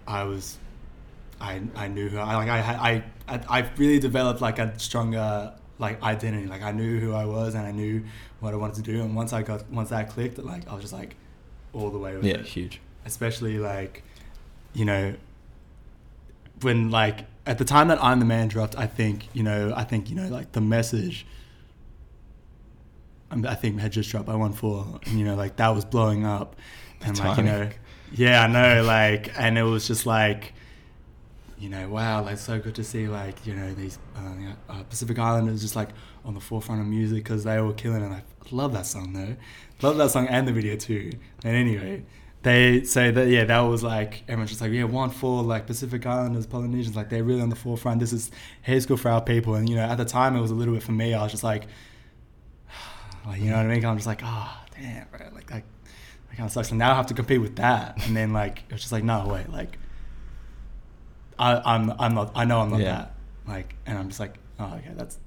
I 0.08 0.24
was, 0.24 0.58
I 1.42 1.62
I 1.76 1.88
knew 1.88 2.10
who 2.10 2.18
I 2.18 2.36
like. 2.36 2.50
I 2.50 3.04
I 3.28 3.40
I, 3.48 3.70
really 3.78 4.00
developed 4.00 4.42
like 4.42 4.60
a 4.60 4.78
stronger 4.80 5.54
like 5.78 6.02
identity. 6.04 6.48
Like 6.48 6.62
I 6.64 6.72
knew 6.72 7.00
who 7.00 7.14
I 7.14 7.26
was 7.26 7.56
and 7.56 7.66
I 7.66 7.72
knew 7.72 8.04
what 8.40 8.54
I 8.54 8.58
wanted 8.58 8.84
to 8.84 8.92
do. 8.92 9.02
And 9.02 9.16
once 9.16 9.32
I 9.34 9.42
got 9.44 9.70
once 9.72 9.90
that 9.90 10.10
clicked, 10.10 10.38
like 10.40 10.68
I 10.68 10.74
was 10.74 10.82
just 10.82 10.94
like 10.94 11.16
all 11.74 11.90
the 11.90 11.98
way 12.00 12.16
with 12.16 12.26
Yeah, 12.26 12.36
it. 12.36 12.46
huge. 12.46 12.82
Especially 13.06 13.58
like, 13.60 14.04
you 14.74 14.84
know, 14.86 15.14
when 16.62 16.90
like 16.92 17.26
at 17.46 17.58
the 17.58 17.66
time 17.66 17.88
that 17.88 18.04
I'm 18.04 18.20
the 18.20 18.26
man 18.26 18.48
dropped, 18.48 18.78
I 18.78 18.88
think 18.88 19.28
you 19.34 19.44
know 19.44 19.74
I 19.76 19.84
think 19.84 20.10
you 20.10 20.16
know 20.16 20.28
like 20.28 20.52
the 20.52 20.62
message. 20.62 21.26
um, 23.32 23.46
I 23.48 23.56
think 23.56 23.80
had 23.80 23.92
just 23.92 24.10
dropped 24.10 24.26
by 24.26 24.36
one 24.36 24.54
four, 24.54 25.00
and 25.06 25.20
you 25.20 25.26
know, 25.26 25.36
like 25.36 25.56
that 25.58 25.70
was 25.70 25.86
blowing 25.86 26.26
up, 26.26 26.56
and 27.02 27.18
like 27.20 27.38
you 27.38 27.44
know, 27.44 27.70
yeah, 28.12 28.44
I 28.44 28.48
know, 28.48 28.84
like, 28.84 29.32
and 29.40 29.58
it 29.58 29.64
was 29.64 29.88
just 29.88 30.06
like, 30.06 30.54
you 31.60 31.68
know, 31.68 31.90
wow, 31.90 32.24
like 32.24 32.38
so 32.38 32.58
good 32.58 32.76
to 32.76 32.84
see, 32.86 33.08
like 33.10 33.46
you 33.46 33.54
know, 33.54 33.74
these 33.74 34.00
uh, 34.16 34.72
uh, 34.72 34.84
Pacific 34.84 35.20
Islanders 35.20 35.62
just 35.62 35.76
like 35.76 35.90
on 36.24 36.34
the 36.34 36.40
forefront 36.40 36.80
of 36.80 36.88
music 36.88 37.24
because 37.24 37.44
they 37.44 37.60
were 37.60 37.74
killing 37.74 38.02
it. 38.02 38.12
I 38.12 38.22
love 38.52 38.72
that 38.74 38.86
song 38.86 39.12
though, 39.12 39.36
love 39.86 39.98
that 39.98 40.10
song 40.12 40.28
and 40.28 40.48
the 40.48 40.54
video 40.54 40.78
too. 40.78 41.12
And 41.44 41.56
anyway, 41.56 42.06
they 42.44 42.84
say 42.84 43.12
that 43.12 43.28
yeah, 43.28 43.44
that 43.44 43.60
was 43.60 43.84
like 43.84 44.24
everyone's 44.30 44.52
just 44.52 44.62
like 44.62 44.72
yeah, 44.72 44.86
one 44.86 45.10
for 45.10 45.44
like 45.44 45.68
Pacific 45.68 46.06
Islanders, 46.06 46.48
Polynesians, 46.48 46.96
like 46.96 47.10
they're 47.10 47.26
really 47.26 47.42
on 47.42 47.50
the 47.50 47.58
forefront. 47.58 48.00
This 48.00 48.14
is 48.14 48.32
high 48.66 48.80
school 48.80 48.96
for 48.96 49.10
our 49.12 49.22
people, 49.22 49.56
and 49.56 49.68
you 49.68 49.76
know, 49.76 49.84
at 49.84 49.98
the 49.98 50.06
time 50.06 50.38
it 50.38 50.42
was 50.42 50.52
a 50.52 50.56
little 50.56 50.74
bit 50.74 50.84
for 50.84 50.94
me. 50.94 51.14
I 51.14 51.24
was 51.24 51.32
just 51.32 51.44
like. 51.44 51.68
Like, 53.28 53.42
you 53.42 53.50
know 53.50 53.58
what 53.58 53.66
I 53.66 53.76
mean? 53.76 53.86
I'm 53.86 53.98
just 53.98 54.08
like, 54.08 54.22
oh, 54.24 54.58
damn, 54.74 55.06
bro. 55.10 55.28
Like, 55.36 55.48
that, 55.48 55.64
that 56.30 56.36
kind 56.38 56.48
of 56.48 56.52
sucks. 56.52 56.70
And 56.70 56.80
now 56.80 56.94
I 56.94 56.96
have 56.96 57.06
to 57.08 57.14
compete 57.14 57.42
with 57.42 57.58
that. 57.58 58.04
And 58.08 58.16
then, 58.16 58.32
like, 58.32 58.64
it's 58.70 58.80
just 58.80 58.94
like, 58.94 59.04
no, 59.04 59.28
wait, 59.28 59.52
like, 59.52 59.78
I, 61.40 61.76
I'm, 61.76 61.92
I'm 62.00 62.14
not, 62.14 62.32
I 62.36 62.46
know 62.46 62.60
I'm 62.60 62.70
not 62.70 62.82
Yeah. 62.82 62.92
that. 62.92 63.14
Like, 63.48 63.76
and 63.88 63.98
I'm 63.98 64.10
just 64.10 64.20
like, 64.20 64.36
oh, 64.60 64.66
okay, 64.76 64.92
that's, 64.96 65.18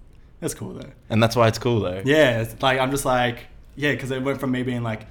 that's 0.40 0.54
cool 0.54 0.74
though. 0.74 0.90
And 1.10 1.22
that's 1.22 1.34
why 1.34 1.48
it's 1.48 1.58
cool 1.58 1.80
though. 1.80 2.02
Yeah, 2.04 2.42
it's 2.42 2.60
like, 2.62 2.78
I'm 2.78 2.90
just 2.90 3.04
like, 3.04 3.46
yeah, 3.74 3.92
because 3.92 4.10
it 4.10 4.22
went 4.22 4.38
from 4.38 4.50
me 4.52 4.62
being 4.62 4.82
like, 4.82 5.06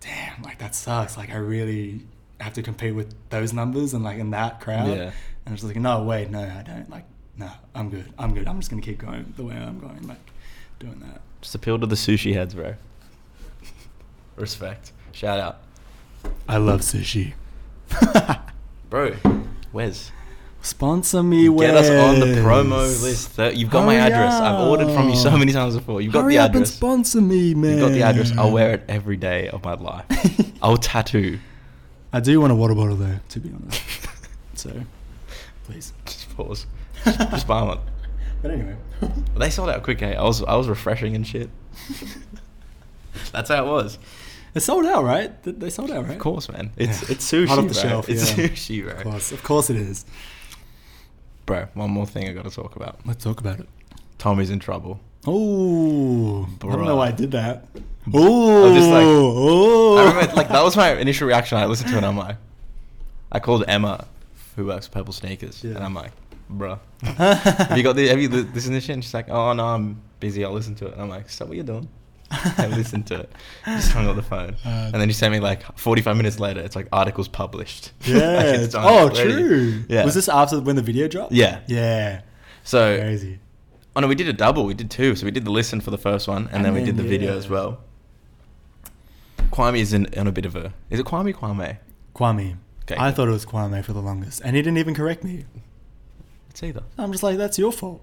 damn, 0.00 0.42
like 0.42 0.58
that 0.58 0.74
sucks. 0.74 1.16
Like 1.16 1.30
I 1.30 1.36
really 1.36 2.00
have 2.40 2.52
to 2.54 2.62
compete 2.62 2.94
with 2.94 3.14
those 3.30 3.52
numbers 3.52 3.94
and 3.94 4.04
like 4.04 4.18
in 4.18 4.30
that 4.30 4.60
crowd. 4.60 4.88
Yeah. 4.88 5.02
And 5.04 5.12
I 5.48 5.52
was 5.52 5.64
like, 5.64 5.76
no, 5.76 6.02
wait, 6.02 6.30
no, 6.30 6.40
I 6.40 6.62
don't. 6.62 6.88
Like, 6.90 7.04
no, 7.38 7.50
I'm 7.74 7.88
good. 7.90 8.12
I'm 8.18 8.34
good. 8.34 8.46
I'm 8.48 8.58
just 8.58 8.70
gonna 8.70 8.82
keep 8.82 8.98
going 8.98 9.32
the 9.36 9.44
way 9.44 9.54
I'm 9.54 9.78
going, 9.78 10.06
like 10.08 10.18
doing 10.80 10.98
that. 11.00 11.20
Just 11.40 11.54
appeal 11.54 11.78
to 11.78 11.86
the 11.86 11.94
sushi 11.94 12.34
heads, 12.34 12.54
bro. 12.54 12.74
Respect. 14.36 14.92
Shout 15.12 15.38
out. 15.38 15.58
I 16.48 16.56
love 16.58 16.80
sushi. 16.80 17.34
Bro, 18.90 19.16
Wes. 19.72 20.12
Sponsor 20.62 21.22
me, 21.22 21.48
Wes. 21.48 21.70
Get 21.70 21.76
us 21.76 21.90
on 21.90 22.20
the 22.20 22.26
promo 22.40 22.80
list. 23.02 23.36
Th- 23.36 23.56
You've 23.56 23.70
got 23.70 23.84
my 23.84 23.94
Hurry 23.96 24.12
address. 24.12 24.34
I've 24.34 24.66
ordered 24.68 24.92
from 24.92 25.08
you 25.10 25.16
so 25.16 25.36
many 25.36 25.52
times 25.52 25.76
before. 25.76 26.00
You've 26.00 26.12
got 26.12 26.22
Hurry 26.22 26.34
the 26.34 26.38
up 26.40 26.46
and 26.48 26.56
address. 26.56 26.74
sponsor 26.74 27.20
me, 27.20 27.54
man. 27.54 27.72
You've 27.72 27.80
got 27.80 27.92
the 27.92 28.02
address. 28.02 28.32
I'll 28.36 28.50
wear 28.50 28.74
it 28.74 28.82
every 28.88 29.16
day 29.16 29.48
of 29.48 29.62
my 29.64 29.74
life. 29.74 30.04
I'll 30.62 30.76
tattoo. 30.76 31.38
I 32.12 32.20
do 32.20 32.40
want 32.40 32.52
a 32.52 32.56
water 32.56 32.74
bottle 32.74 32.96
though, 32.96 33.18
to 33.30 33.40
be 33.40 33.52
honest. 33.52 33.82
so, 34.54 34.72
please. 35.64 35.92
Just 36.04 36.34
pause. 36.36 36.66
Just, 37.04 37.18
just 37.18 37.46
buy 37.46 37.62
one. 37.62 37.78
But 38.42 38.50
anyway, 38.50 38.76
They 39.38 39.48
sold 39.48 39.70
out 39.70 39.82
quick, 39.82 40.02
eh? 40.02 40.12
I 40.12 40.22
was 40.22 40.42
I 40.42 40.54
was 40.56 40.68
refreshing 40.68 41.16
and 41.16 41.26
shit. 41.26 41.48
That's 43.32 43.48
how 43.48 43.64
it 43.66 43.68
was. 43.68 43.98
It 44.56 44.60
sold 44.60 44.86
out, 44.86 45.04
right? 45.04 45.30
They 45.44 45.70
sold 45.70 45.90
out, 45.90 46.04
right? 46.04 46.14
Of 46.14 46.18
course, 46.18 46.48
man. 46.48 46.72
It's 46.76 47.02
Yeah. 47.02 47.12
it's 47.14 47.30
sushi, 47.30 47.46
Hot 47.48 47.58
off 47.58 47.68
the 47.68 47.72
bro. 47.74 47.82
shelf, 47.82 48.08
It's 48.08 48.36
yeah. 48.36 48.46
sushi, 48.48 48.82
bro. 48.84 48.92
Of 48.94 49.02
course, 49.04 49.32
of 49.32 49.42
course 49.42 49.70
it 49.70 49.76
is. 49.76 50.04
Bro, 51.46 51.68
one 51.74 51.90
more 51.90 52.06
thing 52.06 52.28
I 52.28 52.32
got 52.32 52.44
to 52.44 52.50
talk 52.50 52.74
about. 52.76 52.98
Let's 53.06 53.22
talk 53.22 53.40
about 53.40 53.60
it. 53.60 53.68
Tommy's 54.18 54.50
in 54.50 54.58
trouble. 54.58 54.98
Oh, 55.26 56.44
I 56.62 56.66
don't 56.66 56.84
know 56.86 56.96
why 56.96 57.08
I 57.08 57.12
did 57.12 57.30
that. 57.32 57.66
Oh, 58.12 58.74
just 58.74 58.88
like-. 58.88 59.04
I 59.04 60.14
remember, 60.14 60.36
like 60.36 60.48
that 60.48 60.62
was 60.64 60.76
my 60.76 60.92
initial 60.96 61.26
reaction. 61.28 61.58
I 61.58 61.66
listened 61.66 61.90
to 61.90 61.94
it. 61.96 61.98
and 61.98 62.06
I'm 62.06 62.16
like, 62.16 62.36
I 63.32 63.40
called 63.40 63.64
Emma, 63.68 64.06
who 64.56 64.66
works 64.66 64.86
at 64.86 64.92
Purple 64.92 65.12
Sneakers, 65.12 65.62
Yeah. 65.64 65.74
and 65.76 65.84
I'm 65.84 65.94
like, 65.94 66.12
bruh, 66.50 66.78
have 67.02 67.76
you 67.76 67.82
got 67.82 67.96
the 67.96 68.06
have 68.08 68.20
you 68.20 68.28
li- 68.28 68.42
listened 68.54 68.72
to 68.72 68.78
this 68.78 68.84
shit? 68.84 68.94
And 68.94 69.02
she's 69.04 69.14
like, 69.14 69.28
oh 69.28 69.52
no, 69.52 69.66
I'm 69.66 70.00
busy. 70.20 70.44
I'll 70.44 70.52
listen 70.52 70.74
to 70.76 70.86
it. 70.86 70.92
And 70.94 71.02
I'm 71.02 71.08
like, 71.08 71.28
stop 71.28 71.48
what 71.48 71.56
you're 71.56 71.66
doing. 71.66 71.88
I 72.30 72.66
listened 72.66 73.06
to 73.08 73.20
it. 73.20 73.32
Just 73.64 73.92
hung 73.92 74.08
up 74.08 74.16
the 74.16 74.22
phone, 74.22 74.56
Uh, 74.64 74.90
and 74.92 74.94
then 74.94 75.08
you 75.08 75.14
sent 75.14 75.32
me 75.32 75.40
like 75.40 75.62
45 75.78 76.16
minutes 76.16 76.40
later. 76.40 76.60
It's 76.60 76.74
like 76.74 76.88
articles 76.92 77.28
published. 77.28 77.92
Yeah. 78.06 78.66
done 78.66 78.84
oh, 78.84 79.08
already. 79.08 79.32
true. 79.32 79.84
Yeah. 79.88 80.04
Was 80.04 80.14
this 80.14 80.28
after 80.28 80.60
when 80.60 80.76
the 80.76 80.82
video 80.82 81.08
dropped? 81.08 81.32
Yeah. 81.32 81.60
Yeah. 81.66 82.22
So 82.64 82.98
Crazy. 82.98 83.38
Oh 83.94 84.00
no, 84.00 84.08
we 84.08 84.14
did 84.14 84.28
a 84.28 84.32
double. 84.32 84.64
We 84.64 84.74
did 84.74 84.90
two. 84.90 85.14
So 85.14 85.24
we 85.24 85.30
did 85.30 85.44
the 85.44 85.50
listen 85.50 85.80
for 85.80 85.90
the 85.90 85.98
first 85.98 86.26
one, 86.28 86.44
and, 86.46 86.54
And 86.54 86.64
then 86.64 86.74
we 86.74 86.82
did 86.82 86.96
the 86.96 87.02
video 87.02 87.36
as 87.36 87.48
well. 87.48 87.80
Kwame 89.50 89.78
is 89.78 89.92
in, 89.92 90.06
in 90.06 90.26
a 90.26 90.32
bit 90.32 90.44
of 90.44 90.56
a. 90.56 90.74
Is 90.90 91.00
it 91.00 91.06
Kwame 91.06 91.32
Kwame? 91.34 91.78
Kwame. 92.14 92.56
Okay. 92.82 92.96
I 92.98 93.10
thought 93.10 93.28
it 93.28 93.32
was 93.32 93.46
Kwame 93.46 93.84
for 93.84 93.92
the 93.92 94.02
longest, 94.02 94.42
and 94.44 94.54
he 94.54 94.62
didn't 94.62 94.78
even 94.78 94.94
correct 94.94 95.24
me. 95.24 95.44
It's 96.50 96.62
either 96.62 96.82
I'm 96.98 97.10
just 97.12 97.22
like, 97.22 97.36
that's 97.38 97.58
your 97.58 97.72
fault. 97.72 98.00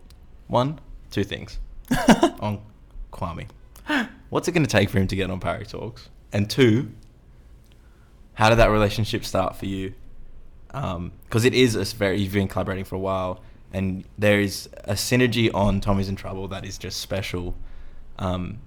one, 0.48 0.80
two 1.12 1.24
things 1.24 1.60
on 2.40 2.62
Kwame. 3.12 3.48
What's 4.30 4.48
it 4.48 4.52
going 4.54 4.66
to 4.66 4.70
take 4.70 4.90
for 4.90 4.98
him 5.00 5.08
to 5.08 5.16
get 5.16 5.30
on 5.30 5.40
Parry 5.40 5.66
Talks? 5.66 6.10
And 6.32 6.50
two, 6.50 6.92
how 8.36 8.50
did 8.50 8.58
that 8.58 8.72
relationship 8.72 9.24
start 9.26 9.56
for 9.56 9.66
you? 9.66 9.94
Because 10.68 11.46
it 11.46 11.54
is 11.54 11.76
a 11.76 11.84
very 11.96 12.20
you've 12.20 12.34
been 12.34 12.48
collaborating 12.48 12.86
for 12.86 12.96
a 12.96 13.00
while, 13.00 13.42
and 13.72 14.04
there 14.18 14.40
is 14.40 14.70
a 14.86 14.94
synergy 14.94 15.54
on 15.54 15.80
Tommy's 15.82 16.10
in 16.10 16.16
Trouble 16.16 16.48
that 16.48 16.66
is 16.66 16.78
just 16.80 17.00
special. 17.00 17.56
Um, 18.18 18.60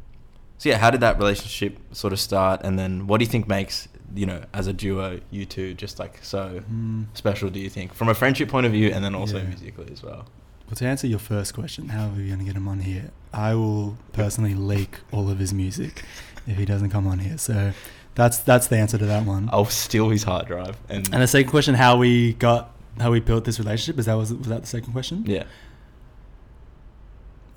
so 0.58 0.68
yeah, 0.68 0.78
how 0.78 0.90
did 0.90 1.00
that 1.00 1.18
relationship 1.18 1.78
sort 1.92 2.12
of 2.12 2.20
start, 2.20 2.60
and 2.62 2.78
then 2.78 3.06
what 3.08 3.18
do 3.18 3.24
you 3.24 3.30
think 3.30 3.48
makes 3.48 3.88
you 4.14 4.24
know 4.24 4.44
as 4.54 4.68
a 4.68 4.72
duo 4.72 5.20
you 5.32 5.44
two 5.44 5.74
just 5.74 5.98
like 5.98 6.20
so 6.24 6.62
Mm. 6.72 7.06
special? 7.14 7.50
Do 7.50 7.58
you 7.58 7.68
think 7.68 7.92
from 7.92 8.08
a 8.08 8.14
friendship 8.14 8.48
point 8.48 8.66
of 8.66 8.72
view, 8.72 8.90
and 8.90 9.04
then 9.04 9.16
also 9.16 9.38
Yeah. 9.38 9.44
musically 9.44 9.88
as 9.90 10.02
well? 10.04 10.26
Well, 10.66 10.74
to 10.76 10.86
answer 10.86 11.06
your 11.06 11.18
first 11.20 11.54
question, 11.54 11.90
how 11.90 12.06
are 12.06 12.10
we 12.10 12.26
going 12.26 12.40
to 12.40 12.44
get 12.44 12.56
him 12.56 12.66
on 12.66 12.80
here? 12.80 13.10
I 13.32 13.54
will 13.54 13.96
personally 14.12 14.54
leak 14.54 14.98
all 15.12 15.30
of 15.30 15.38
his 15.38 15.54
music 15.54 16.02
if 16.46 16.56
he 16.56 16.64
doesn't 16.64 16.90
come 16.90 17.06
on 17.06 17.20
here. 17.20 17.38
So 17.38 17.72
that's 18.16 18.38
that's 18.38 18.66
the 18.66 18.76
answer 18.76 18.98
to 18.98 19.06
that 19.06 19.24
one. 19.24 19.48
I'll 19.52 19.66
steal 19.66 20.08
his 20.10 20.24
hard 20.24 20.46
drive 20.46 20.76
and, 20.88 21.08
And 21.12 21.22
the 21.22 21.26
second 21.28 21.50
question, 21.50 21.74
how 21.76 21.96
we 21.98 22.32
got, 22.32 22.70
how 22.98 23.12
we 23.12 23.20
built 23.20 23.44
this 23.44 23.58
relationship, 23.60 23.98
is 24.00 24.06
that 24.06 24.14
was 24.14 24.32
was 24.34 24.48
that 24.48 24.62
the 24.62 24.66
second 24.66 24.92
question? 24.92 25.24
yeah. 25.26 25.44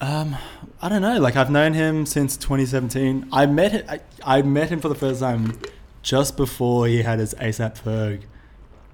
Um, 0.02 0.38
I 0.82 0.88
don't 0.88 1.02
know. 1.02 1.20
Like 1.20 1.36
I've 1.36 1.50
known 1.52 1.74
him 1.74 2.06
since 2.06 2.38
2017. 2.38 3.28
I 3.34 3.46
met 3.48 3.72
him, 3.74 3.86
I, 3.90 4.00
I 4.24 4.42
met 4.44 4.70
him 4.70 4.80
for 4.80 4.88
the 4.88 4.96
first 4.96 5.20
time 5.20 5.60
just 6.04 6.38
before 6.38 6.88
he 6.88 7.02
had 7.02 7.20
his 7.20 7.34
ASAP 7.34 7.78
Ferg 7.80 8.22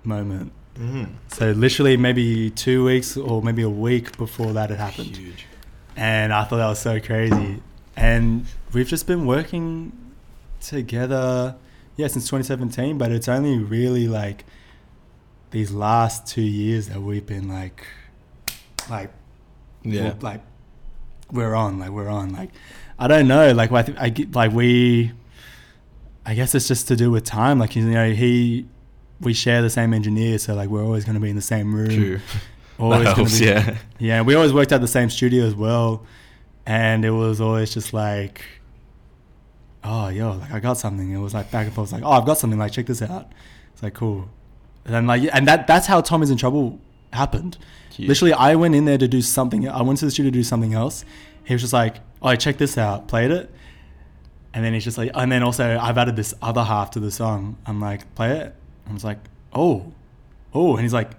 moment. 0.03 0.51
Mm. 0.75 1.09
So 1.29 1.51
literally 1.51 1.95
maybe 1.97 2.49
two 2.49 2.83
weeks 2.85 3.15
or 3.17 3.41
maybe 3.41 3.61
a 3.61 3.69
week 3.69 4.17
before 4.17 4.53
that 4.53 4.69
had 4.69 4.79
happened. 4.79 5.15
Huge. 5.17 5.45
and 5.95 6.33
I 6.33 6.43
thought 6.43 6.57
that 6.57 6.67
was 6.67 6.79
so 6.79 6.99
crazy. 6.99 7.61
And 7.95 8.45
we've 8.73 8.87
just 8.87 9.07
been 9.07 9.25
working 9.25 9.93
together, 10.59 11.55
yeah, 11.95 12.07
since 12.07 12.25
2017. 12.25 12.97
But 12.97 13.11
it's 13.11 13.27
only 13.29 13.57
really 13.57 14.07
like 14.07 14.43
these 15.51 15.71
last 15.71 16.27
two 16.27 16.41
years 16.41 16.89
that 16.89 17.01
we've 17.01 17.25
been 17.25 17.47
like, 17.47 17.87
like, 18.89 19.11
Yeah. 19.83 20.13
we're, 20.13 20.19
like 20.19 20.41
we're 21.31 21.55
on, 21.55 21.79
like 21.79 21.91
we're 21.91 22.09
on. 22.09 22.33
Like 22.33 22.49
I 22.99 23.07
don't 23.07 23.27
know, 23.27 23.53
like 23.53 23.71
I, 23.71 23.81
th- 23.83 23.97
I 23.99 24.09
get 24.09 24.35
like 24.35 24.51
we. 24.51 25.11
I 26.25 26.33
guess 26.33 26.55
it's 26.55 26.67
just 26.67 26.87
to 26.89 26.95
do 26.95 27.11
with 27.11 27.23
time. 27.23 27.59
Like 27.59 27.75
you 27.75 27.83
know, 27.83 28.11
he, 28.11 28.65
we 29.21 29.33
share 29.33 29.61
the 29.61 29.69
same 29.69 29.93
engineer, 29.93 30.37
so 30.37 30.53
like 30.53 30.69
we're 30.69 30.83
always 30.83 31.05
going 31.05 31.15
to 31.15 31.21
be 31.21 31.29
in 31.29 31.35
the 31.35 31.41
same 31.41 31.73
room. 31.73 31.89
True. 31.89 32.19
Always 32.77 33.07
helps, 33.07 33.39
be- 33.39 33.45
yeah. 33.45 33.77
yeah, 33.99 34.21
we 34.21 34.35
always 34.35 34.51
worked 34.51 34.73
at 34.73 34.81
the 34.81 34.87
same 34.87 35.09
studio 35.09 35.45
as 35.45 35.55
well, 35.55 36.05
and 36.65 37.05
it 37.05 37.11
was 37.11 37.39
always 37.39 37.73
just 37.73 37.93
like, 37.93 38.43
oh, 39.81 40.09
yo, 40.09 40.33
like 40.33 40.51
I 40.51 40.59
got 40.59 40.77
something. 40.77 41.09
It 41.09 41.17
was 41.19 41.33
like 41.33 41.49
back 41.51 41.67
and 41.67 41.73
forth. 41.73 41.93
Like, 41.93 42.03
oh, 42.03 42.11
I've 42.11 42.25
got 42.25 42.37
something. 42.37 42.59
Like 42.59 42.73
check 42.73 42.87
this 42.87 43.01
out. 43.01 43.31
It's 43.71 43.81
like 43.81 43.93
cool, 43.93 44.27
and 44.83 44.93
then 44.93 45.07
like, 45.07 45.23
and 45.31 45.47
that 45.47 45.67
that's 45.67 45.87
how 45.87 46.01
Tommy's 46.01 46.29
in 46.29 46.35
Trouble 46.35 46.81
happened. 47.13 47.57
Huge. 47.93 48.09
Literally, 48.09 48.33
I 48.33 48.55
went 48.55 48.75
in 48.75 48.83
there 48.83 48.97
to 48.97 49.07
do 49.07 49.21
something. 49.21 49.69
I 49.69 49.81
went 49.81 49.99
to 49.99 50.05
the 50.05 50.11
studio 50.11 50.31
to 50.31 50.37
do 50.37 50.43
something 50.43 50.73
else. 50.73 51.05
He 51.45 51.53
was 51.53 51.61
just 51.61 51.71
like, 51.71 51.97
oh, 52.21 52.27
I 52.27 52.35
check 52.35 52.57
this 52.57 52.77
out. 52.77 53.07
Played 53.07 53.31
it. 53.31 53.49
And 54.53 54.65
then 54.65 54.73
he's 54.73 54.83
just 54.83 54.97
like, 54.97 55.11
and 55.13 55.31
then 55.31 55.43
also 55.43 55.77
I've 55.77 55.97
added 55.97 56.15
this 56.15 56.33
other 56.41 56.63
half 56.63 56.91
to 56.91 56.99
the 56.99 57.11
song. 57.11 57.57
I'm 57.65 57.79
like, 57.79 58.13
play 58.15 58.37
it. 58.37 58.55
I 58.89 58.93
was 58.93 59.03
like, 59.03 59.19
oh, 59.53 59.91
oh, 60.53 60.75
and 60.75 60.81
he's 60.83 60.93
like, 60.93 61.11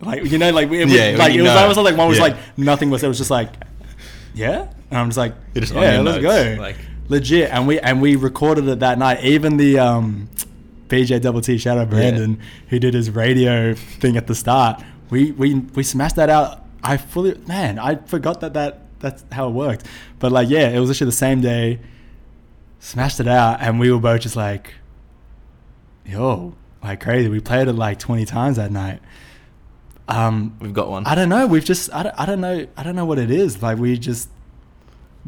like 0.00 0.24
you 0.24 0.38
know, 0.38 0.50
like 0.50 0.70
it 0.70 0.84
was, 0.84 0.92
Yeah, 0.94 1.16
like 1.18 1.34
it 1.34 1.42
was 1.42 1.50
almost 1.50 1.78
like 1.78 1.96
one 1.96 2.08
was 2.08 2.18
Yeah. 2.18 2.24
like 2.24 2.36
nothing 2.56 2.90
was. 2.90 3.02
It 3.02 3.08
was 3.08 3.18
just 3.18 3.30
like, 3.30 3.50
yeah, 4.34 4.68
and 4.90 4.98
I'm 4.98 5.08
just 5.08 5.18
like, 5.18 5.34
just 5.54 5.74
yeah, 5.74 6.00
let's 6.00 6.22
notes, 6.22 6.56
go, 6.56 6.62
like- 6.62 6.76
legit. 7.08 7.50
And 7.50 7.66
we 7.66 7.78
and 7.80 8.00
we 8.02 8.16
recorded 8.16 8.68
it 8.68 8.80
that 8.80 8.98
night. 8.98 9.24
Even 9.24 9.56
the 9.56 9.78
um, 9.78 10.28
BJ 10.88 11.20
Double 11.20 11.40
T 11.40 11.56
shout 11.58 11.78
out 11.78 11.90
Brandon 11.90 12.40
who 12.68 12.78
did 12.78 12.94
his 12.94 13.10
radio 13.10 13.74
thing 13.74 14.16
at 14.16 14.26
the 14.26 14.34
start. 14.34 14.82
We 15.10 15.32
we 15.32 15.54
we 15.54 15.82
smashed 15.82 16.16
that 16.16 16.28
out. 16.30 16.62
I 16.82 16.96
fully 16.98 17.34
man, 17.46 17.78
I 17.78 17.96
forgot 17.96 18.40
that 18.42 18.54
that 18.54 18.82
that's 19.00 19.24
how 19.32 19.48
it 19.48 19.52
worked. 19.52 19.86
But 20.18 20.30
like, 20.32 20.48
yeah, 20.48 20.68
it 20.68 20.78
was 20.78 20.90
actually 20.90 21.06
the 21.06 21.12
same 21.12 21.40
day. 21.40 21.80
Smashed 22.80 23.18
it 23.20 23.26
out, 23.28 23.60
and 23.60 23.80
we 23.80 23.90
were 23.90 23.98
both 23.98 24.20
just 24.20 24.36
like, 24.36 24.74
yo, 26.06 26.54
like 26.82 27.00
crazy. 27.00 27.28
We 27.28 27.40
played 27.40 27.68
it 27.68 27.72
like 27.74 27.98
20 27.98 28.24
times 28.24 28.56
that 28.56 28.70
night. 28.70 29.00
Um, 30.08 30.56
We've 30.60 30.72
got 30.72 30.88
one. 30.88 31.06
I 31.06 31.14
don't 31.14 31.28
know. 31.28 31.46
We've 31.46 31.64
just, 31.64 31.92
I 31.92 32.04
don't, 32.04 32.14
I 32.20 32.26
don't 32.26 32.40
know. 32.40 32.66
I 32.76 32.82
don't 32.82 32.94
know 32.94 33.04
what 33.04 33.18
it 33.18 33.30
is. 33.30 33.60
Like, 33.62 33.78
we 33.78 33.98
just 33.98 34.28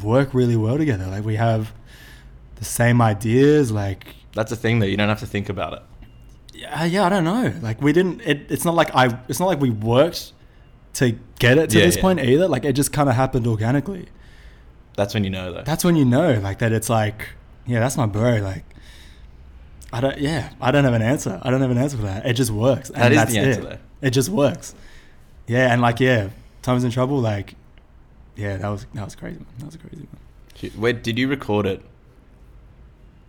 work 0.02 0.32
really 0.34 0.54
well 0.56 0.78
together. 0.78 1.06
Like, 1.06 1.24
we 1.24 1.34
have 1.36 1.72
the 2.56 2.64
same 2.64 3.02
ideas. 3.02 3.72
Like, 3.72 4.14
That's 4.34 4.50
the 4.50 4.56
thing, 4.56 4.78
though. 4.78 4.86
You 4.86 4.96
don't 4.96 5.08
have 5.08 5.18
to 5.20 5.26
think 5.26 5.48
about 5.48 5.72
it. 5.72 5.82
yeah, 6.54 6.84
yeah, 6.84 7.04
I 7.04 7.08
don't 7.08 7.24
know. 7.24 7.52
Like, 7.60 7.82
we 7.82 7.92
didn't, 7.92 8.20
it, 8.20 8.46
it's 8.50 8.64
not 8.64 8.76
like 8.76 8.94
I, 8.94 9.18
it's 9.28 9.40
not 9.40 9.46
like 9.46 9.60
we 9.60 9.70
worked 9.70 10.32
to 10.94 11.18
get 11.40 11.58
it 11.58 11.70
to 11.70 11.78
Yeah, 11.80 11.86
this 11.86 11.96
yeah. 11.96 12.02
point 12.02 12.20
either. 12.20 12.46
Like, 12.46 12.64
it 12.64 12.74
just 12.74 12.92
kind 12.92 13.08
of 13.08 13.16
happened 13.16 13.48
organically. 13.48 14.06
That's 14.96 15.12
when 15.12 15.24
you 15.24 15.30
know, 15.30 15.52
though. 15.52 15.62
That's 15.62 15.82
when 15.84 15.96
you 15.96 16.04
know, 16.04 16.38
like, 16.40 16.58
that 16.60 16.70
it's 16.70 16.88
like, 16.88 17.30
yeah, 17.66 17.80
that's 17.80 17.96
my 17.96 18.06
bro. 18.06 18.36
Like, 18.36 18.64
I 19.92 20.00
don't, 20.00 20.18
yeah, 20.18 20.50
I 20.60 20.70
don't 20.70 20.84
have 20.84 20.92
an 20.94 21.02
answer. 21.02 21.40
I 21.42 21.50
don't 21.50 21.60
have 21.62 21.70
an 21.70 21.78
answer 21.78 21.96
for 21.96 22.02
that. 22.02 22.26
It 22.26 22.34
just 22.34 22.50
works. 22.50 22.90
That 22.90 23.12
is 23.12 23.18
that's 23.18 23.32
the 23.32 23.38
answer, 23.38 23.60
it. 23.60 23.64
though. 23.64 23.78
It 24.06 24.10
just 24.10 24.28
works. 24.28 24.74
Yeah, 25.46 25.72
and 25.72 25.80
like, 25.80 25.98
yeah, 26.00 26.28
times 26.62 26.84
in 26.84 26.90
trouble. 26.90 27.18
Like, 27.20 27.54
yeah, 28.36 28.56
that 28.58 28.68
was 28.68 28.86
that 28.94 29.04
was 29.04 29.14
crazy. 29.16 29.38
Man. 29.38 29.46
That 29.58 29.66
was 29.66 29.76
crazy 29.76 29.96
one. 30.04 30.08
Shit, 30.54 30.76
Where 30.76 30.92
did 30.92 31.18
you 31.18 31.28
record 31.28 31.64
it? 31.66 31.82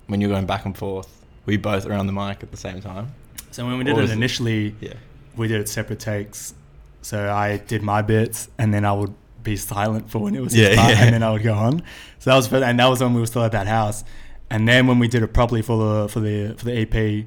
When 0.07 0.19
you're 0.21 0.29
going 0.29 0.45
back 0.47 0.65
and 0.65 0.75
forth, 0.77 1.07
were 1.45 1.53
you 1.53 1.59
both 1.59 1.85
around 1.85 2.07
the 2.07 2.13
mic 2.13 2.41
at 2.43 2.51
the 2.51 2.57
same 2.57 2.81
time? 2.81 3.13
So 3.51 3.65
when 3.65 3.77
we 3.77 3.83
did 3.83 3.97
it 3.97 4.03
it- 4.05 4.09
initially, 4.09 4.75
Yeah. 4.81 4.93
we 5.35 5.47
did 5.47 5.61
it 5.61 5.69
separate 5.69 5.99
takes. 5.99 6.53
So 7.01 7.31
I 7.31 7.57
did 7.57 7.81
my 7.83 8.01
bits, 8.01 8.49
and 8.57 8.73
then 8.73 8.83
I 8.85 8.91
would 8.91 9.13
be 9.43 9.55
silent 9.55 10.09
for 10.09 10.19
when 10.19 10.35
it 10.35 10.41
was 10.41 10.53
Yeah, 10.55 10.69
his 10.69 10.77
part, 10.77 10.91
yeah. 10.95 11.03
and 11.05 11.13
then 11.13 11.23
I 11.23 11.31
would 11.31 11.43
go 11.43 11.53
on. 11.53 11.83
So 12.19 12.31
that 12.31 12.35
was 12.35 12.51
and 12.51 12.79
that 12.79 12.87
was 12.87 13.01
when 13.01 13.13
we 13.13 13.21
were 13.21 13.27
still 13.27 13.43
at 13.43 13.53
that 13.53 13.67
house. 13.67 14.03
And 14.51 14.67
then 14.67 14.87
when 14.87 14.99
we 14.99 15.07
did 15.07 15.21
it 15.23 15.33
properly 15.33 15.61
for 15.61 15.77
the 15.77 16.09
for 16.09 16.19
the 16.19 16.55
for 16.57 16.65
the 16.65 16.73
EP, 16.81 17.25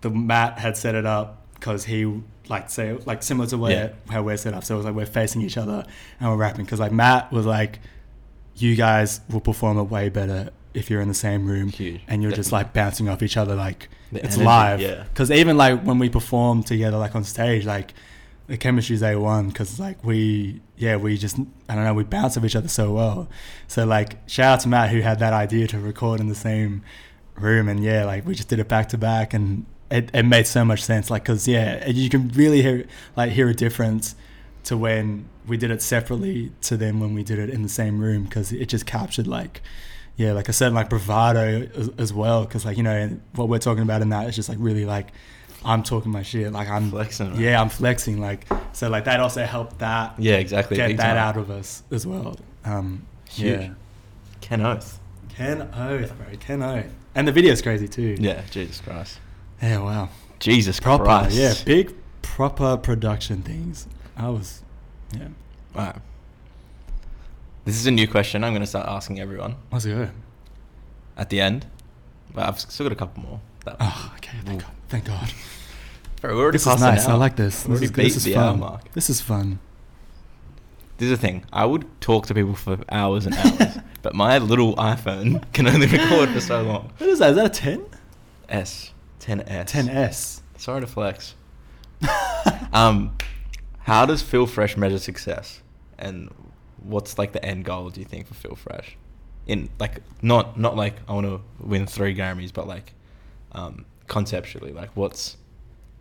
the 0.00 0.10
Matt 0.10 0.58
had 0.58 0.76
set 0.76 0.94
it 0.94 1.06
up 1.06 1.44
because 1.54 1.84
he 1.84 2.20
like 2.48 2.68
say 2.70 2.96
like 3.06 3.22
similar 3.22 3.46
to 3.48 3.58
where 3.58 3.70
Yeah. 4.08 4.12
how 4.12 4.22
we're 4.22 4.36
set 4.36 4.54
up. 4.54 4.64
So 4.64 4.74
it 4.74 4.78
was 4.78 4.86
like 4.86 4.94
we're 4.94 5.06
facing 5.06 5.42
each 5.42 5.56
other 5.56 5.84
and 6.18 6.28
we're 6.30 6.36
rapping 6.36 6.64
because 6.64 6.80
like 6.80 6.90
Matt 6.92 7.30
was 7.32 7.46
like, 7.46 7.78
you 8.56 8.74
guys 8.74 9.20
will 9.30 9.40
perform 9.40 9.78
it 9.78 9.84
way 9.84 10.08
better 10.08 10.50
if 10.74 10.88
you're 10.90 11.00
in 11.00 11.08
the 11.08 11.14
same 11.14 11.46
room 11.46 11.68
Huge. 11.68 12.00
and 12.08 12.22
you're 12.22 12.30
just 12.32 12.52
like 12.52 12.72
bouncing 12.72 13.08
off 13.08 13.22
each 13.22 13.36
other 13.36 13.54
like 13.54 13.88
The 14.12 14.18
it's 14.24 14.34
energy, 14.36 14.44
live. 14.44 14.80
yeah. 14.80 15.04
Because 15.04 15.30
even 15.30 15.56
like 15.56 15.82
when 15.82 15.98
we 15.98 16.08
perform 16.08 16.62
together 16.64 16.96
like 16.98 17.14
on 17.14 17.22
stage, 17.24 17.64
like 17.66 17.94
the 18.50 18.56
chemistry's 18.56 19.02
a 19.02 19.14
one 19.14 19.48
because 19.48 19.78
like 19.78 20.02
we 20.02 20.60
yeah 20.76 20.96
we 20.96 21.16
just 21.16 21.38
I 21.68 21.76
don't 21.76 21.84
know 21.84 21.94
we 21.94 22.02
bounce 22.02 22.36
off 22.36 22.44
each 22.44 22.56
other 22.56 22.68
so 22.68 22.92
well. 22.92 23.28
So 23.68 23.86
like 23.86 24.18
shout 24.28 24.54
out 24.54 24.60
to 24.60 24.68
Matt 24.68 24.90
who 24.90 25.00
had 25.00 25.20
that 25.20 25.32
idea 25.32 25.68
to 25.68 25.78
record 25.78 26.18
in 26.18 26.26
the 26.28 26.34
same 26.34 26.82
room 27.36 27.68
and 27.68 27.82
yeah 27.82 28.04
like 28.04 28.26
we 28.26 28.34
just 28.34 28.48
did 28.48 28.58
it 28.58 28.68
back 28.68 28.88
to 28.88 28.98
back 28.98 29.32
and 29.32 29.66
it, 29.90 30.10
it 30.12 30.24
made 30.24 30.46
so 30.46 30.64
much 30.64 30.82
sense 30.82 31.10
like 31.10 31.22
because 31.22 31.46
yeah 31.46 31.86
you 31.88 32.10
can 32.10 32.28
really 32.30 32.60
hear 32.60 32.86
like 33.16 33.30
hear 33.30 33.48
a 33.48 33.54
difference 33.54 34.16
to 34.64 34.76
when 34.76 35.28
we 35.46 35.56
did 35.56 35.70
it 35.70 35.80
separately 35.80 36.52
to 36.60 36.76
then 36.76 36.98
when 36.98 37.14
we 37.14 37.22
did 37.22 37.38
it 37.38 37.50
in 37.50 37.62
the 37.62 37.68
same 37.68 38.00
room 38.00 38.24
because 38.24 38.52
it 38.52 38.66
just 38.66 38.84
captured 38.84 39.28
like 39.28 39.62
yeah 40.16 40.32
like 40.32 40.48
a 40.48 40.52
certain 40.52 40.74
like 40.74 40.90
bravado 40.90 41.68
as, 41.76 41.88
as 41.98 42.12
well 42.12 42.44
because 42.44 42.64
like 42.64 42.76
you 42.76 42.82
know 42.82 43.16
what 43.36 43.48
we're 43.48 43.58
talking 43.58 43.84
about 43.84 44.02
in 44.02 44.08
that 44.08 44.28
is 44.28 44.34
just 44.34 44.48
like 44.48 44.58
really 44.60 44.84
like 44.84 45.12
i'm 45.64 45.82
talking 45.82 46.10
my 46.10 46.22
shit 46.22 46.52
like 46.52 46.68
i'm 46.68 46.90
Flexing, 46.90 47.30
right? 47.32 47.38
yeah 47.40 47.60
i'm 47.60 47.68
flexing 47.68 48.20
like 48.20 48.46
so 48.72 48.88
like 48.88 49.04
that 49.04 49.20
also 49.20 49.44
helped 49.44 49.78
that 49.80 50.14
Yeah, 50.18 50.36
exactly. 50.36 50.76
get 50.76 50.88
big 50.88 50.96
that 50.98 51.14
time. 51.14 51.16
out 51.18 51.36
of 51.36 51.50
us 51.50 51.82
as 51.90 52.06
well 52.06 52.36
um 52.64 53.06
Huge. 53.28 53.60
yeah 53.60 53.70
Ken 54.40 54.60
Oath. 54.62 54.98
ken 55.28 55.62
oath 55.74 56.16
bro 56.16 56.26
ken 56.40 56.62
oath 56.62 56.86
and 57.14 57.28
the 57.28 57.32
video's 57.32 57.60
crazy 57.62 57.88
too 57.88 58.16
Yeah, 58.18 58.42
Jesus 58.50 58.80
Christ. 58.80 59.18
yeah 59.62 59.78
wow 59.80 60.08
Jesus 60.38 60.80
proper 60.80 61.04
Christ. 61.04 61.36
yeah 61.36 61.54
big 61.66 61.94
proper 62.22 62.76
production 62.76 63.42
things 63.42 63.86
i 64.16 64.28
was 64.28 64.62
yeah 65.14 65.28
Right. 65.74 65.94
This 67.64 67.76
is 67.76 67.86
a 67.86 67.90
new 67.92 68.08
question. 68.08 68.42
I'm 68.42 68.52
going 68.52 68.62
to 68.62 68.66
start 68.66 68.88
asking 68.88 69.20
everyone 69.20 69.54
let's 69.70 69.84
go 69.86 70.08
at 71.16 71.30
the 71.30 71.40
end. 71.40 71.66
But 72.34 72.48
I've 72.48 72.58
still 72.58 72.86
got 72.86 72.92
a 72.92 72.96
couple 72.96 73.22
more. 73.22 73.40
That 73.64 73.76
oh 73.80 74.12
okay 74.16 74.38
thank 74.44 74.62
god 74.62 74.70
thank 74.88 75.04
god 75.04 75.32
Bro, 76.20 76.34
we're 76.36 76.42
already 76.42 76.56
this 76.56 76.66
is 76.66 76.80
nice 76.80 77.06
i 77.06 77.14
like 77.14 77.36
this 77.36 77.62
this 77.64 77.82
is, 77.82 77.92
this 77.92 78.16
is 78.26 78.34
fun 78.34 78.60
mark. 78.60 78.92
this 78.92 79.08
is 79.10 79.20
fun 79.20 79.58
This 80.98 81.10
is 81.10 81.18
the 81.18 81.26
thing. 81.26 81.44
I 81.50 81.64
would 81.64 81.86
talk 82.02 82.26
to 82.26 82.34
people 82.34 82.54
for 82.54 82.76
hours 82.90 83.24
and 83.24 83.34
hours, 83.34 83.78
but 84.02 84.14
my 84.14 84.36
little 84.36 84.76
iPhone 84.76 85.50
can 85.54 85.66
only 85.66 85.86
record 85.86 86.28
for 86.28 86.40
so 86.42 86.60
long. 86.62 86.92
what 86.98 87.08
is 87.08 87.18
that 87.20 87.30
is 87.30 87.36
that 87.36 87.46
a 87.46 87.48
10 87.48 87.86
S, 88.50 88.92
10S. 89.18 89.64
10s 89.70 90.40
Sorry 90.58 90.80
to 90.82 90.86
flex. 90.86 91.34
Um, 92.72 93.16
how 93.80 94.06
does 94.06 94.22
Phil 94.22 94.46
Fresh 94.46 94.76
measure 94.76 94.98
success, 94.98 95.60
and 95.98 96.30
what's 96.82 97.18
like 97.18 97.32
the 97.32 97.44
end 97.44 97.64
goal? 97.64 97.90
Do 97.90 98.00
you 98.00 98.06
think 98.06 98.26
for 98.28 98.34
Phil 98.34 98.54
Fresh? 98.54 98.96
In 99.46 99.68
like 99.78 100.02
not 100.22 100.58
not 100.58 100.76
like 100.76 100.94
I 101.08 101.12
want 101.14 101.26
to 101.26 101.40
win 101.58 101.86
three 101.86 102.14
Grammys, 102.14 102.52
but 102.52 102.66
like 102.68 102.92
um, 103.52 103.84
conceptually, 104.06 104.72
like 104.72 104.90
what's 104.94 105.36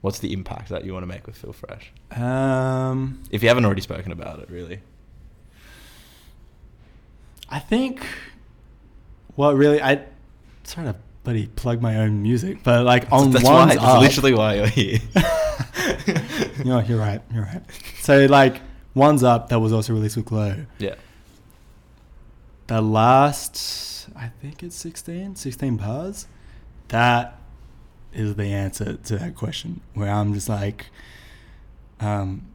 what's 0.01 0.19
the 0.19 0.31
impact 0.33 0.69
that 0.69 0.85
you 0.85 0.93
want 0.93 1.03
to 1.03 1.07
make 1.07 1.25
with 1.27 1.37
Phil 1.37 1.53
Fresh? 1.53 1.91
um 2.11 3.21
If 3.31 3.41
you 3.43 3.49
haven't 3.49 3.65
already 3.65 3.81
spoken 3.81 4.11
about 4.11 4.39
it, 4.39 4.49
really. 4.49 4.79
I 7.49 7.59
think 7.59 8.05
what 9.35 9.55
really 9.55 9.81
I 9.81 10.03
trying 10.63 10.87
to 10.87 10.95
bloody 11.23 11.47
plug 11.47 11.81
my 11.81 11.97
own 11.97 12.21
music, 12.21 12.59
but 12.63 12.85
like 12.85 13.11
on 13.11 13.31
that's 13.31 13.43
one's 13.43 13.75
why. 13.75 13.75
That's 13.75 13.83
up, 13.83 14.01
literally 14.01 14.33
why 14.33 14.53
you're 14.55 14.67
here. 14.67 14.99
you 16.57 16.65
know, 16.65 16.79
you're 16.79 16.99
right. 16.99 17.21
You're 17.33 17.43
right. 17.43 17.63
So 18.01 18.25
like 18.25 18.61
one's 18.93 19.23
up 19.23 19.49
that 19.49 19.59
was 19.59 19.73
also 19.73 19.93
released 19.93 20.17
with 20.17 20.25
Glow. 20.25 20.65
yeah. 20.77 20.95
The 22.67 22.81
last, 22.81 24.09
I 24.15 24.27
think 24.27 24.61
it's 24.61 24.75
16, 24.75 25.35
16 25.37 25.77
bars. 25.77 26.27
That 26.89 27.38
is 28.13 28.35
the 28.35 28.45
answer 28.45 28.93
to 28.95 29.17
that 29.17 29.35
question. 29.35 29.81
Where 29.93 30.09
I'm 30.09 30.33
just 30.33 30.49
like, 30.49 30.87
um, 31.99 32.45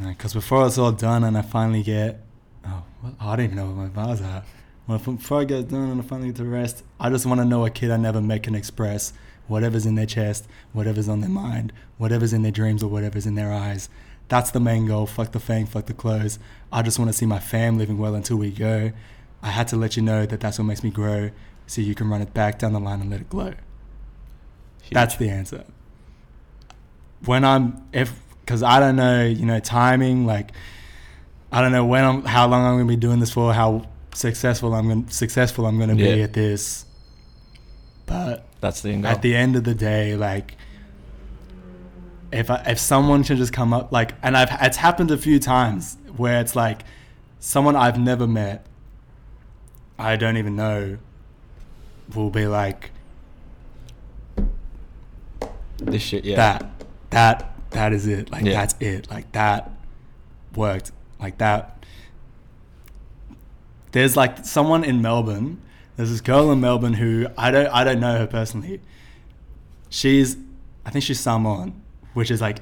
because 0.00 0.32
before 0.32 0.66
it's 0.66 0.78
all 0.78 0.92
done 0.92 1.24
and 1.24 1.36
I 1.36 1.42
finally 1.42 1.82
get, 1.82 2.20
oh, 2.66 2.82
I 3.20 3.36
don't 3.36 3.44
even 3.44 3.56
know 3.56 3.66
what 3.66 3.76
my 3.76 3.86
bars 3.86 4.20
are. 4.20 4.44
Well, 4.86 4.98
before 4.98 5.40
I 5.40 5.44
get 5.44 5.68
done 5.68 5.90
and 5.90 6.00
I 6.00 6.04
finally 6.04 6.28
get 6.28 6.36
to 6.36 6.44
rest, 6.44 6.82
I 6.98 7.10
just 7.10 7.26
want 7.26 7.40
to 7.40 7.44
know 7.44 7.64
a 7.64 7.70
kid 7.70 7.90
I 7.90 7.96
never 7.96 8.20
met 8.20 8.42
can 8.42 8.54
express 8.54 9.12
whatever's 9.48 9.86
in 9.86 9.96
their 9.96 10.06
chest, 10.06 10.46
whatever's 10.72 11.08
on 11.08 11.20
their 11.20 11.30
mind, 11.30 11.72
whatever's 11.98 12.32
in 12.32 12.42
their 12.42 12.52
dreams 12.52 12.82
or 12.82 12.88
whatever's 12.88 13.26
in 13.26 13.34
their 13.34 13.52
eyes. 13.52 13.88
That's 14.28 14.50
the 14.50 14.60
main 14.60 14.86
goal. 14.86 15.06
Fuck 15.06 15.32
the 15.32 15.40
fame, 15.40 15.66
fuck 15.66 15.86
the 15.86 15.94
clothes. 15.94 16.38
I 16.72 16.82
just 16.82 16.98
want 16.98 17.10
to 17.10 17.16
see 17.16 17.26
my 17.26 17.38
fam 17.38 17.76
living 17.76 17.98
well 17.98 18.14
until 18.14 18.38
we 18.38 18.50
go. 18.50 18.92
I 19.42 19.50
had 19.50 19.68
to 19.68 19.76
let 19.76 19.96
you 19.96 20.02
know 20.02 20.24
that 20.24 20.40
that's 20.40 20.58
what 20.58 20.64
makes 20.64 20.82
me 20.82 20.90
grow, 20.90 21.30
so 21.66 21.80
you 21.80 21.94
can 21.94 22.08
run 22.08 22.22
it 22.22 22.32
back 22.32 22.58
down 22.58 22.72
the 22.72 22.80
line 22.80 23.00
and 23.00 23.10
let 23.10 23.20
it 23.20 23.28
glow. 23.28 23.54
That's 24.90 25.16
the 25.16 25.28
answer. 25.28 25.64
When 27.24 27.44
I'm 27.44 27.82
if 27.92 28.12
because 28.40 28.62
I 28.62 28.80
don't 28.80 28.96
know, 28.96 29.24
you 29.24 29.46
know, 29.46 29.60
timing. 29.60 30.26
Like 30.26 30.52
I 31.50 31.60
don't 31.60 31.72
know 31.72 31.84
when 31.84 32.04
I'm, 32.04 32.24
how 32.24 32.46
long 32.48 32.64
I'm 32.64 32.74
gonna 32.74 32.88
be 32.88 32.96
doing 32.96 33.20
this 33.20 33.30
for, 33.32 33.52
how 33.52 33.86
successful 34.14 34.74
I'm 34.74 34.88
gonna 34.88 35.10
successful 35.10 35.66
I'm 35.66 35.78
gonna 35.78 35.94
be 35.94 36.22
at 36.22 36.32
this. 36.32 36.84
But 38.06 38.44
That's 38.60 38.82
the 38.82 38.90
end 38.92 39.06
at 39.06 39.22
the 39.22 39.34
end 39.34 39.56
of 39.56 39.64
the 39.64 39.74
day, 39.74 40.16
like 40.16 40.56
if 42.32 42.50
I, 42.50 42.62
if 42.66 42.78
someone 42.78 43.24
can 43.24 43.36
just 43.36 43.52
come 43.52 43.72
up 43.72 43.92
like, 43.92 44.14
and 44.22 44.36
I've 44.36 44.48
it's 44.62 44.78
happened 44.78 45.10
a 45.10 45.18
few 45.18 45.38
times 45.38 45.98
where 46.16 46.40
it's 46.40 46.56
like 46.56 46.82
someone 47.38 47.76
I've 47.76 47.98
never 47.98 48.26
met, 48.26 48.66
I 49.98 50.16
don't 50.16 50.36
even 50.36 50.56
know, 50.56 50.98
will 52.14 52.30
be 52.30 52.46
like 52.46 52.91
this 55.86 56.02
shit, 56.02 56.24
yeah. 56.24 56.36
that, 56.36 56.84
that, 57.10 57.56
that 57.70 57.92
is 57.92 58.06
it. 58.06 58.30
Like 58.30 58.44
Yeah. 58.44 58.52
that's 58.52 58.74
it. 58.80 59.10
Like 59.10 59.30
that 59.32 59.70
worked. 60.54 60.92
Like 61.20 61.38
that. 61.38 61.84
There's 63.92 64.16
like 64.16 64.44
someone 64.44 64.84
in 64.84 65.02
Melbourne. 65.02 65.60
There's 65.96 66.10
this 66.10 66.20
girl 66.20 66.50
in 66.50 66.60
Melbourne 66.60 66.94
who 66.94 67.26
I 67.36 67.50
don't 67.50 67.66
I 67.68 67.84
don't 67.84 68.00
know 68.00 68.16
her 68.18 68.26
personally. 68.26 68.80
She's 69.90 70.36
I 70.86 70.90
think 70.90 71.04
she's 71.04 71.20
Samoan, 71.20 71.80
which 72.14 72.30
is 72.30 72.40
like 72.40 72.58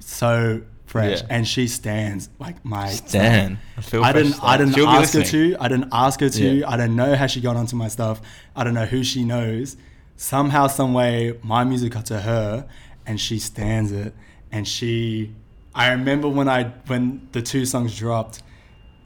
so 0.00 0.62
fresh, 0.86 1.20
Yeah. 1.20 1.26
and 1.30 1.46
she 1.46 1.68
stands 1.68 2.28
like 2.38 2.64
my 2.64 2.90
Stan. 2.90 3.58
I 3.76 3.80
feel 3.80 4.02
I 4.04 4.12
didn't. 4.12 4.32
Stan. 4.34 4.48
I 4.48 4.56
didn't 4.56 4.74
She'll 4.74 4.88
ask 4.88 5.14
her 5.14 5.22
to. 5.22 5.56
I 5.60 5.68
didn't 5.68 5.88
ask 5.92 6.20
her 6.20 6.28
to. 6.28 6.44
Yeah. 6.56 6.68
I 6.68 6.76
don't 6.76 6.96
know 6.96 7.14
how 7.14 7.26
she 7.28 7.40
got 7.40 7.56
onto 7.56 7.76
my 7.76 7.88
stuff. 7.88 8.20
I 8.54 8.64
don't 8.64 8.74
know 8.74 8.86
who 8.86 9.04
she 9.04 9.24
knows. 9.24 9.76
Somehow, 10.16 10.66
some 10.66 10.94
way, 10.94 11.38
my 11.42 11.64
music 11.64 11.92
got 11.92 12.06
to 12.06 12.20
her, 12.20 12.66
and 13.06 13.20
she 13.20 13.38
stands 13.38 13.92
it. 13.92 14.14
And 14.50 14.66
she, 14.66 15.34
I 15.74 15.90
remember 15.90 16.28
when 16.28 16.48
I 16.48 16.64
when 16.86 17.28
the 17.32 17.42
two 17.42 17.66
songs 17.66 17.96
dropped, 17.98 18.42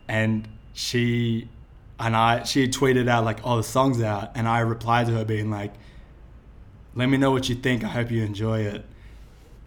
and 0.08 0.48
she, 0.72 1.48
and 1.98 2.14
I, 2.16 2.44
she 2.44 2.68
tweeted 2.68 3.08
out 3.08 3.24
like, 3.24 3.40
"Oh, 3.44 3.56
the 3.56 3.62
song's 3.64 4.00
out," 4.00 4.30
and 4.34 4.46
I 4.46 4.60
replied 4.60 5.06
to 5.08 5.12
her 5.14 5.24
being 5.24 5.50
like, 5.50 5.72
"Let 6.94 7.08
me 7.08 7.16
know 7.16 7.30
what 7.32 7.48
you 7.48 7.54
think. 7.56 7.82
I 7.84 7.88
hope 7.88 8.10
you 8.10 8.22
enjoy 8.22 8.60
it." 8.60 8.84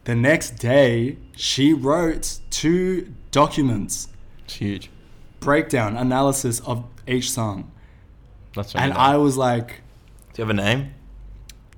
The 0.06 0.16
next 0.16 0.52
day, 0.60 1.18
she 1.36 1.74
wrote 1.74 2.40
two 2.50 3.14
documents 3.32 4.10
It's 4.46 4.56
huge. 4.56 4.90
breakdown 5.40 5.96
analysis 5.98 6.60
of 6.62 6.84
each 7.08 7.32
song 7.32 7.72
That's 8.56 8.76
and 8.76 8.94
i 8.94 9.16
was 9.18 9.38
like 9.38 9.82
Do 10.34 10.42
you 10.42 10.48
have 10.48 10.50
a 10.50 10.54
name? 10.54 10.94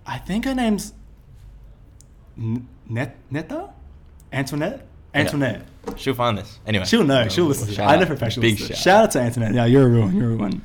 I 0.05 0.17
think 0.17 0.45
her 0.45 0.55
name's 0.55 0.93
N- 2.37 2.67
Net- 2.89 3.15
netta? 3.31 3.69
Antoinette? 4.31 4.85
Yeah. 5.13 5.21
antoinette. 5.21 5.65
She'll 5.95 6.13
find 6.13 6.37
this. 6.37 6.59
Anyway. 6.67 6.83
she'll 6.85 7.03
know. 7.05 7.27
She'll 7.29 7.45
listen. 7.45 7.71
Shout 7.73 7.89
i 7.89 7.95
know 7.97 8.05
for 8.05 8.15
fact 8.17 8.39
Big 8.41 8.53
listen 8.53 8.67
to 8.67 8.73
it. 8.73 8.75
shout. 8.77 8.83
shout 8.83 9.03
out. 9.05 9.11
to 9.11 9.19
antoinette. 9.19 9.53
Yeah 9.53 9.65
you're 9.65 9.85
a 9.85 9.89
real 9.89 10.01
one. 10.01 10.15
You're 10.15 10.33
a 10.33 10.35
one. 10.35 10.61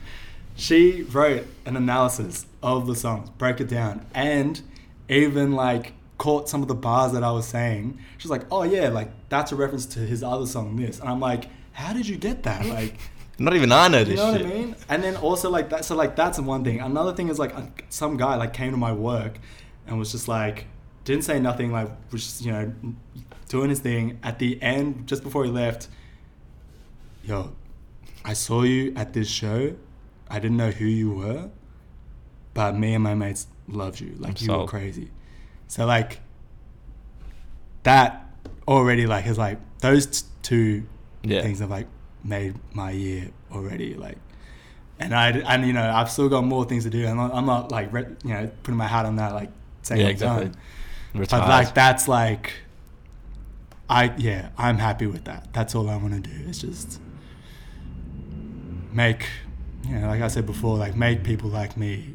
She 0.57 1.03
wrote 1.03 1.47
an 1.64 1.76
analysis 1.76 2.47
of 2.62 2.86
the 2.86 2.97
songs 2.97 3.30
break 3.30 3.61
it 3.61 3.68
down 3.68 4.05
and 4.14 4.61
even 5.09 5.53
like 5.53 5.93
caught 6.18 6.49
some 6.49 6.61
of 6.62 6.68
the 6.68 6.74
bars 6.74 7.12
that 7.12 7.22
i 7.22 7.30
was 7.30 7.47
saying. 7.47 7.99
She's 8.18 8.30
like 8.30 8.43
oh 8.51 8.64
yeah 8.64 8.88
like 8.88 9.11
that's 9.28 9.53
a 9.53 9.57
reference 9.57 9.86
to 9.86 10.01
his 10.01 10.22
other 10.24 10.47
song 10.47 10.74
this. 10.76 10.99
And 10.99 11.09
i'm 11.09 11.20
like 11.20 11.45
how 11.72 11.93
did 11.93 12.07
you 12.09 12.16
get 12.16 12.43
that? 12.43 12.66
Like 12.66 12.97
Not 13.41 13.55
even 13.57 13.72
I 13.72 13.88
know 13.88 14.01
You 14.01 14.05
this 14.05 14.16
know 14.16 14.36
shit. 14.36 14.45
what 14.45 14.53
I 14.53 14.55
mean? 14.55 14.76
And 14.91 15.03
then 15.03 15.16
also 15.16 15.49
like 15.51 15.70
that. 15.70 15.84
So 15.86 15.97
like 15.97 16.14
that's 16.14 16.38
one 16.38 16.62
thing. 16.62 16.78
Another 16.80 17.12
thing 17.14 17.28
is 17.28 17.38
like 17.38 17.53
some 17.88 18.16
guy 18.18 18.36
like 18.36 18.53
came 18.53 18.70
to 18.72 18.76
my 18.76 18.93
work 18.93 19.38
and 19.86 19.99
was 19.99 20.12
just 20.12 20.28
like 20.28 20.66
didn't 21.05 21.24
say 21.24 21.41
nothing. 21.41 21.72
Like 21.72 21.88
was 22.12 22.22
just 22.24 22.45
you 22.45 22.53
know 22.53 22.72
doing 23.49 23.70
his 23.70 23.80
thing. 23.80 24.18
At 24.22 24.38
the 24.38 24.61
end, 24.62 25.07
just 25.07 25.22
before 25.22 25.45
he 25.47 25.51
left, 25.51 25.88
yo, 27.24 27.53
I 28.24 28.34
saw 28.34 28.62
you 28.62 28.93
at 28.95 29.14
this 29.14 29.28
show. 29.28 29.74
I 30.28 30.38
didn't 30.38 30.59
know 30.59 30.70
who 30.70 30.84
you 30.84 31.11
were, 31.12 31.49
but 32.55 32.76
me 32.76 32.93
and 32.95 33.03
my 33.03 33.14
mates 33.14 33.47
loved 33.68 34.01
you. 34.01 34.14
Like 34.18 34.41
I'm 34.43 34.47
you 34.49 34.57
were 34.59 34.66
crazy. 34.66 35.11
So 35.66 35.86
like 35.86 36.20
that 37.84 38.26
already 38.68 39.07
like 39.07 39.26
is 39.26 39.38
like 39.38 39.59
those 39.78 40.07
t- 40.07 40.28
two 40.43 40.86
Yeah. 41.22 41.41
things 41.43 41.61
have 41.61 41.70
like 41.70 41.86
made 42.25 42.55
my 42.75 42.91
year 42.91 43.31
already. 43.53 43.95
Like, 43.95 44.18
and 44.99 45.14
I 45.14 45.31
and 45.31 45.66
you 45.66 45.73
know 45.73 45.91
I've 45.91 46.11
still 46.11 46.29
got 46.29 46.45
more 46.45 46.64
things 46.64 46.85
to 46.85 46.91
do. 46.91 47.07
I'm 47.07 47.16
not, 47.16 47.35
I'm 47.35 47.47
not 47.47 47.71
like 47.73 47.93
re- 47.93 48.16
you 48.25 48.35
know 48.35 48.51
putting 48.62 48.77
my 48.77 48.87
hat 48.87 49.07
on 49.07 49.16
that 49.16 49.33
like 49.35 49.51
saying 49.83 50.01
Yeah, 50.01 50.07
I'm 50.07 50.12
exactly. 50.12 50.45
done. 50.47 50.57
Retired. 51.14 51.41
But 51.41 51.49
like 51.49 51.75
that's 51.75 52.07
like, 52.09 52.53
I 53.89 54.14
yeah, 54.18 54.51
I'm 54.59 54.79
happy 54.79 55.07
with 55.07 55.25
that. 55.25 55.53
That's 55.53 55.75
all 55.75 55.89
I 55.89 55.97
want 55.97 56.23
to 56.23 56.31
do. 56.31 56.49
Is 56.49 56.61
just 56.61 57.01
make, 58.93 59.27
you 59.89 59.97
know, 59.97 60.09
like 60.09 60.21
I 60.21 60.29
said 60.29 60.47
before, 60.47 60.77
like 60.77 60.97
make 60.97 61.25
people 61.25 61.51
like 61.51 61.77
me 61.77 62.14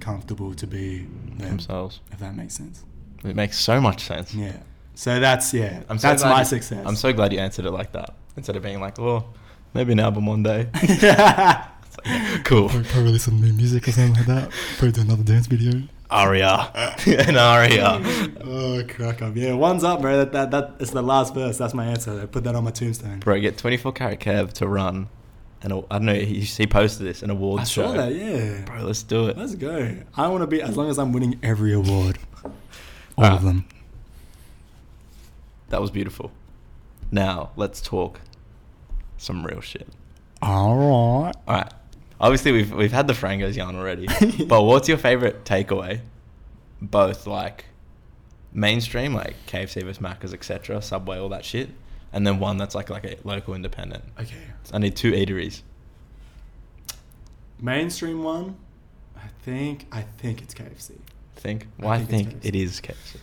comfortable 0.00 0.54
to 0.54 0.66
be 0.66 1.00
them. 1.36 1.38
themselves. 1.38 2.00
If 2.12 2.18
that 2.20 2.34
makes 2.34 2.54
sense. 2.54 2.84
It 3.24 3.34
makes 3.36 3.58
so 3.58 3.80
much 3.80 4.04
sense. 4.04 4.34
Yeah. 4.34 4.56
So 4.94 5.20
that's 5.20 5.52
yeah. 5.54 5.82
I'm 5.88 5.98
so 5.98 6.08
that's 6.08 6.22
my 6.22 6.40
you- 6.40 6.44
success. 6.44 6.84
I'm 6.86 6.96
so 6.96 7.12
glad 7.12 7.32
you 7.32 7.38
answered 7.38 7.64
it 7.66 7.70
like 7.70 7.92
that 7.92 8.14
instead 8.36 8.56
of 8.56 8.62
being 8.62 8.80
like, 8.80 8.98
"Oh, 8.98 9.24
maybe 9.74 9.92
an 9.92 10.00
album 10.00 10.26
one 10.26 10.42
day." 10.42 10.68
yeah. 10.88 11.68
It's 11.86 11.98
like, 12.04 12.44
cool. 12.44 12.68
Probably 12.68 13.02
release 13.04 13.24
some 13.24 13.40
new 13.40 13.52
music 13.52 13.88
or 13.88 13.92
something 13.92 14.14
like 14.14 14.26
that. 14.26 14.50
Probably 14.76 14.92
do 14.92 15.00
another 15.02 15.22
dance 15.22 15.46
video. 15.46 15.82
Aria, 16.10 16.70
an 17.06 17.36
aria. 17.36 18.00
Oh, 18.44 18.82
crack 18.88 19.22
up. 19.22 19.34
Yeah, 19.34 19.54
one's 19.54 19.82
up, 19.82 20.00
bro. 20.02 20.18
That, 20.18 20.32
that, 20.32 20.50
that 20.52 20.74
is 20.78 20.90
the 20.92 21.02
last 21.02 21.34
verse. 21.34 21.58
That's 21.58 21.74
my 21.74 21.86
answer. 21.86 22.20
I 22.20 22.26
put 22.26 22.44
that 22.44 22.54
on 22.54 22.62
my 22.64 22.70
tombstone. 22.70 23.18
Bro, 23.20 23.40
get 23.40 23.58
24 23.58 23.92
karat 23.92 24.20
Kev 24.20 24.52
to 24.54 24.68
run, 24.68 25.08
and 25.62 25.72
I 25.72 25.76
don't 25.90 26.02
know. 26.02 26.14
He, 26.14 26.40
he 26.42 26.66
posted 26.66 27.06
this 27.08 27.22
an 27.22 27.30
awards 27.30 27.62
I 27.62 27.64
show. 27.64 27.86
saw 27.88 27.92
that, 27.94 28.14
yeah. 28.14 28.64
Bro, 28.66 28.82
let's 28.84 29.02
do 29.02 29.26
it. 29.26 29.36
Let's 29.36 29.54
go. 29.56 29.96
I 30.16 30.28
want 30.28 30.42
to 30.42 30.46
be, 30.46 30.62
as 30.62 30.76
long 30.76 30.90
as 30.90 30.98
I'm 30.98 31.12
winning 31.12 31.38
every 31.42 31.72
award. 31.72 32.18
All 32.44 32.52
Ah. 33.24 33.34
of 33.34 33.42
them. 33.42 33.64
That 35.70 35.80
was 35.80 35.90
beautiful. 35.90 36.30
Now 37.10 37.50
let's 37.56 37.80
talk 37.80 38.20
some 39.16 39.44
real 39.44 39.60
shit. 39.60 39.88
All 40.42 40.76
right. 40.76 41.34
All 41.46 41.54
right. 41.54 41.72
Obviously, 42.20 42.52
we've 42.52 42.72
we've 42.72 42.92
had 42.92 43.06
the 43.06 43.12
Frangos 43.12 43.56
yarn 43.56 43.76
already, 43.76 44.06
but 44.46 44.62
what's 44.62 44.88
your 44.88 44.98
favorite 44.98 45.44
takeaway? 45.44 46.00
Both 46.80 47.26
like 47.26 47.66
mainstream, 48.52 49.14
like 49.14 49.34
KFC 49.46 49.82
vs 49.82 49.98
Macca's, 49.98 50.32
etc., 50.32 50.80
Subway, 50.80 51.18
all 51.18 51.28
that 51.28 51.44
shit, 51.44 51.70
and 52.12 52.26
then 52.26 52.38
one 52.38 52.56
that's 52.56 52.74
like 52.74 52.90
like 52.90 53.04
a 53.04 53.16
local 53.24 53.54
independent. 53.54 54.04
Okay. 54.18 54.36
I 54.72 54.78
need 54.78 54.96
two 54.96 55.12
eateries. 55.12 55.62
Mainstream 57.60 58.22
one, 58.22 58.56
I 59.16 59.28
think, 59.42 59.86
I 59.90 60.02
think 60.02 60.42
it's 60.42 60.52
KFC. 60.52 60.92
Think? 61.36 61.66
Well, 61.78 61.90
I 61.90 62.04
think 62.04 62.30
think, 62.30 62.44
it 62.44 62.54
is 62.54 62.80
KFC. 62.80 63.16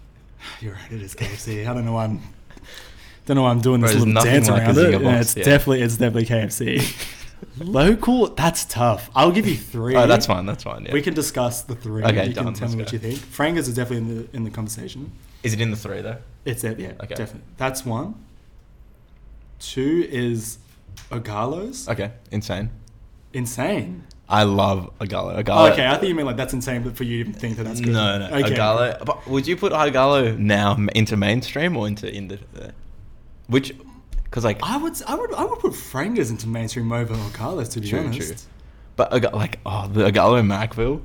You're 0.60 0.74
right, 0.74 0.92
it 0.92 1.02
is 1.02 1.14
KFC. 1.14 1.68
I 1.68 1.74
don't 1.74 1.84
know 1.84 1.94
why 1.94 2.04
I'm, 2.04 2.20
don't 3.26 3.36
know 3.36 3.42
why 3.42 3.50
I'm 3.50 3.60
doing 3.60 3.80
this 3.80 3.92
there's 3.92 4.06
little 4.06 4.22
dance 4.22 4.48
like 4.48 4.62
around 4.62 4.76
it. 4.78 4.80
Zinger 4.80 4.92
Yeah, 5.02 5.12
box, 5.16 5.20
it's 5.26 5.36
yeah. 5.36 5.44
definitely, 5.44 5.82
it's 5.82 5.96
definitely 5.96 6.26
KFC. 6.26 7.16
Local, 7.58 8.26
that's 8.34 8.64
tough. 8.64 9.10
I'll 9.14 9.30
give 9.32 9.46
you 9.46 9.56
three. 9.56 9.94
Oh, 9.96 10.06
that's 10.06 10.26
fine. 10.26 10.46
That's 10.46 10.64
fine. 10.64 10.84
Yeah. 10.84 10.92
We 10.92 11.02
can 11.02 11.14
discuss 11.14 11.62
the 11.62 11.74
three. 11.74 12.02
Okay, 12.04 12.28
you 12.28 12.34
done, 12.34 12.46
can 12.46 12.54
tell 12.54 12.68
me 12.68 12.76
what 12.76 12.86
go. 12.86 12.92
you 12.92 12.98
think. 12.98 13.18
Frangers 13.18 13.68
is 13.68 13.74
definitely 13.74 13.98
in 13.98 14.16
the 14.16 14.36
in 14.36 14.44
the 14.44 14.50
conversation. 14.50 15.12
Is 15.42 15.52
it 15.54 15.60
in 15.60 15.70
the 15.70 15.76
three 15.76 16.00
though? 16.02 16.18
It's 16.44 16.64
it, 16.64 16.78
yeah, 16.78 16.92
Okay. 17.02 17.14
definitely. 17.14 17.42
That's 17.56 17.84
one. 17.84 18.14
Two 19.58 20.06
is 20.10 20.58
Ogalos. 21.10 21.88
Okay, 21.88 22.12
insane. 22.30 22.70
Insane. 23.32 24.04
I 24.28 24.44
love 24.44 24.90
Ogalo. 25.00 25.42
Oh, 25.48 25.66
okay, 25.72 25.86
I 25.88 25.96
think 25.96 26.08
you 26.08 26.14
mean 26.14 26.24
like 26.26 26.36
that's 26.36 26.52
insane, 26.54 26.82
but 26.82 26.96
for 26.96 27.02
you 27.04 27.24
to 27.24 27.32
think 27.32 27.56
that 27.56 27.64
that's 27.64 27.80
good. 27.80 27.92
No, 27.92 28.18
no, 28.18 28.26
Okay. 28.36 28.54
Ogalo. 28.54 29.04
But 29.04 29.26
would 29.26 29.46
you 29.46 29.56
put 29.56 29.72
Ogalo 29.72 30.38
now 30.38 30.76
into 30.94 31.16
mainstream 31.16 31.76
or 31.76 31.88
into 31.88 32.12
in 32.14 32.28
the, 32.28 32.38
uh, 32.60 32.70
which? 33.50 33.74
Because 34.24 34.44
like, 34.44 34.60
I 34.62 34.76
would, 34.76 34.94
I 35.06 35.14
would, 35.14 35.34
I 35.34 35.44
would 35.44 35.58
put 35.58 35.72
Frangers 35.72 36.30
into 36.30 36.48
mainstream 36.48 36.92
over 36.92 37.14
Ogalos 37.14 37.70
to 37.72 37.80
be 37.80 37.88
True, 37.88 37.98
honest. 38.00 38.28
true. 38.28 38.36
but 38.96 39.12
Aga- 39.12 39.34
like, 39.36 39.58
oh, 39.66 39.88
the 39.88 40.04
Ogalo 40.10 40.40
Marrickville, 40.46 41.02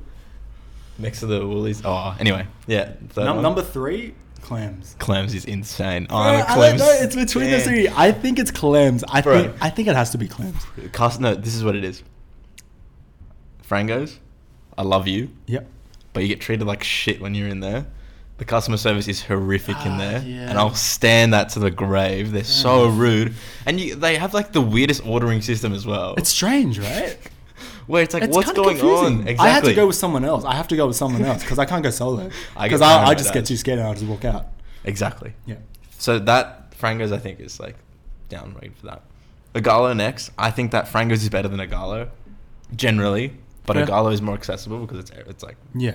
next 1.00 1.22
to 1.22 1.26
the 1.26 1.46
Woolies. 1.46 1.82
Oh, 1.84 2.16
anyway, 2.20 2.46
yeah. 2.68 2.94
Num- 3.18 3.42
number 3.42 3.64
three, 3.64 4.14
Clems. 4.42 4.96
Clems 4.98 5.34
is 5.34 5.46
insane. 5.46 6.06
Oh, 6.12 6.18
I'm 6.18 6.36
a 6.42 6.44
I 6.44 6.70
don't 6.70 6.78
know. 6.78 6.98
It's 7.02 7.16
between 7.16 7.50
the 7.50 7.60
three. 7.60 7.90
I 7.90 8.12
think 8.12 8.38
it's 8.38 8.52
Clems. 8.52 9.04
I 9.10 9.22
Bro. 9.22 9.42
think, 9.42 9.56
I 9.60 9.70
think 9.72 9.88
it 9.88 9.96
has 9.96 10.12
to 10.12 10.20
be 10.20 10.28
Clems. 10.28 10.62
Cast, 10.94 11.20
no, 11.20 11.34
this 11.34 11.56
is 11.56 11.64
what 11.64 11.76
it 11.76 11.84
is. 11.84 12.04
Frangos, 13.68 14.18
I 14.78 14.84
love 14.84 15.08
you, 15.08 15.30
Yep. 15.48 15.68
but 16.14 16.22
you 16.22 16.30
get 16.30 16.42
treated 16.42 16.68
like 16.68 16.84
shit 16.84 17.20
when 17.20 17.34
you're 17.34 17.48
in 17.48 17.60
there. 17.62 17.88
The 18.38 18.46
customer 18.46 18.76
service 18.78 19.08
is 19.08 19.22
horrific 19.24 19.78
in 19.86 19.94
Ah, 19.94 19.98
there, 19.98 20.22
yeah. 20.22 20.50
and 20.50 20.58
I'll 20.60 20.74
stand 20.76 21.34
that 21.34 21.50
to 21.50 21.60
the 21.60 21.72
grave. 21.72 22.32
They're 22.34 22.44
so 22.44 22.88
rude, 22.90 23.34
and 23.66 23.80
you, 23.80 23.96
they 23.96 24.18
have 24.18 24.34
like 24.34 24.52
the 24.52 24.60
weirdest 24.60 25.06
ordering 25.06 25.42
system 25.42 25.72
as 25.74 25.86
well. 25.86 26.16
It's 26.18 26.30
strange, 26.30 26.78
right? 26.80 27.18
where 27.88 28.04
it's 28.04 28.14
like, 28.14 28.24
It's 28.24 28.36
what's 28.36 28.52
going 28.52 28.78
confusing. 28.78 29.22
on? 29.22 29.28
Exactly. 29.28 29.46
I 29.48 29.50
have 29.52 29.64
to 29.64 29.74
go 29.74 29.88
with 29.88 29.96
someone 29.96 30.26
else. 30.26 30.44
I 30.44 30.56
have 30.56 30.68
to 30.70 30.76
go 30.76 30.88
with 30.88 30.98
someone 30.98 31.24
else 31.24 31.44
because 31.44 31.60
I 31.60 31.66
can't 31.66 31.82
go 31.84 31.92
solo. 31.92 32.30
I 32.58 32.68
Because 32.68 32.82
I, 32.82 32.88
I 32.88 32.98
paranoid 32.98 33.18
just 33.20 33.34
get 33.34 33.46
too 33.46 33.56
scared 33.56 33.80
and 33.80 33.88
I'll 33.88 33.94
just 33.94 34.06
walk 34.06 34.26
out. 34.26 34.48
exactly. 34.84 35.34
Yeah. 35.46 35.56
So 35.98 36.20
that 36.20 36.72
Frangos, 36.78 37.14
I 37.14 37.20
think, 37.20 37.40
is 37.40 37.58
like 37.60 37.78
downrated 38.30 38.76
for 38.76 38.88
that. 38.88 39.02
Ogalo 39.54 39.96
next. 39.96 40.32
I 40.38 40.52
think 40.52 40.72
that 40.72 40.88
Frangos 40.88 41.22
is 41.24 41.30
better 41.30 41.48
than 41.48 41.60
Ogalo, 41.62 42.10
generally, 42.76 43.32
but 43.66 43.78
Yeah. 43.78 43.86
Ogalo 43.86 44.12
is 44.12 44.22
more 44.22 44.36
accessible 44.36 44.80
because 44.80 45.00
it's 45.00 45.12
it's 45.12 45.44
like 45.44 45.56
Yeah. 45.74 45.94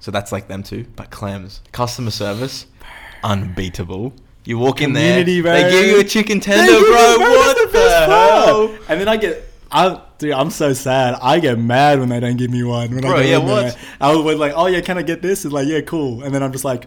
So 0.00 0.10
that's 0.10 0.32
like 0.32 0.48
them 0.48 0.62
too. 0.62 0.86
But 0.96 1.10
Clems, 1.10 1.60
customer 1.72 2.10
service, 2.10 2.66
unbeatable. 3.22 4.12
You 4.44 4.58
walk 4.58 4.80
in 4.80 4.94
there, 4.94 5.22
Community, 5.22 5.40
they 5.42 5.70
give 5.70 5.86
you 5.86 6.00
a 6.00 6.04
chicken 6.04 6.40
tender, 6.40 6.72
bro. 6.72 7.16
What 7.18 7.56
the, 7.56 7.72
best 7.72 8.08
hell? 8.10 8.74
And 8.88 8.98
then 9.00 9.06
I 9.06 9.16
get, 9.18 9.44
I 9.70 10.00
dude, 10.18 10.32
I'm 10.32 10.50
so 10.50 10.72
sad. 10.72 11.14
I 11.20 11.38
get 11.40 11.58
mad 11.58 12.00
when 12.00 12.08
they 12.08 12.18
don't 12.20 12.36
give 12.38 12.50
me 12.50 12.62
one. 12.64 12.90
When 12.90 13.02
Bro, 13.02 13.10
I 13.10 13.22
go 13.22 13.28
yeah, 13.28 13.38
in 13.38 13.46
there. 13.46 13.74
I 14.00 14.16
was 14.16 14.36
like, 14.38 14.54
oh 14.56 14.66
yeah, 14.66 14.80
can 14.80 14.96
I 14.96 15.02
get 15.02 15.20
this? 15.22 15.44
It's 15.44 15.52
like, 15.52 15.68
yeah, 15.68 15.82
cool. 15.82 16.22
And 16.22 16.34
then 16.34 16.42
I'm 16.42 16.52
just 16.52 16.64
like, 16.64 16.86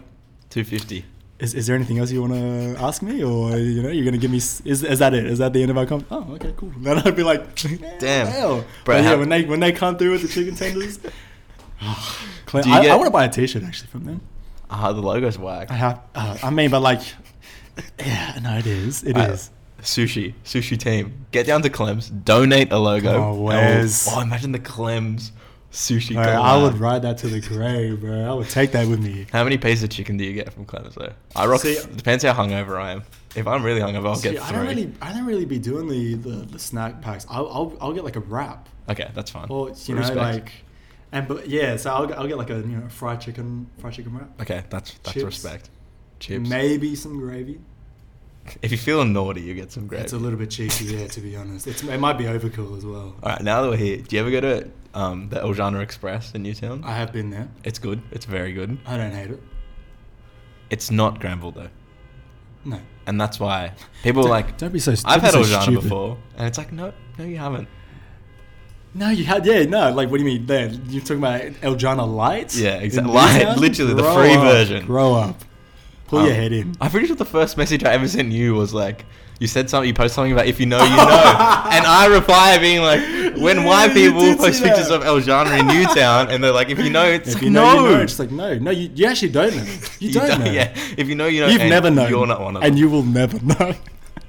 Two 0.50 0.64
fifty. 0.64 1.04
is, 1.38 1.54
is 1.54 1.66
there 1.68 1.76
anything 1.76 1.98
else 1.98 2.10
you 2.10 2.20
want 2.20 2.32
to 2.34 2.76
ask 2.82 3.00
me, 3.02 3.22
or 3.22 3.56
you 3.56 3.82
know, 3.82 3.88
you're 3.88 4.04
gonna 4.04 4.18
give 4.18 4.30
me? 4.32 4.38
s- 4.38 4.60
Is, 4.64 4.82
is 4.82 4.98
that 4.98 5.14
it? 5.14 5.24
Is 5.24 5.38
that 5.38 5.52
the 5.52 5.62
end 5.62 5.70
of 5.70 5.78
our 5.78 5.86
com? 5.86 6.04
Oh, 6.10 6.34
okay, 6.34 6.52
cool. 6.56 6.72
Then 6.78 6.98
I'd 6.98 7.14
be 7.16 7.22
like, 7.22 7.54
Damn. 8.00 8.26
hell. 8.26 8.56
Bro, 8.84 8.96
But 8.96 8.96
yeah, 8.96 9.02
how- 9.10 9.18
when 9.18 9.28
they 9.28 9.44
when 9.44 9.60
they 9.60 9.70
come 9.72 9.96
through 9.96 10.10
with 10.10 10.22
the 10.22 10.28
chicken 10.28 10.56
tenders, 10.56 10.98
You 12.54 12.60
I, 12.72 12.82
get- 12.82 12.92
I 12.92 12.94
want 12.96 13.08
to 13.08 13.10
buy 13.10 13.24
a 13.24 13.28
T-shirt 13.28 13.64
actually 13.64 13.88
from 13.88 14.04
them. 14.04 14.20
Ah, 14.70 14.92
the 14.92 15.02
logo's 15.02 15.36
whack. 15.36 15.72
I 15.72 15.74
have. 15.74 16.00
Uh, 16.14 16.38
I 16.40 16.50
mean, 16.50 16.70
but 16.70 16.80
like, 16.80 17.00
yeah, 17.98 18.38
no, 18.42 18.56
it 18.58 18.66
is. 18.66 19.02
It 19.02 19.16
is. 19.16 19.50
Uh, 19.50 19.82
Sushi, 19.82 20.32
sushi 20.44 20.78
team, 20.78 21.26
get 21.30 21.46
down 21.46 21.60
to 21.62 21.68
Clems, 21.68 22.08
donate 22.10 22.72
a 22.72 22.78
logo. 22.78 23.10
Oh, 23.22 23.50
and 23.50 23.90
oh, 24.08 24.20
imagine 24.20 24.52
the 24.52 24.58
Clems 24.58 25.32
sushi. 25.72 26.14
Bro, 26.14 26.22
I 26.24 26.62
would 26.62 26.78
ride 26.78 27.02
that 27.02 27.18
to 27.18 27.28
the 27.28 27.40
grave, 27.40 28.00
bro. 28.00 28.30
I 28.30 28.32
would 28.32 28.48
take 28.48 28.72
that 28.72 28.86
with 28.88 29.00
me. 29.02 29.26
How 29.32 29.44
many 29.44 29.58
pieces 29.58 29.82
of 29.82 29.90
chicken 29.90 30.16
do 30.16 30.24
you 30.24 30.32
get 30.32 30.52
from 30.52 30.64
Clems 30.64 30.94
though? 30.94 31.12
I 31.36 31.46
rock. 31.46 31.60
See- 31.60 31.78
depends 31.96 32.24
how 32.24 32.32
hungover 32.32 32.80
I 32.80 32.92
am. 32.92 33.02
If 33.36 33.46
I'm 33.48 33.62
really 33.64 33.80
hungover, 33.80 34.06
I'll 34.06 34.14
See, 34.14 34.30
get 34.30 34.42
I 34.42 34.52
don't 34.52 34.66
really, 34.66 34.92
I 35.02 35.12
don't 35.12 35.26
really 35.26 35.44
be 35.44 35.58
doing 35.58 35.88
the, 35.88 36.14
the, 36.14 36.46
the 36.46 36.58
snack 36.58 37.00
packs. 37.02 37.26
I'll, 37.28 37.48
I'll, 37.48 37.76
I'll 37.80 37.92
get 37.92 38.04
like 38.04 38.16
a 38.16 38.20
wrap, 38.20 38.68
Okay, 38.88 39.10
that's 39.12 39.32
fine. 39.32 39.48
or 39.50 39.72
you 39.86 39.96
know, 39.96 40.08
like, 40.14 40.52
and 41.14 41.26
but 41.26 41.48
yeah, 41.48 41.76
so 41.78 41.90
I'll, 41.94 42.06
get- 42.06 42.18
I'll 42.18 42.26
get 42.28 42.36
like 42.36 42.50
a 42.50 42.56
you 42.58 42.76
know 42.76 42.88
fried 42.90 43.20
chicken, 43.22 43.66
fried 43.78 43.94
chicken 43.94 44.14
wrap, 44.16 44.28
Okay, 44.42 44.62
that's 44.68 44.90
that's 45.02 45.14
Chips. 45.14 45.24
respect. 45.24 45.70
Chips. 46.20 46.46
maybe 46.48 46.94
some 46.94 47.18
gravy. 47.18 47.58
If 48.60 48.70
you're 48.72 48.78
feeling 48.78 49.14
naughty, 49.14 49.40
you 49.40 49.54
get 49.54 49.72
some 49.72 49.86
gravy. 49.86 50.04
It's 50.04 50.12
a 50.12 50.18
little 50.18 50.38
bit 50.38 50.50
cheeky, 50.50 50.84
yeah, 50.84 51.06
to 51.06 51.20
be 51.22 51.34
honest. 51.34 51.66
It's, 51.66 51.82
it 51.82 51.98
might 51.98 52.18
be 52.18 52.24
overkill 52.24 52.76
as 52.76 52.84
well. 52.84 53.16
All 53.22 53.30
right, 53.30 53.42
now 53.42 53.62
that 53.62 53.70
we're 53.70 53.76
here, 53.78 53.96
do 53.98 54.16
you 54.16 54.20
ever 54.20 54.30
go 54.30 54.40
to 54.42 54.70
um, 54.92 55.30
the 55.30 55.40
El 55.40 55.54
Jannah 55.54 55.80
Express 55.80 56.32
in 56.34 56.42
Newtown? 56.42 56.84
I 56.84 56.92
have 56.94 57.10
been 57.10 57.30
there. 57.30 57.48
It's 57.64 57.78
good. 57.78 58.02
It's 58.10 58.26
very 58.26 58.52
good. 58.52 58.76
I 58.86 58.98
don't 58.98 59.12
hate 59.12 59.30
it. 59.30 59.42
It's 60.70 60.90
not 60.90 61.20
Granville 61.20 61.52
though, 61.52 61.68
No. 62.66 62.80
and 63.06 63.18
that's 63.20 63.38
why 63.40 63.72
people 64.02 64.26
are 64.26 64.30
like. 64.30 64.58
Don't 64.58 64.72
be 64.72 64.78
so. 64.78 64.94
I've 65.06 65.22
had 65.22 65.34
El 65.34 65.44
so 65.44 65.60
stupid. 65.60 65.82
before, 65.84 66.18
and 66.36 66.46
it's 66.46 66.58
like, 66.58 66.70
no, 66.72 66.92
no, 67.18 67.24
you 67.24 67.36
haven't. 67.38 67.68
No, 68.96 69.10
you 69.10 69.24
had 69.24 69.44
yeah, 69.44 69.64
no. 69.64 69.90
Like, 69.92 70.08
what 70.10 70.18
do 70.18 70.24
you 70.24 70.30
mean? 70.30 70.46
There, 70.46 70.68
you're 70.88 71.00
talking 71.02 71.18
about 71.18 71.42
El 71.62 71.74
Jannah 71.74 72.04
Lights? 72.06 72.56
Yeah, 72.58 72.76
exactly. 72.76 73.12
Light, 73.12 73.56
literally 73.58 73.92
the 73.94 74.02
Grow 74.02 74.14
free 74.14 74.34
up, 74.34 74.42
version. 74.44 74.86
Grow 74.86 75.14
up. 75.14 75.44
Pull 76.06 76.20
Um, 76.20 76.26
your 76.26 76.34
head 76.34 76.52
in. 76.52 76.76
I'm 76.80 76.90
pretty 76.90 77.08
sure 77.08 77.16
the 77.16 77.24
first 77.24 77.56
message 77.56 77.82
I 77.82 77.92
ever 77.92 78.06
sent 78.06 78.30
you 78.30 78.54
was 78.54 78.72
like, 78.72 79.04
you 79.40 79.48
said 79.48 79.68
something, 79.68 79.88
you 79.88 79.94
posted 79.94 80.14
something 80.14 80.32
about 80.32 80.46
if 80.46 80.60
you 80.60 80.66
know, 80.66 80.80
you 80.82 80.90
know, 80.90 80.94
and 81.72 81.84
I 81.84 82.06
reply 82.06 82.56
being 82.58 82.82
like, 82.82 83.00
when 83.42 83.56
Yeah, 83.62 83.66
white 83.66 83.92
people 83.92 84.20
post 84.36 84.62
pictures 84.62 84.90
of 84.90 85.04
El 85.04 85.18
Jannah 85.20 85.56
in 85.56 85.66
Newtown, 85.66 86.30
and 86.30 86.42
they're 86.44 86.52
like, 86.52 86.68
if 86.70 86.78
you 86.78 86.90
know, 86.90 87.04
it's 87.04 87.30
If 87.30 87.34
like, 87.34 87.42
you 87.42 87.50
no. 87.50 87.74
you 87.74 87.80
know. 87.96 88.00
It's 88.02 88.18
like 88.20 88.30
no, 88.30 88.56
no. 88.58 88.70
You, 88.70 88.90
you 88.94 89.06
actually 89.06 89.30
don't 89.32 89.56
know. 89.56 89.64
You, 89.98 90.12
don't, 90.12 90.38
know. 90.44 90.50
Yeah, 90.52 90.72
if 90.96 91.08
you 91.08 91.16
know, 91.16 91.26
you 91.26 91.40
know. 91.40 91.48
You've 91.48 91.62
and 91.62 91.70
never 91.70 91.90
known, 91.90 92.10
You're 92.10 92.26
not 92.28 92.40
one 92.40 92.56
of 92.56 92.62
and 92.62 92.74
them, 92.74 92.78
you 92.78 92.88
will 92.88 93.02
never 93.02 93.40
know. 93.44 93.74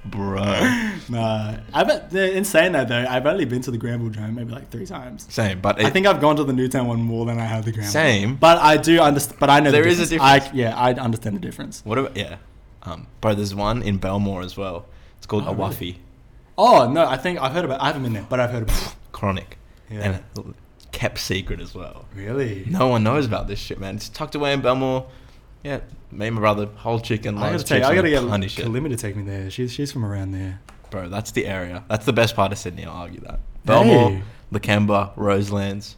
bro. 0.06 0.92
Nah, 1.10 1.58
I 1.74 1.84
bet. 1.84 2.14
In 2.14 2.44
saying 2.46 2.72
that 2.72 2.88
though, 2.88 3.06
I've 3.08 3.26
only 3.26 3.46
been 3.46 3.62
to 3.64 3.72
the 3.72 3.78
Granville 3.78 4.10
Dome 4.10 4.36
maybe 4.36 4.52
like 4.52 4.70
three 4.72 4.86
times. 4.86 5.28
Same, 5.32 5.62
but 5.62 5.80
I 5.80 5.90
think 5.90 6.08
I've 6.08 6.20
gone 6.22 6.36
to 6.38 6.44
the 6.44 6.54
Newtown 6.54 6.88
one 6.88 7.02
more 7.02 7.26
than 7.26 7.40
I 7.40 7.46
have 7.46 7.66
the 7.66 7.72
Granville. 7.72 7.92
Same. 7.92 8.36
but 8.36 8.58
I 8.58 8.78
do 8.78 9.00
understand. 9.00 9.40
But 9.40 9.50
I 9.50 9.60
know 9.60 9.72
There 9.72 9.84
the 9.84 9.90
is 9.90 10.00
a 10.00 10.08
difference. 10.08 10.46
I, 10.48 10.52
yeah, 10.54 10.76
I 10.76 10.94
understand 10.94 11.36
the 11.36 11.40
difference. 11.42 11.82
what 11.86 11.98
about 11.98 12.18
yeah, 12.18 12.38
um, 12.84 13.08
bro? 13.22 13.36
There's 13.36 13.54
one 13.54 13.82
in 13.84 13.98
Belmore 13.98 14.42
as 14.42 14.58
well. 14.58 14.86
It's 15.18 15.26
called 15.28 15.44
Oh, 15.48 15.52
a 15.52 15.54
really? 15.56 16.00
Oh 16.58 16.90
no, 16.92 17.06
I 17.06 17.18
think 17.18 17.40
I've 17.42 17.52
heard 17.52 17.66
about. 17.66 17.82
I 17.82 17.88
haven't 17.88 18.04
been 18.04 18.14
there, 18.14 18.26
but 18.30 18.40
I've 18.40 18.52
heard 18.52 18.64
about. 18.64 18.82
it. 18.82 18.96
Chronic, 19.12 19.58
Yeah. 19.92 20.20
and 20.36 20.54
kept 20.92 21.20
secret 21.20 21.60
as 21.60 21.76
well. 21.76 22.06
Really? 22.16 22.66
No 22.70 22.88
one 22.88 23.04
knows 23.04 23.26
about 23.26 23.48
this 23.48 23.60
shit, 23.60 23.80
man. 23.80 23.96
It's 23.98 24.10
tucked 24.10 24.36
away 24.36 24.54
in 24.54 24.62
Belmore. 24.62 25.06
Yeah, 25.64 25.80
me 26.12 26.28
and 26.28 26.36
my 26.36 26.42
brother, 26.42 26.68
whole 26.78 27.00
chicken. 27.00 27.38
I 27.38 27.52
gotta 27.52 27.64
take. 27.64 27.84
I 27.84 27.94
gotta 27.96 28.10
get. 28.10 28.24
Kalima 28.24 28.90
to 28.90 28.96
take 28.98 29.16
me 29.16 29.24
there. 29.24 29.50
She's 29.52 29.72
she's 29.72 29.92
from 29.92 30.06
around 30.06 30.32
there. 30.32 30.62
Bro, 30.96 31.10
that's 31.10 31.32
the 31.32 31.46
area. 31.46 31.84
That's 31.90 32.06
the 32.06 32.14
best 32.14 32.38
part 32.38 32.54
of 32.54 32.58
Sydney. 32.58 32.86
I'll 32.86 32.94
argue 32.94 33.20
that. 33.22 33.40
Belmore, 33.66 34.12
Hey. 34.12 34.24
Lakemba, 34.54 35.12
Roselands. 35.18 35.96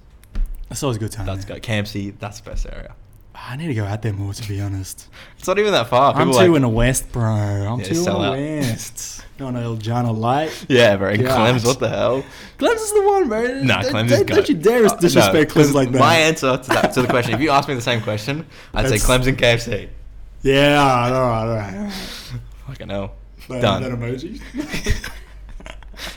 That's 0.70 0.82
always 0.82 0.98
a 0.98 1.00
good 1.00 1.12
time. 1.12 1.28
That's 1.28 1.45
there. 1.45 1.60
go. 1.60 1.62
Campsie. 1.62 2.18
That's 2.18 2.39
the 2.39 2.50
best 2.50 2.66
area. 2.66 2.95
I 3.36 3.56
need 3.58 3.68
to 3.68 3.76
go 3.76 3.86
out 3.86 4.02
there 4.02 4.14
more, 4.14 4.34
to 4.34 4.48
be 4.50 4.60
honest. 4.60 5.08
It's 5.38 5.48
not 5.48 5.60
even 5.60 5.72
that 5.74 5.86
far. 5.88 6.16
I'm 6.16 6.32
too 6.32 6.36
like, 6.38 6.50
in 6.50 6.64
the 6.64 6.68
west, 6.68 7.12
bro. 7.12 7.24
I'm 7.30 7.80
Yeah, 7.80 7.86
too 7.86 8.00
in 8.00 8.04
the 8.06 8.12
out. 8.12 8.32
west. 8.32 9.24
Going 9.38 9.54
to 9.54 9.60
El 9.62 9.76
Jannah 9.76 10.12
Light. 10.12 10.66
Yeah, 10.68 10.95
bro. 10.98 11.10
And 11.10 11.24
Clem's, 11.24 11.64
what 11.64 11.78
the 11.80 11.89
hell? 11.89 12.24
Clem's 12.58 12.82
is 12.82 12.93
the 12.93 13.04
one, 13.04 13.30
bro. 13.30 13.62
Nah, 13.62 13.84
Don't- 13.84 13.91
Clem's 13.91 14.10
don't, 14.12 14.22
is 14.22 14.26
don't 14.26 14.36
goat. 14.38 14.50
you 14.50 14.56
dare 14.56 14.86
Uh, 14.88 14.93
no, 14.95 15.00
disrespect 15.00 15.52
Clem's 15.52 15.68
'cause 15.68 15.76
like 15.76 15.91
that. 15.91 16.00
My 16.00 16.16
answer 16.16 16.58
to 16.58 16.70
that 16.70 16.93
to 16.93 17.04
the 17.04 17.08
question, 17.08 17.36
if 17.36 17.41
you 17.41 17.52
ask 17.52 17.70
me 17.70 17.76
the 17.76 17.82
same 17.82 18.02
question, 18.02 18.48
I'd 18.74 18.86
say 18.86 18.98
That's- 18.98 19.06
Clem's 19.06 19.28
and 19.28 19.38
KFC. 19.38 19.89
Yeah, 20.41 20.80
all 20.82 20.88
right, 20.88 21.12
all 21.12 21.30
right, 21.30 21.41
all 21.41 21.56
right. 21.56 21.76
all 21.78 21.84
right. 21.84 21.93
Fucking 22.68 22.89
hell. 22.89 23.12
That- 23.50 23.62
Done. 23.62 23.82
That 23.84 23.91
emoji. 23.91 24.41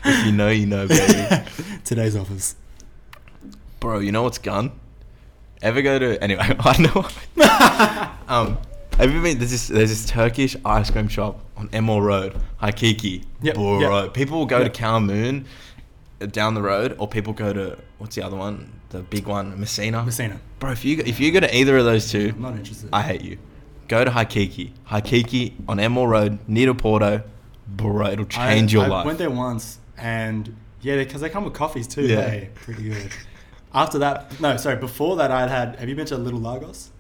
if 0.05 0.26
you 0.26 0.33
know, 0.33 0.49
you 0.49 0.66
know, 0.66 0.87
baby. 0.87 1.45
Today's 1.85 2.16
office. 2.16 2.57
Bro, 3.78 4.01
you 4.01 4.12
know 4.12 4.22
what's 4.22 4.39
gone? 4.39 4.72
Ever 5.62 5.83
go 5.83 5.99
to 5.99 6.22
anyway? 6.22 6.43
I 6.61 6.78
know. 6.83 8.16
um, 8.28 8.59
have 8.99 9.12
you 9.12 9.22
been? 9.22 9.39
There's 9.39 9.51
this 9.51 9.68
there's 9.68 9.91
this 9.91 10.07
Turkish 10.07 10.57
ice 10.64 10.91
cream 10.91 11.09
shop 11.09 11.41
on 11.57 11.68
Enmore 11.72 12.03
Road, 12.03 12.37
Hakiki. 12.62 13.24
Yep, 13.43 13.55
Bro, 13.55 13.81
yep. 14.05 14.14
people 14.14 14.39
will 14.39 14.47
go 14.47 14.61
Yep. 14.61 14.72
to 14.74 14.83
Kowloon 14.83 15.45
uh, 16.20 16.26
down 16.26 16.55
the 16.55 16.62
road, 16.62 16.97
or 16.99 17.09
people 17.09 17.33
go 17.33 17.53
to 17.53 17.78
what's 17.99 18.16
the 18.16 18.22
other 18.22 18.37
one? 18.37 18.72
The 18.91 19.01
big 19.01 19.26
one, 19.26 19.59
Messina. 19.61 20.03
Messina. 20.05 20.41
Bro, 20.59 20.72
if 20.72 20.85
you 20.85 20.97
go- 20.97 21.05
if 21.07 21.20
you 21.20 21.31
go 21.33 21.41
to 21.41 21.57
either 21.57 21.76
of 21.78 21.85
those 21.85 22.11
two, 22.11 22.33
I'm 22.35 22.43
not 22.43 22.57
interested. 22.57 22.91
I 22.93 23.03
hate 23.03 23.22
you. 23.22 23.39
Go 23.91 24.05
to 24.05 24.11
Hakiki. 24.12 24.70
Hakiki 24.88 25.53
on 25.68 25.80
Enmore 25.80 26.09
Road, 26.09 26.38
near 26.47 26.66
to 26.66 26.74
Porto. 26.74 27.24
Bro, 27.66 28.07
it'll 28.07 28.24
change 28.24 28.72
I, 28.72 28.78
your 28.78 28.84
I 28.84 28.88
life. 28.88 29.03
I 29.05 29.07
went 29.09 29.18
there 29.18 29.30
once, 29.30 29.80
and 29.99 30.55
yeah, 30.80 30.95
because 30.95 31.20
they 31.20 31.28
come 31.28 31.45
with 31.45 31.55
coffees 31.55 31.88
too. 31.88 32.07
Yeah. 32.07 32.30
Hey, 32.30 32.51
pretty 32.55 32.84
good. 32.84 33.11
After 33.74 33.99
that, 33.99 34.41
no, 34.41 34.57
sorry. 34.59 34.76
Before 34.76 35.16
that, 35.16 35.32
I'd 35.32 35.51
had. 35.51 35.74
Have 35.74 35.88
you 35.88 35.97
been 35.97 36.07
to 36.07 36.16
Little 36.16 36.38
Lagos? 36.38 36.91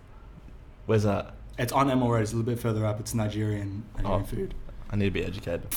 Where's 0.86 1.04
that? 1.04 1.36
It's 1.58 1.72
on 1.72 1.88
Emerald 1.92 2.10
Road. 2.10 2.22
It's 2.22 2.32
a 2.32 2.36
little 2.36 2.52
bit 2.52 2.60
further 2.60 2.84
up. 2.84 2.98
It's 2.98 3.14
Nigerian, 3.14 3.84
Nigerian 3.98 4.22
Oh. 4.22 4.24
food. 4.24 4.54
I 4.90 4.96
need 4.96 5.04
to 5.04 5.10
be 5.12 5.24
educated. 5.24 5.68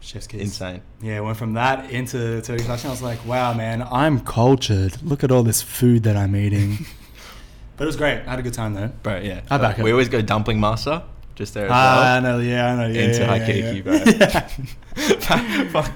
Chef's 0.00 0.26
kiss. 0.26 0.42
Insane. 0.42 0.82
Yeah, 1.00 1.20
went 1.20 1.38
from 1.38 1.54
that 1.54 1.90
into 1.90 2.42
Turkish 2.42 2.66
fashion. 2.66 2.88
I 2.88 2.90
was 2.90 3.00
like, 3.00 3.24
wow, 3.24 3.54
man, 3.54 3.80
I'm 3.90 4.20
cultured. 4.20 5.02
Look 5.02 5.24
at 5.24 5.30
all 5.30 5.42
this 5.42 5.62
food 5.62 6.02
that 6.02 6.18
I'm 6.18 6.36
eating. 6.36 6.84
but 7.76 7.84
it 7.84 7.86
was 7.86 7.96
great. 7.96 8.20
I 8.26 8.30
had 8.30 8.38
a 8.38 8.42
good 8.42 8.54
time 8.54 8.74
though. 8.74 8.88
Bro, 9.02 9.18
yeah. 9.20 9.40
I 9.50 9.58
back 9.58 9.78
we 9.78 9.90
always 9.92 10.08
go 10.08 10.20
dumpling 10.22 10.60
master, 10.60 11.02
just 11.34 11.54
there 11.54 11.66
as 11.66 11.70
Ah, 11.74 12.16
I 12.16 12.20
well. 12.20 12.38
know, 12.38 12.38
yeah, 12.44 12.72
I 12.72 12.76
know, 12.76 12.86
yeah. 12.94 13.02
Into 13.02 13.20
yeah, 13.20 13.38
Hakiki, 13.38 13.76
yeah, 13.76 13.82
bro. 13.82 15.78
yeah. 15.78 15.84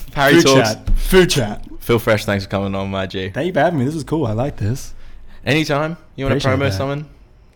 Parry 0.12 0.34
food 0.34 0.42
talks. 0.46 0.74
chat. 0.74 0.90
Food 0.98 1.30
chat. 1.30 1.66
Phil 1.80 1.98
Fresh, 1.98 2.24
thanks 2.24 2.44
for 2.44 2.50
coming 2.50 2.74
on, 2.74 2.90
my 2.90 3.06
G. 3.06 3.30
Thank 3.30 3.46
you 3.46 3.52
for 3.52 3.60
having 3.60 3.78
me. 3.78 3.84
This 3.84 3.94
was 3.94 4.04
cool. 4.04 4.26
I 4.26 4.32
like 4.32 4.56
this. 4.56 4.94
Anytime 5.44 5.96
you 6.16 6.24
want 6.26 6.40
to 6.40 6.48
Appreciate 6.48 6.52
promo 6.66 6.70
that. 6.70 6.76
someone, 6.76 7.08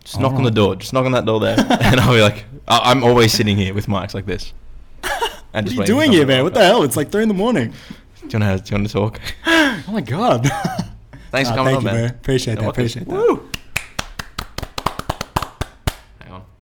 just 0.03 0.19
knock 0.19 0.31
on 0.33 0.37
the 0.37 0.49
Alright. 0.49 0.55
door. 0.55 0.75
Just 0.77 0.93
knock 0.93 1.05
on 1.05 1.11
that 1.11 1.25
door 1.25 1.39
there, 1.39 1.55
and 1.81 1.99
I'll 1.99 2.13
be 2.13 2.21
like, 2.21 2.45
I- 2.67 2.91
I'm 2.91 3.03
always 3.03 3.31
sitting 3.33 3.57
here 3.57 3.73
with 3.73 3.87
mics 3.87 4.13
like 4.13 4.25
this. 4.25 4.53
And 5.53 5.67
What 5.67 5.77
are 5.77 5.77
waiting 5.77 5.77
you 5.77 5.81
for 5.81 5.85
doing 5.85 6.11
here, 6.11 6.25
man? 6.25 6.43
What 6.43 6.53
the 6.53 6.63
hell? 6.65 6.83
It's 6.83 6.97
like 6.97 7.11
three 7.11 7.21
in 7.23 7.29
the 7.29 7.33
morning. 7.35 7.73
Do 8.27 8.37
you 8.37 8.43
want 8.45 8.57
to? 8.59 8.63
Do 8.63 8.75
you 8.75 8.77
want 8.81 8.87
to 8.87 8.93
talk? 8.93 9.21
oh 9.47 9.83
my 9.89 10.01
god. 10.01 10.49
Thanks 11.31 11.49
for 11.49 11.55
coming 11.55 11.75
on, 11.75 11.83
man. 11.83 11.95
bro. 11.95 12.05
Appreciate 12.07 12.59
that. 12.59 12.67
Appreciate 12.69 13.07
that. 13.07 13.13
Woo. 13.15 13.49